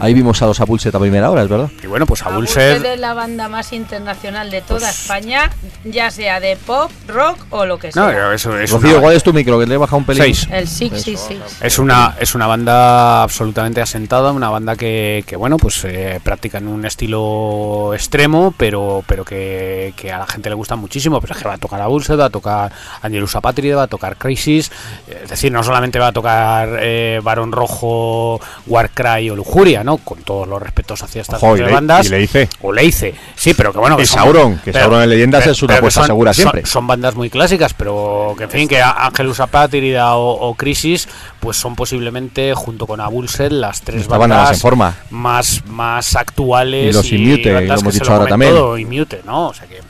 ahí 0.00 0.14
vimos 0.14 0.42
a 0.42 0.46
los 0.46 0.60
Apulset 0.60 0.92
a 0.94 0.98
primera 0.98 1.30
hora, 1.30 1.42
es 1.42 1.48
verdad. 1.48 1.70
Y 1.82 1.86
bueno, 1.86 2.06
pues 2.06 2.22
a 2.22 2.30
Bulser 2.30 2.84
es 2.84 2.98
la 3.00 3.14
banda 3.14 3.48
más 3.48 3.72
internacional 3.72 4.50
de 4.50 4.62
toda 4.62 4.90
España, 4.90 5.50
ya 5.84 6.10
sea 6.10 6.40
de 6.40 6.56
pop, 6.56 6.90
rock 7.08 7.38
o 7.50 7.66
lo 7.66 7.78
que 7.78 7.88
no, 7.94 8.08
sea. 8.10 8.34
eso 8.34 8.58
es 8.58 8.70
Rocío, 8.70 8.90
una- 8.92 9.00
¿cuál 9.00 9.16
es 9.16 9.22
tu 9.22 9.32
micro? 9.32 9.58
Que 9.60 9.66
le 9.66 9.74
he 9.74 9.78
bajado 9.78 9.98
un 9.98 10.04
pelín. 10.04 10.22
Seis. 10.72 10.92
El 10.92 10.98
666. 11.00 11.58
Es 11.62 11.78
una, 11.78 12.16
es 12.18 12.34
una 12.34 12.46
banda 12.46 13.22
absolutamente 13.22 13.80
asentada, 13.80 14.32
una 14.32 14.48
banda 14.50 14.76
que, 14.76 15.24
que 15.26 15.36
bueno, 15.36 15.56
pues 15.56 15.84
eh, 15.84 16.20
practican 16.22 16.66
un 16.68 16.84
estilo 16.84 17.92
extremo, 17.94 18.54
pero, 18.56 19.04
pero 19.06 19.24
que, 19.24 19.92
que 19.96 20.10
a 20.12 20.18
la 20.18 20.26
gente 20.26 20.48
le 20.48 20.54
gusta 20.54 20.76
muchísimo. 20.76 21.20
Pues 21.20 21.32
es 21.32 21.38
que 21.38 21.48
va 21.48 21.54
a 21.54 21.58
tocar 21.58 21.80
a 21.80 21.86
Bulset, 21.86 22.18
va 22.18 22.26
a 22.26 22.30
tocar 22.30 22.72
Angelus 23.02 23.34
Apatria, 23.36 23.76
va 23.76 23.82
a 23.84 23.86
tocar 23.86 24.16
Crisis. 24.16 24.70
Es 25.22 25.28
decir, 25.30 25.52
no 25.52 25.62
solamente 25.62 25.98
va 25.98 26.08
a 26.08 26.12
tocar 26.12 26.68
eh, 26.80 27.20
Barón 27.22 27.52
Rojo, 27.52 28.40
Warcry 28.66 29.30
o 29.30 29.36
Lujuria, 29.36 29.84
¿no? 29.84 29.98
Con 29.98 30.22
todos 30.22 30.48
los 30.48 30.60
respetos 30.62 31.02
hacia 31.02 31.22
estas 31.22 31.42
Ojo, 31.42 31.56
y 31.56 31.60
le- 31.60 31.72
bandas. 31.72 32.06
y 32.06 32.08
le 32.10 32.22
hice. 32.22 32.48
O 32.62 32.72
le 32.72 32.84
hice. 32.84 33.14
Sí, 33.34 33.54
pero 33.54 33.72
que 33.72 33.78
bueno. 33.78 33.96
que 33.96 34.02
Y 34.04 34.06
son- 34.06 34.18
Sauron, 34.22 34.58
que 34.58 34.72
Sauron 34.72 35.02
en 35.02 35.10
Leyendas 35.10 35.46
es 35.46 35.62
una 35.62 35.74
pero 35.74 35.78
apuesta 35.78 36.00
son- 36.00 36.06
segura 36.06 36.32
son- 36.32 36.42
siempre. 36.42 36.66
son 36.66 36.86
bandas 36.86 37.14
muy 37.14 37.30
clásicas, 37.30 37.74
pero 37.74 38.34
que 38.38 38.44
en 38.44 38.50
fin, 38.50 38.68
que 38.68 38.80
Angelus 38.80 39.40
Apátrida 39.40 40.16
o, 40.16 40.48
o 40.50 40.51
Crisis, 40.54 41.08
pues 41.40 41.56
son 41.56 41.74
posiblemente, 41.76 42.54
junto 42.54 42.86
con 42.86 43.00
Abulset, 43.00 43.52
las 43.52 43.82
tres 43.82 44.02
Esta 44.02 44.18
banda 44.18 44.36
bandas 44.36 44.50
más 44.50 44.56
en 44.58 44.60
forma. 44.60 44.96
más, 45.10 45.64
más 45.66 46.16
actuales. 46.16 46.90
Y 46.90 46.92
los 46.92 47.12
Immute, 47.12 47.52
bandas 47.52 47.76
lo 47.76 47.80
hemos 47.80 47.94
dicho 47.94 48.12
ahora 48.12 48.26
también. 48.26 48.52
todo, 48.52 48.78
y 48.78 48.84
Mute, 48.84 49.22
¿no? 49.24 49.48
O 49.48 49.54
sea 49.54 49.66
que. 49.66 49.80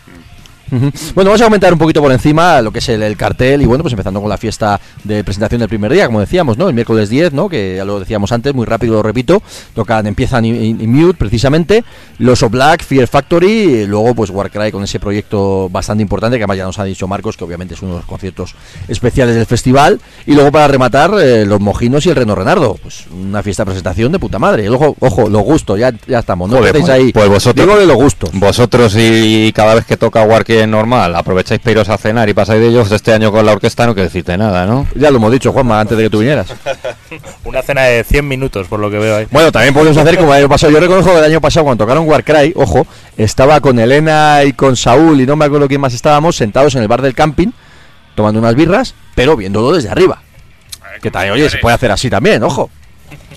Bueno, 0.72 1.30
vamos 1.30 1.40
a 1.42 1.44
comentar 1.44 1.72
un 1.72 1.78
poquito 1.78 2.00
por 2.00 2.10
encima 2.12 2.60
lo 2.62 2.72
que 2.72 2.78
es 2.78 2.88
el, 2.88 3.02
el 3.02 3.16
cartel 3.16 3.60
y 3.62 3.66
bueno, 3.66 3.82
pues 3.82 3.92
empezando 3.92 4.20
con 4.20 4.28
la 4.30 4.38
fiesta 4.38 4.80
de 5.04 5.22
presentación 5.22 5.58
del 5.60 5.68
primer 5.68 5.92
día, 5.92 6.06
como 6.06 6.20
decíamos, 6.20 6.56
¿no? 6.56 6.68
El 6.68 6.74
miércoles 6.74 7.08
10, 7.10 7.32
¿no? 7.34 7.48
Que 7.48 7.74
ya 7.76 7.84
lo 7.84 8.00
decíamos 8.00 8.32
antes, 8.32 8.54
muy 8.54 8.64
rápido 8.64 8.94
lo 8.94 9.02
repito, 9.02 9.42
tocan, 9.74 10.06
empiezan 10.06 10.44
Mute 10.44 11.14
precisamente, 11.18 11.84
los 12.18 12.40
Black, 12.50 12.82
Fear 12.84 13.06
Factory, 13.06 13.50
y 13.82 13.86
luego 13.86 14.14
pues 14.14 14.30
Warcry 14.30 14.72
con 14.72 14.82
ese 14.84 14.98
proyecto 14.98 15.68
bastante 15.70 16.02
importante 16.02 16.38
que 16.38 16.42
además 16.44 16.56
ya 16.56 16.64
nos 16.64 16.78
ha 16.78 16.84
dicho 16.84 17.06
Marcos, 17.06 17.36
que 17.36 17.44
obviamente 17.44 17.74
es 17.74 17.82
uno 17.82 17.92
de 17.92 17.98
los 17.98 18.06
conciertos 18.06 18.54
especiales 18.88 19.34
del 19.36 19.46
festival, 19.46 20.00
y 20.26 20.32
luego 20.34 20.50
para 20.50 20.68
rematar 20.68 21.12
eh, 21.20 21.44
los 21.44 21.60
Mojinos 21.60 22.06
y 22.06 22.10
el 22.10 22.16
Reno 22.16 22.34
Renardo, 22.34 22.76
pues 22.82 23.04
una 23.12 23.42
fiesta 23.42 23.62
de 23.64 23.66
presentación 23.66 24.10
de 24.12 24.18
puta 24.18 24.38
madre. 24.38 24.68
Ojo, 24.70 24.96
ojo, 25.00 25.28
los 25.28 25.42
gustos, 25.42 25.78
ya, 25.78 25.92
ya 26.06 26.20
estamos, 26.20 26.48
¿no? 26.50 26.56
Joder, 26.56 26.72
pues- 26.72 26.88
ahí. 26.88 27.12
pues 27.12 27.28
vosotros- 27.28 27.66
Digo 27.66 27.78
de 27.78 27.86
los 27.86 27.96
gustos. 27.96 28.30
Vosotros 28.32 28.94
y 28.98 29.52
cada 29.54 29.74
vez 29.74 29.84
que 29.84 29.96
toca 29.96 30.22
Normal, 30.70 31.14
aprovecháis 31.14 31.60
para 31.60 31.72
iros 31.72 31.88
a 31.88 31.98
cenar 31.98 32.28
y 32.28 32.34
pasáis 32.34 32.60
de 32.60 32.68
ellos 32.68 32.90
este 32.90 33.12
año 33.12 33.32
con 33.32 33.44
la 33.44 33.52
orquesta, 33.52 33.86
no 33.86 33.94
quiero 33.94 34.08
decirte 34.08 34.36
nada, 34.36 34.66
¿no? 34.66 34.86
Ya 34.94 35.10
lo 35.10 35.16
hemos 35.16 35.32
dicho, 35.32 35.52
Juanma, 35.52 35.80
antes 35.80 35.96
de 35.96 36.04
que 36.04 36.10
tú 36.10 36.18
vinieras. 36.20 36.54
Una 37.44 37.62
cena 37.62 37.82
de 37.82 38.04
100 38.04 38.26
minutos, 38.26 38.68
por 38.68 38.80
lo 38.80 38.90
que 38.90 38.98
veo 38.98 39.16
ahí. 39.16 39.26
Bueno, 39.30 39.52
también 39.52 39.74
podemos 39.74 39.96
hacer 39.96 40.16
como 40.16 40.32
el 40.34 40.40
año 40.40 40.48
pasado. 40.48 40.72
Yo 40.72 40.80
reconozco 40.80 41.12
que 41.12 41.18
el 41.18 41.24
año 41.24 41.40
pasado, 41.40 41.64
cuando 41.64 41.84
tocaron 41.84 42.08
Warcry, 42.08 42.52
ojo, 42.56 42.86
estaba 43.16 43.60
con 43.60 43.78
Elena 43.78 44.44
y 44.44 44.52
con 44.52 44.76
Saúl 44.76 45.20
y 45.20 45.26
no 45.26 45.36
me 45.36 45.44
acuerdo 45.44 45.68
quién 45.68 45.80
más 45.80 45.94
estábamos, 45.94 46.36
sentados 46.36 46.74
en 46.74 46.82
el 46.82 46.88
bar 46.88 47.02
del 47.02 47.14
camping, 47.14 47.48
tomando 48.14 48.40
unas 48.40 48.54
birras, 48.54 48.94
pero 49.14 49.36
viéndolo 49.36 49.72
desde 49.72 49.88
arriba. 49.88 50.22
Que 51.00 51.10
también, 51.10 51.34
oye, 51.34 51.48
se 51.50 51.58
puede 51.58 51.74
hacer 51.74 51.90
así 51.90 52.08
también, 52.08 52.42
ojo. 52.42 52.70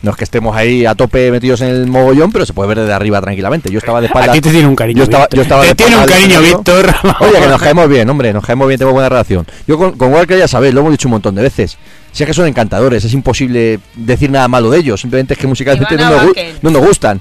No 0.05 0.11
es 0.11 0.17
que 0.17 0.23
estemos 0.23 0.55
ahí 0.55 0.85
a 0.85 0.93
tope 0.93 1.31
metidos 1.31 1.61
en 1.61 1.69
el 1.69 1.87
mogollón, 1.87 2.31
pero 2.31 2.45
se 2.45 2.53
puede 2.53 2.69
ver 2.69 2.79
desde 2.81 2.93
arriba 2.93 3.19
tranquilamente. 3.21 3.71
Yo 3.71 3.79
estaba 3.79 4.01
de 4.01 4.05
espaldas. 4.05 4.29
A 4.29 4.33
ti 4.33 4.41
te 4.41 4.51
tiene 4.51 4.67
un 4.67 4.75
cariño. 4.75 4.99
Yo 4.99 5.03
estaba, 5.05 5.23
Víctor. 5.23 5.35
yo 5.35 5.41
estaba 5.41 5.61
te 5.63 5.67
de 5.69 5.75
tiene 5.75 5.97
un 5.97 6.05
cariño, 6.05 6.41
Víctor. 6.41 6.93
Oye, 7.21 7.39
que 7.41 7.47
nos 7.47 7.59
caemos 7.59 7.89
bien, 7.89 8.07
hombre, 8.07 8.31
nos 8.31 8.45
caemos 8.45 8.67
bien, 8.67 8.77
tengo 8.77 8.91
buena 8.91 9.09
relación. 9.09 9.47
Yo 9.67 9.79
con, 9.79 9.93
con 9.93 10.13
Walker 10.13 10.37
ya 10.37 10.47
sabéis, 10.47 10.75
lo 10.75 10.81
hemos 10.81 10.91
dicho 10.91 11.07
un 11.07 11.13
montón 11.13 11.33
de 11.33 11.41
veces. 11.41 11.79
Si 12.11 12.21
es 12.21 12.27
que 12.27 12.35
son 12.35 12.45
encantadores, 12.45 13.03
es 13.03 13.13
imposible 13.13 13.79
decir 13.95 14.29
nada 14.29 14.47
malo 14.47 14.69
de 14.69 14.77
ellos. 14.77 15.01
Simplemente 15.01 15.33
es 15.33 15.39
que 15.39 15.47
musicalmente 15.47 15.97
no, 15.97 16.09
nos 16.11 16.35
no 16.61 16.69
nos 16.69 16.85
gustan. 16.85 17.19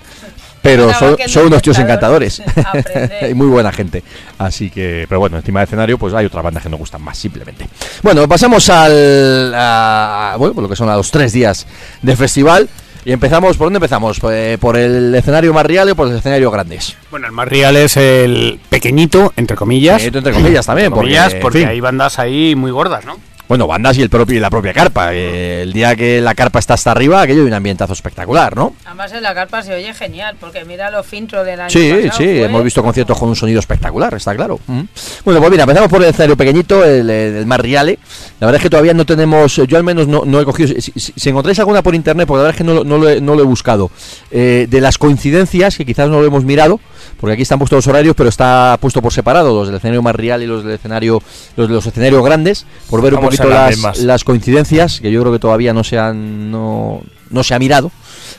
Pero 0.64 0.90
son, 0.94 1.46
unos 1.46 1.60
tíos 1.62 1.78
encantadores. 1.78 2.42
y 3.30 3.34
muy 3.34 3.46
buena 3.48 3.70
gente. 3.70 4.02
Así 4.38 4.70
que, 4.70 5.04
pero 5.08 5.20
bueno, 5.20 5.36
encima 5.36 5.60
del 5.60 5.66
escenario, 5.66 5.98
pues 5.98 6.14
hay 6.14 6.24
otras 6.24 6.42
bandas 6.42 6.62
que 6.62 6.70
nos 6.70 6.78
gustan 6.80 7.02
más, 7.02 7.18
simplemente. 7.18 7.68
Bueno, 8.02 8.26
pasamos 8.26 8.68
al. 8.70 9.52
a- 9.54 10.36
bueno, 10.38 10.54
por 10.54 10.62
lo 10.62 10.68
que 10.70 10.76
son 10.76 10.88
a 10.88 10.96
los 10.96 11.10
tres 11.10 11.32
días 11.34 11.66
de 12.02 12.16
festival. 12.16 12.68
Y 13.06 13.12
empezamos, 13.12 13.58
¿por 13.58 13.66
dónde 13.66 13.76
empezamos? 13.76 14.18
Eh, 14.30 14.56
¿Por 14.58 14.78
el 14.78 15.14
escenario 15.14 15.52
más 15.52 15.66
real 15.66 15.90
o 15.90 15.94
por 15.94 16.08
el 16.08 16.16
escenario 16.16 16.50
grandes? 16.50 16.96
Bueno, 17.10 17.26
el 17.26 17.32
más 17.32 17.46
real 17.46 17.76
es 17.76 17.98
el 17.98 18.58
pequeñito, 18.70 19.34
entre 19.36 19.56
comillas. 19.56 19.96
Pequeñito, 19.96 20.18
entre 20.18 20.32
comillas, 20.32 20.64
también, 20.64 20.86
Entre 20.86 20.96
porque, 20.96 21.10
comillas, 21.14 21.34
porque 21.42 21.66
hay 21.66 21.80
bandas 21.80 22.18
ahí 22.18 22.54
muy 22.56 22.70
gordas, 22.70 23.04
¿no? 23.04 23.18
Bueno, 23.46 23.66
bandas 23.66 23.98
y 23.98 24.02
el 24.02 24.08
propio 24.08 24.36
y 24.36 24.40
la 24.40 24.48
propia 24.48 24.72
carpa. 24.72 25.14
Eh, 25.14 25.62
el 25.62 25.72
día 25.74 25.94
que 25.96 26.20
la 26.22 26.34
carpa 26.34 26.58
está 26.58 26.74
hasta 26.74 26.90
arriba, 26.92 27.20
aquello 27.20 27.42
hay 27.42 27.46
un 27.48 27.52
ambientazo 27.52 27.92
espectacular, 27.92 28.56
¿no? 28.56 28.74
Además 28.86 29.12
en 29.12 29.22
la 29.22 29.34
carpa 29.34 29.62
se 29.62 29.74
oye 29.74 29.92
genial, 29.92 30.36
porque 30.40 30.64
mira 30.64 30.90
los 30.90 31.06
filtros 31.06 31.44
del 31.44 31.60
año 31.60 31.70
Sí, 31.70 31.90
pasado, 31.90 32.12
sí, 32.16 32.24
fue- 32.24 32.44
hemos 32.44 32.64
visto 32.64 32.82
conciertos 32.82 33.18
con 33.18 33.28
un 33.28 33.36
sonido 33.36 33.60
espectacular, 33.60 34.14
está 34.14 34.34
claro. 34.34 34.58
Bueno, 34.66 35.40
pues 35.40 35.50
mira, 35.50 35.64
empezamos 35.64 35.90
por 35.90 36.02
el 36.02 36.08
escenario 36.08 36.36
pequeñito, 36.38 36.84
el, 36.84 37.08
el, 37.10 37.50
reale. 37.58 37.98
La 38.40 38.46
verdad 38.46 38.56
es 38.56 38.62
que 38.62 38.70
todavía 38.70 38.94
no 38.94 39.04
tenemos, 39.04 39.56
yo 39.56 39.76
al 39.76 39.84
menos 39.84 40.08
no, 40.08 40.22
no 40.24 40.40
he 40.40 40.44
cogido, 40.46 40.68
si, 40.80 40.90
si- 41.00 41.12
si 41.14 41.28
encontráis 41.28 41.58
alguna 41.58 41.82
por 41.82 41.94
internet, 41.94 42.26
porque 42.26 42.38
la 42.38 42.42
verdad 42.44 42.54
es 42.54 42.58
que 42.58 42.64
no, 42.64 42.74
lo- 42.74 42.84
no, 42.84 42.96
lo, 42.98 43.10
he, 43.10 43.20
no 43.20 43.34
lo 43.34 43.42
he 43.42 43.46
buscado, 43.46 43.90
eh, 44.30 44.66
de 44.70 44.80
las 44.80 44.96
coincidencias, 44.96 45.76
que 45.76 45.84
quizás 45.84 46.08
no 46.08 46.18
lo 46.20 46.26
hemos 46.26 46.44
mirado, 46.44 46.80
porque 47.24 47.32
aquí 47.32 47.42
están 47.42 47.58
puestos 47.58 47.78
los 47.78 47.86
horarios, 47.86 48.14
pero 48.14 48.28
está 48.28 48.76
puesto 48.78 49.00
por 49.00 49.10
separado, 49.10 49.54
los 49.54 49.68
del 49.68 49.78
escenario 49.78 50.02
más 50.02 50.14
real 50.14 50.42
y 50.42 50.46
los 50.46 50.62
del 50.62 50.74
escenario, 50.74 51.22
los 51.56 51.68
de 51.68 51.74
los 51.74 51.86
escenarios 51.86 52.22
grandes, 52.22 52.66
por 52.90 53.00
ver 53.00 53.14
un 53.14 53.22
poquito 53.22 53.48
las 53.48 53.96
las 54.00 54.24
coincidencias, 54.24 55.00
que 55.00 55.10
yo 55.10 55.22
creo 55.22 55.32
que 55.32 55.38
todavía 55.38 55.72
no 55.72 55.84
se 55.84 55.98
han, 55.98 56.50
no, 56.50 57.00
no 57.30 57.42
se 57.42 57.54
ha 57.54 57.58
mirado. 57.58 57.90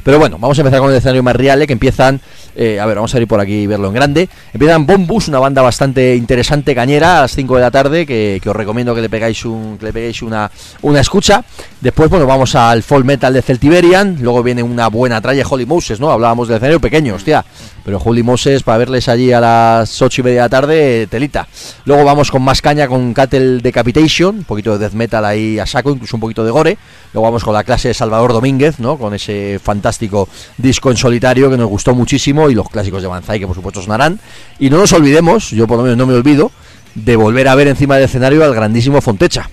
Pero 0.03 0.19
bueno, 0.19 0.37
vamos 0.39 0.57
a 0.57 0.61
empezar 0.61 0.79
con 0.79 0.91
el 0.91 0.97
escenario 0.97 1.23
más 1.23 1.35
real, 1.35 1.65
que 1.65 1.73
empiezan, 1.73 2.21
eh, 2.55 2.79
a 2.79 2.85
ver, 2.85 2.95
vamos 2.95 3.13
a 3.13 3.19
ir 3.19 3.27
por 3.27 3.39
aquí 3.39 3.61
y 3.61 3.67
verlo 3.67 3.87
en 3.87 3.93
grande. 3.93 4.29
Empiezan 4.53 4.85
Bombus, 4.85 5.27
una 5.27 5.39
banda 5.39 5.61
bastante 5.61 6.15
interesante, 6.15 6.75
cañera, 6.75 7.19
a 7.19 7.21
las 7.21 7.35
5 7.35 7.55
de 7.55 7.61
la 7.61 7.71
tarde, 7.71 8.05
que, 8.05 8.39
que 8.41 8.49
os 8.49 8.55
recomiendo 8.55 8.93
que 8.95 9.01
le 9.01 9.09
pegáis 9.09 9.45
un, 9.45 9.77
que 9.77 9.85
le 9.85 9.93
peguéis 9.93 10.21
una, 10.21 10.51
una 10.81 10.99
escucha. 10.99 11.43
Después, 11.81 12.09
bueno, 12.09 12.25
vamos 12.25 12.55
al 12.55 12.83
folk 12.83 13.05
metal 13.05 13.33
de 13.33 13.41
Celtiberian, 13.41 14.17
luego 14.21 14.43
viene 14.43 14.63
una 14.63 14.87
buena 14.87 15.21
tralla 15.21 15.45
Holy 15.47 15.65
Moses, 15.65 15.99
¿no? 15.99 16.11
Hablábamos 16.11 16.47
del 16.47 16.57
escenario 16.57 16.79
pequeño, 16.79 17.15
hostia. 17.15 17.45
Pero 17.83 17.99
Holy 18.03 18.23
Moses, 18.23 18.63
para 18.63 18.79
verles 18.79 19.07
allí 19.07 19.31
a 19.31 19.39
las 19.39 20.01
8 20.01 20.21
y 20.21 20.23
media 20.23 20.41
de 20.41 20.45
la 20.45 20.49
tarde, 20.49 21.03
eh, 21.03 21.07
telita. 21.07 21.47
Luego 21.85 22.03
vamos 22.03 22.31
con 22.31 22.41
más 22.41 22.61
caña 22.61 22.87
con 22.87 23.13
Cattle 23.13 23.59
Decapitation, 23.59 24.37
un 24.37 24.43
poquito 24.43 24.73
de 24.73 24.79
death 24.79 24.93
metal 24.93 25.23
ahí 25.23 25.59
a 25.59 25.65
saco, 25.65 25.91
incluso 25.91 26.17
un 26.17 26.21
poquito 26.21 26.43
de 26.43 26.51
gore. 26.51 26.77
Luego 27.13 27.25
vamos 27.25 27.43
con 27.43 27.53
la 27.53 27.63
clase 27.63 27.89
de 27.89 27.93
Salvador 27.93 28.33
Domínguez, 28.33 28.79
¿no? 28.79 28.97
Con 28.97 29.13
ese 29.13 29.59
fantástico 29.75 30.29
disco 30.57 30.89
en 30.89 30.97
solitario 30.97 31.49
que 31.49 31.57
nos 31.57 31.67
gustó 31.67 31.93
muchísimo 31.93 32.49
y 32.49 32.55
los 32.55 32.69
clásicos 32.69 33.01
de 33.01 33.07
Banzai 33.07 33.39
que 33.39 33.47
por 33.47 33.55
supuesto 33.55 33.81
sonarán. 33.81 34.19
Y 34.59 34.69
no 34.69 34.77
nos 34.77 34.93
olvidemos, 34.93 35.51
yo 35.51 35.67
por 35.67 35.77
lo 35.77 35.83
menos 35.83 35.97
no 35.97 36.07
me 36.07 36.13
olvido, 36.13 36.51
de 36.95 37.15
volver 37.15 37.47
a 37.47 37.55
ver 37.55 37.67
encima 37.67 37.95
del 37.95 38.05
escenario 38.05 38.43
al 38.43 38.55
grandísimo 38.55 39.01
Fontecha. 39.01 39.49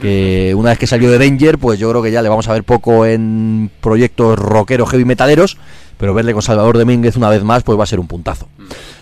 Que 0.00 0.54
una 0.56 0.70
vez 0.70 0.78
que 0.78 0.86
salió 0.86 1.10
de 1.10 1.18
Danger, 1.18 1.58
pues 1.58 1.80
yo 1.80 1.90
creo 1.90 2.02
que 2.02 2.12
ya 2.12 2.22
le 2.22 2.28
vamos 2.28 2.48
a 2.48 2.52
ver 2.52 2.62
poco 2.62 3.06
en 3.06 3.70
proyectos 3.80 4.38
rockeros 4.38 4.88
heavy 4.90 5.04
metaleros, 5.04 5.56
pero 5.98 6.14
verle 6.14 6.32
con 6.32 6.42
Salvador 6.42 6.78
Domínguez 6.78 7.16
una 7.16 7.28
vez 7.30 7.42
más, 7.44 7.62
pues 7.62 7.78
va 7.78 7.84
a 7.84 7.86
ser 7.86 8.00
un 8.00 8.06
puntazo. 8.06 8.48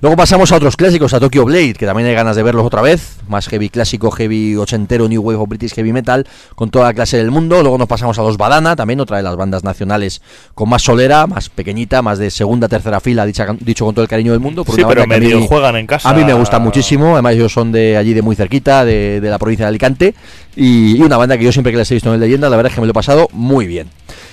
Luego 0.00 0.16
pasamos 0.16 0.50
a 0.50 0.56
otros 0.56 0.76
clásicos, 0.76 1.14
a 1.14 1.20
Tokyo 1.20 1.44
Blade, 1.44 1.74
que 1.74 1.86
también 1.86 2.08
hay 2.08 2.14
ganas 2.14 2.34
de 2.34 2.42
verlos 2.42 2.66
otra 2.66 2.82
vez. 2.82 3.18
Más 3.28 3.46
heavy 3.48 3.68
clásico, 3.68 4.10
heavy 4.10 4.56
ochentero, 4.56 5.08
New 5.08 5.22
Wave 5.22 5.38
o 5.38 5.46
British 5.46 5.74
Heavy 5.74 5.92
Metal, 5.92 6.26
con 6.56 6.70
toda 6.70 6.86
la 6.86 6.94
clase 6.94 7.16
del 7.18 7.30
mundo. 7.30 7.60
Luego 7.62 7.78
nos 7.78 7.86
pasamos 7.86 8.18
a 8.18 8.22
los 8.22 8.36
Badana, 8.36 8.74
también 8.74 8.98
otra 9.00 9.16
de 9.18 9.22
las 9.22 9.36
bandas 9.36 9.62
nacionales 9.62 10.20
con 10.54 10.68
más 10.68 10.82
solera, 10.82 11.26
más 11.28 11.48
pequeñita, 11.48 12.02
más 12.02 12.18
de 12.18 12.30
segunda, 12.30 12.68
tercera 12.68 12.98
fila, 13.00 13.24
dicha- 13.24 13.56
dicho 13.60 13.84
con 13.84 13.94
todo 13.94 14.02
el 14.02 14.08
cariño 14.08 14.32
del 14.32 14.40
mundo. 14.40 14.64
por 14.64 14.74
Sí, 14.74 14.82
pero 14.88 15.06
medio 15.06 15.38
mí- 15.38 15.46
juegan 15.48 15.76
en 15.76 15.86
casa. 15.86 16.10
A 16.10 16.14
mí 16.14 16.24
me 16.24 16.34
gusta 16.34 16.58
muchísimo, 16.58 17.12
además 17.12 17.34
ellos 17.34 17.52
son 17.52 17.70
de 17.70 17.96
allí 17.96 18.12
de 18.12 18.22
muy 18.22 18.34
cerquita, 18.34 18.84
de, 18.84 19.20
de 19.20 19.30
la 19.30 19.38
provincia 19.38 19.66
de 19.66 19.68
Alicante, 19.68 20.14
y, 20.56 20.96
y 20.96 21.00
una 21.00 21.16
banda 21.16 21.38
que 21.38 21.44
yo 21.44 21.52
siempre 21.52 21.70
que 21.72 21.78
les 21.78 21.90
he 21.92 21.94
visto 21.94 22.12
en 22.12 22.18
leyenda, 22.18 22.50
la 22.50 22.56
verdad 22.56 22.70
es 22.72 22.74
que 22.74 22.80
me 22.80 22.86
lo 22.88 22.90
he 22.90 22.94
pasado 22.94 23.28
muy 23.32 23.66
bien. 23.68 23.88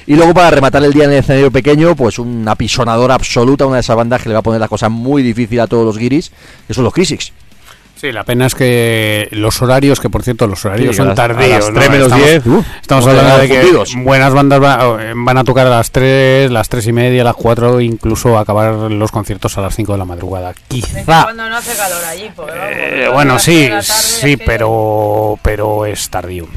Y 0.10 0.15
luego 0.15 0.34
para 0.34 0.49
rematar 0.49 0.84
el 0.84 0.91
día 0.91 1.03
en 1.06 1.11
el 1.11 1.19
escenario 1.19 1.52
pequeño, 1.52 1.95
pues 1.95 2.18
una 2.18 2.56
pisonadora 2.56 3.14
absoluta, 3.14 3.68
una 3.68 3.76
de 3.76 3.81
esas 3.81 3.95
bandas 3.95 4.22
que 4.23 4.30
le 4.30 4.34
va 4.34 4.40
a 4.40 4.44
poner 4.44 4.60
la 4.60 4.68
cosa 4.68 4.90
muy 4.90 5.22
difícil 5.22 5.60
a 5.60 5.68
todos 5.68 5.86
los 5.86 5.98
guiris, 5.99 6.31
que 6.68 6.73
son 6.73 6.84
los 6.84 6.94
Crisics. 6.94 7.31
Sí, 7.95 8.11
la 8.11 8.23
pena 8.23 8.48
es 8.48 8.56
que 8.56 9.27
los 9.31 9.61
horarios, 9.61 9.99
que 9.99 10.10
por 10.10 10.23
cierto 10.23 10.48
los 10.48 10.65
horarios 10.65 10.95
Sí, 10.95 11.02
a 11.02 11.06
son 11.06 11.07
las- 11.10 11.19
a 11.19 11.27
tardíos. 11.27 11.72
las 11.73 11.90
menos 11.90 12.07
estamos, 12.07 12.26
diez, 12.26 12.45
uh, 12.48 12.64
estamos 12.81 13.06
hablando 13.07 13.38
de 13.38 13.48
que 13.49 13.60
fundidos. 13.61 13.94
buenas 13.98 14.34
bandas 14.34 14.64
va- 14.64 14.98
van 15.15 15.38
a 15.38 15.44
tocar 15.44 15.68
a 15.68 15.69
las 15.69 15.91
3, 15.91 16.49
las 16.49 16.69
3 16.69 16.88
y 16.88 16.94
media, 16.94 17.23
las 17.26 17.36
4, 17.36 17.80
incluso 17.81 18.38
acabar 18.40 18.73
los 18.90 19.11
conciertos 19.11 19.57
a 19.57 19.61
las 19.61 19.76
5 19.76 19.91
de 19.91 19.98
la 19.99 20.06
madrugada. 20.06 20.53
Quizá. 20.69 21.23
Cuando 21.23 21.48
no 21.49 21.56
hace 21.57 21.76
calor 21.76 22.03
allí, 22.06 22.31
vamos, 22.36 22.52
Eh, 22.72 23.10
bueno, 23.14 23.38
sí, 23.38 23.68
tarde 23.69 23.84
sí, 23.84 24.38
pero, 24.38 25.38
pero 25.44 25.86
es 25.86 26.10
tardío. 26.10 26.48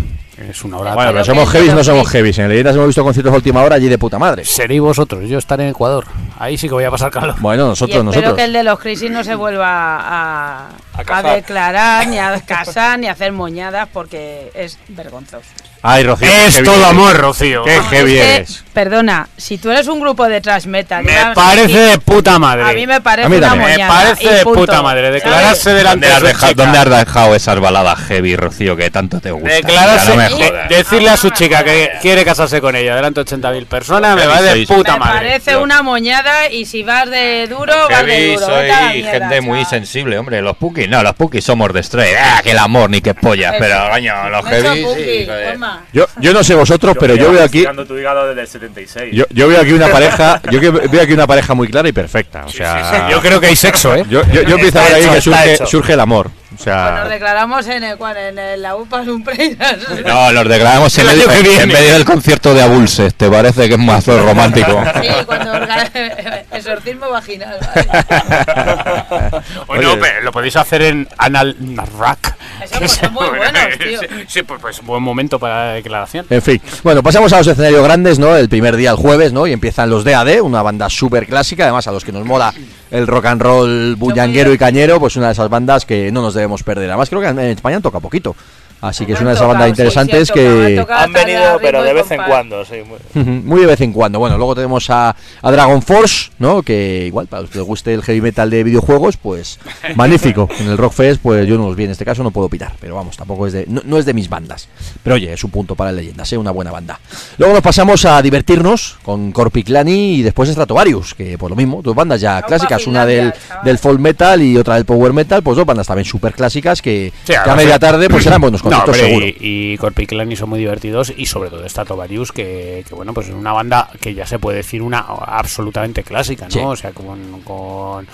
Es 0.50 0.64
una 0.64 0.78
hora. 0.78 0.94
Bueno, 0.94 1.12
pero 1.12 1.24
somos 1.24 1.48
heavies, 1.50 1.74
no 1.74 1.84
somos 1.84 2.08
heavies. 2.08 2.38
En 2.38 2.48
leyendas 2.48 2.74
hemos 2.74 2.88
visto 2.88 3.02
conciertos 3.04 3.32
a 3.32 3.36
última 3.36 3.62
hora 3.62 3.76
allí 3.76 3.88
de 3.88 3.98
puta 3.98 4.18
madre. 4.18 4.44
Seréis 4.44 4.80
vosotros, 4.80 5.28
yo 5.28 5.38
estaré 5.38 5.64
en 5.64 5.70
Ecuador. 5.70 6.04
Ahí 6.38 6.58
sí 6.58 6.68
que 6.68 6.74
voy 6.74 6.84
a 6.84 6.90
pasar 6.90 7.10
calor. 7.10 7.34
Bueno, 7.40 7.66
Y 7.66 7.68
nosotros, 7.68 7.90
espero 7.96 8.04
nosotros. 8.04 8.34
que 8.34 8.44
el 8.44 8.52
de 8.52 8.62
los 8.64 8.78
crisis 8.78 9.10
no 9.10 9.22
se 9.24 9.34
vuelva 9.34 9.66
a, 10.00 10.68
a 10.94 11.04
casar. 11.04 11.36
declarar, 11.36 12.06
ni 12.08 12.18
a 12.18 12.40
casar, 12.46 12.98
ni 12.98 13.06
a 13.06 13.12
hacer 13.12 13.32
moñadas, 13.32 13.88
porque 13.92 14.50
es 14.54 14.78
vergonzoso. 14.88 15.46
Ay, 15.84 16.04
Rocío. 16.04 16.28
Es 16.30 16.62
todo 16.62 16.84
amor. 16.86 17.16
Rocío. 17.16 17.64
Qué 17.64 17.80
heavy 17.90 18.16
Es 18.18 18.20
que, 18.24 18.34
eres. 18.36 18.64
Perdona, 18.72 19.28
si 19.36 19.58
tú 19.58 19.70
eres 19.70 19.86
un 19.88 20.00
grupo 20.00 20.26
de 20.28 20.40
trash 20.40 20.64
metal, 20.64 21.04
Me 21.04 21.12
parece 21.34 21.76
de 21.78 21.98
puta 21.98 22.38
madre. 22.38 22.62
a 22.62 22.72
mí 22.72 22.86
me 22.86 23.00
parece 23.02 23.26
A 23.26 23.28
mí 23.28 23.36
una. 23.36 23.54
Me 23.54 23.62
moñada. 23.72 23.88
parece 23.88 24.32
de 24.32 24.42
puta 24.44 24.80
madre. 24.80 25.10
Declararse 25.10 25.62
¿Sabes? 25.62 25.76
delante 25.78 26.08
¿Dónde 26.08 26.32
de. 26.32 26.54
¿Dónde 26.54 26.78
has 26.78 26.88
dejado 27.06 27.34
esas 27.34 27.60
baladas 27.60 27.98
heavy, 28.06 28.34
Rocío, 28.36 28.74
que 28.76 28.90
tanto 28.90 29.20
te 29.20 29.30
gustan? 29.30 29.50
Declararse, 29.60 30.10
no 30.10 30.16
me 30.16 30.28
decirle 30.68 31.10
a 31.10 31.16
su 31.18 31.28
chica 31.30 31.62
que 31.64 31.90
quiere 32.00 32.24
casarse 32.24 32.60
con 32.62 32.74
ella 32.76 32.94
delante 32.96 33.22
de 33.24 33.30
80.000 33.36 33.66
personas, 33.66 34.16
me 34.16 34.26
va 34.26 34.40
de 34.40 34.64
puta 34.66 34.94
Me 34.94 34.98
madre. 35.00 35.14
parece 35.18 35.50
Yo- 35.50 35.62
una 35.62 35.82
moñada 35.82 36.48
y 36.48 36.64
si 36.64 36.82
vas 36.82 37.10
de 37.10 37.46
duro, 37.48 37.74
vas 37.90 38.06
de 38.06 38.34
duro. 38.34 38.46
soy 38.46 38.62
mierda, 38.94 39.10
gente 39.28 39.40
muy 39.42 39.64
sensible, 39.66 40.16
hombre. 40.16 40.40
Los 40.40 40.56
pukis, 40.56 40.88
no, 40.88 41.02
los 41.02 41.14
pukis 41.14 41.44
somos 41.44 41.72
de 41.74 41.82
Stray. 41.82 42.14
Ah, 42.18 42.40
que 42.42 42.52
el 42.52 42.58
amor, 42.58 42.88
ni 42.88 43.02
que 43.02 43.12
pollas. 43.14 43.52
Eso. 43.54 43.62
Pero, 43.64 43.90
coño, 43.90 44.30
los 44.30 44.46
heavy. 44.46 45.28
Toma. 45.72 45.86
Yo, 45.92 46.06
yo 46.20 46.32
no 46.32 46.44
sé 46.44 46.54
vosotros, 46.54 46.96
pero 46.98 47.14
yo 47.14 47.32
veo 47.32 47.42
aquí. 47.42 47.64
Tu 47.86 47.98
hígado 47.98 48.28
desde 48.28 48.40
el 48.42 48.48
76. 48.48 49.14
Yo, 49.14 49.24
yo 49.30 49.48
veo 49.48 49.60
aquí 49.60 49.72
una 49.72 49.88
pareja, 49.88 50.40
yo 50.50 50.60
veo 50.60 51.02
aquí 51.02 51.12
una 51.12 51.26
pareja 51.26 51.54
muy 51.54 51.68
clara 51.68 51.88
y 51.88 51.92
perfecta. 51.92 52.44
O 52.46 52.48
sea, 52.48 53.08
Yo 53.10 53.20
creo 53.20 53.40
que 53.40 53.46
hay 53.46 53.56
sexo, 53.56 53.94
¿eh? 53.94 54.04
yo, 54.08 54.22
yo, 54.32 54.42
yo 54.42 54.56
empiezo 54.56 54.78
a 54.78 54.82
ver 54.84 54.94
ahí 54.94 55.02
hecho, 55.02 55.12
que 55.12 55.20
surge, 55.20 55.66
surge 55.66 55.92
el 55.94 56.00
amor. 56.00 56.30
O 56.52 56.56
Pues 56.56 56.66
nos 56.66 56.84
sea, 56.84 57.04
declaramos 57.08 57.66
en, 57.66 57.82
el, 57.84 57.98
en 58.16 58.38
el- 58.38 58.62
la 58.62 58.76
UPA 58.76 59.02
Lumprenas. 59.02 59.76
No, 60.06 60.32
los 60.32 60.48
declaramos 60.48 60.96
en 60.98 61.08
El 61.08 61.26
medio, 61.26 61.60
en 61.60 61.68
medio 61.68 61.92
del 61.94 62.04
concierto 62.04 62.52
de 62.54 62.62
Abulses. 62.62 63.14
¿Te 63.14 63.30
parece 63.30 63.68
que 63.68 63.74
es 63.74 63.80
más 63.80 64.06
romántico? 64.06 64.82
Sí, 65.00 65.08
cuando 65.26 65.52
exorcismo 66.52 67.10
vaginal. 67.10 67.56
¿vale? 67.74 69.42
Bueno, 69.66 69.98
pe- 69.98 70.20
lo 70.22 70.32
podéis 70.32 70.56
hacer 70.56 70.82
en 70.82 71.08
Anal 71.18 71.56
Narrak. 71.58 72.36
Eso, 72.62 72.78
pues, 72.78 73.10
muy 73.12 73.26
buenos, 73.28 73.62
tío. 73.78 74.00
Sí, 74.28 74.42
pues, 74.42 74.60
pues 74.60 74.82
buen 74.82 75.02
momento 75.02 75.38
para 75.38 75.66
la 75.68 75.72
declaración. 75.74 76.26
en 76.30 76.42
fin. 76.42 76.60
Bueno, 76.82 77.02
pasamos 77.02 77.32
a 77.32 77.38
los 77.38 77.46
escenarios 77.46 77.82
grandes, 77.82 78.18
¿no? 78.18 78.36
El 78.36 78.48
primer 78.48 78.76
día, 78.76 78.90
el 78.90 78.96
jueves, 78.96 79.32
¿no? 79.32 79.46
Y 79.46 79.52
empiezan 79.52 79.90
los 79.90 80.04
DAD, 80.04 80.40
una 80.42 80.62
banda 80.62 80.88
súper 80.88 81.26
clásica, 81.26 81.64
además 81.64 81.86
a 81.88 81.92
los 81.92 82.04
que 82.04 82.12
nos 82.12 82.24
mola 82.24 82.52
el 82.90 83.06
rock 83.06 83.26
and 83.26 83.42
roll 83.42 83.96
bullanguero 83.96 84.52
y 84.52 84.58
cañero, 84.58 85.00
pues 85.00 85.16
una 85.16 85.26
de 85.28 85.32
esas 85.32 85.48
bandas 85.48 85.84
que 85.86 86.12
no 86.12 86.20
nos 86.22 86.34
debemos 86.42 86.62
perder. 86.62 86.90
Además, 86.90 87.08
creo 87.08 87.20
que 87.20 87.28
en 87.28 87.38
España 87.38 87.80
toca 87.80 88.00
poquito. 88.00 88.36
Así 88.82 89.06
que 89.06 89.12
es 89.14 89.20
una 89.20 89.30
de 89.30 89.36
esas 89.36 89.48
bandas 89.48 89.68
interesantes 89.68 90.30
que... 90.30 90.84
Han 90.90 91.12
venido, 91.12 91.58
pero 91.62 91.82
de 91.82 91.92
vez 91.94 92.10
en 92.10 92.20
cuando, 92.22 92.64
sí. 92.64 92.74
muy- 93.14 93.24
Muy 93.42 93.60
de 93.60 93.66
vez 93.68 93.80
en 93.80 93.92
cuando. 93.92 94.18
Bueno, 94.18 94.36
luego 94.36 94.54
tenemos 94.54 94.90
a, 94.90 95.14
a 95.40 95.50
Dragon 95.52 95.80
Force, 95.80 96.30
¿no? 96.38 96.62
Que 96.62 97.04
igual, 97.06 97.26
para 97.28 97.42
los 97.42 97.50
que 97.50 97.58
les 97.58 97.66
guste 97.66 97.94
el 97.94 98.02
heavy 98.02 98.20
metal 98.20 98.50
de 98.50 98.64
videojuegos, 98.64 99.16
pues 99.16 99.58
magnífico. 99.94 100.48
En 100.58 100.68
el 100.68 100.76
Rock 100.76 100.92
Fest, 100.94 101.20
pues 101.22 101.46
yo 101.46 101.56
no 101.56 101.66
los 101.68 101.76
vi 101.76 101.84
en 101.84 101.92
este 101.92 102.04
caso, 102.04 102.22
no 102.22 102.30
puedo 102.32 102.48
opinar. 102.48 102.72
Pero 102.80 102.96
vamos, 102.96 103.16
tampoco 103.16 103.46
es 103.46 103.52
de. 103.52 103.64
No, 103.68 103.80
no 103.84 103.98
es 103.98 104.04
de 104.04 104.14
mis 104.14 104.28
bandas. 104.28 104.68
Pero 105.02 105.14
oye, 105.16 105.32
es 105.32 105.44
un 105.44 105.50
punto 105.50 105.74
para 105.76 105.92
leyendas, 105.92 106.32
¿eh? 106.32 106.36
Una 106.38 106.50
buena 106.50 106.70
banda. 106.72 106.98
Luego 107.38 107.54
nos 107.54 107.62
pasamos 107.62 108.04
a 108.04 108.20
divertirnos 108.20 108.98
con 109.04 109.30
Corpiclani 109.32 110.16
y 110.16 110.22
después 110.22 110.48
Stratovarius, 110.50 111.14
que 111.14 111.38
por 111.38 111.50
lo 111.50 111.56
mismo, 111.56 111.82
dos 111.82 111.94
bandas 111.94 112.20
ya 112.20 112.42
clásicas, 112.42 112.86
una 112.86 113.06
del, 113.06 113.32
del 113.64 113.78
folk 113.78 114.00
metal 114.00 114.42
y 114.42 114.56
otra 114.56 114.74
del 114.74 114.84
power 114.84 115.12
metal, 115.12 115.42
pues 115.42 115.56
dos 115.56 115.66
bandas 115.66 115.86
también 115.86 116.04
súper 116.04 116.32
clásicas 116.32 116.82
que, 116.82 117.12
Sí, 117.24 117.32
que 117.32 117.50
a 117.50 117.54
media 117.54 117.78
tarde 117.78 118.08
pues 118.08 118.24
serán 118.24 118.40
buenos 118.40 118.60
No, 118.72 118.82
pero 118.86 118.98
seguro. 118.98 119.26
y, 119.26 119.36
y 119.40 119.76
Corpiclani 119.78 120.36
son 120.36 120.48
muy 120.48 120.58
divertidos 120.58 121.12
y 121.16 121.26
sobre 121.26 121.50
todo 121.50 121.64
está 121.64 121.84
Tovarius 121.84 122.32
que, 122.32 122.84
que, 122.88 122.94
bueno, 122.94 123.14
pues 123.14 123.28
es 123.28 123.34
una 123.34 123.52
banda 123.52 123.90
que 124.00 124.14
ya 124.14 124.26
se 124.26 124.38
puede 124.38 124.58
decir 124.58 124.82
una 124.82 125.00
absolutamente 125.00 126.02
clásica, 126.02 126.46
¿no? 126.46 126.50
Sí. 126.50 126.60
O 126.60 126.76
sea, 126.76 126.92
con, 126.92 127.40
con, 127.42 128.06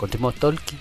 con 0.00 0.08
Timo 0.08 0.32
Tolki. 0.32 0.76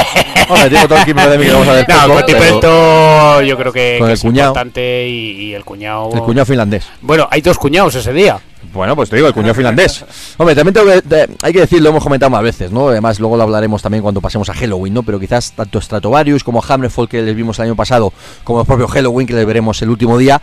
Hombre, 0.48 0.68
Timo 0.68 0.88
Tolkien, 0.88 1.16
me 1.16 1.22
parece 1.24 1.44
que 1.44 1.52
vamos 1.52 1.68
a 1.68 1.72
ver 1.74 1.86
No, 1.88 2.08
poco, 2.08 2.22
pero- 2.26 2.60
Tolki 2.60 3.48
yo 3.48 3.56
creo 3.56 3.72
que, 3.72 3.98
el 3.98 4.10
es 4.10 4.20
cuñado. 4.20 4.48
importante 4.50 5.08
y, 5.08 5.30
y 5.42 5.54
el 5.54 5.64
cuñado... 5.64 6.10
El 6.12 6.20
cuñado 6.22 6.44
finlandés. 6.46 6.84
Bueno, 7.00 7.28
hay 7.30 7.40
dos 7.40 7.56
cuñados 7.56 7.94
ese 7.94 8.12
día. 8.12 8.38
Bueno, 8.72 8.96
pues 8.96 9.08
te 9.10 9.14
digo, 9.16 9.28
el 9.28 9.34
cuñado 9.34 9.54
finlandés. 9.54 10.04
Hombre, 10.38 10.56
también 10.56 10.74
tengo 10.74 10.86
que- 10.90 11.02
te- 11.02 11.28
hay 11.42 11.52
que 11.52 11.60
decirlo, 11.60 11.90
hemos 11.90 12.02
comentado 12.02 12.30
más 12.30 12.42
veces, 12.42 12.72
¿no? 12.72 12.88
Además, 12.88 13.20
luego 13.20 13.36
lo 13.36 13.44
hablaremos 13.44 13.80
también 13.80 14.02
cuando 14.02 14.20
pasemos 14.20 14.48
a 14.50 14.54
Halloween, 14.54 14.92
¿no? 14.94 15.02
Pero 15.04 15.20
quizás 15.20 15.52
tanto 15.52 15.80
Stratovarius 15.80 16.42
como 16.42 16.60
Hammerfall, 16.66 17.08
que 17.08 17.22
les 17.22 17.36
vimos 17.36 17.58
el 17.60 17.66
año 17.66 17.76
pasado, 17.76 18.12
como 18.42 18.60
el 18.62 18.66
propio 18.66 18.88
Halloween, 18.88 19.26
que 19.28 19.34
les 19.34 19.46
veremos 19.46 19.80
el 19.82 19.90
último 19.90 20.18
día, 20.18 20.42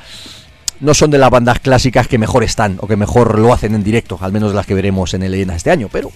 no 0.80 0.94
son 0.94 1.12
de 1.12 1.18
las 1.18 1.30
bandas 1.30 1.60
clásicas 1.60 2.08
que 2.08 2.18
mejor 2.18 2.44
están 2.46 2.78
o 2.80 2.88
que 2.88 2.96
mejor 2.96 3.38
lo 3.38 3.54
hacen 3.54 3.76
en 3.76 3.84
directo, 3.84 4.18
al 4.22 4.32
menos 4.32 4.54
las 4.54 4.66
que 4.66 4.74
veremos 4.74 5.14
en 5.14 5.24
el 5.24 5.32
Leyendas 5.32 5.58
este 5.58 5.70
año, 5.72 5.90
pero 5.92 6.12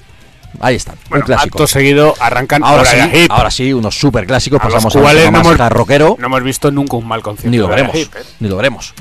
ahí 0.59 0.75
están, 0.75 0.95
un 1.11 1.21
clásico. 1.21 1.57
acto 1.57 1.67
seguido 1.67 2.13
arrancan 2.19 2.63
Ahora 2.63 2.85
sí, 2.85 2.97
Heep, 2.97 3.31
ahora 3.31 3.51
sí, 3.51 3.73
unos 3.73 3.97
super 3.97 4.25
clásicos, 4.25 4.59
a 4.59 4.63
los 4.65 4.73
pasamos 4.73 4.95
a 4.95 4.97
un 4.97 5.03
cuales 5.03 5.23
tema 5.25 5.39
no 5.39 5.49
más 5.49 5.59
hemos, 5.59 5.71
rockero, 5.71 6.15
no 6.19 6.25
hemos 6.27 6.43
visto 6.43 6.71
nunca 6.71 6.97
un 6.97 7.07
mal 7.07 7.21
concierto. 7.21 7.49
ni 7.51 7.57
lo 7.57 7.67
veremos, 7.67 7.95
Heep, 7.95 8.15
¿eh? 8.15 8.23
ni 8.39 8.49
lo 8.49 8.57
veremos. 8.57 8.93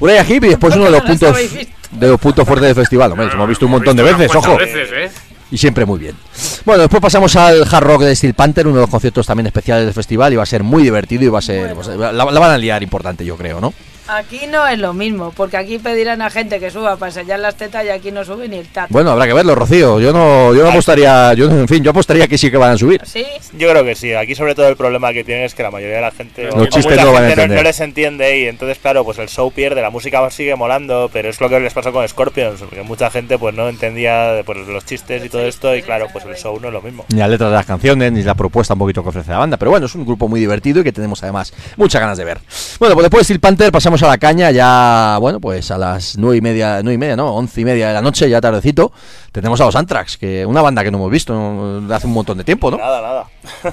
Uriah 0.00 0.24
Heep 0.24 0.44
y 0.44 0.48
después 0.48 0.74
uno 0.76 0.84
de 0.84 0.90
los 0.90 1.02
puntos 1.02 1.36
de 1.90 2.06
los 2.06 2.20
puntos 2.20 2.46
fuertes 2.46 2.68
del 2.68 2.76
festival, 2.76 3.12
hombre, 3.12 3.28
hemos 3.32 3.48
visto 3.48 3.64
un 3.66 3.72
montón 3.72 3.96
de 3.96 4.02
veces, 4.02 4.34
ojo. 4.34 4.56
veces, 4.56 4.88
¿eh? 4.92 5.10
Y 5.50 5.56
siempre 5.56 5.86
muy 5.86 5.98
bien. 5.98 6.14
Bueno, 6.66 6.82
después 6.82 7.00
pasamos 7.00 7.34
al 7.36 7.62
Hard 7.62 7.82
Rock 7.84 8.02
de 8.02 8.14
Steel 8.14 8.34
Panther, 8.34 8.66
uno 8.66 8.76
de 8.76 8.82
los 8.82 8.90
conciertos 8.90 9.26
también 9.26 9.46
especiales 9.46 9.86
del 9.86 9.94
festival, 9.94 10.32
y 10.32 10.36
va 10.36 10.42
a 10.42 10.46
ser 10.46 10.62
muy 10.62 10.82
divertido 10.82 11.24
y 11.24 11.28
va 11.28 11.38
a 11.38 11.42
ser. 11.42 11.74
pues, 11.74 11.88
la, 11.88 12.12
la 12.12 12.22
van 12.24 12.50
a 12.50 12.58
liar 12.58 12.82
importante, 12.82 13.24
yo 13.24 13.34
creo, 13.36 13.58
¿no? 13.58 13.72
Aquí 14.08 14.46
no 14.46 14.66
es 14.66 14.78
lo 14.78 14.94
mismo, 14.94 15.34
porque 15.36 15.58
aquí 15.58 15.78
pedirán 15.78 16.22
a 16.22 16.30
gente 16.30 16.58
que 16.58 16.70
suba 16.70 16.96
para 16.96 17.10
enseñar 17.10 17.40
las 17.40 17.56
tetas 17.56 17.84
y 17.84 17.90
aquí 17.90 18.10
no 18.10 18.24
sube 18.24 18.48
ni 18.48 18.56
el 18.56 18.66
tato. 18.66 18.88
Bueno, 18.90 19.10
habrá 19.10 19.26
que 19.26 19.34
verlo, 19.34 19.54
Rocío. 19.54 20.00
Yo 20.00 20.14
no, 20.14 20.54
yo 20.54 20.62
no 20.62 20.70
apostaría, 20.70 21.34
yo 21.34 21.50
en 21.50 21.68
fin, 21.68 21.84
yo 21.84 21.90
apostaría 21.90 22.26
que 22.26 22.38
sí 22.38 22.50
que 22.50 22.56
van 22.56 22.72
a 22.72 22.78
subir. 22.78 23.02
¿Sí? 23.04 23.26
Yo 23.52 23.68
creo 23.68 23.84
que 23.84 23.94
sí. 23.94 24.14
Aquí 24.14 24.34
sobre 24.34 24.54
todo 24.54 24.66
el 24.68 24.76
problema 24.76 25.12
que 25.12 25.24
tienen 25.24 25.44
es 25.44 25.54
que 25.54 25.62
la 25.62 25.70
mayoría 25.70 25.96
de 25.96 26.02
la 26.02 26.10
gente 26.10 26.44
Los 26.44 26.54
o 26.54 26.66
chistes 26.66 26.86
mucha 26.86 27.04
no 27.04 27.12
van 27.12 27.24
a 27.24 27.28
entender. 27.28 27.58
no 27.58 27.62
les 27.62 27.80
entiende 27.80 28.38
y 28.38 28.46
entonces 28.46 28.78
claro, 28.78 29.04
pues 29.04 29.18
el 29.18 29.28
show 29.28 29.52
pierde, 29.52 29.82
la 29.82 29.90
música 29.90 30.28
sigue 30.30 30.56
molando, 30.56 31.10
pero 31.12 31.28
es 31.28 31.38
lo 31.38 31.50
que 31.50 31.60
les 31.60 31.74
pasó 31.74 31.92
con 31.92 32.08
Scorpions, 32.08 32.60
porque 32.60 32.82
mucha 32.82 33.10
gente 33.10 33.38
pues 33.38 33.54
no 33.54 33.68
entendía 33.68 34.40
pues, 34.46 34.66
los 34.66 34.86
chistes 34.86 35.22
y 35.22 35.28
todo 35.28 35.42
esto 35.42 35.76
y 35.76 35.82
claro, 35.82 36.06
pues 36.10 36.24
el 36.24 36.34
show 36.34 36.58
no 36.58 36.68
es 36.68 36.72
lo 36.72 36.80
mismo. 36.80 37.04
Ni 37.10 37.18
las 37.18 37.28
letras 37.28 37.50
de 37.50 37.56
las 37.56 37.66
canciones, 37.66 38.10
ni 38.10 38.22
la 38.22 38.34
propuesta 38.34 38.72
un 38.72 38.80
poquito 38.80 39.02
que 39.02 39.10
ofrece 39.10 39.30
la 39.30 39.38
banda. 39.38 39.58
Pero 39.58 39.70
bueno, 39.70 39.84
es 39.84 39.94
un 39.94 40.06
grupo 40.06 40.28
muy 40.28 40.40
divertido 40.40 40.80
y 40.80 40.84
que 40.84 40.92
tenemos 40.92 41.22
además 41.22 41.52
muchas 41.76 42.00
ganas 42.00 42.16
de 42.16 42.24
ver. 42.24 42.38
Bueno, 42.78 42.94
pues 42.94 43.04
después 43.04 43.20
de 43.20 43.24
Steel 43.24 43.40
Panther 43.40 43.70
pasamos 43.70 43.97
a 44.02 44.08
la 44.08 44.18
caña 44.18 44.50
ya, 44.50 45.16
bueno, 45.20 45.40
pues 45.40 45.70
a 45.70 45.78
las 45.78 46.16
nueve 46.18 46.36
y 46.36 46.40
media, 46.40 46.80
nueve 46.82 46.94
y 46.94 46.98
media, 46.98 47.16
no, 47.16 47.34
once 47.34 47.60
y 47.60 47.64
media 47.64 47.88
de 47.88 47.94
la 47.94 48.02
noche, 48.02 48.28
ya 48.28 48.40
tardecito. 48.40 48.92
Tenemos 49.32 49.60
a 49.60 49.66
los 49.66 49.76
Anthrax, 49.76 50.16
que 50.16 50.44
una 50.46 50.62
banda 50.62 50.82
que 50.82 50.90
no 50.90 50.98
hemos 50.98 51.10
visto 51.10 51.32
¿no? 51.34 51.94
hace 51.94 52.06
un 52.06 52.12
montón 52.14 52.38
de 52.38 52.44
tiempo, 52.44 52.70
¿no? 52.70 52.78
Nada, 52.78 53.00
nada. 53.02 53.26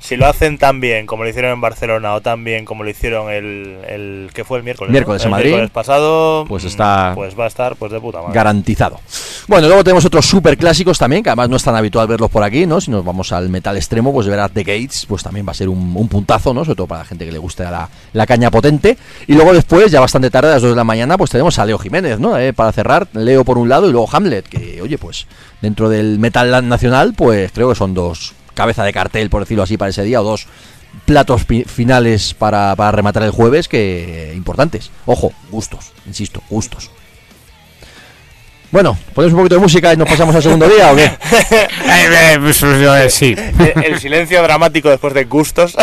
si 0.00 0.16
lo 0.16 0.26
hacen 0.26 0.58
tan 0.58 0.80
bien 0.80 1.06
como 1.06 1.24
lo 1.24 1.28
hicieron 1.30 1.52
en 1.52 1.60
Barcelona 1.60 2.14
o 2.14 2.20
tan 2.20 2.44
bien 2.44 2.64
como 2.64 2.84
lo 2.84 2.90
hicieron 2.90 3.30
el, 3.30 3.78
el 3.88 4.30
que 4.32 4.44
fue 4.44 4.58
el 4.58 4.64
miércoles, 4.64 4.90
¿no? 4.90 4.92
Miércoles 4.92 5.22
en 5.22 5.26
el 5.26 5.30
Madrid. 5.32 5.46
miércoles 5.48 5.70
pasado, 5.70 6.44
Pues 6.48 6.64
mm, 6.64 6.68
está 6.68 7.12
pues 7.14 7.38
va 7.38 7.44
a 7.44 7.48
estar 7.48 7.76
pues 7.76 7.92
de 7.92 8.00
puta 8.00 8.20
madre. 8.20 8.34
garantizado. 8.34 9.00
Bueno, 9.48 9.66
luego 9.66 9.84
tenemos 9.84 10.04
otros 10.04 10.24
super 10.26 10.56
clásicos 10.56 10.98
también, 10.98 11.22
que 11.22 11.28
además 11.30 11.48
no 11.48 11.56
es 11.56 11.62
tan 11.64 11.76
habitual 11.76 12.06
verlos 12.06 12.30
por 12.30 12.42
aquí, 12.42 12.66
¿no? 12.66 12.80
Si 12.80 12.90
nos 12.90 13.04
vamos 13.04 13.32
al 13.32 13.48
metal 13.48 13.76
extremo, 13.76 14.12
pues 14.12 14.26
ver 14.26 14.40
a 14.40 14.48
The 14.48 14.62
Gates, 14.62 15.06
pues 15.06 15.22
también 15.22 15.46
va 15.46 15.50
a 15.50 15.54
ser 15.54 15.68
un, 15.68 15.92
un 15.96 16.08
puntazo, 16.08 16.54
¿no? 16.54 16.64
Sobre 16.64 16.76
todo 16.76 16.86
para 16.86 17.00
la 17.02 17.06
gente 17.06 17.24
que 17.26 17.32
le 17.32 17.38
guste 17.38 17.64
la, 17.64 17.88
la 18.12 18.26
caña 18.26 18.50
potente. 18.50 18.96
Y 19.26 19.34
luego 19.34 19.45
después, 19.54 19.90
ya 19.92 20.00
bastante 20.00 20.30
tarde, 20.30 20.50
a 20.50 20.54
las 20.54 20.62
2 20.62 20.72
de 20.72 20.76
la 20.76 20.84
mañana, 20.84 21.16
pues 21.16 21.30
tenemos 21.30 21.58
a 21.58 21.64
Leo 21.64 21.78
Jiménez, 21.78 22.18
¿no? 22.18 22.38
Eh, 22.38 22.52
para 22.52 22.72
cerrar, 22.72 23.08
Leo 23.12 23.44
por 23.44 23.58
un 23.58 23.68
lado 23.68 23.88
y 23.88 23.92
luego 23.92 24.08
Hamlet, 24.10 24.48
que, 24.48 24.80
oye, 24.82 24.98
pues 24.98 25.26
dentro 25.60 25.88
del 25.88 26.18
metal 26.18 26.68
nacional, 26.68 27.14
pues 27.14 27.52
creo 27.52 27.68
que 27.68 27.74
son 27.74 27.94
dos 27.94 28.34
cabeza 28.54 28.84
de 28.84 28.92
cartel, 28.92 29.30
por 29.30 29.42
decirlo 29.42 29.62
así, 29.62 29.76
para 29.76 29.90
ese 29.90 30.02
día, 30.02 30.20
o 30.20 30.24
dos 30.24 30.46
platos 31.04 31.42
finales 31.66 32.34
para, 32.34 32.74
para 32.74 32.90
rematar 32.92 33.22
el 33.22 33.30
jueves 33.30 33.68
que 33.68 34.32
importantes. 34.34 34.90
Ojo, 35.04 35.32
gustos, 35.50 35.92
insisto, 36.06 36.42
gustos. 36.48 36.90
Bueno, 38.76 38.94
ponemos 39.14 39.32
un 39.32 39.38
poquito 39.38 39.54
de 39.54 39.60
música 39.62 39.94
y 39.94 39.96
nos 39.96 40.06
pasamos 40.06 40.34
al 40.36 40.42
segundo 40.42 40.68
día 40.68 40.92
o 40.92 40.96
qué? 40.96 41.10
Eh, 41.88 43.08
sí. 43.08 43.34
El, 43.74 43.84
el 43.84 43.98
silencio 43.98 44.42
dramático 44.42 44.90
después 44.90 45.14
de 45.14 45.24
gustos. 45.24 45.74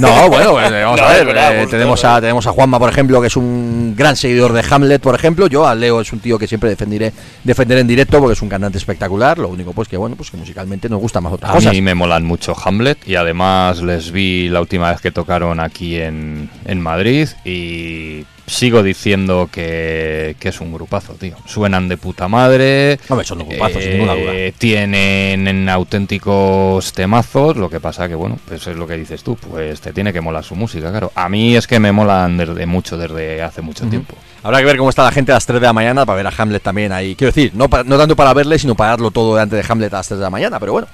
No, 0.00 0.28
bueno, 0.28 0.52
pues, 0.52 0.70
vamos 0.72 1.00
No, 1.00 1.06
a 1.06 1.12
ver. 1.12 1.26
verdad, 1.26 1.54
eh, 1.54 1.60
gusto, 1.60 1.76
tenemos, 1.76 2.04
a, 2.04 2.20
tenemos 2.20 2.46
a 2.48 2.50
Juanma, 2.50 2.80
por 2.80 2.90
ejemplo, 2.90 3.20
que 3.20 3.28
es 3.28 3.36
un 3.36 3.94
gran 3.96 4.16
seguidor 4.16 4.52
de 4.52 4.64
Hamlet, 4.68 5.00
por 5.00 5.14
ejemplo. 5.14 5.46
Yo 5.46 5.64
a 5.64 5.76
Leo 5.76 6.00
es 6.00 6.12
un 6.12 6.18
tío 6.18 6.40
que 6.40 6.48
siempre 6.48 6.70
defenderé, 6.70 7.12
defenderé 7.44 7.82
en 7.82 7.86
directo 7.86 8.18
porque 8.18 8.32
es 8.32 8.42
un 8.42 8.48
cantante 8.48 8.78
espectacular. 8.78 9.38
Lo 9.38 9.48
único, 9.48 9.72
pues 9.72 9.86
que 9.86 9.96
bueno, 9.96 10.16
pues 10.16 10.32
que 10.32 10.36
musicalmente 10.36 10.88
nos 10.88 11.00
gusta 11.00 11.20
más 11.20 11.32
otras 11.32 11.52
A 11.52 11.54
cosas. 11.54 11.72
mí 11.72 11.80
me 11.82 11.94
molan 11.94 12.24
mucho 12.24 12.56
Hamlet 12.64 12.98
y 13.06 13.14
además 13.14 13.80
les 13.80 14.10
vi 14.10 14.48
la 14.48 14.60
última 14.60 14.90
vez 14.90 15.00
que 15.00 15.12
tocaron 15.12 15.60
aquí 15.60 16.00
en, 16.00 16.50
en 16.64 16.80
Madrid 16.80 17.28
y 17.44 18.24
sigo 18.50 18.82
diciendo 18.82 19.48
que, 19.50 20.36
que 20.38 20.48
es 20.48 20.60
un 20.60 20.72
grupazo, 20.72 21.14
tío. 21.14 21.36
Suenan 21.46 21.88
de 21.88 21.96
puta 21.96 22.28
madre. 22.28 22.98
Hombre, 23.08 23.24
son 23.26 23.40
un 23.42 23.48
grupazo, 23.48 23.80
sin 23.80 23.92
ninguna 23.92 24.14
duda. 24.14 24.32
eh, 24.34 24.52
Tienen 24.58 25.68
auténticos 25.68 26.92
temazos, 26.92 27.56
lo 27.56 27.70
que 27.70 27.80
pasa 27.80 28.08
que, 28.08 28.14
bueno, 28.14 28.38
pues 28.46 28.66
es 28.66 28.76
lo 28.76 28.86
que 28.86 28.96
dices 28.96 29.22
tú, 29.22 29.36
pues 29.36 29.80
te 29.80 29.92
tiene 29.92 30.12
que 30.12 30.20
molar 30.20 30.42
su 30.44 30.56
música, 30.56 30.90
claro. 30.90 31.12
A 31.14 31.28
mí 31.28 31.56
es 31.56 31.66
que 31.66 31.78
me 31.78 31.92
molan 31.92 32.36
desde 32.36 32.66
mucho, 32.66 32.96
desde 32.98 33.42
hace 33.42 33.62
mucho 33.62 33.86
tiempo. 33.86 34.14
Habrá 34.42 34.58
que 34.58 34.64
ver 34.64 34.76
cómo 34.78 34.90
está 34.90 35.04
la 35.04 35.12
gente 35.12 35.32
a 35.32 35.36
las 35.36 35.46
3 35.46 35.60
de 35.60 35.66
la 35.66 35.72
mañana 35.72 36.04
para 36.06 36.16
ver 36.16 36.26
a 36.26 36.32
Hamlet 36.36 36.62
también 36.62 36.92
ahí. 36.92 37.14
Quiero 37.14 37.32
decir, 37.32 37.52
no, 37.54 37.68
no 37.84 37.98
tanto 37.98 38.16
para 38.16 38.32
verle, 38.34 38.58
sino 38.58 38.74
para 38.74 38.90
darlo 38.90 39.10
todo 39.10 39.34
delante 39.34 39.56
de 39.56 39.64
Hamlet 39.68 39.92
a 39.92 39.98
las 39.98 40.08
3 40.08 40.18
de 40.18 40.24
la 40.24 40.30
mañana, 40.30 40.58
pero 40.58 40.72
bueno. 40.72 40.88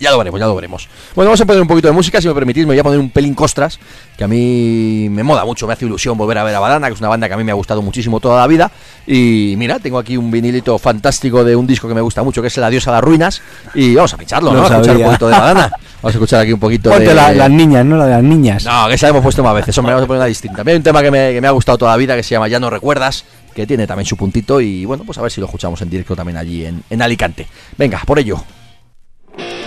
Ya 0.00 0.10
lo 0.10 0.18
veremos, 0.18 0.40
ya 0.40 0.46
lo 0.46 0.54
veremos. 0.56 0.88
Bueno, 1.14 1.28
vamos 1.28 1.40
a 1.42 1.44
poner 1.44 1.60
un 1.60 1.68
poquito 1.68 1.88
de 1.88 1.92
música, 1.92 2.20
si 2.22 2.26
me 2.28 2.32
permitís, 2.34 2.64
me 2.64 2.72
voy 2.72 2.78
a 2.78 2.82
poner 2.82 2.98
un 2.98 3.10
pelín 3.10 3.34
costras, 3.34 3.78
que 4.16 4.24
a 4.24 4.28
mí 4.28 5.08
me 5.10 5.22
mola 5.22 5.44
mucho, 5.44 5.66
me 5.66 5.74
hace 5.74 5.84
ilusión 5.84 6.16
volver 6.16 6.38
a 6.38 6.42
ver 6.44 6.54
a 6.54 6.58
Badana, 6.60 6.86
que 6.88 6.94
es 6.94 7.00
una 7.00 7.10
banda 7.10 7.28
que 7.28 7.34
a 7.34 7.36
mí 7.36 7.44
me 7.44 7.52
ha 7.52 7.54
gustado 7.54 7.82
muchísimo 7.82 8.18
toda 8.18 8.40
la 8.40 8.46
vida. 8.46 8.70
Y 9.06 9.54
mira, 9.58 9.78
tengo 9.78 9.98
aquí 9.98 10.16
un 10.16 10.30
vinilito 10.30 10.78
fantástico 10.78 11.44
de 11.44 11.54
un 11.54 11.66
disco 11.66 11.86
que 11.86 11.94
me 11.94 12.00
gusta 12.00 12.22
mucho, 12.22 12.40
que 12.40 12.48
es 12.48 12.56
El 12.56 12.64
Adiós 12.64 12.88
a 12.88 12.92
las 12.92 13.02
Ruinas. 13.02 13.42
Y 13.74 13.94
vamos 13.94 14.14
a 14.14 14.16
pincharlo, 14.16 14.52
Lo 14.52 14.60
¿no? 14.60 14.66
A 14.66 14.70
escuchar 14.70 14.96
un 14.96 15.02
poquito 15.04 15.26
de 15.28 15.32
Badana. 15.32 15.70
Vamos 16.02 16.14
a 16.14 16.16
escuchar 16.16 16.40
aquí 16.40 16.52
un 16.54 16.60
poquito 16.60 16.88
Ponte 16.88 17.04
de... 17.08 17.14
la- 17.14 17.30
las 17.34 17.50
niñas, 17.50 17.84
¿no? 17.84 17.98
La 17.98 18.06
de 18.06 18.12
las 18.12 18.22
niñas. 18.22 18.64
No, 18.64 18.88
que 18.88 18.94
esa 18.94 19.08
hemos 19.08 19.22
puesto 19.22 19.42
más 19.44 19.54
veces, 19.54 19.76
hombre, 19.76 19.92
vamos 19.92 20.04
a 20.04 20.06
poner 20.06 20.20
una 20.20 20.26
distinta. 20.28 20.62
Hay 20.64 20.74
un 20.76 20.82
tema 20.82 21.02
que 21.02 21.10
me, 21.10 21.32
que 21.34 21.42
me 21.42 21.46
ha 21.46 21.50
gustado 21.50 21.76
toda 21.76 21.90
la 21.90 21.98
vida 21.98 22.16
que 22.16 22.22
se 22.22 22.30
llama 22.30 22.48
Ya 22.48 22.58
no 22.58 22.70
recuerdas, 22.70 23.26
que 23.54 23.66
tiene 23.66 23.86
también 23.86 24.06
su 24.06 24.16
puntito 24.16 24.62
y 24.62 24.86
bueno, 24.86 25.04
pues 25.04 25.18
a 25.18 25.20
ver 25.22 25.30
si 25.30 25.42
lo 25.42 25.46
escuchamos 25.46 25.82
en 25.82 25.90
directo 25.90 26.16
también 26.16 26.38
allí 26.38 26.64
en, 26.64 26.82
en 26.88 27.02
Alicante. 27.02 27.46
Venga, 27.76 28.00
por 28.06 28.18
ello. 28.18 28.42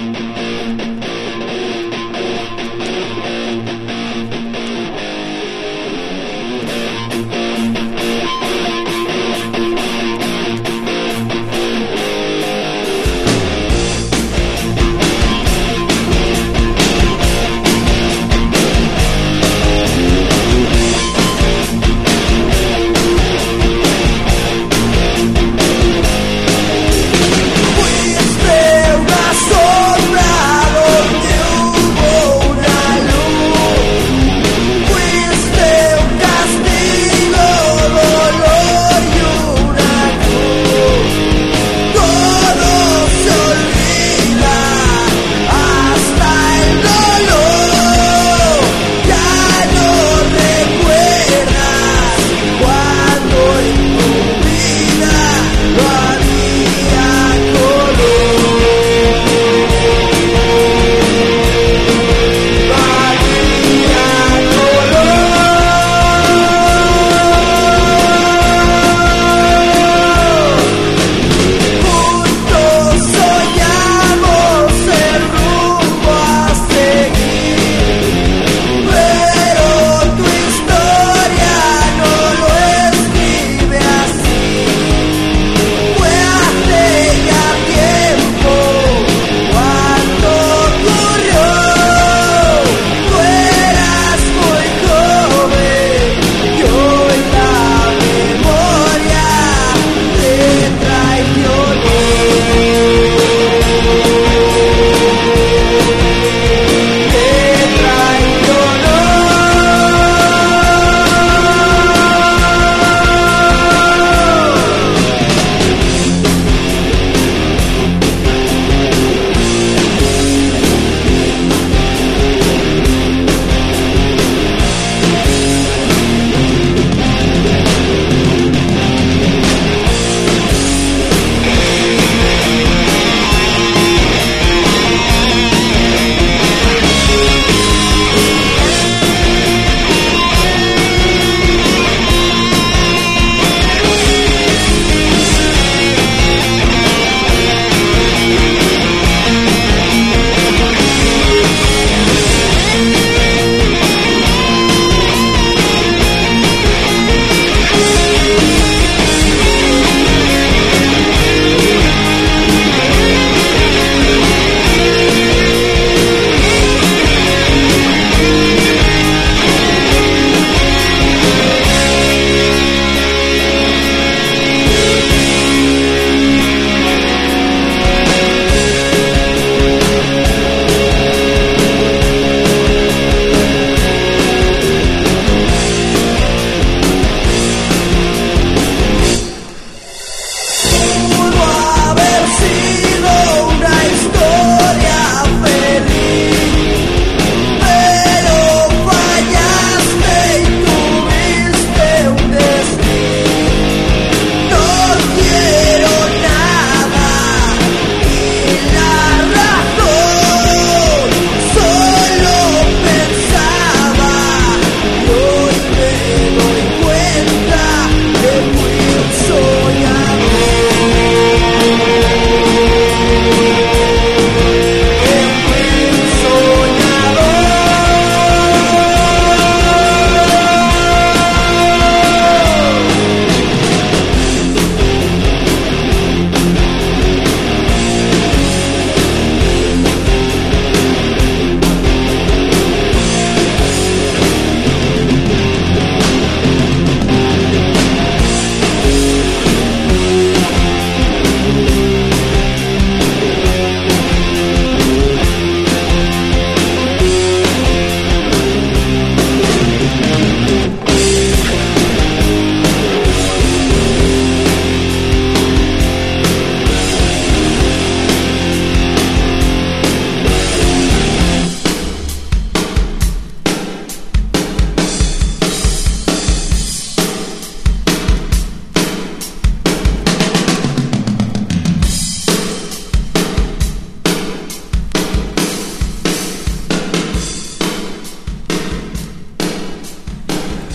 Thank 0.04 0.20
you. 0.20 0.33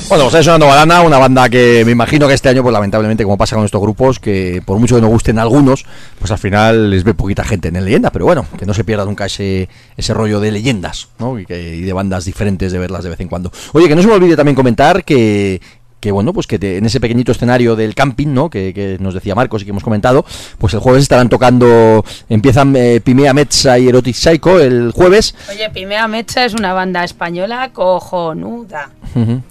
Bueno, 0.09 0.25
pues 0.25 0.35
está 0.37 0.43
sonando 0.43 0.67
Balana, 0.69 1.03
una 1.03 1.19
banda 1.19 1.51
que 1.51 1.83
me 1.85 1.93
imagino 1.93 2.27
que 2.27 2.33
este 2.33 2.49
año, 2.49 2.63
pues 2.63 2.73
lamentablemente, 2.73 3.25
como 3.25 3.37
pasa 3.37 3.57
con 3.57 3.67
estos 3.67 3.81
grupos, 3.81 4.19
que 4.19 4.63
por 4.65 4.79
mucho 4.79 4.95
que 4.95 5.03
nos 5.03 5.11
gusten 5.11 5.39
algunos, 5.39 5.85
pues 6.19 6.31
al 6.31 6.39
final 6.39 6.89
les 6.91 7.05
ve 7.05 7.13
poquita 7.13 7.45
gente 7.45 7.69
en 7.69 7.77
el 7.77 7.85
leyenda, 7.85 8.11
pero 8.11 8.25
bueno, 8.25 8.47
que 8.59 8.65
no 8.65 8.73
se 8.73 8.85
pierda 8.85 9.05
nunca 9.05 9.27
ese, 9.27 9.69
ese 9.99 10.15
rollo 10.15 10.41
de 10.41 10.51
leyendas, 10.51 11.09
¿no? 11.19 11.39
Y, 11.39 11.45
que- 11.45 11.77
y 11.77 11.83
de 11.83 11.93
bandas 11.93 12.25
diferentes 12.25 12.73
de 12.73 12.79
verlas 12.79 13.05
de 13.05 13.11
vez 13.11 13.21
en 13.21 13.29
cuando. 13.29 13.53
Oye, 13.75 13.87
que 13.87 13.95
no 13.97 14.01
se 14.01 14.09
me 14.09 14.15
olvide 14.15 14.35
también 14.35 14.55
comentar 14.55 15.05
que 15.05 15.61
que 16.01 16.13
bueno, 16.13 16.33
pues 16.33 16.47
que 16.47 16.59
te- 16.59 16.77
en 16.79 16.87
ese 16.87 17.01
pequeñito 17.01 17.33
escenario 17.33 17.75
del 17.77 17.95
camping, 17.95 18.29
¿no? 18.29 18.51
Que, 18.51 18.73
que 18.73 18.97
nos 19.01 19.15
decía 19.15 19.35
Marcos 19.35 19.63
y 19.63 19.65
que 19.65 19.71
hemos 19.73 19.83
comentado, 19.85 20.25
pues 20.59 20.73
el 20.75 20.81
jueves 20.81 21.03
estarán 21.03 21.29
tocando, 21.29 22.05
empiezan 22.29 22.75
eh, 22.77 23.01
Pimea 23.03 23.35
Metza 23.35 23.79
y 23.79 23.89
Erotic 23.89 24.15
Psycho 24.15 24.61
el 24.61 24.93
jueves, 24.93 25.35
Oye, 25.51 25.69
Pimea 25.71 26.07
Mecha 26.09 26.45
es 26.45 26.55
una 26.55 26.73
banda 26.73 27.05
española 27.05 27.71
cojonuda. 27.73 28.91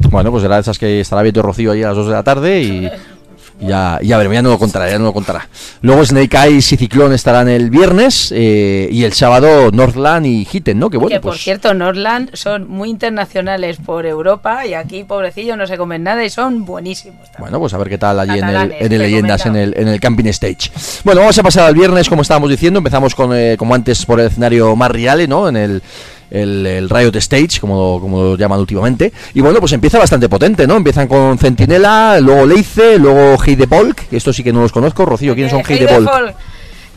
Bueno, 0.09 0.31
pues 0.31 0.43
será 0.43 0.55
de 0.55 0.61
esas 0.61 0.79
que 0.79 1.01
estará 1.01 1.21
viendo 1.21 1.41
Rocío 1.41 1.71
ahí 1.73 1.83
a 1.83 1.87
las 1.89 1.97
2 1.97 2.07
de 2.07 2.13
la 2.13 2.23
tarde 2.23 2.61
y 2.61 2.89
ya, 3.59 3.99
ya 4.01 4.17
veremos, 4.17 4.35
ya 4.35 4.41
no 4.41 4.49
lo 4.49 4.59
contará, 4.59 4.89
ya 4.89 4.99
no 4.99 5.05
lo 5.05 5.13
contará. 5.13 5.47
Luego 5.81 6.05
Snake 6.05 6.37
Eyes 6.37 6.71
y 6.71 6.77
Ciclón 6.77 7.13
estarán 7.13 7.49
el 7.49 7.69
viernes 7.69 8.31
eh, 8.35 8.87
y 8.91 9.03
el 9.03 9.13
sábado 9.13 9.71
Northland 9.71 10.25
y 10.25 10.47
Hitten, 10.51 10.77
¿no? 10.77 10.89
Que 10.89 10.97
bueno, 10.97 11.15
que 11.15 11.21
por 11.21 11.31
pues 11.31 11.43
cierto, 11.43 11.73
Norland 11.73 12.29
son 12.33 12.69
muy 12.69 12.89
internacionales 12.89 13.77
por 13.83 14.05
Europa 14.05 14.65
y 14.65 14.73
aquí, 14.73 15.03
pobrecillos, 15.03 15.57
no 15.57 15.65
se 15.65 15.77
comen 15.77 16.03
nada 16.03 16.23
y 16.23 16.29
son 16.29 16.65
buenísimos. 16.65 17.27
bueno, 17.39 17.59
pues 17.59 17.73
a 17.73 17.77
ver 17.77 17.89
qué 17.89 17.97
tal 17.97 18.19
allí 18.19 18.39
en 18.39 18.49
el, 18.49 18.71
en 18.73 18.93
el 18.93 18.99
Leyendas, 18.99 19.45
en 19.45 19.55
el, 19.55 19.73
en 19.77 19.87
el 19.87 19.99
Camping 19.99 20.25
Stage. 20.27 20.71
Bueno, 21.03 21.21
vamos 21.21 21.37
a 21.37 21.43
pasar 21.43 21.65
al 21.65 21.73
viernes, 21.73 22.09
como 22.09 22.21
estábamos 22.21 22.49
diciendo, 22.49 22.79
empezamos 22.79 23.15
con, 23.15 23.35
eh, 23.35 23.55
como 23.57 23.73
antes, 23.73 24.05
por 24.05 24.19
el 24.19 24.27
escenario 24.27 24.75
más 24.75 24.91
real, 24.91 25.27
¿no? 25.27 25.47
En 25.47 25.57
el, 25.57 25.81
el, 26.31 26.65
el 26.65 26.89
Riot 26.89 27.15
Stage, 27.15 27.59
como, 27.59 27.99
como 28.01 28.23
lo 28.23 28.37
llaman 28.37 28.59
últimamente. 28.59 29.11
Y 29.33 29.41
bueno, 29.41 29.59
pues 29.59 29.71
empieza 29.73 29.97
bastante 29.99 30.27
potente, 30.29 30.67
¿no? 30.67 30.75
Empiezan 30.77 31.07
con 31.07 31.37
Centinela, 31.37 32.19
luego 32.21 32.45
Leice, 32.45 32.97
luego 32.99 33.37
Heide 33.43 33.67
Polk, 33.67 34.07
que 34.09 34.17
esto 34.17 34.31
sí 34.33 34.43
que 34.43 34.53
no 34.53 34.61
los 34.61 34.71
conozco. 34.71 35.05
Rocío, 35.05 35.33
¿quiénes 35.33 35.51
son 35.51 35.61
Eh, 35.61 35.65
Heide 35.67 35.85
Heide 35.85 35.93
Polk? 35.95 36.09
Folk, 36.11 36.35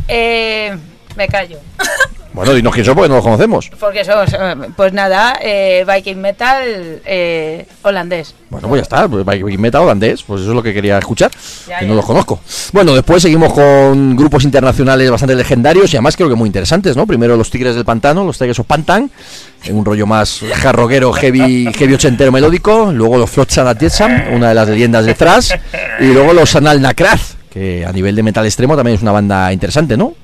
eh, 0.09 0.77
me 1.17 1.29
callo. 1.29 1.59
Bueno, 2.33 2.55
dinos 2.55 2.73
quién 2.73 2.87
son 2.87 2.95
porque 2.95 3.09
no 3.09 3.17
los 3.17 3.25
conocemos. 3.25 3.71
Porque 3.81 4.05
somos, 4.05 4.33
eh, 4.33 4.55
pues 4.77 4.93
nada, 4.93 5.37
eh, 5.43 5.85
Viking 5.87 6.19
Metal 6.19 6.63
eh, 7.05 7.67
holandés. 7.83 8.35
Bueno, 8.49 8.69
pues 8.69 8.81
ya 8.81 8.83
está, 8.83 9.09
pues 9.09 9.25
Viking 9.27 9.61
Metal 9.61 9.83
holandés, 9.83 10.23
pues 10.23 10.43
eso 10.43 10.51
es 10.51 10.55
lo 10.57 10.63
que 10.63 10.73
quería 10.73 10.99
escuchar, 10.99 11.31
Ya, 11.69 11.79
que 11.81 11.85
ya. 11.85 11.89
no 11.89 11.97
los 11.97 12.05
conozco. 12.07 12.41
Bueno, 12.73 12.95
después 12.95 13.23
seguimos 13.23 13.53
con 13.53 14.15
grupos 14.17 14.45
internacionales 14.45 15.11
bastante 15.11 15.35
legendarios 15.35 15.93
y 15.93 15.97
además 15.97 16.17
creo 16.17 16.29
que 16.29 16.35
muy 16.37 16.47
interesantes, 16.47 16.97
¿no? 16.97 17.07
Primero 17.07 17.37
los 17.37 17.51
Tigres 17.51 17.75
del 17.75 17.85
Pantano, 17.85 18.25
los 18.25 18.39
Tigres 18.39 18.59
of 18.61 18.67
Pantan, 18.67 19.11
en 19.65 19.77
un 19.77 19.85
rollo 19.85 20.07
más 20.07 20.41
jarroguero, 20.55 21.13
heavy, 21.13 21.73
heavy 21.75 21.95
ochentero 21.95 22.31
melódico, 22.31 22.93
luego 22.93 23.19
los 23.19 23.29
Flotsam 23.31 23.77
Jetsam, 23.77 24.35
una 24.35 24.51
de 24.51 24.55
las 24.55 24.69
leyendas 24.69 25.05
de 25.05 25.15
thrash, 25.15 25.53
y 25.99 26.07
luego 26.07 26.33
los 26.33 26.55
Anal 26.55 26.81
Nakraz, 26.81 27.35
que 27.51 27.85
a 27.85 27.93
nivel 27.93 28.15
de 28.15 28.23
metal 28.23 28.47
extremo 28.47 28.77
también 28.77 28.97
es 28.97 29.03
una 29.03 29.13
banda 29.13 29.53
interesante, 29.53 29.97
¿no? 29.97 30.15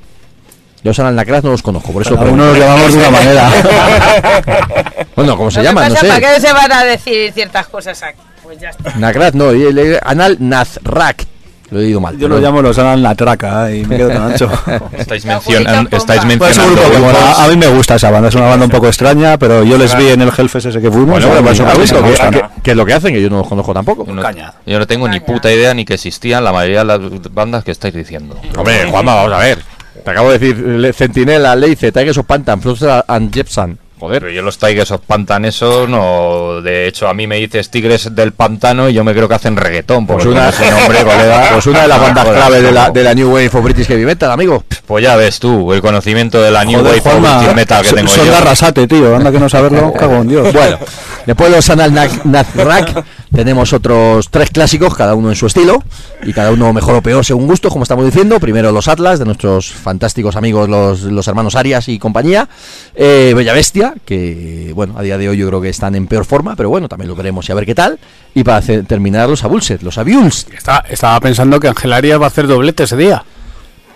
Yo 0.83 0.91
los 0.91 0.99
Anal 1.01 1.17
Nakraz 1.17 1.43
no 1.43 1.51
los 1.51 1.63
conozco, 1.63 1.93
por 1.93 2.03
eso 2.03 2.11
Cada 2.15 2.23
pregunto. 2.23 2.45
uno 2.45 2.53
los 2.53 2.61
llamamos 2.63 2.93
de 2.93 2.99
una 2.99 3.11
manera. 3.11 3.51
bueno, 5.17 5.37
¿cómo 5.37 5.51
se 5.51 5.59
Lo 5.59 5.63
que 5.63 5.69
llaman? 5.69 5.89
No 5.93 5.97
sé. 5.97 6.07
¿Para 6.09 6.21
qué 6.21 6.41
se 6.41 6.53
van 6.53 6.73
a 6.73 6.85
decir 6.85 7.33
ciertas 7.33 7.67
cosas 7.69 8.03
aquí? 8.03 8.21
Pues 8.43 8.59
ya 8.61 8.71
está. 8.71 8.93
Nakraz, 8.97 9.35
no, 9.35 9.53
y 9.53 9.63
el- 9.65 9.99
Anal 10.05 10.37
Nazrak. 10.39 11.25
Lo 11.71 11.81
he 11.81 11.83
dicho 11.83 12.01
mal. 12.01 12.17
Yo 12.17 12.29
lo 12.29 12.39
llamo 12.39 12.63
los 12.63 12.79
Alan 12.79 13.03
la 13.03 13.17
traca 13.17 13.73
y 13.73 13.85
me 13.85 13.97
quedo 13.97 14.07
tan 14.11 14.23
ancho. 14.31 14.49
Estáis, 14.93 15.27
mencion- 15.27 15.89
estáis 15.91 16.21
Pues 16.21 16.25
mencionando 16.25 16.75
grupo 16.81 16.91
que 16.93 16.97
grupos- 16.99 17.39
A 17.41 17.49
mí 17.49 17.57
me 17.57 17.67
gusta 17.67 17.97
esa 17.97 18.09
banda, 18.13 18.29
es 18.29 18.35
una 18.37 18.47
banda 18.47 18.67
un 18.67 18.71
poco 18.71 18.87
extraña, 18.87 19.37
pero 19.37 19.65
yo 19.65 19.77
les 19.77 19.97
vi 19.99 20.11
en 20.11 20.23
el 20.23 20.29
Hellfest 20.37 20.67
ese 20.67 20.81
que 20.81 20.93
fuimos. 20.93 21.25
Bueno, 21.25 21.27
a 21.33 21.41
mí 21.41 21.59
pregunto, 21.59 21.65
me 21.97 22.03
¿qué, 22.03 22.09
gustan. 22.11 22.31
qué- 22.31 22.43
qué 22.63 22.71
es 22.71 22.77
lo 22.77 22.87
que 22.87 22.93
hacen? 22.95 23.13
Que 23.13 23.21
yo 23.21 23.29
no 23.31 23.39
los 23.39 23.49
conozco 23.49 23.75
tampoco. 23.75 24.07
Yo 24.07 24.13
no, 24.15 24.23
yo 24.65 24.79
no 24.79 24.87
tengo 24.87 25.09
ni 25.09 25.19
puta 25.19 25.51
idea 25.51 25.75
ni 25.75 25.85
que 25.85 25.95
existían 25.95 26.45
la 26.45 26.53
mayoría 26.53 26.81
de 26.81 26.85
las 26.85 27.01
bandas 27.33 27.65
que 27.65 27.73
estáis 27.73 27.95
diciendo. 27.95 28.39
Hombre, 28.57 28.87
Juanma, 28.89 29.17
vamos 29.17 29.33
a 29.33 29.39
ver. 29.39 29.59
Te 30.07 30.13
acabo 30.13 30.31
de 30.31 30.39
decir 30.39 30.57
Le- 30.57 30.93
Centinela, 30.93 31.57
Leice, 31.57 31.91
Tigers 31.91 32.17
of 32.19 32.27
Pantan, 32.27 32.63
Flotsam 32.63 33.03
and 33.09 33.35
Jepsan. 33.35 33.77
Joder. 33.99 34.21
Pero 34.21 34.31
yo 34.33 34.43
los 34.43 34.57
Tigers 34.59 34.91
of 34.91 35.01
Pantan 35.07 35.47
eso 35.47 35.87
no... 35.89 36.61
De 36.61 36.87
hecho, 36.87 37.09
a 37.09 37.15
mí 37.15 37.27
me 37.27 37.37
dices 37.37 37.71
Tigres 37.71 38.15
del 38.15 38.33
Pantano 38.33 38.91
y 38.91 38.93
yo 38.93 39.03
me 39.03 39.15
creo 39.15 39.27
que 39.27 39.35
hacen 39.35 39.57
reggaetón. 39.57 40.07
Pues 40.07 40.27
una, 40.27 40.51
ese 40.51 40.71
nombre, 40.71 40.99
colega... 41.03 41.49
pues 41.55 41.67
una 41.67 41.81
de 41.83 41.89
las 41.89 42.01
bandas 42.01 42.27
clave 42.29 42.61
de 42.61 42.73
la, 42.73 42.83
¿cómo? 42.83 42.93
de 42.93 43.03
la 43.05 43.15
New 43.15 43.29
Wave 43.33 43.47
of 43.53 43.65
British 43.65 43.87
Heavy 43.87 44.05
Metal, 44.05 44.31
amigo. 44.31 44.63
Pues 44.87 45.03
ya 45.03 45.17
ves 45.17 45.41
tú, 45.41 45.73
el 45.73 45.81
conocimiento 45.81 46.41
de 46.43 46.51
la 46.51 46.63
New 46.67 46.79
Joder, 46.81 47.01
Wave 47.03 47.17
of 47.17 47.23
British 47.39 47.55
Metal 47.57 47.83
que 47.83 47.89
son- 47.89 47.97
tengo 47.97 48.09
son 48.11 48.27
yo. 48.27 48.31
de 48.33 48.37
Arrasate, 48.37 48.87
tío. 48.87 49.17
Anda 49.17 49.33
que 49.33 49.41
no 49.41 49.49
saberlo, 49.49 49.93
cago 49.99 50.17
en 50.17 50.29
Dios. 50.29 50.53
Bueno, 50.53 50.79
después 51.25 51.51
de 51.51 51.57
los 51.57 51.71
Anal 51.71 51.95
Nazrak 52.25 53.03
tenemos 53.35 53.73
otros 53.73 54.31
tres 54.31 54.51
clásicos, 54.51 54.95
cada 54.95 55.15
uno 55.15 55.29
en 55.31 55.37
su 55.37 55.47
estilo, 55.47 55.83
y 56.23 56.33
cada 56.33 56.51
uno 56.53 56.73
mejor 56.73 56.95
o 56.97 57.03
peor 57.03 57.25
según 57.25 57.47
gusto, 57.47 57.69
como 57.69 57.83
estamos 57.83 58.05
diciendo. 58.05 58.39
Primero 58.41 58.73
los 58.73 58.89
Atlas, 58.89 59.19
de 59.19 59.25
nuestros 59.25 59.73
fantásticos 59.73 60.37
amigos 60.37 60.69
los, 60.69 61.03
los 61.03 61.27
hermanos 61.29 61.55
Arias 61.57 61.89
y 61.89 61.99
compañía. 61.99 62.49
Eh, 62.95 63.33
Bella 63.37 63.53
Bestia, 63.53 63.95
que 64.05 64.73
bueno, 64.75 64.95
a 64.99 65.03
día 65.03 65.19
de 65.19 65.29
hoy 65.29 65.37
yo 65.37 65.47
creo 65.49 65.61
que 65.61 65.69
están 65.69 65.95
en 65.95 66.07
peor 66.07 66.25
forma, 66.25 66.57
pero 66.57 66.69
bueno, 66.71 66.89
también 66.89 67.09
lo 67.09 67.17
veremos 67.17 67.49
y 67.49 67.53
a 67.53 67.55
ver 67.55 67.67
qué 67.67 67.75
tal. 67.75 67.99
Y 68.35 68.45
para 68.45 68.59
hacer- 68.59 68.85
terminar 68.87 69.29
los 69.29 69.45
Abulset, 69.45 69.83
los 69.83 69.99
Abuls. 69.99 70.47
Está- 70.57 70.85
estaba 70.89 71.19
pensando 71.21 71.59
que 71.61 71.69
Ángel 71.69 71.93
Arias 71.93 72.21
va 72.21 72.25
a 72.25 72.29
hacer 72.29 72.47
doblete 72.47 72.85
ese 72.85 72.97
día. 72.97 73.25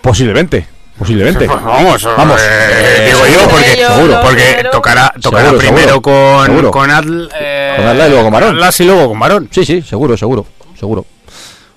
Posiblemente, 0.01 0.67
posiblemente. 0.97 1.45
Pues 1.45 1.61
vamos, 1.63 2.03
Vamos. 2.17 2.41
eh, 2.43 3.05
digo 3.07 3.19
yo, 3.27 3.49
porque, 3.49 3.85
seguro. 3.85 4.19
porque 4.23 4.65
tocará, 4.71 5.13
tocará 5.21 5.43
Seguro, 5.49 5.59
primero 5.59 5.87
seguro, 5.89 6.01
con, 6.01 6.45
seguro. 6.47 6.71
con 6.71 6.89
Atl, 6.91 7.29
eh, 7.39 7.60
Con 7.77 7.85
Atlas 7.87 8.07
y 8.07 8.09
luego 8.11 8.23
con 8.23 8.33
Varón. 8.33 8.55
Atlas 8.55 8.79
y 8.79 8.83
luego 8.85 9.07
con 9.09 9.19
Varón. 9.19 9.49
Sí, 9.51 9.65
sí, 9.65 9.81
seguro, 9.81 10.15
seguro, 10.17 10.45
seguro. 10.79 11.05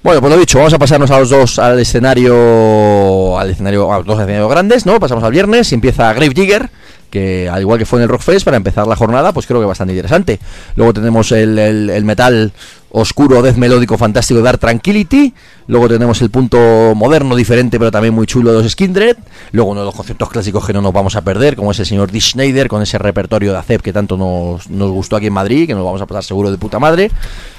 Bueno, 0.02 0.20
pues 0.20 0.32
lo 0.34 0.38
dicho, 0.38 0.58
vamos 0.58 0.74
a 0.74 0.78
pasarnos 0.78 1.10
a 1.10 1.18
los 1.18 1.30
dos 1.30 1.58
al 1.58 1.78
escenario, 1.78 3.38
al 3.38 3.50
escenario, 3.50 3.90
a 3.92 3.98
los 3.98 4.06
dos 4.06 4.18
escenarios 4.18 4.50
grandes, 4.50 4.84
¿no? 4.84 5.00
Pasamos 5.00 5.24
al 5.24 5.32
viernes 5.32 5.72
y 5.72 5.74
empieza 5.76 6.12
Grave 6.12 6.34
Digger, 6.34 6.68
que 7.10 7.48
al 7.48 7.60
igual 7.62 7.78
que 7.78 7.86
fue 7.86 8.00
en 8.00 8.02
el 8.02 8.08
Rockfest, 8.10 8.44
para 8.44 8.56
empezar 8.58 8.86
la 8.86 8.96
jornada, 8.96 9.32
pues 9.32 9.46
creo 9.46 9.60
que 9.60 9.66
bastante 9.66 9.94
interesante. 9.94 10.38
Luego 10.76 10.92
tenemos 10.92 11.32
el, 11.32 11.58
el- 11.58 11.88
el 11.90 12.04
metal 12.04 12.52
oscuro, 12.96 13.42
death 13.42 13.56
melódico 13.56 13.98
fantástico 13.98 14.38
de 14.38 14.44
Dark 14.44 14.60
Tranquility. 14.60 15.34
Luego 15.66 15.88
tenemos 15.88 16.22
el 16.22 16.30
punto 16.30 16.94
moderno, 16.94 17.34
diferente, 17.34 17.78
pero 17.78 17.90
también 17.90 18.14
muy 18.14 18.26
chulo 18.26 18.52
de 18.52 18.62
los 18.62 18.72
Skindred. 18.72 19.16
Luego 19.50 19.72
uno 19.72 19.80
de 19.80 19.86
los 19.86 19.94
conceptos 19.94 20.30
clásicos 20.30 20.64
que 20.64 20.72
no 20.72 20.80
nos 20.80 20.92
vamos 20.92 21.16
a 21.16 21.22
perder, 21.22 21.56
como 21.56 21.72
es 21.72 21.80
el 21.80 21.86
señor 21.86 22.12
Dee 22.12 22.20
Schneider, 22.20 22.68
con 22.68 22.82
ese 22.82 22.98
repertorio 22.98 23.50
de 23.52 23.58
ACEP 23.58 23.82
que 23.82 23.92
tanto 23.92 24.16
nos, 24.16 24.70
nos 24.70 24.90
gustó 24.92 25.16
aquí 25.16 25.26
en 25.26 25.32
Madrid, 25.32 25.66
que 25.66 25.74
nos 25.74 25.84
vamos 25.84 26.00
a 26.00 26.06
pasar 26.06 26.22
seguro 26.22 26.52
de 26.52 26.58
puta 26.58 26.78
madre. 26.78 27.10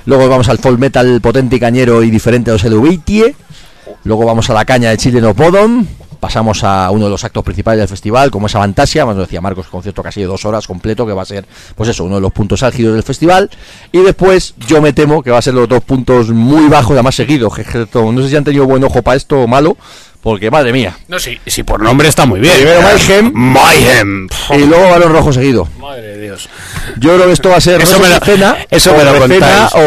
Luego 0.06 0.30
vamos 0.30 0.48
al 0.48 0.58
folk 0.58 0.80
metal 0.80 1.20
potente 1.20 1.58
y 1.58 1.60
cañero 1.60 2.02
y 2.02 2.10
diferente 2.10 2.52
de 2.52 2.58
los. 2.58 2.64
Luego 4.06 4.26
vamos 4.26 4.50
a 4.50 4.54
la 4.54 4.64
caña 4.64 4.90
de 4.90 4.98
Chile 4.98 5.20
No 5.20 5.34
Podom. 5.34 5.86
Pasamos 6.26 6.64
a 6.64 6.90
uno 6.90 7.06
de 7.06 7.12
los 7.12 7.24
actos 7.24 7.44
principales 7.44 7.78
del 7.82 7.88
festival, 7.88 8.32
como 8.32 8.48
es 8.48 8.56
Avantasia, 8.56 9.06
más 9.06 9.16
lo 9.16 9.22
decía 9.22 9.42
Marcos, 9.42 9.68
concierto 9.68 10.02
casi 10.02 10.22
de 10.22 10.26
dos 10.26 10.44
horas 10.44 10.66
completo, 10.66 11.06
que 11.06 11.14
va 11.14 11.22
a 11.22 11.26
ser, 11.26 11.46
pues 11.76 11.88
eso, 11.88 12.04
uno 12.04 12.16
de 12.16 12.22
los 12.22 12.32
puntos 12.34 12.64
álgidos 12.64 12.96
del 12.96 13.04
festival. 13.04 13.48
Y 13.92 14.00
después, 14.00 14.56
yo 14.68 14.82
me 14.82 14.92
temo 14.92 15.22
que 15.22 15.30
va 15.30 15.38
a 15.38 15.42
ser 15.44 15.54
los 15.54 15.70
dos 15.70 15.84
puntos 15.84 16.30
muy 16.30 16.68
bajos, 16.68 16.94
además 16.94 17.14
seguidos. 17.14 17.54
No 17.94 18.24
sé 18.24 18.30
si 18.30 18.36
han 18.36 18.44
tenido 18.44 18.66
buen 18.66 18.84
ojo 18.84 19.04
para 19.04 19.18
esto 19.18 19.40
o 19.42 19.46
malo, 19.48 19.78
porque 20.24 20.50
madre 20.50 20.74
mía. 20.74 20.98
No, 21.08 21.20
sí, 21.20 21.40
sí, 21.46 21.62
por 21.62 21.80
nombre 21.80 22.08
está 22.08 22.26
muy 22.26 22.40
bien. 22.40 22.56
Primero 22.56 22.82
Mayhem. 22.82 23.32
Mayhem. 23.32 24.28
Y 24.56 24.66
luego 24.66 24.90
Balón 24.90 25.14
Rojo 25.14 25.32
seguido. 25.32 25.68
Madre 25.80 26.02
de 26.18 26.22
Dios. 26.24 26.50
Yo 26.98 27.14
creo 27.14 27.28
que 27.28 27.34
esto 27.34 27.50
va 27.50 27.58
a 27.58 27.62
ser 27.62 27.80
Eso 27.82 27.98
no 27.98 28.04
me 28.04 28.10
lo- 28.10 28.16
escena, 28.16 28.58
eso 28.72 28.94
o 28.94 28.98
me 28.98 29.04
lo 29.04 29.16
contáis. 29.20 29.74
o, 29.76 29.78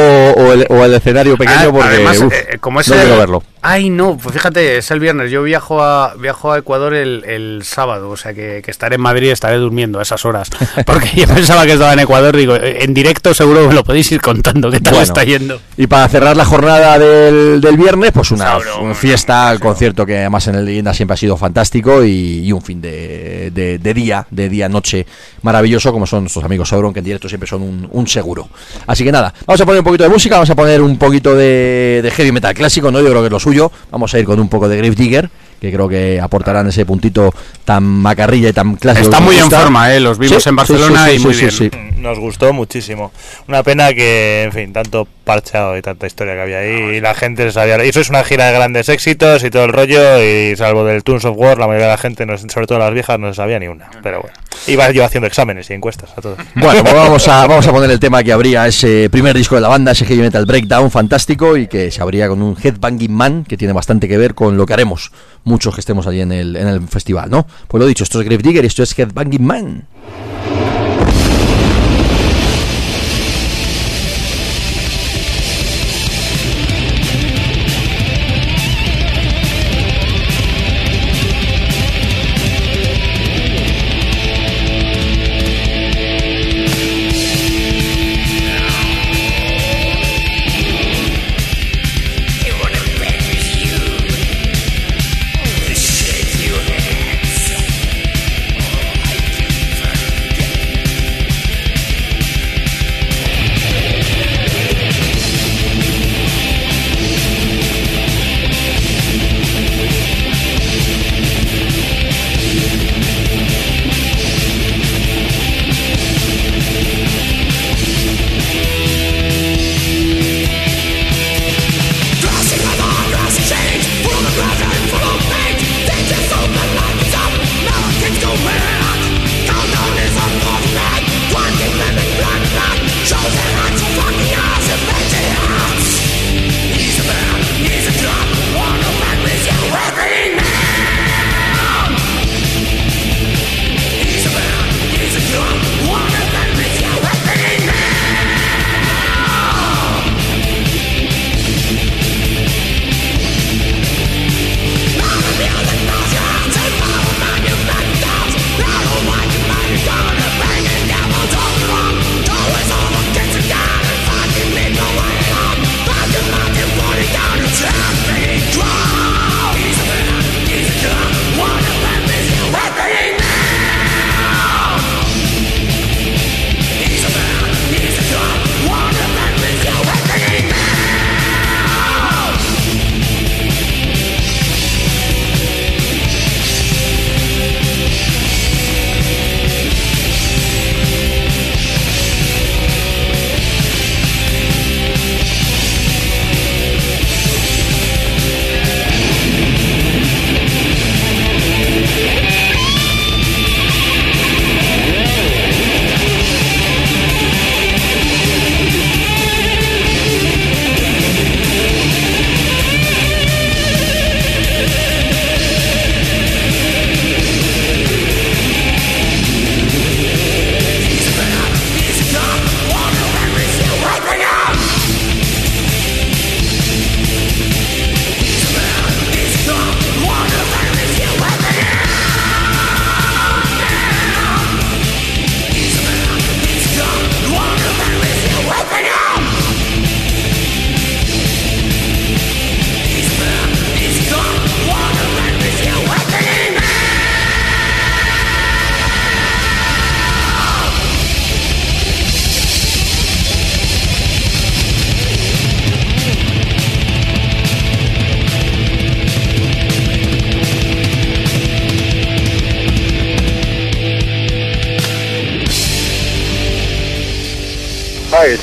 o 0.40 0.52
el, 0.52 0.66
o 0.70 0.84
el 0.84 0.94
escenario 0.94 1.36
pequeño, 1.36 1.58
Ah, 1.58 1.68
porque 1.72 1.88
además, 1.88 2.18
uf, 2.20 2.32
eh, 2.32 2.58
como 2.60 2.78
es 2.80 2.86
no 2.86 2.94
el- 2.94 3.00
quiero 3.00 3.16
verlo. 3.18 3.42
Ay, 3.62 3.90
no, 3.90 4.16
pues 4.16 4.34
fíjate, 4.34 4.78
es 4.78 4.90
el 4.90 5.00
viernes. 5.00 5.30
Yo 5.30 5.42
viajo 5.42 5.82
a 5.82 6.14
viajo 6.14 6.52
a 6.52 6.58
Ecuador 6.58 6.94
el, 6.94 7.24
el 7.24 7.62
sábado, 7.64 8.10
o 8.10 8.16
sea 8.16 8.32
que, 8.34 8.62
que 8.64 8.70
estaré 8.70 8.94
en 8.96 9.00
Madrid, 9.00 9.30
estaré 9.30 9.56
durmiendo 9.56 9.98
a 9.98 10.02
esas 10.02 10.24
horas. 10.24 10.48
Porque 10.86 11.10
yo 11.14 11.26
pensaba 11.26 11.66
que 11.66 11.72
estaba 11.72 11.92
en 11.92 11.98
Ecuador, 12.00 12.36
digo, 12.36 12.54
en 12.56 12.94
directo 12.94 13.34
seguro 13.34 13.66
me 13.68 13.74
lo 13.74 13.84
podéis 13.84 14.10
ir 14.12 14.20
contando 14.20 14.70
qué 14.70 14.80
tal 14.80 14.92
Bueno. 14.94 15.02
está 15.04 15.24
yendo. 15.24 15.60
Y 15.76 15.86
para 15.86 16.08
cerrar 16.08 16.36
la 16.36 16.44
jornada 16.44 16.98
del, 16.98 17.60
del 17.60 17.76
viernes, 17.76 18.12
pues 18.12 18.30
una, 18.30 18.58
una 18.80 18.94
fiesta, 18.94 19.50
el 19.52 19.60
concierto 19.60 20.06
que 20.06 20.18
además 20.18 20.46
en 20.48 20.54
el 20.54 20.64
Leyenda 20.64 20.94
siempre 20.94 21.14
ha 21.14 21.18
sido 21.18 21.36
fantástico 21.36 22.04
y, 22.04 22.40
y 22.46 22.52
un 22.52 22.62
fin 22.62 22.80
de, 22.80 23.50
de- 23.52 23.78
de 23.78 23.94
día, 23.94 24.26
de 24.30 24.48
día-noche 24.48 25.06
maravilloso, 25.42 25.92
como 25.92 26.06
son 26.06 26.22
nuestros 26.24 26.44
amigos 26.44 26.68
Sauron, 26.68 26.92
que 26.92 26.98
en 27.00 27.04
directo 27.04 27.28
siempre 27.28 27.48
son 27.48 27.62
un, 27.62 27.88
un 27.90 28.06
seguro. 28.06 28.48
Así 28.86 29.04
que 29.04 29.12
nada, 29.12 29.32
vamos 29.46 29.60
a 29.60 29.66
poner 29.66 29.80
un 29.80 29.84
poquito 29.84 30.04
de 30.04 30.10
música, 30.10 30.36
vamos 30.36 30.50
a 30.50 30.54
poner 30.54 30.80
un 30.80 30.96
poquito 30.98 31.34
de, 31.34 32.00
de 32.02 32.10
heavy 32.10 32.32
metal 32.32 32.54
clásico, 32.54 32.90
¿no? 32.90 33.00
Yo 33.00 33.08
creo 33.08 33.20
que 33.20 33.26
es 33.26 33.32
lo 33.32 33.40
suyo. 33.48 33.72
Vamos 33.90 34.12
a 34.14 34.18
ir 34.18 34.24
con 34.24 34.38
un 34.40 34.48
poco 34.48 34.68
de 34.68 34.76
Grave 34.76 34.94
Digger, 34.94 35.30
que 35.60 35.72
creo 35.72 35.88
que 35.88 36.20
aportarán 36.20 36.68
ese 36.68 36.84
puntito 36.84 37.32
tan 37.64 37.82
macarrilla 37.82 38.50
y 38.50 38.52
tan 38.52 38.76
clásico. 38.76 39.04
Está 39.06 39.20
muy 39.20 39.36
en 39.38 39.50
forma, 39.50 39.92
¿eh? 39.94 40.00
Los 40.00 40.18
vimos 40.18 40.42
Sí, 40.42 40.48
en 40.48 40.56
Barcelona 40.56 41.06
sí, 41.06 41.10
sí, 41.10 41.16
y 41.16 41.18
muy 41.24 41.34
sí, 41.34 41.40
bien. 41.40 41.50
sí, 41.52 41.70
sí. 41.72 41.78
Nos 42.00 42.18
gustó 42.20 42.52
muchísimo. 42.52 43.10
Una 43.48 43.62
pena 43.62 43.92
que, 43.92 44.44
en 44.44 44.52
fin, 44.52 44.72
tanto 44.72 45.08
parchado 45.24 45.76
y 45.76 45.82
tanta 45.82 46.06
historia 46.06 46.34
que 46.34 46.40
había 46.42 46.58
ahí 46.58 46.96
y 46.96 47.00
la 47.00 47.14
gente 47.14 47.42
se 47.44 47.52
sabía. 47.52 47.84
Y 47.84 47.88
eso 47.88 48.00
es 48.00 48.08
una 48.10 48.22
gira 48.22 48.46
de 48.46 48.52
grandes 48.52 48.88
éxitos 48.88 49.42
y 49.42 49.50
todo 49.50 49.64
el 49.64 49.72
rollo 49.72 50.22
y 50.22 50.54
salvo 50.56 50.84
del 50.84 51.02
Toons 51.02 51.24
of 51.24 51.36
War, 51.36 51.58
la 51.58 51.66
mayoría 51.66 51.86
de 51.86 51.92
la 51.92 51.98
gente, 51.98 52.24
no- 52.24 52.38
sobre 52.38 52.66
todo 52.66 52.78
las 52.78 52.92
viejas, 52.94 53.18
no 53.18 53.28
se 53.28 53.34
sabía 53.34 53.58
ni 53.58 53.66
una. 53.66 53.90
Pero 54.02 54.20
bueno. 54.22 54.36
Iba 54.66 54.90
yo 54.90 55.04
haciendo 55.04 55.26
exámenes 55.26 55.70
y 55.70 55.74
encuestas 55.74 56.10
a 56.16 56.20
todos. 56.20 56.38
Bueno, 56.54 56.82
pues 56.82 56.94
vamos 56.94 57.28
a, 57.28 57.46
vamos 57.46 57.66
a 57.66 57.72
poner 57.72 57.90
el 57.90 58.00
tema 58.00 58.22
que 58.22 58.32
abría 58.32 58.66
ese 58.66 59.08
primer 59.10 59.36
disco 59.36 59.54
de 59.54 59.60
la 59.60 59.68
banda, 59.68 59.92
ese 59.92 60.04
heavy 60.04 60.20
metal 60.20 60.44
breakdown 60.44 60.90
fantástico 60.90 61.56
y 61.56 61.66
que 61.66 61.90
se 61.90 62.02
abría 62.02 62.28
con 62.28 62.42
un 62.42 62.56
Headbanging 62.60 63.12
Man 63.12 63.44
que 63.44 63.56
tiene 63.56 63.72
bastante 63.72 64.08
que 64.08 64.18
ver 64.18 64.34
con 64.34 64.56
lo 64.56 64.66
que 64.66 64.74
haremos 64.74 65.12
muchos 65.44 65.74
que 65.74 65.80
estemos 65.80 66.06
allí 66.06 66.20
en 66.20 66.32
el, 66.32 66.56
en 66.56 66.68
el 66.68 66.86
festival, 66.88 67.30
¿no? 67.30 67.46
Pues 67.68 67.80
lo 67.80 67.86
dicho, 67.86 68.04
esto 68.04 68.20
es 68.20 68.26
Grave 68.26 68.42
Digger 68.42 68.64
y 68.64 68.66
esto 68.66 68.82
es 68.82 68.98
Headbanging 68.98 69.44
Man. 69.44 69.86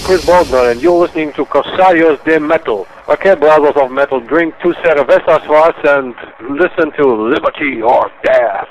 Chris 0.05 0.23
Baldwin, 0.23 0.69
and 0.69 0.81
you're 0.81 1.01
listening 1.01 1.33
to 1.33 1.45
Corsarios 1.45 2.23
de 2.25 2.39
Metal. 2.39 2.85
Okay, 3.09 3.33
brothers 3.33 3.75
of 3.75 3.89
metal, 3.89 4.19
drink 4.19 4.53
two 4.61 4.71
cervezas 4.83 5.41
fast 5.47 5.83
and 5.83 6.13
listen 6.59 6.91
to 6.95 7.03
Liberty 7.07 7.81
or 7.81 8.11
Death. 8.23 8.69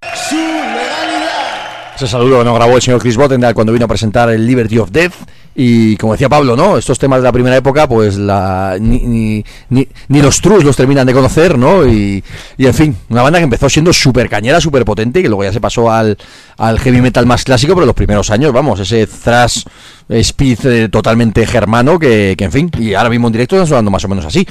Ese 1.97 2.07
saludo 2.07 2.45
nos 2.45 2.55
grabó 2.55 2.77
el 2.77 2.83
señor 2.83 3.01
Chris 3.01 3.17
Bottendal 3.17 3.53
cuando 3.53 3.73
vino 3.73 3.85
a 3.85 3.89
presentar 3.89 4.31
el 4.31 4.47
Liberty 4.47 4.79
of 4.79 4.91
Death. 4.93 5.15
Y 5.57 5.97
como 5.99 6.15
decía 6.15 6.29
Pablo, 6.29 6.57
¿no? 6.57 6.77
Estos 6.77 6.99
temas 6.99 7.21
de 7.21 7.25
la 7.25 7.33
primera 7.33 7.57
época, 7.57 7.89
pues 7.89 8.17
la, 8.17 8.77
ni, 8.81 8.99
ni, 9.01 9.45
ni, 9.69 9.87
ni 10.09 10.21
los 10.21 10.41
trus 10.41 10.65
los 10.65 10.77
terminan 10.77 11.07
de 11.07 11.13
conocer, 11.13 11.57
¿no? 11.57 11.87
Y, 11.87 12.25
y 12.57 12.67
en 12.67 12.75
fin, 12.75 12.97
una 13.09 13.23
banda 13.23 13.39
que 13.39 13.45
empezó 13.45 13.69
siendo 13.69 13.93
súper 13.93 14.29
cañera, 14.29 14.61
súper 14.61 14.85
potente, 14.85 15.21
y 15.21 15.23
que 15.23 15.29
luego 15.29 15.45
ya 15.45 15.53
se 15.53 15.61
pasó 15.61 15.93
al, 15.93 16.19
al 16.57 16.81
heavy 16.81 17.01
metal 17.01 17.25
más 17.27 17.45
clásico, 17.45 17.75
pero 17.75 17.87
los 17.87 17.95
primeros 17.95 18.31
años, 18.31 18.53
vamos, 18.53 18.81
ese 18.81 19.07
thrash 19.07 19.63
speed 20.09 20.67
eh, 20.67 20.89
totalmente 20.89 21.47
germano 21.47 21.99
que, 21.99 22.35
que, 22.37 22.45
en 22.45 22.53
fin, 22.53 22.71
y 22.79 22.95
ahora 22.95 23.11
mismo 23.11 23.29
en 23.29 23.33
directo 23.33 23.55
están 23.55 23.69
sonando 23.69 23.91
más 23.93 24.05
o 24.05 24.09
menos 24.09 24.25
así. 24.25 24.47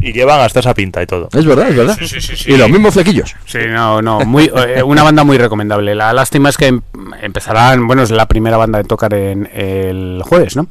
Y 0.00 0.12
llevan 0.12 0.40
hasta 0.40 0.60
esa 0.60 0.74
pinta 0.74 1.02
y 1.02 1.06
todo. 1.06 1.28
Es 1.32 1.44
verdad, 1.44 1.68
es 1.68 1.76
verdad. 1.76 1.96
Sí, 1.98 2.06
sí, 2.08 2.20
sí, 2.20 2.36
sí. 2.36 2.52
Y 2.52 2.56
los 2.56 2.68
mismos 2.70 2.94
flequillos. 2.94 3.34
Sí, 3.46 3.58
no, 3.68 4.00
no, 4.02 4.20
muy, 4.20 4.50
eh, 4.54 4.82
una 4.82 5.02
banda 5.02 5.24
muy 5.24 5.38
recomendable. 5.38 5.94
La 5.94 6.12
lástima 6.12 6.48
es 6.48 6.56
que 6.56 6.66
em- 6.66 6.80
empezarán, 7.22 7.86
bueno, 7.86 8.02
es 8.02 8.10
la 8.10 8.26
primera 8.26 8.56
banda 8.56 8.78
de 8.78 8.84
tocar 8.84 9.14
en 9.14 9.48
el 9.54 10.22
jueves, 10.24 10.56
¿no? 10.56 10.66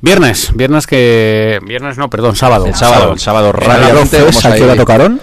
Viernes, 0.00 0.50
viernes 0.54 0.86
que... 0.86 1.58
Viernes 1.66 1.98
no, 1.98 2.08
perdón, 2.10 2.36
sábado. 2.36 2.66
El 2.66 2.74
sábado, 2.74 3.12
el 3.12 3.18
sábado, 3.18 3.50
¿A 3.50 3.52
las 3.60 3.66
rápidamente 3.66 4.18
12 4.20 4.24
vamos 4.24 4.44
a 4.44 4.54
qué 4.54 4.62
hora 4.64 4.76
tocaron? 4.76 5.20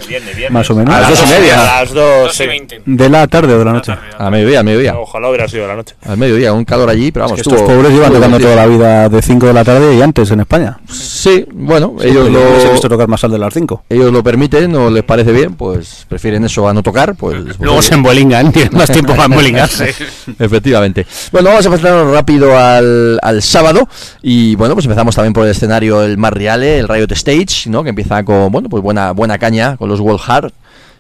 Más 0.50 0.70
o 0.70 0.76
menos. 0.76 0.94
A 0.96 1.02
las 1.02 1.10
dos 1.10 1.24
y 1.30 1.34
media. 1.40 1.62
A 1.62 1.82
las 1.82 1.94
dos, 1.94 2.34
sí. 2.36 2.46
¿De 2.86 3.10
la 3.10 3.28
tarde 3.28 3.54
o 3.54 3.60
de 3.60 3.66
la 3.66 3.74
noche? 3.74 3.94
A 4.18 4.30
mediodía, 4.30 4.60
a 4.60 4.64
mediodía. 4.64 4.98
Ojalá 4.98 5.30
hubiera 5.30 5.48
sido 5.48 5.68
la 5.68 5.76
noche. 5.76 5.96
Al 6.06 6.18
mediodía, 6.18 6.54
un 6.54 6.66
calor 6.66 6.90
allí, 6.90 7.12
pero 7.12 7.26
vamos, 7.26 7.40
Estos 7.40 7.54
estuvo- 7.54 7.68
pobres 7.76 7.92
llevan 7.92 8.12
tocando 8.14 8.40
toda 8.40 8.56
la 8.56 8.66
vida 8.66 9.10
de 9.10 9.22
5 9.22 9.46
de 9.48 9.54
la 9.54 9.64
tarde 9.64 9.96
y 9.96 10.02
antes 10.02 10.30
en 10.32 10.40
España. 10.42 10.78
Sí, 10.90 11.46
bueno, 11.54 11.96
Sí, 12.00 12.08
ellos 12.08 12.30
les 12.30 12.42
he 12.64 12.66
lo, 12.68 12.72
visto 12.74 12.90
tocar 12.90 13.08
más 13.08 13.22
tarde 13.22 13.33
a 13.38 13.40
las 13.40 13.54
5. 13.54 13.86
ellos 13.90 14.12
lo 14.12 14.24
permiten 14.24 14.76
o 14.76 14.90
les 14.90 15.04
parece 15.04 15.32
bien, 15.32 15.56
pues 15.56 16.06
prefieren 16.08 16.44
eso 16.46 16.68
a 16.68 16.74
no 16.74 16.84
tocar, 16.84 17.16
pues... 17.16 17.60
Luego 17.60 17.82
se 17.82 17.94
embolingan, 17.94 18.52
tienen 18.52 18.78
más 18.78 18.92
tiempo 18.92 19.14
para 19.14 19.26
embolingarse. 19.34 19.94
Efectivamente. 20.40 21.06
Bueno, 21.32 21.50
vamos 21.50 21.66
a 21.66 21.70
pasarnos 21.70 22.12
rápido 22.14 22.58
al, 22.58 23.20
al 23.22 23.42
sábado 23.42 23.88
y 24.22 24.56
bueno, 24.56 24.74
pues 24.74 24.86
empezamos 24.86 25.16
también 25.16 25.34
por 25.34 25.46
el 25.46 25.52
escenario 25.52 26.04
el 26.04 26.18
más 26.18 26.34
real, 26.34 26.64
el 26.64 26.88
Riot 26.88 27.12
Stage, 27.12 27.70
¿no? 27.70 27.84
Que 27.84 27.90
empieza 27.90 28.24
con, 28.24 28.52
bueno, 28.52 28.70
pues 28.70 28.84
buena 28.84 29.12
buena 29.12 29.38
caña 29.38 29.78
con 29.78 29.90
los 29.90 30.00
World 30.00 30.22
Hard. 30.26 30.52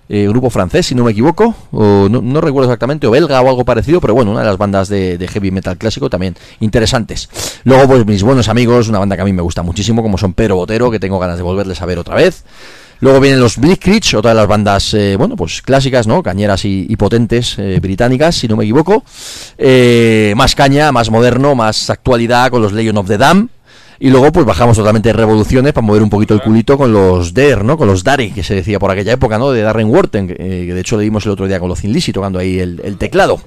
Eh, 0.09 0.27
grupo 0.27 0.49
francés, 0.49 0.87
si 0.87 0.95
no 0.95 1.03
me 1.03 1.11
equivoco, 1.11 1.55
o 1.71 2.07
no, 2.09 2.41
recuerdo 2.41 2.69
exactamente, 2.69 3.07
o 3.07 3.11
belga 3.11 3.41
o 3.41 3.49
algo 3.49 3.65
parecido, 3.65 4.01
pero 4.01 4.13
bueno, 4.13 4.31
una 4.31 4.41
de 4.41 4.45
las 4.47 4.57
bandas 4.57 4.89
de, 4.89 5.29
heavy 5.31 5.51
metal 5.51 5.77
clásico 5.77 6.09
también 6.09 6.35
interesantes. 6.59 7.29
Luego, 7.63 7.87
pues 7.87 8.05
mis 8.05 8.23
buenos 8.23 8.49
amigos, 8.49 8.89
una 8.89 8.99
banda 8.99 9.15
que 9.15 9.21
a 9.21 9.25
mí 9.25 9.33
me 9.33 9.41
gusta 9.41 9.63
muchísimo, 9.63 10.01
como 10.01 10.17
son 10.17 10.33
Pedro 10.33 10.55
Botero, 10.55 10.91
que 10.91 10.99
tengo 10.99 11.19
ganas 11.19 11.37
de 11.37 11.43
volverles 11.43 11.81
a 11.81 11.85
ver 11.85 11.99
otra 11.99 12.15
vez. 12.15 12.43
Luego 13.03 13.19
vienen 13.19 13.41
los 13.41 13.57
Blitzkrieg, 13.57 14.15
otra 14.15 14.31
de 14.31 14.35
las 14.35 14.47
bandas, 14.47 14.93
eh, 14.93 15.15
bueno, 15.17 15.35
pues 15.35 15.61
clásicas, 15.61 16.07
¿no? 16.07 16.23
Cañeras 16.23 16.63
y, 16.63 16.85
y 16.87 16.95
potentes 16.95 17.59
eh, 17.59 17.79
británicas, 17.81 18.35
si 18.35 18.47
no 18.47 18.55
me 18.55 18.63
equivoco. 18.63 19.03
Eh, 19.57 20.33
más 20.37 20.55
caña, 20.55 20.91
más 20.93 21.09
moderno, 21.09 21.53
más 21.53 21.89
actualidad 21.89 22.49
con 22.49 22.61
los 22.61 22.71
Legion 22.71 22.97
of 22.97 23.07
the 23.07 23.17
Dam. 23.17 23.49
Y 23.99 24.09
luego 24.09 24.31
pues 24.31 24.45
bajamos 24.45 24.75
totalmente 24.77 25.13
revoluciones 25.13 25.73
para 25.73 25.85
mover 25.85 26.01
un 26.03 26.09
poquito 26.09 26.33
el 26.33 26.41
culito 26.41 26.77
con 26.77 26.91
los 26.91 27.33
Der, 27.33 27.63
¿no? 27.63 27.77
Con 27.77 27.87
los 27.87 28.03
Dari, 28.03 28.31
que 28.31 28.43
se 28.43 28.55
decía 28.55 28.79
por 28.79 28.91
aquella 28.91 29.13
época, 29.13 29.37
¿no? 29.37 29.51
De 29.51 29.61
Darren 29.61 29.87
Worten, 29.89 30.27
que, 30.27 30.33
eh, 30.33 30.65
que 30.67 30.73
de 30.73 30.79
hecho 30.81 30.97
le 30.97 31.03
dimos 31.03 31.25
el 31.25 31.31
otro 31.31 31.47
día 31.47 31.59
con 31.59 31.69
los 31.69 31.83
Lizzy 31.83 32.11
tocando 32.11 32.39
ahí 32.39 32.59
el, 32.59 32.81
el 32.83 32.97
teclado. 32.97 33.39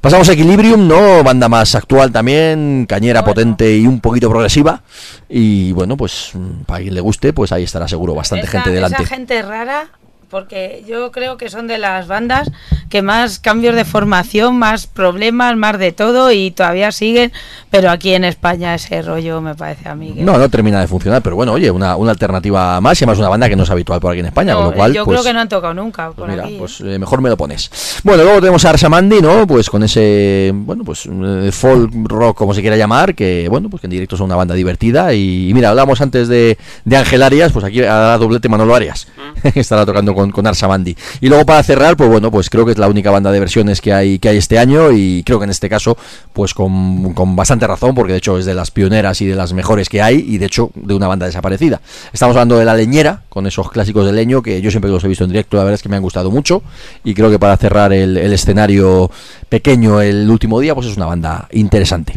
Pasamos 0.00 0.28
a 0.28 0.32
Equilibrium, 0.34 0.86
¿no? 0.86 1.22
Banda 1.24 1.48
más 1.48 1.74
actual 1.74 2.12
también, 2.12 2.86
cañera 2.88 3.24
potente 3.24 3.76
y 3.76 3.86
un 3.86 4.00
poquito 4.00 4.28
progresiva. 4.28 4.82
Y 5.28 5.72
bueno, 5.72 5.96
pues 5.96 6.30
mm, 6.34 6.64
para 6.64 6.80
quien 6.82 6.94
le 6.94 7.00
guste, 7.00 7.32
pues 7.32 7.50
ahí 7.52 7.64
estará 7.64 7.88
seguro 7.88 8.14
bastante 8.14 8.46
Esa- 8.46 8.58
gente 8.58 8.70
delante. 8.70 9.02
Esa 9.02 9.14
gente 9.14 9.42
rara, 9.42 9.88
porque 10.30 10.84
yo 10.88 11.12
creo 11.12 11.36
que 11.36 11.48
son 11.50 11.66
de 11.66 11.78
las 11.78 12.06
bandas 12.06 12.50
que 12.88 13.02
más 13.02 13.38
cambios 13.38 13.74
de 13.74 13.84
formación, 13.84 14.58
más 14.58 14.86
problemas, 14.86 15.56
más 15.56 15.78
de 15.78 15.92
todo 15.92 16.32
y 16.32 16.50
todavía 16.50 16.92
siguen, 16.92 17.32
pero 17.70 17.90
aquí 17.90 18.14
en 18.14 18.24
España 18.24 18.74
ese 18.74 19.02
rollo 19.02 19.40
me 19.40 19.54
parece 19.54 19.88
a 19.88 19.94
mí 19.94 20.12
que... 20.12 20.22
No, 20.22 20.38
no 20.38 20.48
termina 20.48 20.80
de 20.80 20.86
funcionar, 20.86 21.22
pero 21.22 21.36
bueno, 21.36 21.52
oye, 21.52 21.70
una, 21.70 21.96
una 21.96 22.12
alternativa 22.12 22.80
más 22.80 23.00
y 23.00 23.04
además 23.04 23.18
una 23.18 23.28
banda 23.28 23.48
que 23.48 23.56
no 23.56 23.64
es 23.64 23.70
habitual 23.70 24.00
por 24.00 24.12
aquí 24.12 24.20
en 24.20 24.26
España, 24.26 24.52
No, 24.52 24.58
con 24.58 24.70
lo 24.70 24.72
cual, 24.74 24.92
yo 24.92 25.04
pues, 25.04 25.16
creo 25.16 25.24
que 25.24 25.32
no 25.34 25.40
han 25.40 25.48
tocado 25.48 25.74
nunca 25.74 26.10
por 26.10 26.28
mira, 26.28 26.44
aquí. 26.44 26.54
¿eh? 26.54 26.58
pues 26.58 26.80
eh, 26.80 26.98
mejor 26.98 27.20
me 27.20 27.28
lo 27.28 27.36
pones. 27.36 27.70
Bueno, 28.02 28.22
luego 28.22 28.40
tenemos 28.40 28.64
a 28.64 28.70
Arsamandi, 28.70 29.20
¿no? 29.20 29.46
Pues 29.46 29.68
con 29.70 29.82
ese, 29.82 30.52
bueno, 30.54 30.84
pues 30.84 31.08
eh, 31.10 31.50
folk 31.52 31.90
rock, 32.04 32.36
como 32.36 32.54
se 32.54 32.60
quiera 32.60 32.76
llamar, 32.76 33.14
que, 33.14 33.48
bueno, 33.48 33.68
pues 33.68 33.80
que 33.80 33.86
en 33.86 33.92
directo 33.92 34.16
son 34.16 34.26
una 34.26 34.36
banda 34.36 34.54
divertida. 34.54 35.12
Y, 35.14 35.50
y 35.50 35.54
mira, 35.54 35.70
hablamos 35.70 36.00
antes 36.00 36.28
de, 36.28 36.56
de 36.84 36.96
Ángel 36.96 37.22
Arias, 37.22 37.52
pues 37.52 37.64
aquí 37.64 37.82
hará 37.82 38.16
doblete 38.18 38.48
Manolo 38.48 38.74
Arias, 38.74 39.08
que 39.54 39.60
estará 39.60 39.84
tocando 39.86 40.14
con, 40.16 40.32
con 40.32 40.46
Arsamandi. 40.46 40.96
Y 41.20 41.28
luego 41.28 41.44
para 41.46 41.62
cerrar, 41.62 41.96
pues 41.96 42.08
bueno, 42.08 42.30
pues 42.30 42.50
creo 42.50 42.64
que 42.64 42.72
es 42.72 42.78
la 42.78 42.88
única 42.88 43.10
banda 43.10 43.30
de 43.30 43.38
versiones 43.38 43.80
que 43.80 43.92
hay, 43.92 44.18
que 44.18 44.30
hay 44.30 44.38
este 44.38 44.58
año 44.58 44.90
y 44.90 45.22
creo 45.24 45.38
que 45.38 45.44
en 45.44 45.50
este 45.50 45.68
caso, 45.68 45.96
pues 46.32 46.54
con, 46.54 47.12
con 47.14 47.36
bastante 47.36 47.66
razón, 47.66 47.94
porque 47.94 48.12
de 48.12 48.18
hecho 48.18 48.38
es 48.38 48.46
de 48.46 48.54
las 48.54 48.70
pioneras 48.70 49.20
y 49.20 49.26
de 49.26 49.36
las 49.36 49.52
mejores 49.52 49.88
que 49.88 50.02
hay 50.02 50.24
y 50.26 50.38
de 50.38 50.46
hecho 50.46 50.70
de 50.74 50.94
una 50.94 51.06
banda 51.06 51.26
desaparecida. 51.26 51.80
Estamos 52.12 52.34
hablando 52.34 52.58
de 52.58 52.64
La 52.64 52.74
Leñera, 52.74 53.22
con 53.28 53.46
esos 53.46 53.70
clásicos 53.70 54.06
de 54.06 54.12
leño 54.12 54.42
que 54.42 54.60
yo 54.60 54.70
siempre 54.70 54.90
los 54.90 55.04
he 55.04 55.08
visto 55.08 55.24
en 55.24 55.30
directo, 55.30 55.56
la 55.56 55.64
verdad 55.64 55.74
es 55.74 55.82
que 55.82 55.88
me 55.88 55.96
han 55.96 56.02
gustado 56.02 56.30
mucho 56.30 56.62
y 57.04 57.14
creo 57.14 57.30
que 57.30 57.38
para 57.38 57.56
cerrar 57.56 57.92
el 57.92 58.16
escenario 58.32 59.10
pequeño 59.48 60.00
el 60.00 60.28
último 60.30 60.60
día, 60.60 60.74
pues 60.74 60.86
es 60.86 60.96
una 60.96 61.06
banda 61.06 61.46
interesante. 61.52 62.14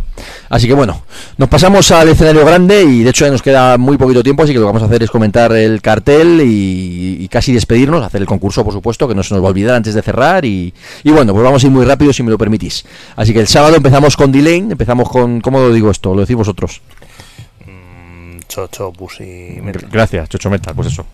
Así 0.49 0.67
que 0.67 0.73
bueno, 0.73 1.03
nos 1.37 1.47
pasamos 1.47 1.91
al 1.91 2.09
escenario 2.09 2.43
grande 2.43 2.83
y 2.83 3.03
de 3.03 3.11
hecho 3.11 3.25
ya 3.25 3.31
nos 3.31 3.41
queda 3.41 3.77
muy 3.77 3.97
poquito 3.97 4.23
tiempo, 4.23 4.43
así 4.43 4.51
que 4.51 4.59
lo 4.59 4.63
que 4.63 4.67
vamos 4.67 4.81
a 4.81 4.85
hacer 4.85 5.03
es 5.03 5.11
comentar 5.11 5.51
el 5.51 5.81
cartel 5.81 6.41
y, 6.43 7.27
casi 7.29 7.53
despedirnos, 7.53 8.03
hacer 8.03 8.21
el 8.21 8.27
concurso 8.27 8.63
por 8.63 8.73
supuesto, 8.73 9.07
que 9.07 9.13
no 9.13 9.21
se 9.21 9.33
nos 9.35 9.43
va 9.43 9.47
a 9.47 9.51
olvidar 9.51 9.75
antes 9.75 9.93
de 9.93 10.01
cerrar 10.01 10.43
y, 10.45 10.73
y 11.03 11.11
bueno, 11.11 11.33
pues 11.33 11.43
vamos 11.43 11.63
a 11.63 11.67
ir 11.67 11.71
muy 11.71 11.85
rápido 11.85 12.11
si 12.11 12.23
me 12.23 12.31
lo 12.31 12.37
permitís. 12.37 12.83
Así 13.15 13.33
que 13.33 13.39
el 13.39 13.47
sábado 13.47 13.75
empezamos 13.75 14.17
con 14.17 14.31
Delane, 14.31 14.71
empezamos 14.71 15.07
con, 15.09 15.39
¿cómo 15.41 15.59
lo 15.59 15.71
digo 15.71 15.91
esto? 15.91 16.15
Lo 16.15 16.21
decís 16.21 16.35
vosotros. 16.35 16.81
Chocho, 18.49 18.91
Pussy, 18.91 19.59
Metal. 19.61 19.87
Gracias, 19.91 20.27
Chocho 20.27 20.49
Metal, 20.49 20.73
pues 20.75 20.87
eso. 20.89 21.05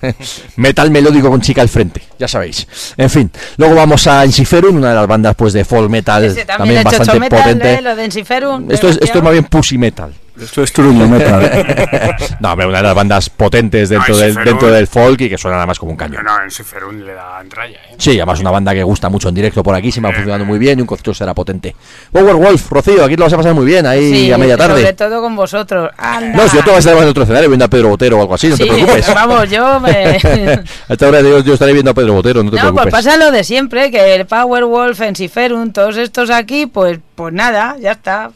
Metal 0.56 0.90
melódico 0.90 1.28
con 1.30 1.40
chica 1.40 1.60
al 1.60 1.68
frente, 1.68 2.02
ya 2.18 2.26
sabéis. 2.26 2.66
En 2.96 3.10
fin, 3.10 3.30
luego 3.58 3.74
vamos 3.74 4.06
a 4.06 4.24
Ensiferum, 4.24 4.76
una 4.76 4.88
de 4.88 4.94
las 4.96 5.06
bandas 5.06 5.36
pues 5.36 5.52
de 5.52 5.64
folk 5.64 5.90
metal 5.90 6.24
Ese 6.24 6.46
también, 6.46 6.82
bastante 6.82 7.20
Metal, 7.20 7.42
potente. 7.42 7.74
¿eh? 7.74 7.82
lo 7.82 7.94
de 7.94 8.04
Ensiferum, 8.06 8.70
Esto 8.70 8.88
es, 8.88 8.98
esto 9.02 9.18
es 9.18 9.24
más 9.24 9.32
bien 9.32 9.44
Pussy 9.44 9.76
Metal. 9.76 10.12
Esto 10.40 10.62
es 10.62 10.72
Truño 10.72 11.08
Metal. 11.08 12.16
no, 12.40 12.52
hombre, 12.52 12.66
una 12.66 12.78
de 12.78 12.82
las 12.84 12.94
bandas 12.94 13.30
potentes 13.30 13.88
dentro, 13.88 14.14
No, 14.14 14.20
del, 14.20 14.34
dentro 14.34 14.70
del 14.70 14.86
folk 14.86 15.20
y 15.22 15.28
que 15.28 15.36
suena 15.38 15.56
nada 15.56 15.66
más 15.66 15.78
como 15.78 15.92
un 15.92 15.96
cañón. 15.98 16.24
No, 16.24 16.42
en 16.42 16.50
Siferun 16.50 17.04
le 17.04 17.14
da 17.14 17.40
en 17.40 17.50
raya, 17.50 17.78
¿eh? 17.90 17.94
Sí, 17.98 18.12
además 18.18 18.40
una 18.40 18.50
banda 18.50 18.72
que 18.74 18.82
gusta 18.82 19.08
mucho 19.08 19.28
en 19.28 19.34
directo 19.34 19.62
por 19.62 19.74
aquí, 19.74 19.90
se 19.92 20.00
me 20.00 20.08
va 20.08 20.14
funcionando 20.14 20.44
muy 20.44 20.58
bien 20.58 20.78
y 20.78 20.82
un 20.82 20.86
concierto 20.86 21.14
será 21.14 21.34
potente. 21.34 21.74
Power 22.12 22.34
Wolf, 22.36 22.70
Rocío, 22.70 23.04
aquí 23.04 23.16
lo 23.16 23.24
vas 23.24 23.32
a 23.32 23.36
pasar 23.36 23.54
muy 23.54 23.66
bien, 23.66 23.86
ahí 23.86 24.10
Sí, 24.12 24.32
a 24.32 24.38
media 24.38 24.56
Sobre 24.56 24.82
tarde. 24.82 24.92
todo 24.92 25.20
con 25.22 25.34
vosotros. 25.36 25.90
Anda. 25.96 26.36
No, 26.36 26.48
si 26.48 26.56
yo 26.56 26.62
te 26.64 26.70
vas 26.70 26.86
a 26.86 26.90
estar 26.90 27.02
en 27.02 27.08
otro 27.08 27.22
escenario 27.24 27.48
viendo 27.48 27.64
a 27.64 27.68
Pedro 27.68 27.88
Botero 27.88 28.18
o 28.18 28.20
algo 28.22 28.34
así, 28.34 28.48
no 28.48 28.56
Sí, 28.56 28.64
te 28.64 28.68
preocupes. 28.72 29.06
Vamos, 29.14 29.50
yo 29.50 29.80
me... 29.80 29.90
a 30.88 30.92
esta 30.92 31.08
hora 31.08 31.20
yo, 31.20 31.40
yo 31.40 31.54
estaré 31.54 31.72
viendo 31.72 31.90
a 31.90 31.94
Pedro 31.94 32.14
Botero, 32.14 32.42
no 32.42 32.50
te 32.50 32.56
No, 32.56 32.62
pues 32.62 32.72
preocupes. 32.72 32.92
pasa 32.92 33.16
lo 33.16 33.30
de 33.30 33.44
siempre, 33.44 33.90
que 33.90 34.14
el 34.14 34.26
Powerwolf, 34.26 35.00
Ensiferum, 35.00 35.72
todos 35.72 35.96
estos 35.96 36.30
aquí, 36.30 36.66
pues, 36.66 36.98
pues 37.14 37.32
nada, 37.34 37.76
ya 37.80 37.92
está. 37.92 38.30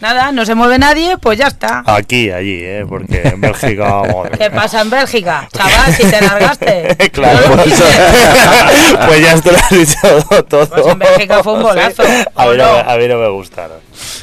Nada, 0.00 0.32
no 0.32 0.46
se 0.46 0.54
mueve 0.54 0.78
nadie, 0.78 1.18
pues 1.18 1.38
ya 1.38 1.48
está. 1.48 1.82
Aquí, 1.86 2.30
allí, 2.30 2.60
¿eh? 2.62 2.84
Porque 2.88 3.20
en 3.22 3.40
Bélgica... 3.40 4.02
madre 4.14 4.38
¿Qué 4.38 4.50
pasa 4.50 4.80
en 4.80 4.90
Bélgica? 4.90 5.46
Chaval, 5.52 5.94
si 5.94 6.04
te 6.04 6.20
largaste. 6.20 6.96
Claro, 7.12 7.38
pues, 7.56 7.82
pues 9.06 9.20
ya 9.20 9.32
esto 9.32 9.50
lo 9.50 9.58
has 9.58 9.70
dicho 9.70 10.42
todo. 10.48 10.66
Pues 10.68 10.86
en 10.86 10.98
Bélgica 10.98 11.42
fue 11.42 11.54
un 11.54 11.62
golazo. 11.62 12.02
A 12.02 12.06
mí, 12.46 12.50
¿o 12.50 12.54
no, 12.56 12.64
a 12.78 12.96
mí 12.96 13.08
no 13.08 13.18
me 13.18 13.28
gustaron. 13.28 13.78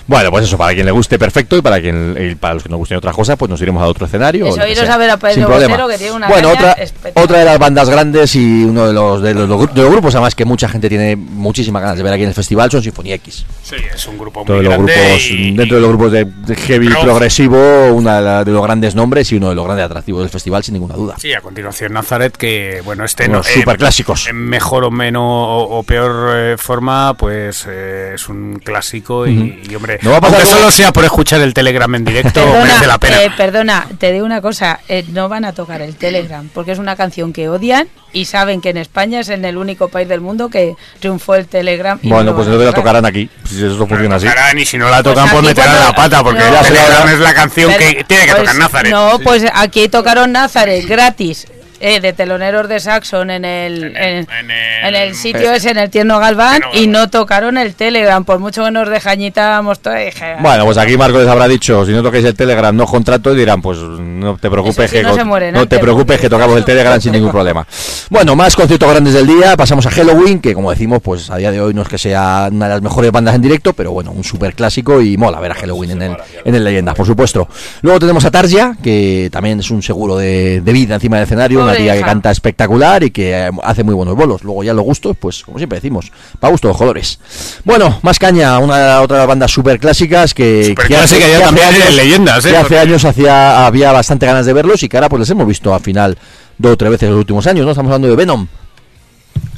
Bueno, 0.07 0.31
pues 0.31 0.45
eso, 0.45 0.57
para 0.57 0.73
quien 0.73 0.85
le 0.85 0.91
guste, 0.91 1.19
perfecto. 1.19 1.57
Y 1.57 1.61
para 1.61 1.79
quien 1.81 2.15
y 2.19 2.35
para 2.35 2.55
los 2.55 2.63
que 2.63 2.69
nos 2.69 2.77
gusten 2.79 2.97
otras 2.97 3.13
cosas, 3.13 3.35
pues 3.37 3.49
nos 3.49 3.61
iremos 3.61 3.83
a 3.83 3.87
otro 3.87 4.05
escenario. 4.05 4.45
o 4.45 4.49
Eso, 4.49 4.65
iros 4.65 4.85
sea, 4.85 4.95
a 4.95 4.97
ver 4.97 5.09
a 5.09 5.17
Pedro. 5.17 5.47
Botero, 5.49 5.87
que 5.87 5.97
tiene 5.97 6.13
una 6.13 6.27
Bueno, 6.29 6.51
otra, 6.51 6.75
otra 7.15 7.39
de 7.39 7.45
las 7.45 7.59
bandas 7.59 7.89
grandes 7.89 8.33
y 8.35 8.63
uno 8.63 8.87
de 8.87 8.93
los, 8.93 9.21
de 9.21 9.33
los, 9.33 9.47
de 9.73 9.81
los 9.81 9.91
grupos, 9.91 10.15
además, 10.15 10.33
que 10.33 10.45
mucha 10.45 10.69
gente 10.69 10.89
tiene 10.89 11.15
muchísimas 11.15 11.81
ganas 11.81 11.97
de 11.97 12.03
ver 12.03 12.13
aquí 12.13 12.23
en 12.23 12.29
el 12.29 12.35
festival, 12.35 12.71
son 12.71 12.81
Sinfonía 12.81 13.15
X. 13.15 13.45
Sí, 13.63 13.75
es 13.93 14.07
un 14.07 14.17
grupo 14.17 14.43
Todos 14.45 14.57
muy 14.57 14.65
los 14.65 14.73
grande 14.73 14.93
grupos, 14.93 15.29
y- 15.29 15.51
dentro 15.67 15.77
de 15.77 15.81
los 15.81 15.89
grupos 15.89 16.11
de, 16.11 16.25
de 16.25 16.55
heavy 16.55 16.87
Rock. 16.89 17.03
progresivo, 17.03 17.57
una 17.93 18.43
de, 18.43 18.51
los 18.51 18.63
grandes 18.63 18.95
nombres 18.95 19.31
y 19.31 19.35
uno 19.35 19.49
de 19.49 19.55
los 19.55 19.65
grandes 19.65 19.85
atractivos 19.85 20.21
del 20.21 20.29
festival, 20.29 20.63
sin 20.63 20.73
ninguna 20.73 20.95
duda. 20.95 21.15
Sí, 21.19 21.33
a 21.33 21.41
continuación 21.41 21.93
Nazareth, 21.93 22.37
que 22.37 22.81
bueno, 22.83 23.03
este 23.05 23.27
no, 23.27 23.43
superclásicos. 23.43 24.27
En 24.27 24.37
mejor 24.37 24.83
o 24.83 24.91
menos 24.91 25.23
o, 25.23 25.79
o 25.79 25.83
peor 25.83 26.29
eh, 26.35 26.57
forma, 26.57 27.13
pues 27.15 27.65
eh, 27.69 28.13
es 28.15 28.29
un 28.29 28.59
clásico 28.63 29.27
y, 29.27 29.61
y, 29.69 29.75
hombre, 29.75 29.99
No 30.01 30.11
va 30.11 30.17
a 30.17 30.21
pasar 30.21 30.39
aunque 30.39 30.53
solo 30.53 30.71
sea 30.71 30.91
por 30.93 31.03
escuchar 31.03 31.41
el 31.41 31.53
Telegram 31.53 31.93
en 31.95 32.05
directo, 32.05 32.41
merece 32.63 32.87
la 32.87 32.97
pena. 32.97 33.23
eh, 33.23 33.31
perdona, 33.35 33.87
te 33.97 34.11
digo 34.11 34.25
una 34.25 34.41
cosa, 34.41 34.79
eh, 34.87 35.05
no 35.11 35.29
van 35.29 35.45
a 35.45 35.53
tocar 35.53 35.81
el 35.81 35.95
Telegram, 35.95 36.49
porque 36.53 36.71
es 36.71 36.79
una 36.79 36.95
canción 36.95 37.33
que 37.33 37.49
odian 37.49 37.87
y 38.17 38.25
saben 38.25 38.61
que 38.61 38.69
en 38.71 38.77
España 38.77 39.19
es 39.19 39.29
en 39.29 39.45
el 39.45 39.57
único 39.57 39.89
país 39.89 40.07
del 40.07 40.21
mundo 40.21 40.49
que 40.49 40.75
triunfó 40.99 41.35
el 41.35 41.47
Telegram. 41.47 41.99
y 42.01 42.09
Bueno, 42.09 42.31
no 42.31 42.35
pues 42.35 42.47
entonces 42.47 42.67
la 42.67 42.73
tocarán 42.73 43.05
aquí, 43.05 43.29
si 43.47 43.63
eso 43.63 43.77
funciona 43.87 44.15
así. 44.15 44.27
Y 44.57 44.65
si 44.65 44.77
no 44.77 44.89
la 44.89 45.03
Pues 45.03 45.15
tocan, 45.15 45.29
pues, 45.29 45.37
aquí 45.39 45.47
meterán 45.49 45.69
cuando- 45.75 45.89
la 45.89 45.95
pata, 45.95 46.23
porque 46.23 46.39
no, 46.39 46.61
Telegram 46.61 47.03
pero- 47.03 47.09
es 47.15 47.19
la 47.19 47.33
canción 47.33 47.71
Pero- 47.77 47.79
que 47.97 48.03
tiene 48.05 48.25
que 48.25 48.31
pues, 48.31 48.41
tocar 48.43 48.55
Nazareth. 48.55 48.91
No, 48.91 49.19
pues 49.23 49.43
aquí 49.53 49.87
tocaron 49.87 50.31
Nazareth 50.31 50.85
gratis. 50.87 51.45
Eh, 51.79 51.99
de 51.99 52.13
teloneros 52.13 52.67
de 52.67 52.79
Saxon 52.79 53.29
en 53.29 53.45
el, 53.45 53.95
en, 53.95 54.27
en 54.29 54.95
el 54.95 55.15
sitio 55.15 55.53
ese, 55.53 55.71
en 55.71 55.77
el 55.77 55.89
Tierno 55.89 56.19
Galván, 56.19 56.61
y 56.73 56.87
no 56.87 57.09
tocaron 57.09 57.57
el 57.57 57.75
Telegram, 57.75 58.23
por 58.23 58.39
mucho 58.39 58.63
que 58.63 58.71
nos 58.71 58.89
dejañitábamos 58.89 59.79
todo. 59.79 59.93
dije, 59.93 60.35
Bueno, 60.39 60.65
pues 60.65 60.77
aquí 60.77 60.97
Marco 60.97 61.19
les 61.19 61.27
habrá 61.27 61.47
dicho, 61.47 61.85
si 61.85 61.91
no 61.91 62.01
toquéis 62.01 62.25
el 62.25 62.35
Telegram, 62.35 62.75
no 62.75 62.83
os 62.83 62.91
contrato, 62.91 63.33
y 63.33 63.37
dirán, 63.37 63.61
pues 63.61 63.77
no 63.79 64.37
te 64.37 64.49
preocupes, 64.49 64.89
sí, 64.89 64.97
que, 64.97 65.03
no 65.03 65.25
mueren 65.25 65.67
te 65.67 65.79
preocupes 65.79 66.19
que 66.19 66.29
tocamos 66.29 66.57
el 66.57 66.65
Telegram 66.65 66.99
sin 66.99 67.11
ningún 67.11 67.31
problema. 67.31 67.65
Bueno, 68.09 68.35
más 68.35 68.55
conciertos 68.55 68.89
grandes 68.89 69.13
del 69.13 69.27
día, 69.27 69.55
pasamos 69.57 69.85
a 69.85 69.91
Halloween, 69.91 70.39
que 70.39 70.53
como 70.53 70.71
decimos, 70.71 71.01
pues 71.01 71.29
a 71.29 71.37
día 71.37 71.51
de 71.51 71.61
hoy 71.61 71.73
no 71.73 71.81
es 71.81 71.87
que 71.87 71.97
sea 71.97 72.49
una 72.51 72.67
de 72.67 72.73
las 72.75 72.81
mejores 72.81 73.11
bandas 73.11 73.35
en 73.35 73.41
directo, 73.41 73.73
pero 73.73 73.91
bueno, 73.91 74.11
un 74.11 74.23
super 74.23 74.53
clásico 74.55 75.01
y 75.01 75.17
mola 75.17 75.39
ver 75.39 75.51
a 75.51 75.55
Halloween 75.55 75.91
en 75.91 76.01
el, 76.01 76.17
en 76.43 76.55
el 76.55 76.63
Leyendas, 76.63 76.95
por 76.95 77.05
supuesto. 77.05 77.47
Luego 77.81 77.99
tenemos 77.99 78.25
a 78.25 78.31
Tarja, 78.31 78.75
que 78.81 79.29
también 79.31 79.59
es 79.59 79.69
un 79.69 79.83
seguro 79.83 80.17
de, 80.17 80.61
de 80.61 80.73
vida 80.73 80.95
encima 80.95 81.17
del 81.17 81.25
escenario, 81.25 81.66
una 81.67 81.77
tía 81.77 81.95
que 81.95 82.01
canta 82.01 82.31
espectacular 82.31 83.03
y 83.03 83.11
que 83.11 83.31
eh, 83.33 83.51
hace 83.63 83.83
muy 83.83 83.93
buenos 83.93 84.15
bolos. 84.15 84.43
Luego 84.43 84.63
ya 84.63 84.73
los 84.73 84.83
gustos, 84.85 85.15
pues 85.19 85.43
como 85.43 85.57
siempre 85.57 85.77
decimos, 85.77 86.11
para 86.39 86.51
gusto 86.51 86.67
los 86.67 86.77
colores. 86.77 87.19
Bueno, 87.63 87.99
más 88.01 88.19
caña, 88.19 88.57
una 88.59 89.01
otra 89.01 89.17
de 89.17 89.21
las 89.21 89.27
bandas 89.27 89.51
super 89.51 89.79
clásicas 89.79 90.33
que, 90.33 90.43
que 90.43 90.65
Superclásica 90.69 91.27
ya 91.27 91.41
también 91.41 91.67
en 91.87 91.95
leyendas, 91.95 92.45
¿eh? 92.45 92.49
que 92.51 92.57
hace 92.57 92.79
años 92.79 93.05
hacía, 93.05 93.65
había 93.65 93.91
bastante 93.91 94.25
ganas 94.25 94.45
de 94.45 94.53
verlos 94.53 94.83
y 94.83 94.89
que 94.89 94.97
ahora 94.97 95.09
pues 95.09 95.21
les 95.21 95.29
hemos 95.29 95.47
visto 95.47 95.73
al 95.73 95.81
final 95.81 96.17
dos 96.57 96.73
o 96.73 96.77
tres 96.77 96.91
veces 96.91 97.07
en 97.07 97.11
los 97.11 97.19
últimos 97.19 97.45
años, 97.47 97.65
¿no? 97.65 97.71
Estamos 97.71 97.89
hablando 97.89 98.07
de 98.07 98.15
Venom. 98.15 98.47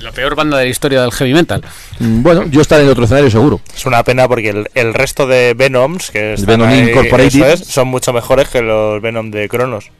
La 0.01 0.11
peor 0.11 0.35
banda 0.35 0.57
de 0.57 0.65
la 0.65 0.69
historia 0.69 1.01
del 1.01 1.11
heavy 1.11 1.33
metal. 1.33 1.63
Mm, 1.99 2.23
Bueno, 2.23 2.45
yo 2.47 2.61
estaré 2.61 2.83
en 2.83 2.89
otro 2.89 3.03
escenario 3.03 3.29
seguro. 3.29 3.59
Es 3.75 3.85
una 3.85 4.03
pena 4.03 4.27
porque 4.27 4.49
el, 4.49 4.69
el 4.73 4.93
resto 4.93 5.27
de 5.27 5.53
Venoms, 5.53 6.11
que 6.11 6.33
están 6.33 6.59
Venom 6.59 6.67
ahí, 6.69 7.27
eso 7.27 7.45
es, 7.45 7.59
son 7.65 7.89
mucho 7.89 8.13
mejores 8.13 8.47
que 8.49 8.61
los 8.61 9.01
Venom 9.01 9.31
de 9.31 9.49
Cronos. 9.49 9.91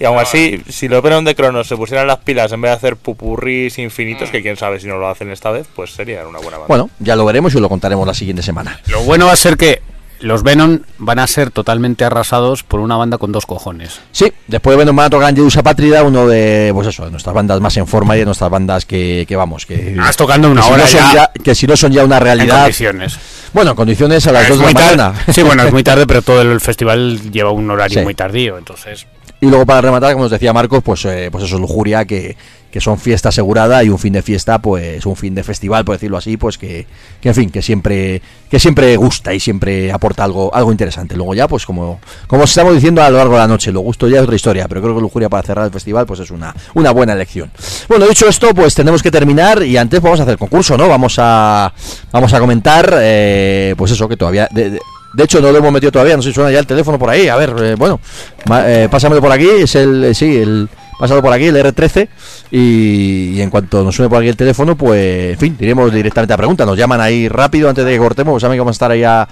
Y 0.00 0.04
aún 0.06 0.18
así, 0.18 0.62
si 0.70 0.88
los 0.88 1.02
Venom 1.02 1.24
de 1.26 1.34
Cronos 1.34 1.68
se 1.68 1.76
pusieran 1.76 2.06
las 2.06 2.16
pilas 2.20 2.50
en 2.52 2.60
vez 2.62 2.70
de 2.70 2.76
hacer 2.76 2.96
pupurris 2.96 3.78
infinitos, 3.78 4.30
que 4.30 4.40
quién 4.40 4.56
sabe 4.56 4.80
si 4.80 4.86
no 4.88 4.96
lo 4.96 5.06
hacen 5.08 5.30
esta 5.30 5.50
vez, 5.50 5.66
pues 5.76 5.92
sería 5.92 6.26
una 6.26 6.38
buena 6.38 6.56
banda. 6.56 6.66
Bueno, 6.68 6.90
ya 7.00 7.16
lo 7.16 7.26
veremos 7.26 7.52
y 7.52 7.56
os 7.56 7.62
lo 7.62 7.68
contaremos 7.68 8.06
la 8.06 8.14
siguiente 8.14 8.42
semana. 8.42 8.80
Lo 8.86 9.02
bueno 9.02 9.26
va 9.26 9.32
a 9.32 9.36
ser 9.36 9.58
que 9.58 9.82
los 10.20 10.42
Venom 10.42 10.80
van 10.98 11.18
a 11.18 11.26
ser 11.26 11.50
totalmente 11.50 12.04
arrasados 12.04 12.62
por 12.62 12.80
una 12.80 12.96
banda 12.96 13.18
con 13.18 13.30
dos 13.30 13.44
cojones. 13.44 14.00
Sí, 14.12 14.32
después 14.46 14.74
de 14.74 14.78
Venom 14.78 14.96
van 14.96 15.06
a 15.06 15.10
tocar 15.10 15.34
Jerusa 15.34 15.62
Patrida, 15.62 16.02
uno 16.02 16.26
de, 16.26 16.70
pues 16.74 16.88
eso, 16.88 17.04
de 17.04 17.10
nuestras 17.10 17.34
bandas 17.34 17.60
más 17.60 17.76
en 17.76 17.86
forma 17.86 18.16
y 18.16 18.20
de 18.20 18.24
nuestras 18.24 18.50
bandas 18.50 18.86
que, 18.86 19.26
que 19.28 19.36
vamos, 19.36 19.66
que... 19.66 19.90
Estás 19.92 20.16
tocando 20.16 20.50
una 20.50 20.62
que 20.62 20.66
si 20.66 20.72
hora 20.72 20.82
no 20.82 20.88
son 20.88 21.12
ya 21.14 21.30
Que 21.44 21.54
si 21.54 21.66
no 21.66 21.76
son 21.76 21.92
ya 21.92 22.04
una 22.04 22.16
en 22.16 22.22
realidad... 22.22 22.60
condiciones. 22.60 23.18
Bueno, 23.52 23.70
en 23.72 23.76
condiciones 23.76 24.26
a 24.26 24.32
las 24.32 24.44
Es 24.44 24.48
2 24.50 24.58
de 24.58 24.64
la 24.64 24.72
mañana. 24.72 25.14
Sí, 25.32 25.42
bueno, 25.42 25.62
es 25.64 25.72
muy 25.72 25.82
tarde, 25.84 26.06
pero 26.06 26.22
todo 26.22 26.40
el 26.42 26.60
festival 26.60 27.30
lleva 27.32 27.50
un 27.50 27.70
horario 27.70 27.98
Sí. 27.98 28.04
muy 28.04 28.14
tardío, 28.14 28.56
entonces... 28.56 29.06
Y 29.40 29.46
luego 29.46 29.64
para 29.64 29.80
rematar, 29.80 30.12
como 30.12 30.24
nos 30.24 30.32
decía 30.32 30.52
Marcos, 30.52 30.82
pues, 30.82 31.04
eh, 31.06 31.28
pues 31.32 31.44
eso 31.44 31.54
es 31.54 31.60
lujuria, 31.60 32.04
que, 32.04 32.36
que 32.70 32.80
son 32.80 32.98
fiesta 32.98 33.30
asegurada 33.30 33.82
y 33.82 33.88
un 33.88 33.98
fin 33.98 34.12
de 34.12 34.22
fiesta, 34.22 34.60
pues 34.60 35.04
un 35.06 35.16
fin 35.16 35.34
de 35.34 35.42
festival, 35.42 35.84
por 35.84 35.96
decirlo 35.96 36.18
así, 36.18 36.36
pues 36.36 36.58
que, 36.58 36.86
que 37.20 37.30
en 37.30 37.34
fin, 37.34 37.50
que 37.50 37.62
siempre, 37.62 38.20
que 38.50 38.60
siempre 38.60 38.96
gusta 38.96 39.32
y 39.32 39.40
siempre 39.40 39.90
aporta 39.90 40.24
algo, 40.24 40.54
algo 40.54 40.70
interesante. 40.70 41.16
Luego 41.16 41.34
ya, 41.34 41.48
pues 41.48 41.64
como, 41.64 42.00
como 42.26 42.44
os 42.44 42.50
estamos 42.50 42.74
diciendo 42.74 43.02
a 43.02 43.08
lo 43.10 43.16
largo 43.16 43.32
de 43.32 43.38
la 43.40 43.48
noche, 43.48 43.72
lo 43.72 43.80
gusto 43.80 44.08
ya 44.08 44.18
es 44.18 44.22
otra 44.24 44.36
historia, 44.36 44.68
pero 44.68 44.82
creo 44.82 44.94
que 44.94 45.00
lujuria 45.00 45.28
para 45.28 45.42
cerrar 45.42 45.64
el 45.64 45.72
festival, 45.72 46.06
pues 46.06 46.20
es 46.20 46.30
una, 46.30 46.54
una 46.74 46.90
buena 46.90 47.14
elección. 47.14 47.50
Bueno, 47.88 48.06
dicho 48.06 48.28
esto, 48.28 48.54
pues 48.54 48.74
tenemos 48.74 49.02
que 49.02 49.10
terminar 49.10 49.62
y 49.62 49.76
antes 49.76 50.00
vamos 50.00 50.20
a 50.20 50.24
hacer 50.24 50.36
concurso, 50.36 50.76
¿no? 50.76 50.86
Vamos 50.86 51.16
a, 51.18 51.72
vamos 52.12 52.32
a 52.34 52.38
comentar, 52.38 52.94
eh, 53.00 53.74
pues 53.76 53.92
eso, 53.92 54.06
que 54.06 54.16
todavía... 54.16 54.48
de 55.12 55.24
hecho, 55.24 55.40
no 55.40 55.50
lo 55.50 55.58
hemos 55.58 55.72
metido 55.72 55.90
todavía, 55.90 56.16
no 56.16 56.22
sé 56.22 56.28
si 56.28 56.34
suena 56.34 56.50
ya 56.50 56.60
el 56.60 56.66
teléfono 56.66 56.98
por 56.98 57.10
ahí. 57.10 57.28
A 57.28 57.36
ver, 57.36 57.54
eh, 57.60 57.74
bueno, 57.76 58.00
eh, 58.64 58.88
pásamelo 58.90 59.20
por 59.20 59.32
aquí, 59.32 59.48
es 59.48 59.74
el, 59.74 60.04
eh, 60.04 60.14
sí, 60.14 60.36
el, 60.36 60.68
pásalo 61.00 61.22
por 61.22 61.32
aquí, 61.32 61.46
el 61.46 61.56
R13. 61.56 62.08
Y, 62.50 63.40
en 63.40 63.48
cuanto 63.48 63.82
nos 63.82 63.96
suene 63.96 64.10
por 64.10 64.18
aquí 64.18 64.28
el 64.28 64.36
teléfono, 64.36 64.76
pues, 64.76 65.32
en 65.32 65.38
fin, 65.38 65.56
diremos 65.58 65.92
directamente 65.92 66.34
a 66.34 66.36
pregunta. 66.36 66.66
Nos 66.66 66.76
llaman 66.76 67.00
ahí 67.00 67.26
rápido 67.28 67.68
antes 67.68 67.84
de 67.84 67.92
que 67.92 67.98
cortemos, 67.98 68.32
pues 68.32 68.42
saben 68.42 68.56
que 68.56 68.60
vamos 68.60 68.72
a 68.72 68.76
estar 68.76 68.90
ahí 68.90 69.02
a, 69.02 69.26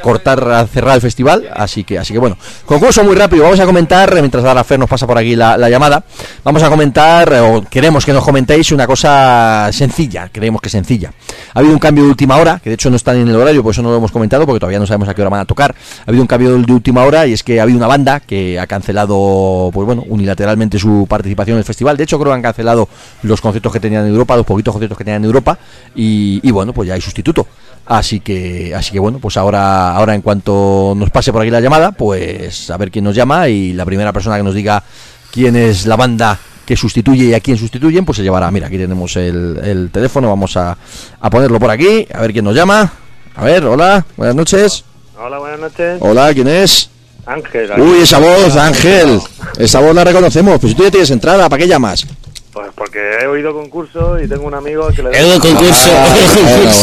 cortar, 0.00 0.48
a 0.48 0.66
cerrar 0.66 0.94
el 0.94 1.00
festival. 1.00 1.48
Así 1.52 1.82
que, 1.82 1.98
así 1.98 2.12
que 2.12 2.20
bueno, 2.20 2.38
concurso 2.64 3.02
muy 3.02 3.16
rápido. 3.16 3.42
Vamos 3.42 3.58
a 3.58 3.66
comentar, 3.66 4.14
mientras 4.14 4.44
ahora 4.44 4.62
Fer 4.62 4.78
nos 4.78 4.88
pasa 4.88 5.06
por 5.06 5.18
aquí 5.18 5.34
la, 5.34 5.56
la 5.56 5.68
llamada, 5.68 6.04
vamos 6.44 6.62
a 6.62 6.70
comentar, 6.70 7.34
o 7.34 7.64
queremos 7.68 8.06
que 8.06 8.12
nos 8.12 8.24
comentéis 8.24 8.70
una 8.70 8.86
cosa 8.86 9.70
sencilla, 9.72 10.28
creemos 10.32 10.62
que 10.62 10.68
sencilla. 10.68 11.12
Ha 11.54 11.58
habido 11.58 11.74
un 11.74 11.80
cambio 11.80 12.04
de 12.04 12.10
última 12.10 12.36
hora, 12.36 12.60
que 12.62 12.70
de 12.70 12.74
hecho 12.74 12.90
no 12.90 12.96
está 12.96 13.12
ni 13.12 13.22
en 13.22 13.28
el 13.28 13.36
horario, 13.36 13.62
por 13.62 13.72
eso 13.72 13.82
no 13.82 13.90
lo 13.90 13.96
hemos 13.96 14.12
comentado, 14.12 14.46
porque 14.46 14.60
todavía 14.60 14.78
no 14.78 14.86
sabemos 14.86 15.08
a 15.08 15.14
qué 15.14 15.22
hora 15.22 15.30
van 15.30 15.40
a 15.40 15.44
tocar. 15.44 15.74
Ha 16.06 16.10
habido 16.10 16.22
un 16.22 16.28
cambio 16.28 16.56
de 16.56 16.72
última 16.72 17.02
hora 17.02 17.26
y 17.26 17.32
es 17.32 17.42
que 17.42 17.58
ha 17.58 17.64
habido 17.64 17.78
una 17.78 17.88
banda 17.88 18.20
que 18.20 18.60
ha 18.60 18.66
cancelado, 18.66 19.70
pues 19.72 19.84
bueno, 19.84 20.04
unilateralmente 20.06 20.78
su 20.78 21.07
participación 21.08 21.56
en 21.56 21.58
el 21.58 21.64
festival. 21.64 21.96
De 21.96 22.04
hecho, 22.04 22.18
creo 22.18 22.30
que 22.30 22.36
han 22.36 22.42
cancelado 22.42 22.88
los 23.22 23.40
conciertos 23.40 23.72
que 23.72 23.80
tenían 23.80 24.04
en 24.04 24.12
Europa, 24.12 24.36
los 24.36 24.46
poquitos 24.46 24.72
conciertos 24.72 24.96
que 24.96 25.04
tenían 25.04 25.22
en 25.22 25.26
Europa, 25.26 25.58
y, 25.94 26.40
y 26.42 26.50
bueno, 26.52 26.72
pues 26.72 26.86
ya 26.86 26.94
hay 26.94 27.00
sustituto. 27.00 27.46
Así 27.86 28.20
que, 28.20 28.74
así 28.74 28.92
que 28.92 28.98
bueno, 28.98 29.18
pues 29.18 29.38
ahora, 29.38 29.96
ahora 29.96 30.14
en 30.14 30.20
cuanto 30.20 30.92
nos 30.94 31.08
pase 31.08 31.32
por 31.32 31.40
aquí 31.40 31.50
la 31.50 31.60
llamada, 31.60 31.92
pues 31.92 32.70
a 32.70 32.76
ver 32.76 32.90
quién 32.90 33.04
nos 33.04 33.16
llama 33.16 33.48
y 33.48 33.72
la 33.72 33.86
primera 33.86 34.12
persona 34.12 34.36
que 34.36 34.42
nos 34.42 34.54
diga 34.54 34.84
quién 35.32 35.56
es 35.56 35.86
la 35.86 35.96
banda 35.96 36.38
que 36.66 36.76
sustituye 36.76 37.24
y 37.24 37.34
a 37.34 37.40
quién 37.40 37.56
sustituyen, 37.56 38.04
pues 38.04 38.16
se 38.16 38.22
llevará. 38.22 38.50
Mira, 38.50 38.66
aquí 38.66 38.76
tenemos 38.76 39.16
el, 39.16 39.58
el 39.64 39.90
teléfono, 39.90 40.28
vamos 40.28 40.54
a, 40.58 40.76
a 41.18 41.30
ponerlo 41.30 41.58
por 41.58 41.70
aquí, 41.70 42.06
a 42.12 42.20
ver 42.20 42.32
quién 42.32 42.44
nos 42.44 42.54
llama. 42.54 42.92
A 43.34 43.44
ver, 43.44 43.64
hola, 43.64 44.04
buenas 44.18 44.36
noches. 44.36 44.84
Hola, 45.18 45.38
buenas 45.38 45.58
noches. 45.58 45.98
Hola, 46.00 46.34
¿quién 46.34 46.48
es? 46.48 46.90
Ángel. 47.28 47.70
Uy, 47.80 47.98
esa 48.02 48.18
voz, 48.18 48.56
Ángel. 48.56 49.20
Esa 49.58 49.80
voz 49.80 49.94
la 49.94 50.04
reconocemos. 50.04 50.58
Pues 50.58 50.72
si 50.72 50.76
tú 50.76 50.84
ya 50.84 50.90
tienes 50.90 51.10
entrada, 51.10 51.48
¿para 51.48 51.60
qué 51.62 51.68
llamas? 51.68 52.06
Pues 52.52 52.68
porque 52.74 52.98
he 53.22 53.26
oído 53.26 53.52
concurso 53.52 54.18
y 54.20 54.26
tengo 54.26 54.46
un 54.46 54.54
amigo 54.54 54.88
que 54.88 55.02
le 55.02 55.10
He 55.16 55.22
oído 55.24 55.38
concurso. 55.38 55.90
Ah, 55.94 56.16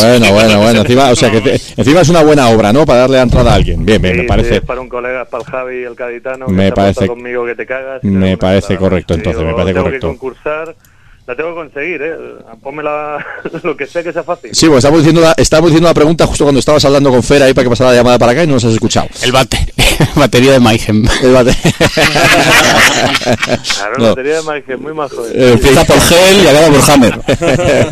bueno, 0.01 0.17
bueno, 0.19 0.31
bueno, 0.33 0.59
bueno. 0.61 0.81
Encima, 0.81 1.09
o 1.09 1.15
sea, 1.15 1.31
que 1.31 1.41
te- 1.41 1.59
encima 1.75 2.01
es 2.01 2.09
una 2.09 2.21
buena 2.23 2.47
obra, 2.49 2.71
¿no? 2.71 2.85
Para 2.85 2.99
darle 3.01 3.19
entrada 3.19 3.51
a 3.51 3.55
alguien. 3.55 3.85
Bien, 3.85 4.01
bien, 4.01 4.13
Sí, 4.13 4.17
me 4.19 4.23
sí, 4.23 4.27
parece. 4.27 4.55
es 4.57 4.61
para 4.61 4.79
un 4.81 4.87
colega, 4.89 5.23
es 5.23 5.27
para 5.27 5.43
el 5.43 5.49
Javi, 5.49 5.83
el 5.83 5.95
gaditano. 5.95 6.45
que 6.45 6.51
Me 6.53 6.71
parece- 6.71 7.07
conmigo 7.07 7.45
que 7.45 7.55
te 7.55 7.65
cagas. 7.65 8.03
Me 8.03 8.37
parece 8.37 8.73
entrada. 8.73 8.79
correcto, 8.89 9.13
entonces, 9.15 9.41
me 9.41 9.47
digo, 9.47 9.57
parece 9.57 9.73
tengo 9.73 9.83
correcto. 9.85 10.07
que 10.07 10.11
concursar, 10.17 10.75
la 11.27 11.35
tengo 11.35 11.49
que 11.49 11.55
conseguir, 11.55 12.01
¿eh? 12.03 12.15
Pónmela 12.61 13.25
lo 13.63 13.75
que 13.75 13.87
sea 13.87 14.03
que 14.03 14.13
sea 14.13 14.23
fácil. 14.23 14.51
Sí, 14.53 14.67
pues 14.67 14.77
estamos 14.77 14.99
diciendo, 14.99 15.21
la, 15.21 15.33
estamos 15.35 15.71
diciendo 15.71 15.89
la 15.89 15.93
pregunta 15.95 16.25
justo 16.27 16.45
cuando 16.45 16.59
estabas 16.59 16.85
hablando 16.85 17.09
con 17.09 17.23
Fer 17.23 17.41
ahí 17.43 17.53
para 17.53 17.63
que 17.65 17.69
pasara 17.71 17.89
la 17.89 17.95
llamada 17.97 18.19
para 18.19 18.31
acá 18.33 18.43
y 18.43 18.47
no 18.47 18.53
nos 18.53 18.63
has 18.63 18.73
escuchado. 18.73 19.07
El 19.23 19.31
bate, 19.31 19.57
batería 20.19 20.51
de 20.53 20.59
Mayhem. 20.59 21.05
El 21.23 21.33
bate. 21.33 21.55
Claro, 23.25 23.97
No. 23.97 24.03
la 24.03 24.09
batería 24.09 24.41
de 24.41 24.73
es 24.73 24.79
muy 24.79 24.93
majo. 24.93 25.25
Eh, 25.27 25.51
empieza 25.53 25.83
por 25.85 25.99
Gel 25.99 26.43
y 26.43 26.47
acaba 26.47 26.67
por 26.67 26.91
Hammer. 26.91 27.19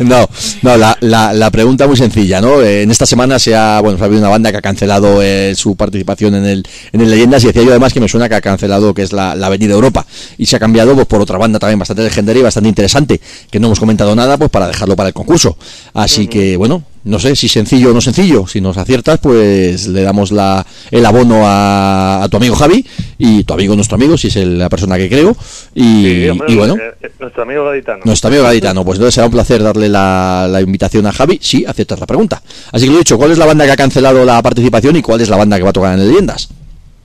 no, 0.00 0.28
no, 0.62 0.76
la, 0.76 0.96
la, 1.00 1.32
la 1.32 1.50
pregunta 1.50 1.86
muy 1.86 1.96
sencilla, 1.96 2.40
¿no? 2.40 2.60
Eh, 2.62 2.82
En 2.82 2.90
esta 2.90 3.06
semana 3.06 3.38
se 3.38 3.54
ha, 3.54 3.80
bueno, 3.80 3.98
se 3.98 4.04
ha 4.04 4.06
habido 4.06 4.20
una 4.20 4.28
banda 4.30 4.50
que 4.50 4.58
ha 4.58 4.62
cancelado 4.62 5.22
eh, 5.22 5.54
su 5.56 5.76
participación 5.76 6.34
en 6.34 6.44
el, 6.46 6.66
en 6.92 7.00
el 7.00 7.10
Leyendas 7.10 7.42
y 7.44 7.48
decía 7.48 7.62
yo 7.62 7.70
además 7.70 7.92
que 7.92 8.00
me 8.00 8.08
suena 8.08 8.28
que 8.28 8.34
ha 8.36 8.40
cancelado 8.40 8.94
que 8.94 9.02
es 9.02 9.12
la, 9.12 9.34
la 9.34 9.46
Avenida 9.48 9.74
Europa 9.74 10.06
y 10.38 10.46
se 10.46 10.56
ha 10.56 10.58
cambiado 10.60 10.94
pues, 10.94 11.06
por 11.06 11.20
otra 11.20 11.38
banda 11.38 11.58
también 11.58 11.78
bastante 11.78 12.02
legendaria 12.02 12.40
y 12.40 12.44
bastante 12.44 12.68
interesante 12.68 13.20
que 13.50 13.60
no 13.60 13.66
hemos 13.68 13.80
comentado 13.80 14.14
nada 14.14 14.36
pues 14.38 14.50
para 14.50 14.68
dejarlo 14.68 14.96
para 14.96 15.08
el 15.08 15.14
concurso. 15.14 15.56
Así 15.92 16.26
que 16.28 16.56
bueno, 16.56 16.82
no 17.04 17.18
sé 17.18 17.36
si 17.36 17.48
sencillo 17.48 17.90
o 17.90 17.94
no 17.94 18.00
sencillo. 18.00 18.46
Si 18.46 18.60
nos 18.60 18.76
aciertas, 18.76 19.18
pues 19.20 19.86
le 19.88 20.02
damos 20.02 20.32
la, 20.32 20.64
el 20.90 21.04
abono 21.06 21.42
a, 21.46 22.22
a 22.24 22.28
tu 22.28 22.36
amigo 22.38 22.54
Javi 22.56 22.84
y 23.18 23.44
tu 23.44 23.54
amigo 23.54 23.74
nuestro 23.76 23.96
amigo, 23.96 24.16
si 24.16 24.28
es 24.28 24.36
el- 24.36 24.58
la 24.58 24.68
persona 24.68 24.96
que 24.96 25.08
creo. 25.08 25.36
Y, 25.74 26.04
Sí, 26.04 26.28
hombre, 26.30 26.52
y 26.52 26.56
bueno. 26.56 26.76
eh, 26.76 26.92
eh, 27.02 27.10
nuestro 27.20 27.42
amigo 27.42 27.64
gaditano. 27.66 28.00
Nuestro 28.04 28.28
amigo 28.28 28.44
gaditano, 28.44 28.84
pues 28.84 28.96
entonces 28.96 29.14
será 29.14 29.26
un 29.26 29.32
placer 29.32 29.62
darle 29.62 29.88
la, 29.88 30.48
la 30.50 30.60
invitación 30.60 31.06
a 31.06 31.12
Javi 31.12 31.38
si 31.42 31.64
aceptas 31.66 32.00
la 32.00 32.06
pregunta. 32.06 32.42
Así 32.72 32.86
que 32.86 32.90
lo 32.90 32.96
he 32.96 33.00
dicho, 33.00 33.18
¿cuál 33.18 33.30
es 33.32 33.38
la 33.38 33.46
banda 33.46 33.64
que 33.66 33.72
ha 33.72 33.76
cancelado 33.76 34.24
la 34.24 34.40
participación 34.42 34.96
y 34.96 35.02
cuál 35.02 35.20
es 35.20 35.28
la 35.28 35.36
banda 35.36 35.56
que 35.58 35.62
va 35.62 35.70
a 35.70 35.74
tocar 35.74 35.98
en 35.98 36.06
Leyendas? 36.08 36.48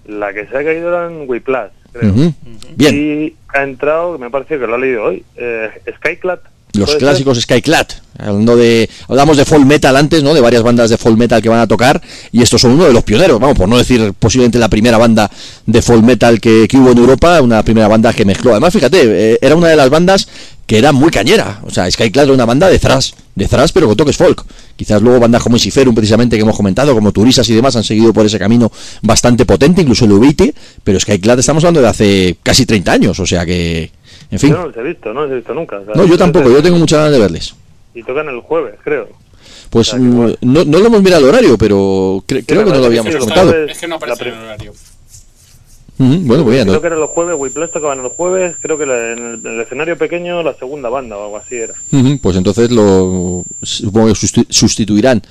La 0.08 0.34
que 0.34 0.48
se 0.48 0.58
ha 0.58 0.64
caído 0.64 0.90
era 0.90 1.08
en 1.08 1.30
Wiplas, 1.30 1.72
creo. 1.94 2.12
Ujú. 2.12 2.34
Bien, 2.76 2.96
Y 2.96 3.36
ha 3.54 3.64
entrado, 3.64 4.14
que 4.18 4.24
me 4.24 4.30
parece 4.32 4.58
que 4.58 4.66
lo 4.66 4.76
ha 4.76 4.78
leído 4.78 5.04
hoy, 5.04 5.24
eh, 5.36 5.70
Skyclad. 5.98 6.40
Los 6.74 6.86
¿puede 6.86 7.00
ser? 7.00 7.00
clásicos 7.00 7.40
Skyclad. 7.42 7.88
Hablando 8.18 8.58
de, 8.58 8.90
hablamos 9.08 9.38
de 9.38 9.46
folk 9.46 9.66
metal 9.66 9.96
antes, 9.96 10.22
¿no? 10.24 10.34
De 10.34 10.42
varias 10.42 10.62
bandas 10.62 10.90
de 10.90 10.98
folk 10.98 11.18
metal 11.18 11.42
que 11.42 11.48
van 11.48 11.62
a 11.62 11.68
tocar 11.68 12.02
y 12.32 12.42
estos 12.42 12.60
son 12.60 12.72
uno 12.72 12.86
de 12.86 12.94
los 12.94 13.04
pioneros, 13.04 13.40
vamos, 13.40 13.58
por 13.58 13.70
no 13.70 13.78
decir 13.78 14.14
posiblemente 14.20 14.60
la 14.60 14.68
primera 14.68 14.98
banda 14.98 15.32
de 15.66 15.82
folk 15.82 16.04
metal 16.04 16.42
que, 16.42 16.68
que 16.68 16.78
hubo 16.78 16.92
en 16.92 16.98
Europa, 16.98 17.42
una 17.42 17.64
primera 17.64 17.88
banda 17.88 18.12
que 18.12 18.26
mezcló. 18.26 18.52
Además, 18.52 18.74
fíjate, 18.74 19.00
eh, 19.04 19.40
era 19.42 19.56
una 19.56 19.70
de 19.70 19.78
las 19.78 19.90
bandas 19.90 20.28
que 20.70 20.78
era 20.78 20.92
muy 20.92 21.10
cañera. 21.10 21.62
O 21.64 21.72
sea, 21.72 21.90
Skyclad 21.90 22.26
era 22.26 22.34
una 22.34 22.46
banda 22.46 22.70
de 22.70 22.78
thrash, 22.78 23.14
de 23.34 23.48
thrash 23.48 23.72
pero 23.74 23.88
con 23.88 23.98
toques 23.98 24.16
folk. 24.16 24.46
Quizás 24.76 25.02
luego 25.02 25.20
bandas 25.20 25.42
como 25.42 25.56
Isiferum 25.56 25.96
precisamente 25.96 26.36
que 26.36 26.44
hemos 26.44 26.56
comentado, 26.56 26.94
como 26.94 27.12
Turisas 27.12 27.50
y 27.50 27.56
demás 27.56 27.76
han 27.76 27.84
seguido 27.84 28.14
por 28.14 28.24
ese 28.26 28.38
camino 28.38 28.72
bastante 29.02 29.46
potente, 29.46 29.82
incluso 29.82 30.06
el 30.06 30.54
pero 30.84 31.00
Skyclad 31.00 31.40
estamos 31.40 31.64
hablando 31.64 31.82
de 31.82 31.88
hace 31.88 32.38
casi 32.44 32.68
30 32.68 32.92
años, 32.92 33.20
o 33.20 33.26
sea 33.26 33.48
que, 33.48 33.90
en 34.32 34.40
fin. 34.40 34.50
Yo 34.52 34.58
no 34.58 34.68
los 34.68 34.78
he 34.78 34.84
visto, 34.84 35.14
no 35.14 35.22
los 35.24 35.32
he 35.32 35.36
visto 35.36 35.54
nunca. 35.54 35.78
o 35.80 35.86
sea, 35.86 35.94
No, 35.96 36.06
yo 36.06 36.18
tampoco, 36.18 36.50
yo 36.50 36.62
tengo 36.62 36.78
muchas 36.78 37.00
ganas 37.00 37.14
de 37.14 37.20
verles. 37.20 37.56
Y 37.94 38.04
tocan 38.04 38.30
el 38.30 38.40
jueves, 38.42 38.76
creo. 38.84 39.08
Pues 39.70 39.94
mm, 39.94 40.32
no, 40.42 40.66
no 40.66 40.80
lo 40.80 40.86
hemos 40.88 41.02
mirado 41.02 41.24
el 41.24 41.30
horario, 41.30 41.58
pero 41.58 42.24
cre- 42.28 42.44
creo 42.46 42.66
que 42.66 42.72
no 42.72 42.80
lo 42.80 42.86
habíamos 42.86 43.16
comentado. 43.16 43.54
Es 43.66 43.78
que 43.80 43.88
no 43.88 43.96
aparece 43.96 44.30
en 44.30 44.36
el 44.36 44.44
horario. 44.44 44.74
Ujú, 46.00 46.16
bueno, 46.22 46.44
ya, 46.54 46.62
Creo 46.64 46.74
no- 46.76 46.82
que 46.82 46.88
era 46.88 46.96
los 46.96 47.10
jueves, 47.10 47.36
Whiplash 47.38 47.72
tocaban 47.72 48.02
los 48.02 48.14
jueves, 48.14 48.56
creo 48.62 48.78
que 48.78 48.86
la- 48.86 49.12
en 49.12 49.20
el, 49.20 49.34
en 49.46 49.48
el 49.56 49.60
escenario 49.62 49.98
pequeño 49.98 50.42
la 50.42 50.54
segunda 50.54 50.88
banda 50.88 51.18
o 51.18 51.26
algo 51.26 51.38
así 51.38 51.56
era. 51.56 51.74
Ujú, 51.92 52.20
pues 52.22 52.38
entonces 52.38 52.72
lo 52.72 53.44
supongo 53.62 54.08
que 54.08 54.14
susti- 54.14 54.46
sustituirán 54.50 55.22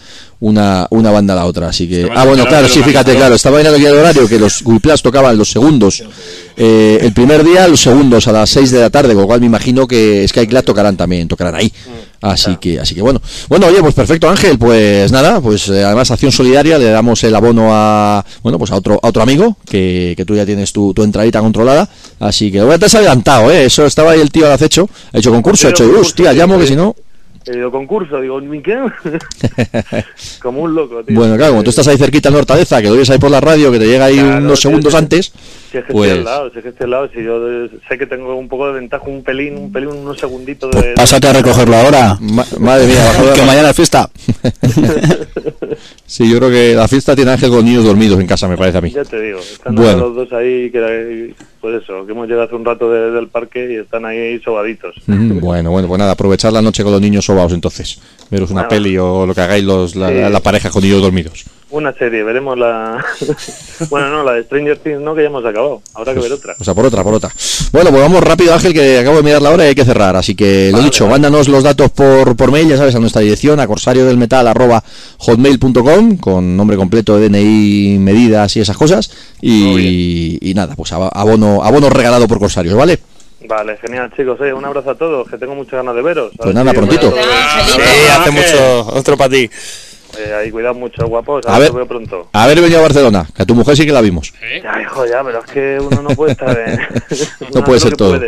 una, 0.41 0.87
una 0.91 1.11
banda 1.11 1.33
a 1.33 1.37
la 1.37 1.47
otra, 1.47 1.69
así 1.69 1.89
que... 1.89 2.07
Ah, 2.15 2.27
bueno, 2.27 2.45
claro, 2.45 2.67
el 2.67 2.71
sí, 2.73 2.83
fíjate, 2.83 3.15
claro, 3.17 3.35
estaba 3.35 3.57
viendo 3.57 3.75
el 3.75 3.81
guía 3.81 3.93
de 3.93 3.99
horario 3.99 4.29
que 4.29 4.39
los 4.39 4.61
Whiplash 4.63 5.01
tocaban 5.01 5.39
los 5.39 5.51
segundos 5.51 6.05
eh, 6.57 6.99
el 7.01 7.13
primer 7.15 7.45
día, 7.45 7.67
los 7.67 7.81
segundos 7.81 8.29
a 8.29 8.33
las 8.33 8.51
6 8.51 8.71
de 8.71 8.81
la 8.81 8.91
tarde, 8.91 9.15
con 9.15 9.23
lo 9.23 9.27
cual 9.27 9.41
me 9.41 9.47
imagino 9.47 9.87
que 9.89 10.27
Skyclad 10.29 10.65
tocarán 10.65 10.97
también, 10.99 11.29
tocarán 11.29 11.55
ahí. 11.55 11.73
Así 12.21 12.57
que, 12.57 12.81
así 12.81 12.95
que 12.95 13.03
bueno. 13.03 13.21
Bueno, 13.49 13.67
oye, 13.67 13.81
pues 13.81 13.95
perfecto, 13.95 14.29
Ángel, 14.29 14.59
pues 14.59 15.13
nada, 15.13 15.41
pues 15.41 15.69
eh, 15.69 15.85
además 15.85 16.11
acción 16.11 16.33
solidaria, 16.33 16.77
le 16.79 16.87
damos 16.87 17.23
el 17.23 17.35
abono 17.35 17.69
a, 17.71 18.25
bueno, 18.43 18.59
pues 18.59 18.73
a 18.73 18.77
otro, 18.77 18.99
a 19.01 19.09
otro 19.09 19.23
amigo, 19.23 19.57
que, 19.69 20.15
que 20.17 20.25
tú 20.25 20.35
ya 20.35 20.45
tienes 20.45 20.73
tu, 20.73 20.93
tu 20.93 21.05
entradita 21.05 21.41
controlada. 21.41 21.89
Así 22.19 22.51
que, 22.51 22.61
bueno, 22.63 22.79
te 22.79 22.87
has 22.87 22.95
adelantado, 22.97 23.51
eh, 23.51 23.67
eso 23.67 23.87
estaba 23.87 24.13
ahí 24.13 24.21
el 24.21 24.33
tío 24.33 24.47
al 24.47 24.53
acecho, 24.53 24.89
ha 25.13 25.19
hecho 25.19 25.31
concurso, 25.31 25.69
ha 25.69 25.71
hecho, 25.71 25.89
hostia, 26.01 26.33
llamo 26.33 26.59
que 26.59 26.67
si 26.67 26.75
no... 26.75 26.95
He 27.47 27.57
ido 27.57 27.71
concurso, 27.71 28.21
digo, 28.21 28.41
¿ni 28.43 28.61
qué? 28.61 28.77
Como 30.43 30.63
un 30.63 30.75
loco, 30.75 31.03
tío. 31.03 31.17
Bueno, 31.17 31.37
claro, 31.37 31.53
como 31.53 31.65
tú 31.65 31.71
estás 31.71 31.89
ahí 31.89 31.97
cerquita 31.97 32.29
en 32.29 32.35
Hortaleza, 32.35 32.83
que 32.83 32.89
lo 32.89 32.95
oyes 32.95 33.09
ahí 33.09 33.19
por 33.19 33.31
la 33.31 33.41
radio, 33.41 33.73
que 33.73 33.79
te 33.79 33.87
llega 33.87 34.05
ahí 34.05 34.19
Claro, 34.19 34.45
unos 34.45 34.61
segundos 34.61 34.95
antes, 34.95 35.33
Si 35.71 35.79
es 35.79 35.85
que 35.85 35.93
pues... 35.93 36.09
estoy 36.11 36.19
al 36.21 36.25
lado, 36.25 36.51
si 36.51 36.59
es 36.59 36.63
que 36.63 36.69
estoy 36.71 36.85
al 36.85 36.91
lado, 36.91 37.11
si 37.15 37.23
yo 37.23 37.69
sé 37.89 37.99
que 37.99 38.07
tengo 38.07 38.35
un 38.35 38.49
poco 38.49 38.67
de 38.69 38.75
ventaja, 38.75 39.05
un 39.07 39.23
pelín, 39.23 39.57
un 39.59 39.73
pelín, 39.73 39.91
unos 39.91 40.19
segunditos 40.19 40.71
de... 40.71 40.95
Pásate 40.95 41.29
a 41.29 41.33
recogerlo 41.35 41.77
ahora. 41.77 42.17
Ma- 42.21 42.47
madre 42.59 42.87
mía, 42.87 43.13
que 43.35 43.43
mañana 43.43 43.71
es 43.71 43.77
fiesta. 43.77 44.09
Sí, 46.07 46.29
yo 46.31 46.39
creo 46.39 46.51
que 46.51 46.75
la 46.75 46.89
fiesta 46.89 47.15
tiene 47.15 47.33
Ángel 47.33 47.51
con 47.51 47.63
niños 47.65 47.85
dormidos 47.85 48.19
en 48.19 48.27
casa, 48.27 48.49
me 48.49 48.57
parece 48.57 48.79
a 48.79 48.81
mí. 48.81 48.91
Ya 48.91 49.05
te 49.05 49.21
digo, 49.21 49.39
están 49.41 49.75
Bueno. 49.75 50.09
los 50.09 50.17
dos 50.17 50.33
ahí, 50.33 50.71
que 50.71 51.35
pues 51.61 51.83
eso, 51.83 52.07
que 52.07 52.13
hemos 52.13 52.27
llegado 52.27 52.47
hace 52.47 52.55
un 52.55 52.65
rato 52.65 52.91
de- 52.91 53.11
del 53.11 53.29
parque 53.29 53.71
y 53.73 53.77
están 53.77 54.07
ahí 54.07 54.41
sobaditos. 54.41 54.97
Ujú, 55.07 55.39
Bueno, 55.41 55.71
bueno, 55.71 55.87
pues 55.87 55.99
nada, 55.99 56.13
aprovechar 56.13 56.53
la 56.53 56.63
noche 56.63 56.83
con 56.83 56.93
los 56.93 57.01
niños 57.03 57.27
sobaos 57.27 57.53
entonces. 57.53 58.01
Veros 58.31 58.51
una 58.51 58.63
Nada. 58.63 58.69
peli 58.71 58.97
o 58.97 59.27
lo 59.27 59.35
que 59.35 59.41
hagáis 59.43 59.65
los, 59.65 59.97
la, 59.97 60.09
Sí. 60.09 60.33
la 60.33 60.41
pareja 60.41 60.71
con 60.71 60.83
niños 60.83 61.03
dormidos. 61.03 61.45
Una 61.71 61.93
serie, 61.93 62.23
veremos 62.23 62.57
la... 62.59 63.05
bueno, 63.91 64.09
no, 64.09 64.25
la 64.25 64.33
de 64.33 64.45
Stranger 64.45 64.79
Things 64.79 65.01
no, 65.01 65.15
que 65.15 65.21
ya 65.21 65.27
hemos 65.27 65.45
acabado. 65.45 65.83
Habrá 65.95 66.15
que 66.15 66.21
ver 66.21 66.33
otra. 66.33 66.57
O 66.59 66.65
sea, 66.65 66.75
por 66.75 66.87
otra, 66.87 67.05
por 67.05 67.13
otra. 67.13 67.31
Bueno, 67.73 67.91
pues 67.91 68.01
vamos 68.03 68.23
rápido, 68.25 68.55
Ángel, 68.55 68.73
que 68.73 68.99
acabo 68.99 69.19
de 69.19 69.23
mirar 69.23 69.43
la 69.43 69.51
hora 69.51 69.65
y 69.67 69.69
hay 69.69 69.75
que 69.75 69.85
cerrar. 69.85 70.17
Así 70.17 70.35
que 70.35 70.71
lo 70.73 70.81
dicho, 70.81 71.07
mándanos 71.07 71.47
los 71.49 71.63
datos 71.63 71.91
por, 71.91 72.35
por 72.37 72.51
mail, 72.51 72.69
ya 72.69 72.79
sabes, 72.79 72.95
a 72.95 72.99
nuestra 73.01 73.21
dirección, 73.21 73.61
a 73.61 73.67
corsario 73.67 74.07
del 74.07 74.17
metal 74.17 74.49
arroba 74.49 74.83
hotmail.com, 75.19 76.17
con 76.17 76.57
nombre 76.57 76.77
completo, 76.79 77.19
DNI, 77.19 77.99
medidas 77.99 78.57
y 78.57 78.61
esas 78.61 78.77
cosas. 78.77 79.11
Y, 79.43 80.39
y 80.41 80.55
nada, 80.55 80.75
pues 80.75 80.93
ab- 80.93 81.11
abono, 81.13 81.63
abono 81.63 81.91
regalado 81.91 82.27
por 82.27 82.39
Corsarios, 82.39 82.75
¿vale? 82.75 82.99
Vale, 83.47 83.77
genial, 83.77 84.11
chicos. 84.17 84.41
Oye, 84.41 84.53
un 84.53 84.65
abrazo 84.65 84.91
a 84.91 84.95
todos, 84.95 85.29
que 85.29 85.39
tengo 85.39 85.55
muchas 85.55 85.75
ganas 85.75 85.95
de 85.95 86.03
veros. 86.03 86.33
Pues 86.37 86.55
nada, 86.55 86.71
si 86.71 86.77
prontito. 86.77 87.13
Sí, 87.13 87.81
hace 88.19 88.31
mucho. 88.31 88.87
Otro 88.95 89.17
para 89.17 89.31
ti. 89.31 89.49
Eh, 90.17 90.33
ahí, 90.33 90.51
cuidado 90.51 90.75
mucho, 90.75 91.07
guapos. 91.07 91.47
A 91.47 91.57
A 91.57 91.59
ver, 91.59 91.73
veo 91.73 91.87
pronto. 91.87 92.29
Haber 92.33 92.61
venido 92.61 92.79
a 92.79 92.83
Barcelona, 92.83 93.29
que 93.35 93.43
a 93.43 93.47
tu 93.47 93.55
mujer 93.55 93.77
sí 93.77 93.85
que 93.85 93.93
la 93.93 94.01
vimos. 94.01 94.33
Ya, 94.63 94.81
hijo, 94.81 95.05
ya, 95.07 95.23
pero 95.23 95.41
es 95.45 95.51
que 95.51 95.79
uno 95.81 96.03
no 96.03 96.09
puede 96.11 96.33
estar 96.33 96.59
en... 96.59 96.81
No 97.55 97.63
puede 97.65 97.81
ser 97.81 97.97
todo. 97.97 98.19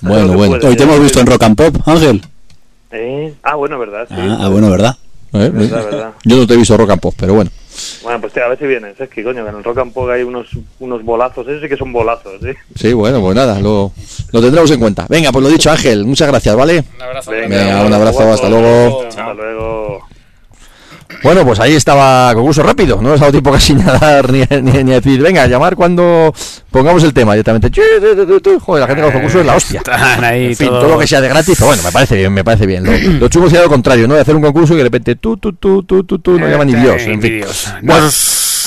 Bueno, 0.00 0.32
bueno. 0.34 0.58
Hoy 0.62 0.76
te 0.76 0.84
hemos 0.84 1.00
visto 1.00 1.20
en 1.20 1.26
Rock 1.26 1.42
and 1.42 1.56
Pop, 1.56 1.76
Ángel. 1.86 2.22
¿Eh? 2.90 3.34
Ah, 3.42 3.56
bueno, 3.56 3.78
verdad, 3.78 4.06
sí. 4.08 4.14
Ah, 4.16 4.38
ah, 4.40 4.48
bueno, 4.48 4.70
¿verdad? 4.70 4.96
¿Eh? 5.32 5.50
Verdad, 5.52 5.84
verdad. 5.84 6.10
Yo 6.24 6.36
no 6.36 6.46
te 6.46 6.54
he 6.54 6.56
visto 6.56 6.76
rock 6.76 6.90
and 6.90 7.00
pop, 7.00 7.14
pero 7.18 7.34
bueno. 7.34 7.50
Bueno, 8.02 8.20
pues 8.20 8.32
tío, 8.32 8.44
a 8.44 8.48
ver 8.48 8.58
si 8.58 8.66
vienes. 8.66 8.98
Es 8.98 9.10
que, 9.10 9.22
coño, 9.22 9.44
que 9.44 9.50
en 9.50 9.56
el 9.56 9.64
Rock 9.64 9.78
and 9.78 9.92
Pop 9.92 10.08
hay 10.08 10.22
unos, 10.22 10.46
unos 10.78 11.02
bolazos. 11.02 11.46
Esos 11.46 11.60
sí 11.62 11.68
que 11.68 11.76
son 11.76 11.92
bolazos, 11.92 12.40
¿sí? 12.40 12.52
Sí, 12.74 12.92
bueno, 12.94 13.20
pues 13.20 13.36
nada, 13.36 13.60
lo, 13.60 13.92
lo 14.32 14.40
tendremos 14.40 14.70
en 14.70 14.80
cuenta. 14.80 15.04
Venga, 15.10 15.30
pues 15.32 15.42
lo 15.42 15.50
dicho, 15.50 15.70
Ángel, 15.70 16.04
muchas 16.06 16.28
gracias, 16.28 16.56
¿vale? 16.56 16.84
Venga, 17.26 17.84
un 17.84 17.92
abrazo, 17.92 18.32
hasta 18.32 18.48
luego. 18.48 19.02
Hasta 19.06 19.34
luego. 19.34 20.06
Bueno, 21.22 21.44
pues 21.44 21.60
ahí 21.60 21.74
estaba 21.74 22.32
concurso 22.34 22.62
rápido, 22.62 22.96
no 23.00 23.10
nos 23.10 23.20
ha 23.20 23.24
dado 23.24 23.32
tiempo 23.32 23.52
casi 23.52 23.74
ni 23.74 23.82
a 23.82 23.92
dar 23.92 24.30
ni, 24.32 24.40
ni- 24.62 24.84
ni 24.84 24.92
a 24.92 25.00
decir, 25.00 25.20
venga, 25.22 25.42
a 25.42 25.46
llamar 25.46 25.76
cuando 25.76 26.32
pongamos 26.70 27.02
el 27.04 27.12
tema 27.12 27.32
directamente. 27.34 27.70
Joder, 28.60 28.80
la 28.80 28.86
gente 28.86 29.02
con 29.02 29.02
los 29.02 29.12
concursos 29.12 29.40
es 29.40 29.46
la 29.46 29.54
hostia. 29.56 29.78
Están 29.78 30.24
ahí 30.24 30.46
En 30.46 30.56
fin, 30.56 30.68
todos- 30.68 30.80
todo 30.82 30.92
lo 30.92 30.98
que 30.98 31.06
sea 31.06 31.20
de 31.20 31.28
gratis, 31.28 31.54
pero 31.56 31.66
bueno, 31.68 31.82
me 31.82 31.92
parece 31.92 32.16
bien, 32.16 32.32
me 32.32 32.44
parece 32.44 32.66
bien. 32.66 32.84
Lo, 32.84 32.92
lo 33.20 33.28
chungo 33.28 33.48
sería 33.48 33.62
lo 33.64 33.68
contrario, 33.70 34.06
¿no? 34.08 34.14
De 34.14 34.20
hacer 34.20 34.34
un 34.36 34.42
concurso 34.42 34.74
y 34.74 34.78
de 34.78 34.82
repente 34.84 35.16
tú, 35.16 35.36
tú, 35.36 35.52
tú, 35.54 35.82
tú, 35.84 36.04
tú, 36.04 36.18
tú, 36.18 36.38
no 36.38 36.48
llama 36.48 36.64
ni 36.64 36.74
Dios. 36.74 37.02
En 37.02 37.20
fin. 37.22 37.40
Bueno, 37.82 38.08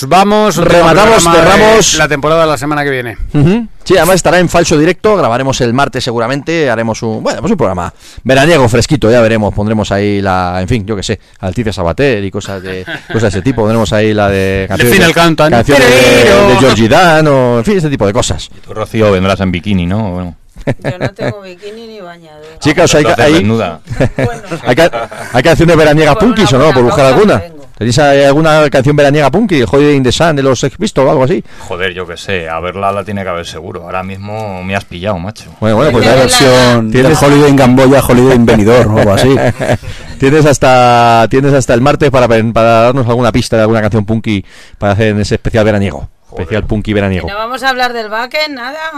Vamos. 0.07 0.57
Rematamos, 0.57 1.23
cerramos. 1.23 1.93
La 1.95 2.07
temporada 2.07 2.45
la 2.45 2.57
semana 2.57 2.83
que 2.83 2.89
viene. 2.89 3.17
Ujú. 3.33 3.67
Sí, 3.83 3.97
además 3.97 4.15
estará 4.17 4.37
en 4.39 4.49
falso 4.49 4.77
directo, 4.77 5.15
grabaremos 5.17 5.59
el 5.61 5.73
martes 5.73 6.03
seguramente, 6.03 6.69
haremos 6.69 7.01
un, 7.01 7.23
bueno, 7.23 7.39
pues 7.41 7.49
un 7.51 7.57
programa 7.57 7.91
veraniego, 8.23 8.69
fresquito, 8.69 9.09
ya 9.09 9.19
veremos, 9.19 9.51
pondremos 9.53 9.91
ahí 9.91 10.21
la, 10.21 10.59
en 10.61 10.67
fin, 10.67 10.85
yo 10.85 10.95
que 10.95 11.01
sé, 11.01 11.19
Alticia 11.39 11.73
Sabater 11.73 12.23
y 12.23 12.29
cosas 12.29 12.61
de 12.61 12.85
cosas 13.07 13.21
de 13.23 13.27
ese 13.29 13.41
tipo, 13.41 13.61
pondremos 13.61 13.91
ahí 13.91 14.13
la 14.13 14.29
de 14.29 14.67
el 14.69 15.13
canto, 15.13 15.43
¿no? 15.49 15.57
canciones 15.57 15.87
de, 15.87 16.21
Pero- 16.23 16.49
de 16.49 16.55
Georgie 16.57 16.87
Dan 16.87 17.27
o, 17.27 17.57
en 17.59 17.65
fin, 17.65 17.77
ese 17.77 17.89
tipo 17.89 18.05
de 18.05 18.13
cosas. 18.13 18.49
Tú, 18.63 18.73
Rocío, 18.75 19.11
vendrás 19.11 19.39
en 19.39 19.51
bikini, 19.51 19.87
¿no? 19.87 20.11
Bueno. 20.11 20.35
Yo 20.83 20.99
no 20.99 21.09
tengo 21.13 21.41
bikini 21.41 21.87
ni 21.87 21.99
bañador. 22.01 22.43
Chicas, 22.59 22.93
hay, 22.93 23.05
hay, 23.17 23.33
hay, 24.67 24.75
ca- 24.75 25.09
hay 25.33 25.41
canciones 25.43 25.75
veraniegas 25.77 26.15
punkis 26.17 26.51
o 26.53 26.59
no, 26.59 26.71
por 26.73 26.83
buscar 26.83 27.05
alguna. 27.07 27.41
¿Tenéis 27.79 27.97
ahí 27.99 28.23
alguna 28.23 28.69
canción 28.69 28.93
veraniega 28.93 29.31
punky, 29.31 29.63
Holiday 29.63 29.95
in 29.95 30.03
the 30.03 30.11
Sun 30.11 30.35
de 30.35 30.43
los 30.43 30.59
Sex 30.59 30.75
Pistols 30.75 31.07
o 31.07 31.11
algo 31.11 31.23
así? 31.23 31.41
Joder, 31.59 31.93
yo 31.93 32.05
que 32.05 32.17
sé, 32.17 32.49
a 32.49 32.59
verla 32.59 32.91
la 32.91 33.05
tiene 33.05 33.23
que 33.23 33.29
haber 33.29 33.45
seguro. 33.45 33.83
Ahora 33.83 34.03
mismo 34.03 34.61
me 34.65 34.75
has 34.75 34.83
pillado, 34.83 35.17
macho. 35.17 35.49
Bueno, 35.61 35.77
bueno, 35.77 35.93
pues 35.93 36.05
La 36.05 36.15
versión 36.15 36.91
de 36.91 37.05
Holiday 37.05 37.49
in 37.49 37.55
Gamboya, 37.55 38.01
Holiday 38.05 38.35
in 38.35 38.45
Benidorm 38.45 38.95
o 38.95 38.99
algo 38.99 39.13
así. 39.13 39.33
tienes 40.19 40.45
hasta 40.45 41.25
tienes 41.29 41.53
hasta 41.53 41.73
el 41.73 41.79
martes 41.79 42.11
para, 42.11 42.27
para 42.27 42.69
darnos 42.81 43.07
alguna 43.07 43.31
pista 43.31 43.55
de 43.55 43.61
alguna 43.61 43.79
canción 43.79 44.05
punky 44.05 44.43
para 44.77 44.91
hacer 44.91 45.07
en 45.07 45.21
ese 45.21 45.35
especial 45.35 45.63
veraniego. 45.63 46.09
Especial 46.31 46.65
punky 46.65 46.91
veraniego. 46.91 47.29
No 47.29 47.35
vamos 47.35 47.63
a 47.63 47.69
hablar 47.69 47.93
del 47.93 48.09
backend, 48.09 48.55
nada. 48.55 48.91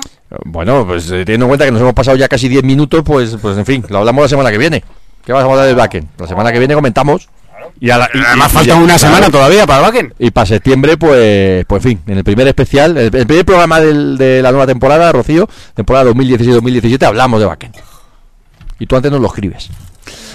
Bueno, 0.43 0.87
pues 0.87 1.05
eh, 1.11 1.23
teniendo 1.23 1.45
en 1.45 1.49
cuenta 1.49 1.65
que 1.65 1.71
nos 1.71 1.81
hemos 1.81 1.93
pasado 1.93 2.17
ya 2.17 2.27
casi 2.27 2.49
10 2.49 2.63
minutos, 2.63 3.03
pues 3.05 3.37
pues 3.39 3.59
en 3.59 3.65
fin, 3.67 3.85
lo 3.89 3.99
hablamos 3.99 4.23
la 4.23 4.27
semana 4.27 4.49
que 4.49 4.57
viene. 4.57 4.83
¿Qué 5.23 5.33
vamos 5.33 5.47
a 5.47 5.51
hablar 5.51 5.67
del 5.67 5.75
backend? 5.75 6.07
La 6.17 6.25
semana 6.25 6.51
que 6.51 6.57
viene 6.57 6.73
comentamos. 6.73 7.29
Y, 7.79 7.89
a 7.89 7.97
la- 7.97 8.09
y- 8.13 8.19
Además 8.19 8.51
y- 8.51 8.55
falta 8.55 8.73
y- 8.73 8.77
una 8.77 8.85
claro. 8.85 8.99
semana 8.99 9.29
todavía 9.29 9.65
para 9.65 9.79
el 9.79 9.85
backend. 9.85 10.13
Y 10.19 10.31
para 10.31 10.45
septiembre, 10.45 10.97
pues, 10.97 11.65
pues 11.65 11.85
en 11.85 11.89
fin, 11.91 11.99
en 12.07 12.17
el 12.17 12.23
primer 12.23 12.47
especial, 12.47 12.97
el, 12.97 13.15
el 13.15 13.25
primer 13.27 13.45
programa 13.45 13.79
del- 13.79 14.17
de 14.17 14.41
la 14.41 14.51
nueva 14.51 14.67
temporada, 14.67 15.11
Rocío, 15.11 15.47
temporada 15.73 16.05
2016-2017, 16.11 17.05
hablamos 17.05 17.39
de 17.39 17.45
backend. 17.47 17.75
Y 18.79 18.85
tú 18.87 18.95
antes 18.95 19.11
nos 19.11 19.21
lo 19.21 19.27
escribes. 19.27 19.69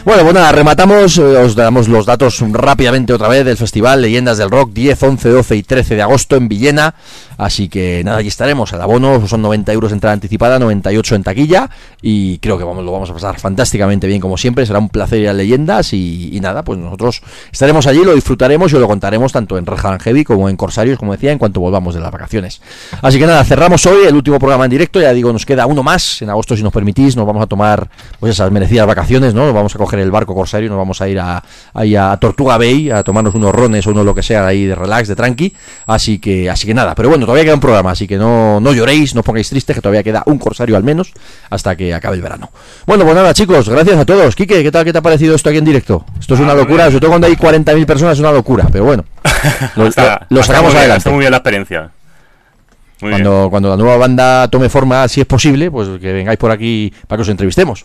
Bueno, 0.04 0.22
pues 0.22 0.34
nada, 0.34 0.52
rematamos, 0.52 1.18
eh, 1.18 1.22
os 1.22 1.56
damos 1.56 1.88
los 1.88 2.06
datos 2.06 2.38
rápidamente 2.52 3.12
otra 3.12 3.26
vez 3.26 3.44
del 3.44 3.56
festival 3.56 4.00
Leyendas 4.02 4.38
del 4.38 4.50
Rock, 4.52 4.70
10, 4.72 5.02
11, 5.02 5.28
12 5.30 5.56
y 5.56 5.62
13 5.64 5.96
de 5.96 6.02
agosto 6.02 6.36
en 6.36 6.46
Villena. 6.46 6.94
Así 7.36 7.68
que 7.68 8.02
nada, 8.04 8.18
allí 8.18 8.28
estaremos. 8.28 8.72
El 8.72 8.80
abono 8.80 9.26
son 9.26 9.42
90 9.42 9.72
euros 9.72 9.92
entrada 9.92 10.14
anticipada, 10.14 10.58
98 10.58 11.14
en 11.14 11.22
taquilla. 11.22 11.70
Y 12.02 12.38
creo 12.38 12.58
que 12.58 12.64
vamos, 12.64 12.84
lo 12.84 12.92
vamos 12.92 13.10
a 13.10 13.12
pasar 13.12 13.38
fantásticamente 13.38 14.06
bien, 14.06 14.20
como 14.20 14.36
siempre. 14.36 14.64
Será 14.66 14.78
un 14.78 14.88
placer 14.88 15.20
ir 15.20 15.28
a 15.28 15.32
Leyendas. 15.32 15.92
Y, 15.92 16.38
nada, 16.40 16.62
pues 16.62 16.78
nosotros 16.78 17.22
estaremos 17.50 17.86
allí, 17.86 18.04
lo 18.04 18.14
disfrutaremos 18.14 18.72
y 18.72 18.74
os 18.76 18.80
lo 18.80 18.86
contaremos 18.86 19.32
tanto 19.32 19.58
en 19.58 19.66
Red 19.66 19.78
Hot 19.78 19.92
and 19.92 20.02
Heavy 20.02 20.24
como 20.24 20.48
en 20.48 20.56
Corsarios, 20.56 20.98
como 20.98 21.12
decía, 21.12 21.32
en 21.32 21.38
cuanto 21.38 21.60
volvamos 21.60 21.94
de 21.94 22.00
las 22.00 22.10
vacaciones. 22.10 22.60
Así 23.02 23.18
que 23.18 23.26
nada, 23.26 23.44
cerramos 23.44 23.84
hoy 23.86 24.06
el 24.06 24.14
último 24.14 24.38
programa 24.38 24.64
en 24.64 24.70
directo. 24.70 25.00
Ya 25.00 25.12
digo, 25.12 25.32
nos 25.32 25.46
queda 25.46 25.66
uno 25.66 25.82
más. 25.82 26.22
En 26.22 26.30
agosto, 26.30 26.56
si 26.56 26.62
nos 26.62 26.72
permitís, 26.72 27.16
nos 27.16 27.26
vamos 27.26 27.42
a 27.42 27.46
tomar 27.46 27.88
pues 28.20 28.32
esas 28.32 28.50
merecidas 28.50 28.86
vacaciones, 28.86 29.34
¿no? 29.34 29.52
Vamos 29.52 29.74
a 29.74 29.78
coger 29.78 30.00
el 30.00 30.10
barco 30.10 30.34
Corsario 30.34 30.66
y 30.66 30.70
nos 30.70 30.78
vamos 30.78 31.00
a 31.00 31.08
ir 31.08 31.18
a, 31.18 31.42
a 31.74 32.16
Tortuga 32.18 32.58
Bay 32.58 32.90
a 32.90 33.02
tomarnos 33.02 33.34
unos 33.34 33.54
rones 33.54 33.86
o 33.86 33.90
uno 33.90 34.04
lo 34.04 34.14
que 34.14 34.22
sea 34.22 34.46
ahí 34.46 34.64
de 34.64 34.74
relax, 34.74 35.08
de 35.08 35.16
tranqui. 35.16 35.54
Así 35.86 36.18
que, 36.18 36.50
así 36.50 36.66
que 36.66 36.74
nada, 36.74 36.94
pero 36.94 37.08
bueno, 37.08 37.25
todavía 37.26 37.44
queda 37.44 37.54
un 37.54 37.60
programa, 37.60 37.90
así 37.90 38.06
que 38.06 38.16
no, 38.16 38.60
no 38.60 38.72
lloréis, 38.72 39.14
no 39.14 39.20
os 39.20 39.26
pongáis 39.26 39.48
tristes, 39.48 39.74
que 39.74 39.82
todavía 39.82 40.02
queda 40.02 40.22
un 40.26 40.38
Corsario 40.38 40.76
al 40.76 40.82
menos 40.82 41.12
hasta 41.50 41.76
que 41.76 41.92
acabe 41.92 42.16
el 42.16 42.22
verano. 42.22 42.50
Bueno, 42.86 43.04
pues 43.04 43.14
nada, 43.14 43.34
chicos, 43.34 43.68
gracias 43.68 43.98
a 43.98 44.04
todos. 44.04 44.34
Quique, 44.34 44.62
¿qué 44.62 44.72
tal? 44.72 44.84
¿Qué 44.84 44.92
te 44.92 44.98
ha 44.98 45.02
parecido 45.02 45.34
esto 45.34 45.50
aquí 45.50 45.58
en 45.58 45.64
directo? 45.64 46.04
Esto 46.18 46.34
es 46.34 46.40
una 46.40 46.54
locura, 46.54 46.86
sobre 46.86 47.00
todo 47.00 47.10
cuando 47.10 47.26
hay 47.26 47.34
40.000 47.34 47.86
personas 47.86 48.14
es 48.14 48.20
una 48.20 48.32
locura, 48.32 48.68
pero 48.70 48.84
bueno, 48.84 49.04
lo, 49.76 49.90
sacamos 50.42 50.72
muy 50.72 50.78
adelante. 50.78 50.98
Está 50.98 51.10
muy 51.10 51.20
bien 51.20 51.30
la 51.30 51.38
experiencia. 51.38 51.90
Muy 53.00 53.10
bien. 53.10 53.22
Cuando, 53.22 53.50
cuando 53.50 53.68
la 53.70 53.76
nueva 53.76 53.96
banda 53.98 54.48
tome 54.48 54.68
forma, 54.68 55.06
si 55.08 55.20
es 55.20 55.26
posible, 55.26 55.70
pues 55.70 55.88
que 56.00 56.12
vengáis 56.12 56.38
por 56.38 56.50
aquí 56.50 56.92
para 57.06 57.18
que 57.18 57.22
os 57.22 57.28
entrevistemos. 57.28 57.84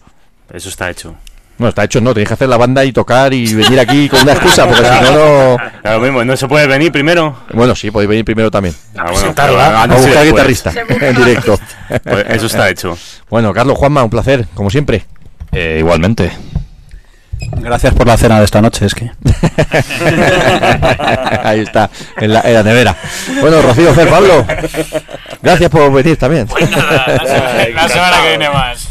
Eso 0.53 0.69
está 0.69 0.89
hecho. 0.89 1.15
No, 1.57 1.67
está 1.67 1.83
hecho, 1.83 2.01
no, 2.01 2.13
tenéis 2.13 2.29
que 2.29 2.33
hacer 2.33 2.49
la 2.49 2.57
banda 2.57 2.83
y 2.83 2.91
tocar 2.91 3.33
y 3.33 3.53
venir 3.53 3.79
aquí 3.79 4.09
con 4.09 4.21
una 4.21 4.33
excusa, 4.33 4.65
porque 4.65 4.83
si 4.83 5.03
no, 5.03 5.11
no... 5.13 5.57
Lo 5.91 5.99
mismo, 5.99 6.25
¿no 6.25 6.35
se 6.35 6.47
puede 6.47 6.65
venir 6.65 6.91
primero? 6.91 7.37
Bueno, 7.53 7.75
sí, 7.75 7.91
podéis 7.91 8.09
venir 8.09 8.25
primero 8.25 8.49
también. 8.49 8.73
Ah, 8.97 9.11
bueno, 9.11 9.27
a 9.27 9.87
buscar 9.87 10.25
guitarrista 10.25 10.73
en 10.89 11.15
directo. 11.23 11.59
Pues 12.03 12.25
eso 12.29 12.47
está 12.47 12.69
hecho. 12.69 12.97
Bueno, 13.29 13.53
Carlos, 13.53 13.77
Juanma, 13.77 14.03
un 14.03 14.09
placer, 14.09 14.47
como 14.55 14.69
siempre. 14.69 15.05
Eh, 15.51 15.77
igualmente. 15.79 16.31
Gracias 17.57 17.93
por 17.93 18.07
la 18.07 18.17
cena 18.17 18.39
de 18.39 18.45
esta 18.45 18.61
noche, 18.61 18.85
es 18.85 18.95
que. 18.95 19.11
Ahí 21.43 21.59
está, 21.61 21.89
en 22.17 22.33
la, 22.33 22.41
en 22.41 22.53
la 22.53 22.63
nevera. 22.63 22.95
Bueno, 23.39 23.61
Rocío, 23.61 23.93
Fer, 23.93 24.09
Pablo, 24.09 24.45
gracias 25.41 25.69
por 25.69 25.91
venir 25.91 26.17
también. 26.17 26.47
La 26.49 27.87
semana 27.89 28.21
que 28.23 28.29
viene 28.29 28.49
más. 28.49 28.87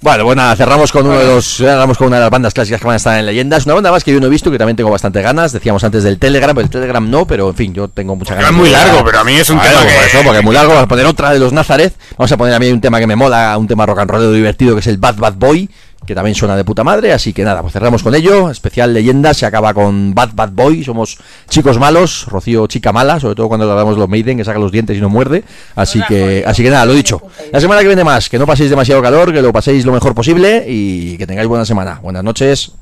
Bueno, 0.00 0.24
pues 0.24 0.36
nada, 0.36 0.56
cerramos 0.56 0.92
con 0.92 1.06
uno 1.06 1.18
de 1.18 1.26
los 1.26 1.56
cerramos 1.56 1.96
con 1.98 2.08
una 2.08 2.16
de 2.16 2.22
las 2.22 2.30
bandas 2.30 2.52
clásicas 2.54 2.80
que 2.80 2.86
van 2.86 2.94
a 2.94 2.96
estar 2.96 3.18
en 3.18 3.26
leyendas. 3.26 3.64
Una 3.66 3.74
banda 3.74 3.90
más 3.90 4.04
que 4.04 4.12
yo 4.12 4.20
no 4.20 4.26
he 4.26 4.30
visto 4.30 4.50
que 4.50 4.58
también 4.58 4.76
tengo 4.76 4.90
bastante 4.90 5.22
ganas. 5.22 5.52
Decíamos 5.52 5.82
antes 5.84 6.02
del 6.02 6.18
Telegram, 6.18 6.54
pero 6.54 6.64
el 6.64 6.70
Telegram 6.70 7.08
no, 7.10 7.26
pero 7.26 7.48
en 7.50 7.54
fin, 7.54 7.74
yo 7.74 7.88
tengo 7.88 8.16
muchas 8.16 8.36
ganas. 8.36 8.50
es 8.50 8.56
muy 8.56 8.70
largo, 8.70 9.04
pero 9.04 9.20
a 9.20 9.24
mí 9.24 9.34
es 9.34 9.48
un 9.50 9.58
tema 9.60 9.80
por 9.80 9.88
que- 9.88 10.06
eso, 10.06 10.18
porque 10.24 10.38
es 10.38 10.44
muy 10.44 10.54
largo. 10.54 10.70
Vamos 10.72 10.84
a 10.84 10.88
poner 10.88 11.06
otra 11.06 11.30
de 11.30 11.38
los 11.38 11.52
Nazaret. 11.52 11.94
Vamos 12.18 12.32
a 12.32 12.36
poner 12.36 12.54
a 12.54 12.58
mí 12.58 12.70
un 12.70 12.80
tema 12.80 12.98
que 12.98 13.06
me 13.06 13.16
mola, 13.16 13.56
un 13.58 13.66
tema 13.68 13.86
rock 13.86 14.00
and 14.00 14.10
rollero 14.10 14.32
divertido 14.32 14.74
que 14.74 14.80
es 14.80 14.86
el 14.86 14.98
Bad 14.98 15.16
Bad 15.16 15.34
Boy. 15.34 15.70
Que 16.06 16.14
también 16.14 16.34
suena 16.34 16.56
de 16.56 16.64
puta 16.64 16.82
madre, 16.82 17.12
así 17.12 17.32
que 17.32 17.44
nada, 17.44 17.60
pues 17.60 17.72
cerramos 17.72 18.02
con 18.02 18.14
ello. 18.14 18.50
Especial 18.50 18.92
leyenda 18.92 19.34
se 19.34 19.46
acaba 19.46 19.74
con 19.74 20.14
Bad 20.14 20.30
Bad 20.34 20.50
Boy. 20.52 20.82
Somos 20.82 21.18
chicos 21.48 21.78
malos, 21.78 22.26
Rocío 22.26 22.66
chica 22.66 22.92
mala, 22.92 23.20
sobre 23.20 23.34
todo 23.34 23.48
cuando 23.48 23.66
le 23.66 23.72
hablamos 23.72 23.94
de 23.94 24.00
los 24.00 24.08
Maiden, 24.08 24.38
que 24.38 24.44
saca 24.44 24.58
los 24.58 24.72
dientes 24.72 24.96
y 24.96 25.00
no 25.00 25.08
muerde. 25.08 25.44
Así 25.76 26.00
que, 26.08 26.42
así 26.46 26.62
que 26.62 26.70
nada, 26.70 26.86
lo 26.86 26.94
dicho. 26.94 27.22
La 27.52 27.60
semana 27.60 27.82
que 27.82 27.86
viene 27.86 28.02
más, 28.02 28.28
que 28.28 28.38
no 28.38 28.46
paséis 28.46 28.70
demasiado 28.70 29.02
calor, 29.02 29.32
que 29.32 29.42
lo 29.42 29.52
paséis 29.52 29.84
lo 29.84 29.92
mejor 29.92 30.14
posible 30.14 30.64
y 30.66 31.16
que 31.18 31.26
tengáis 31.26 31.48
buena 31.48 31.64
semana. 31.64 32.00
Buenas 32.02 32.24
noches. 32.24 32.72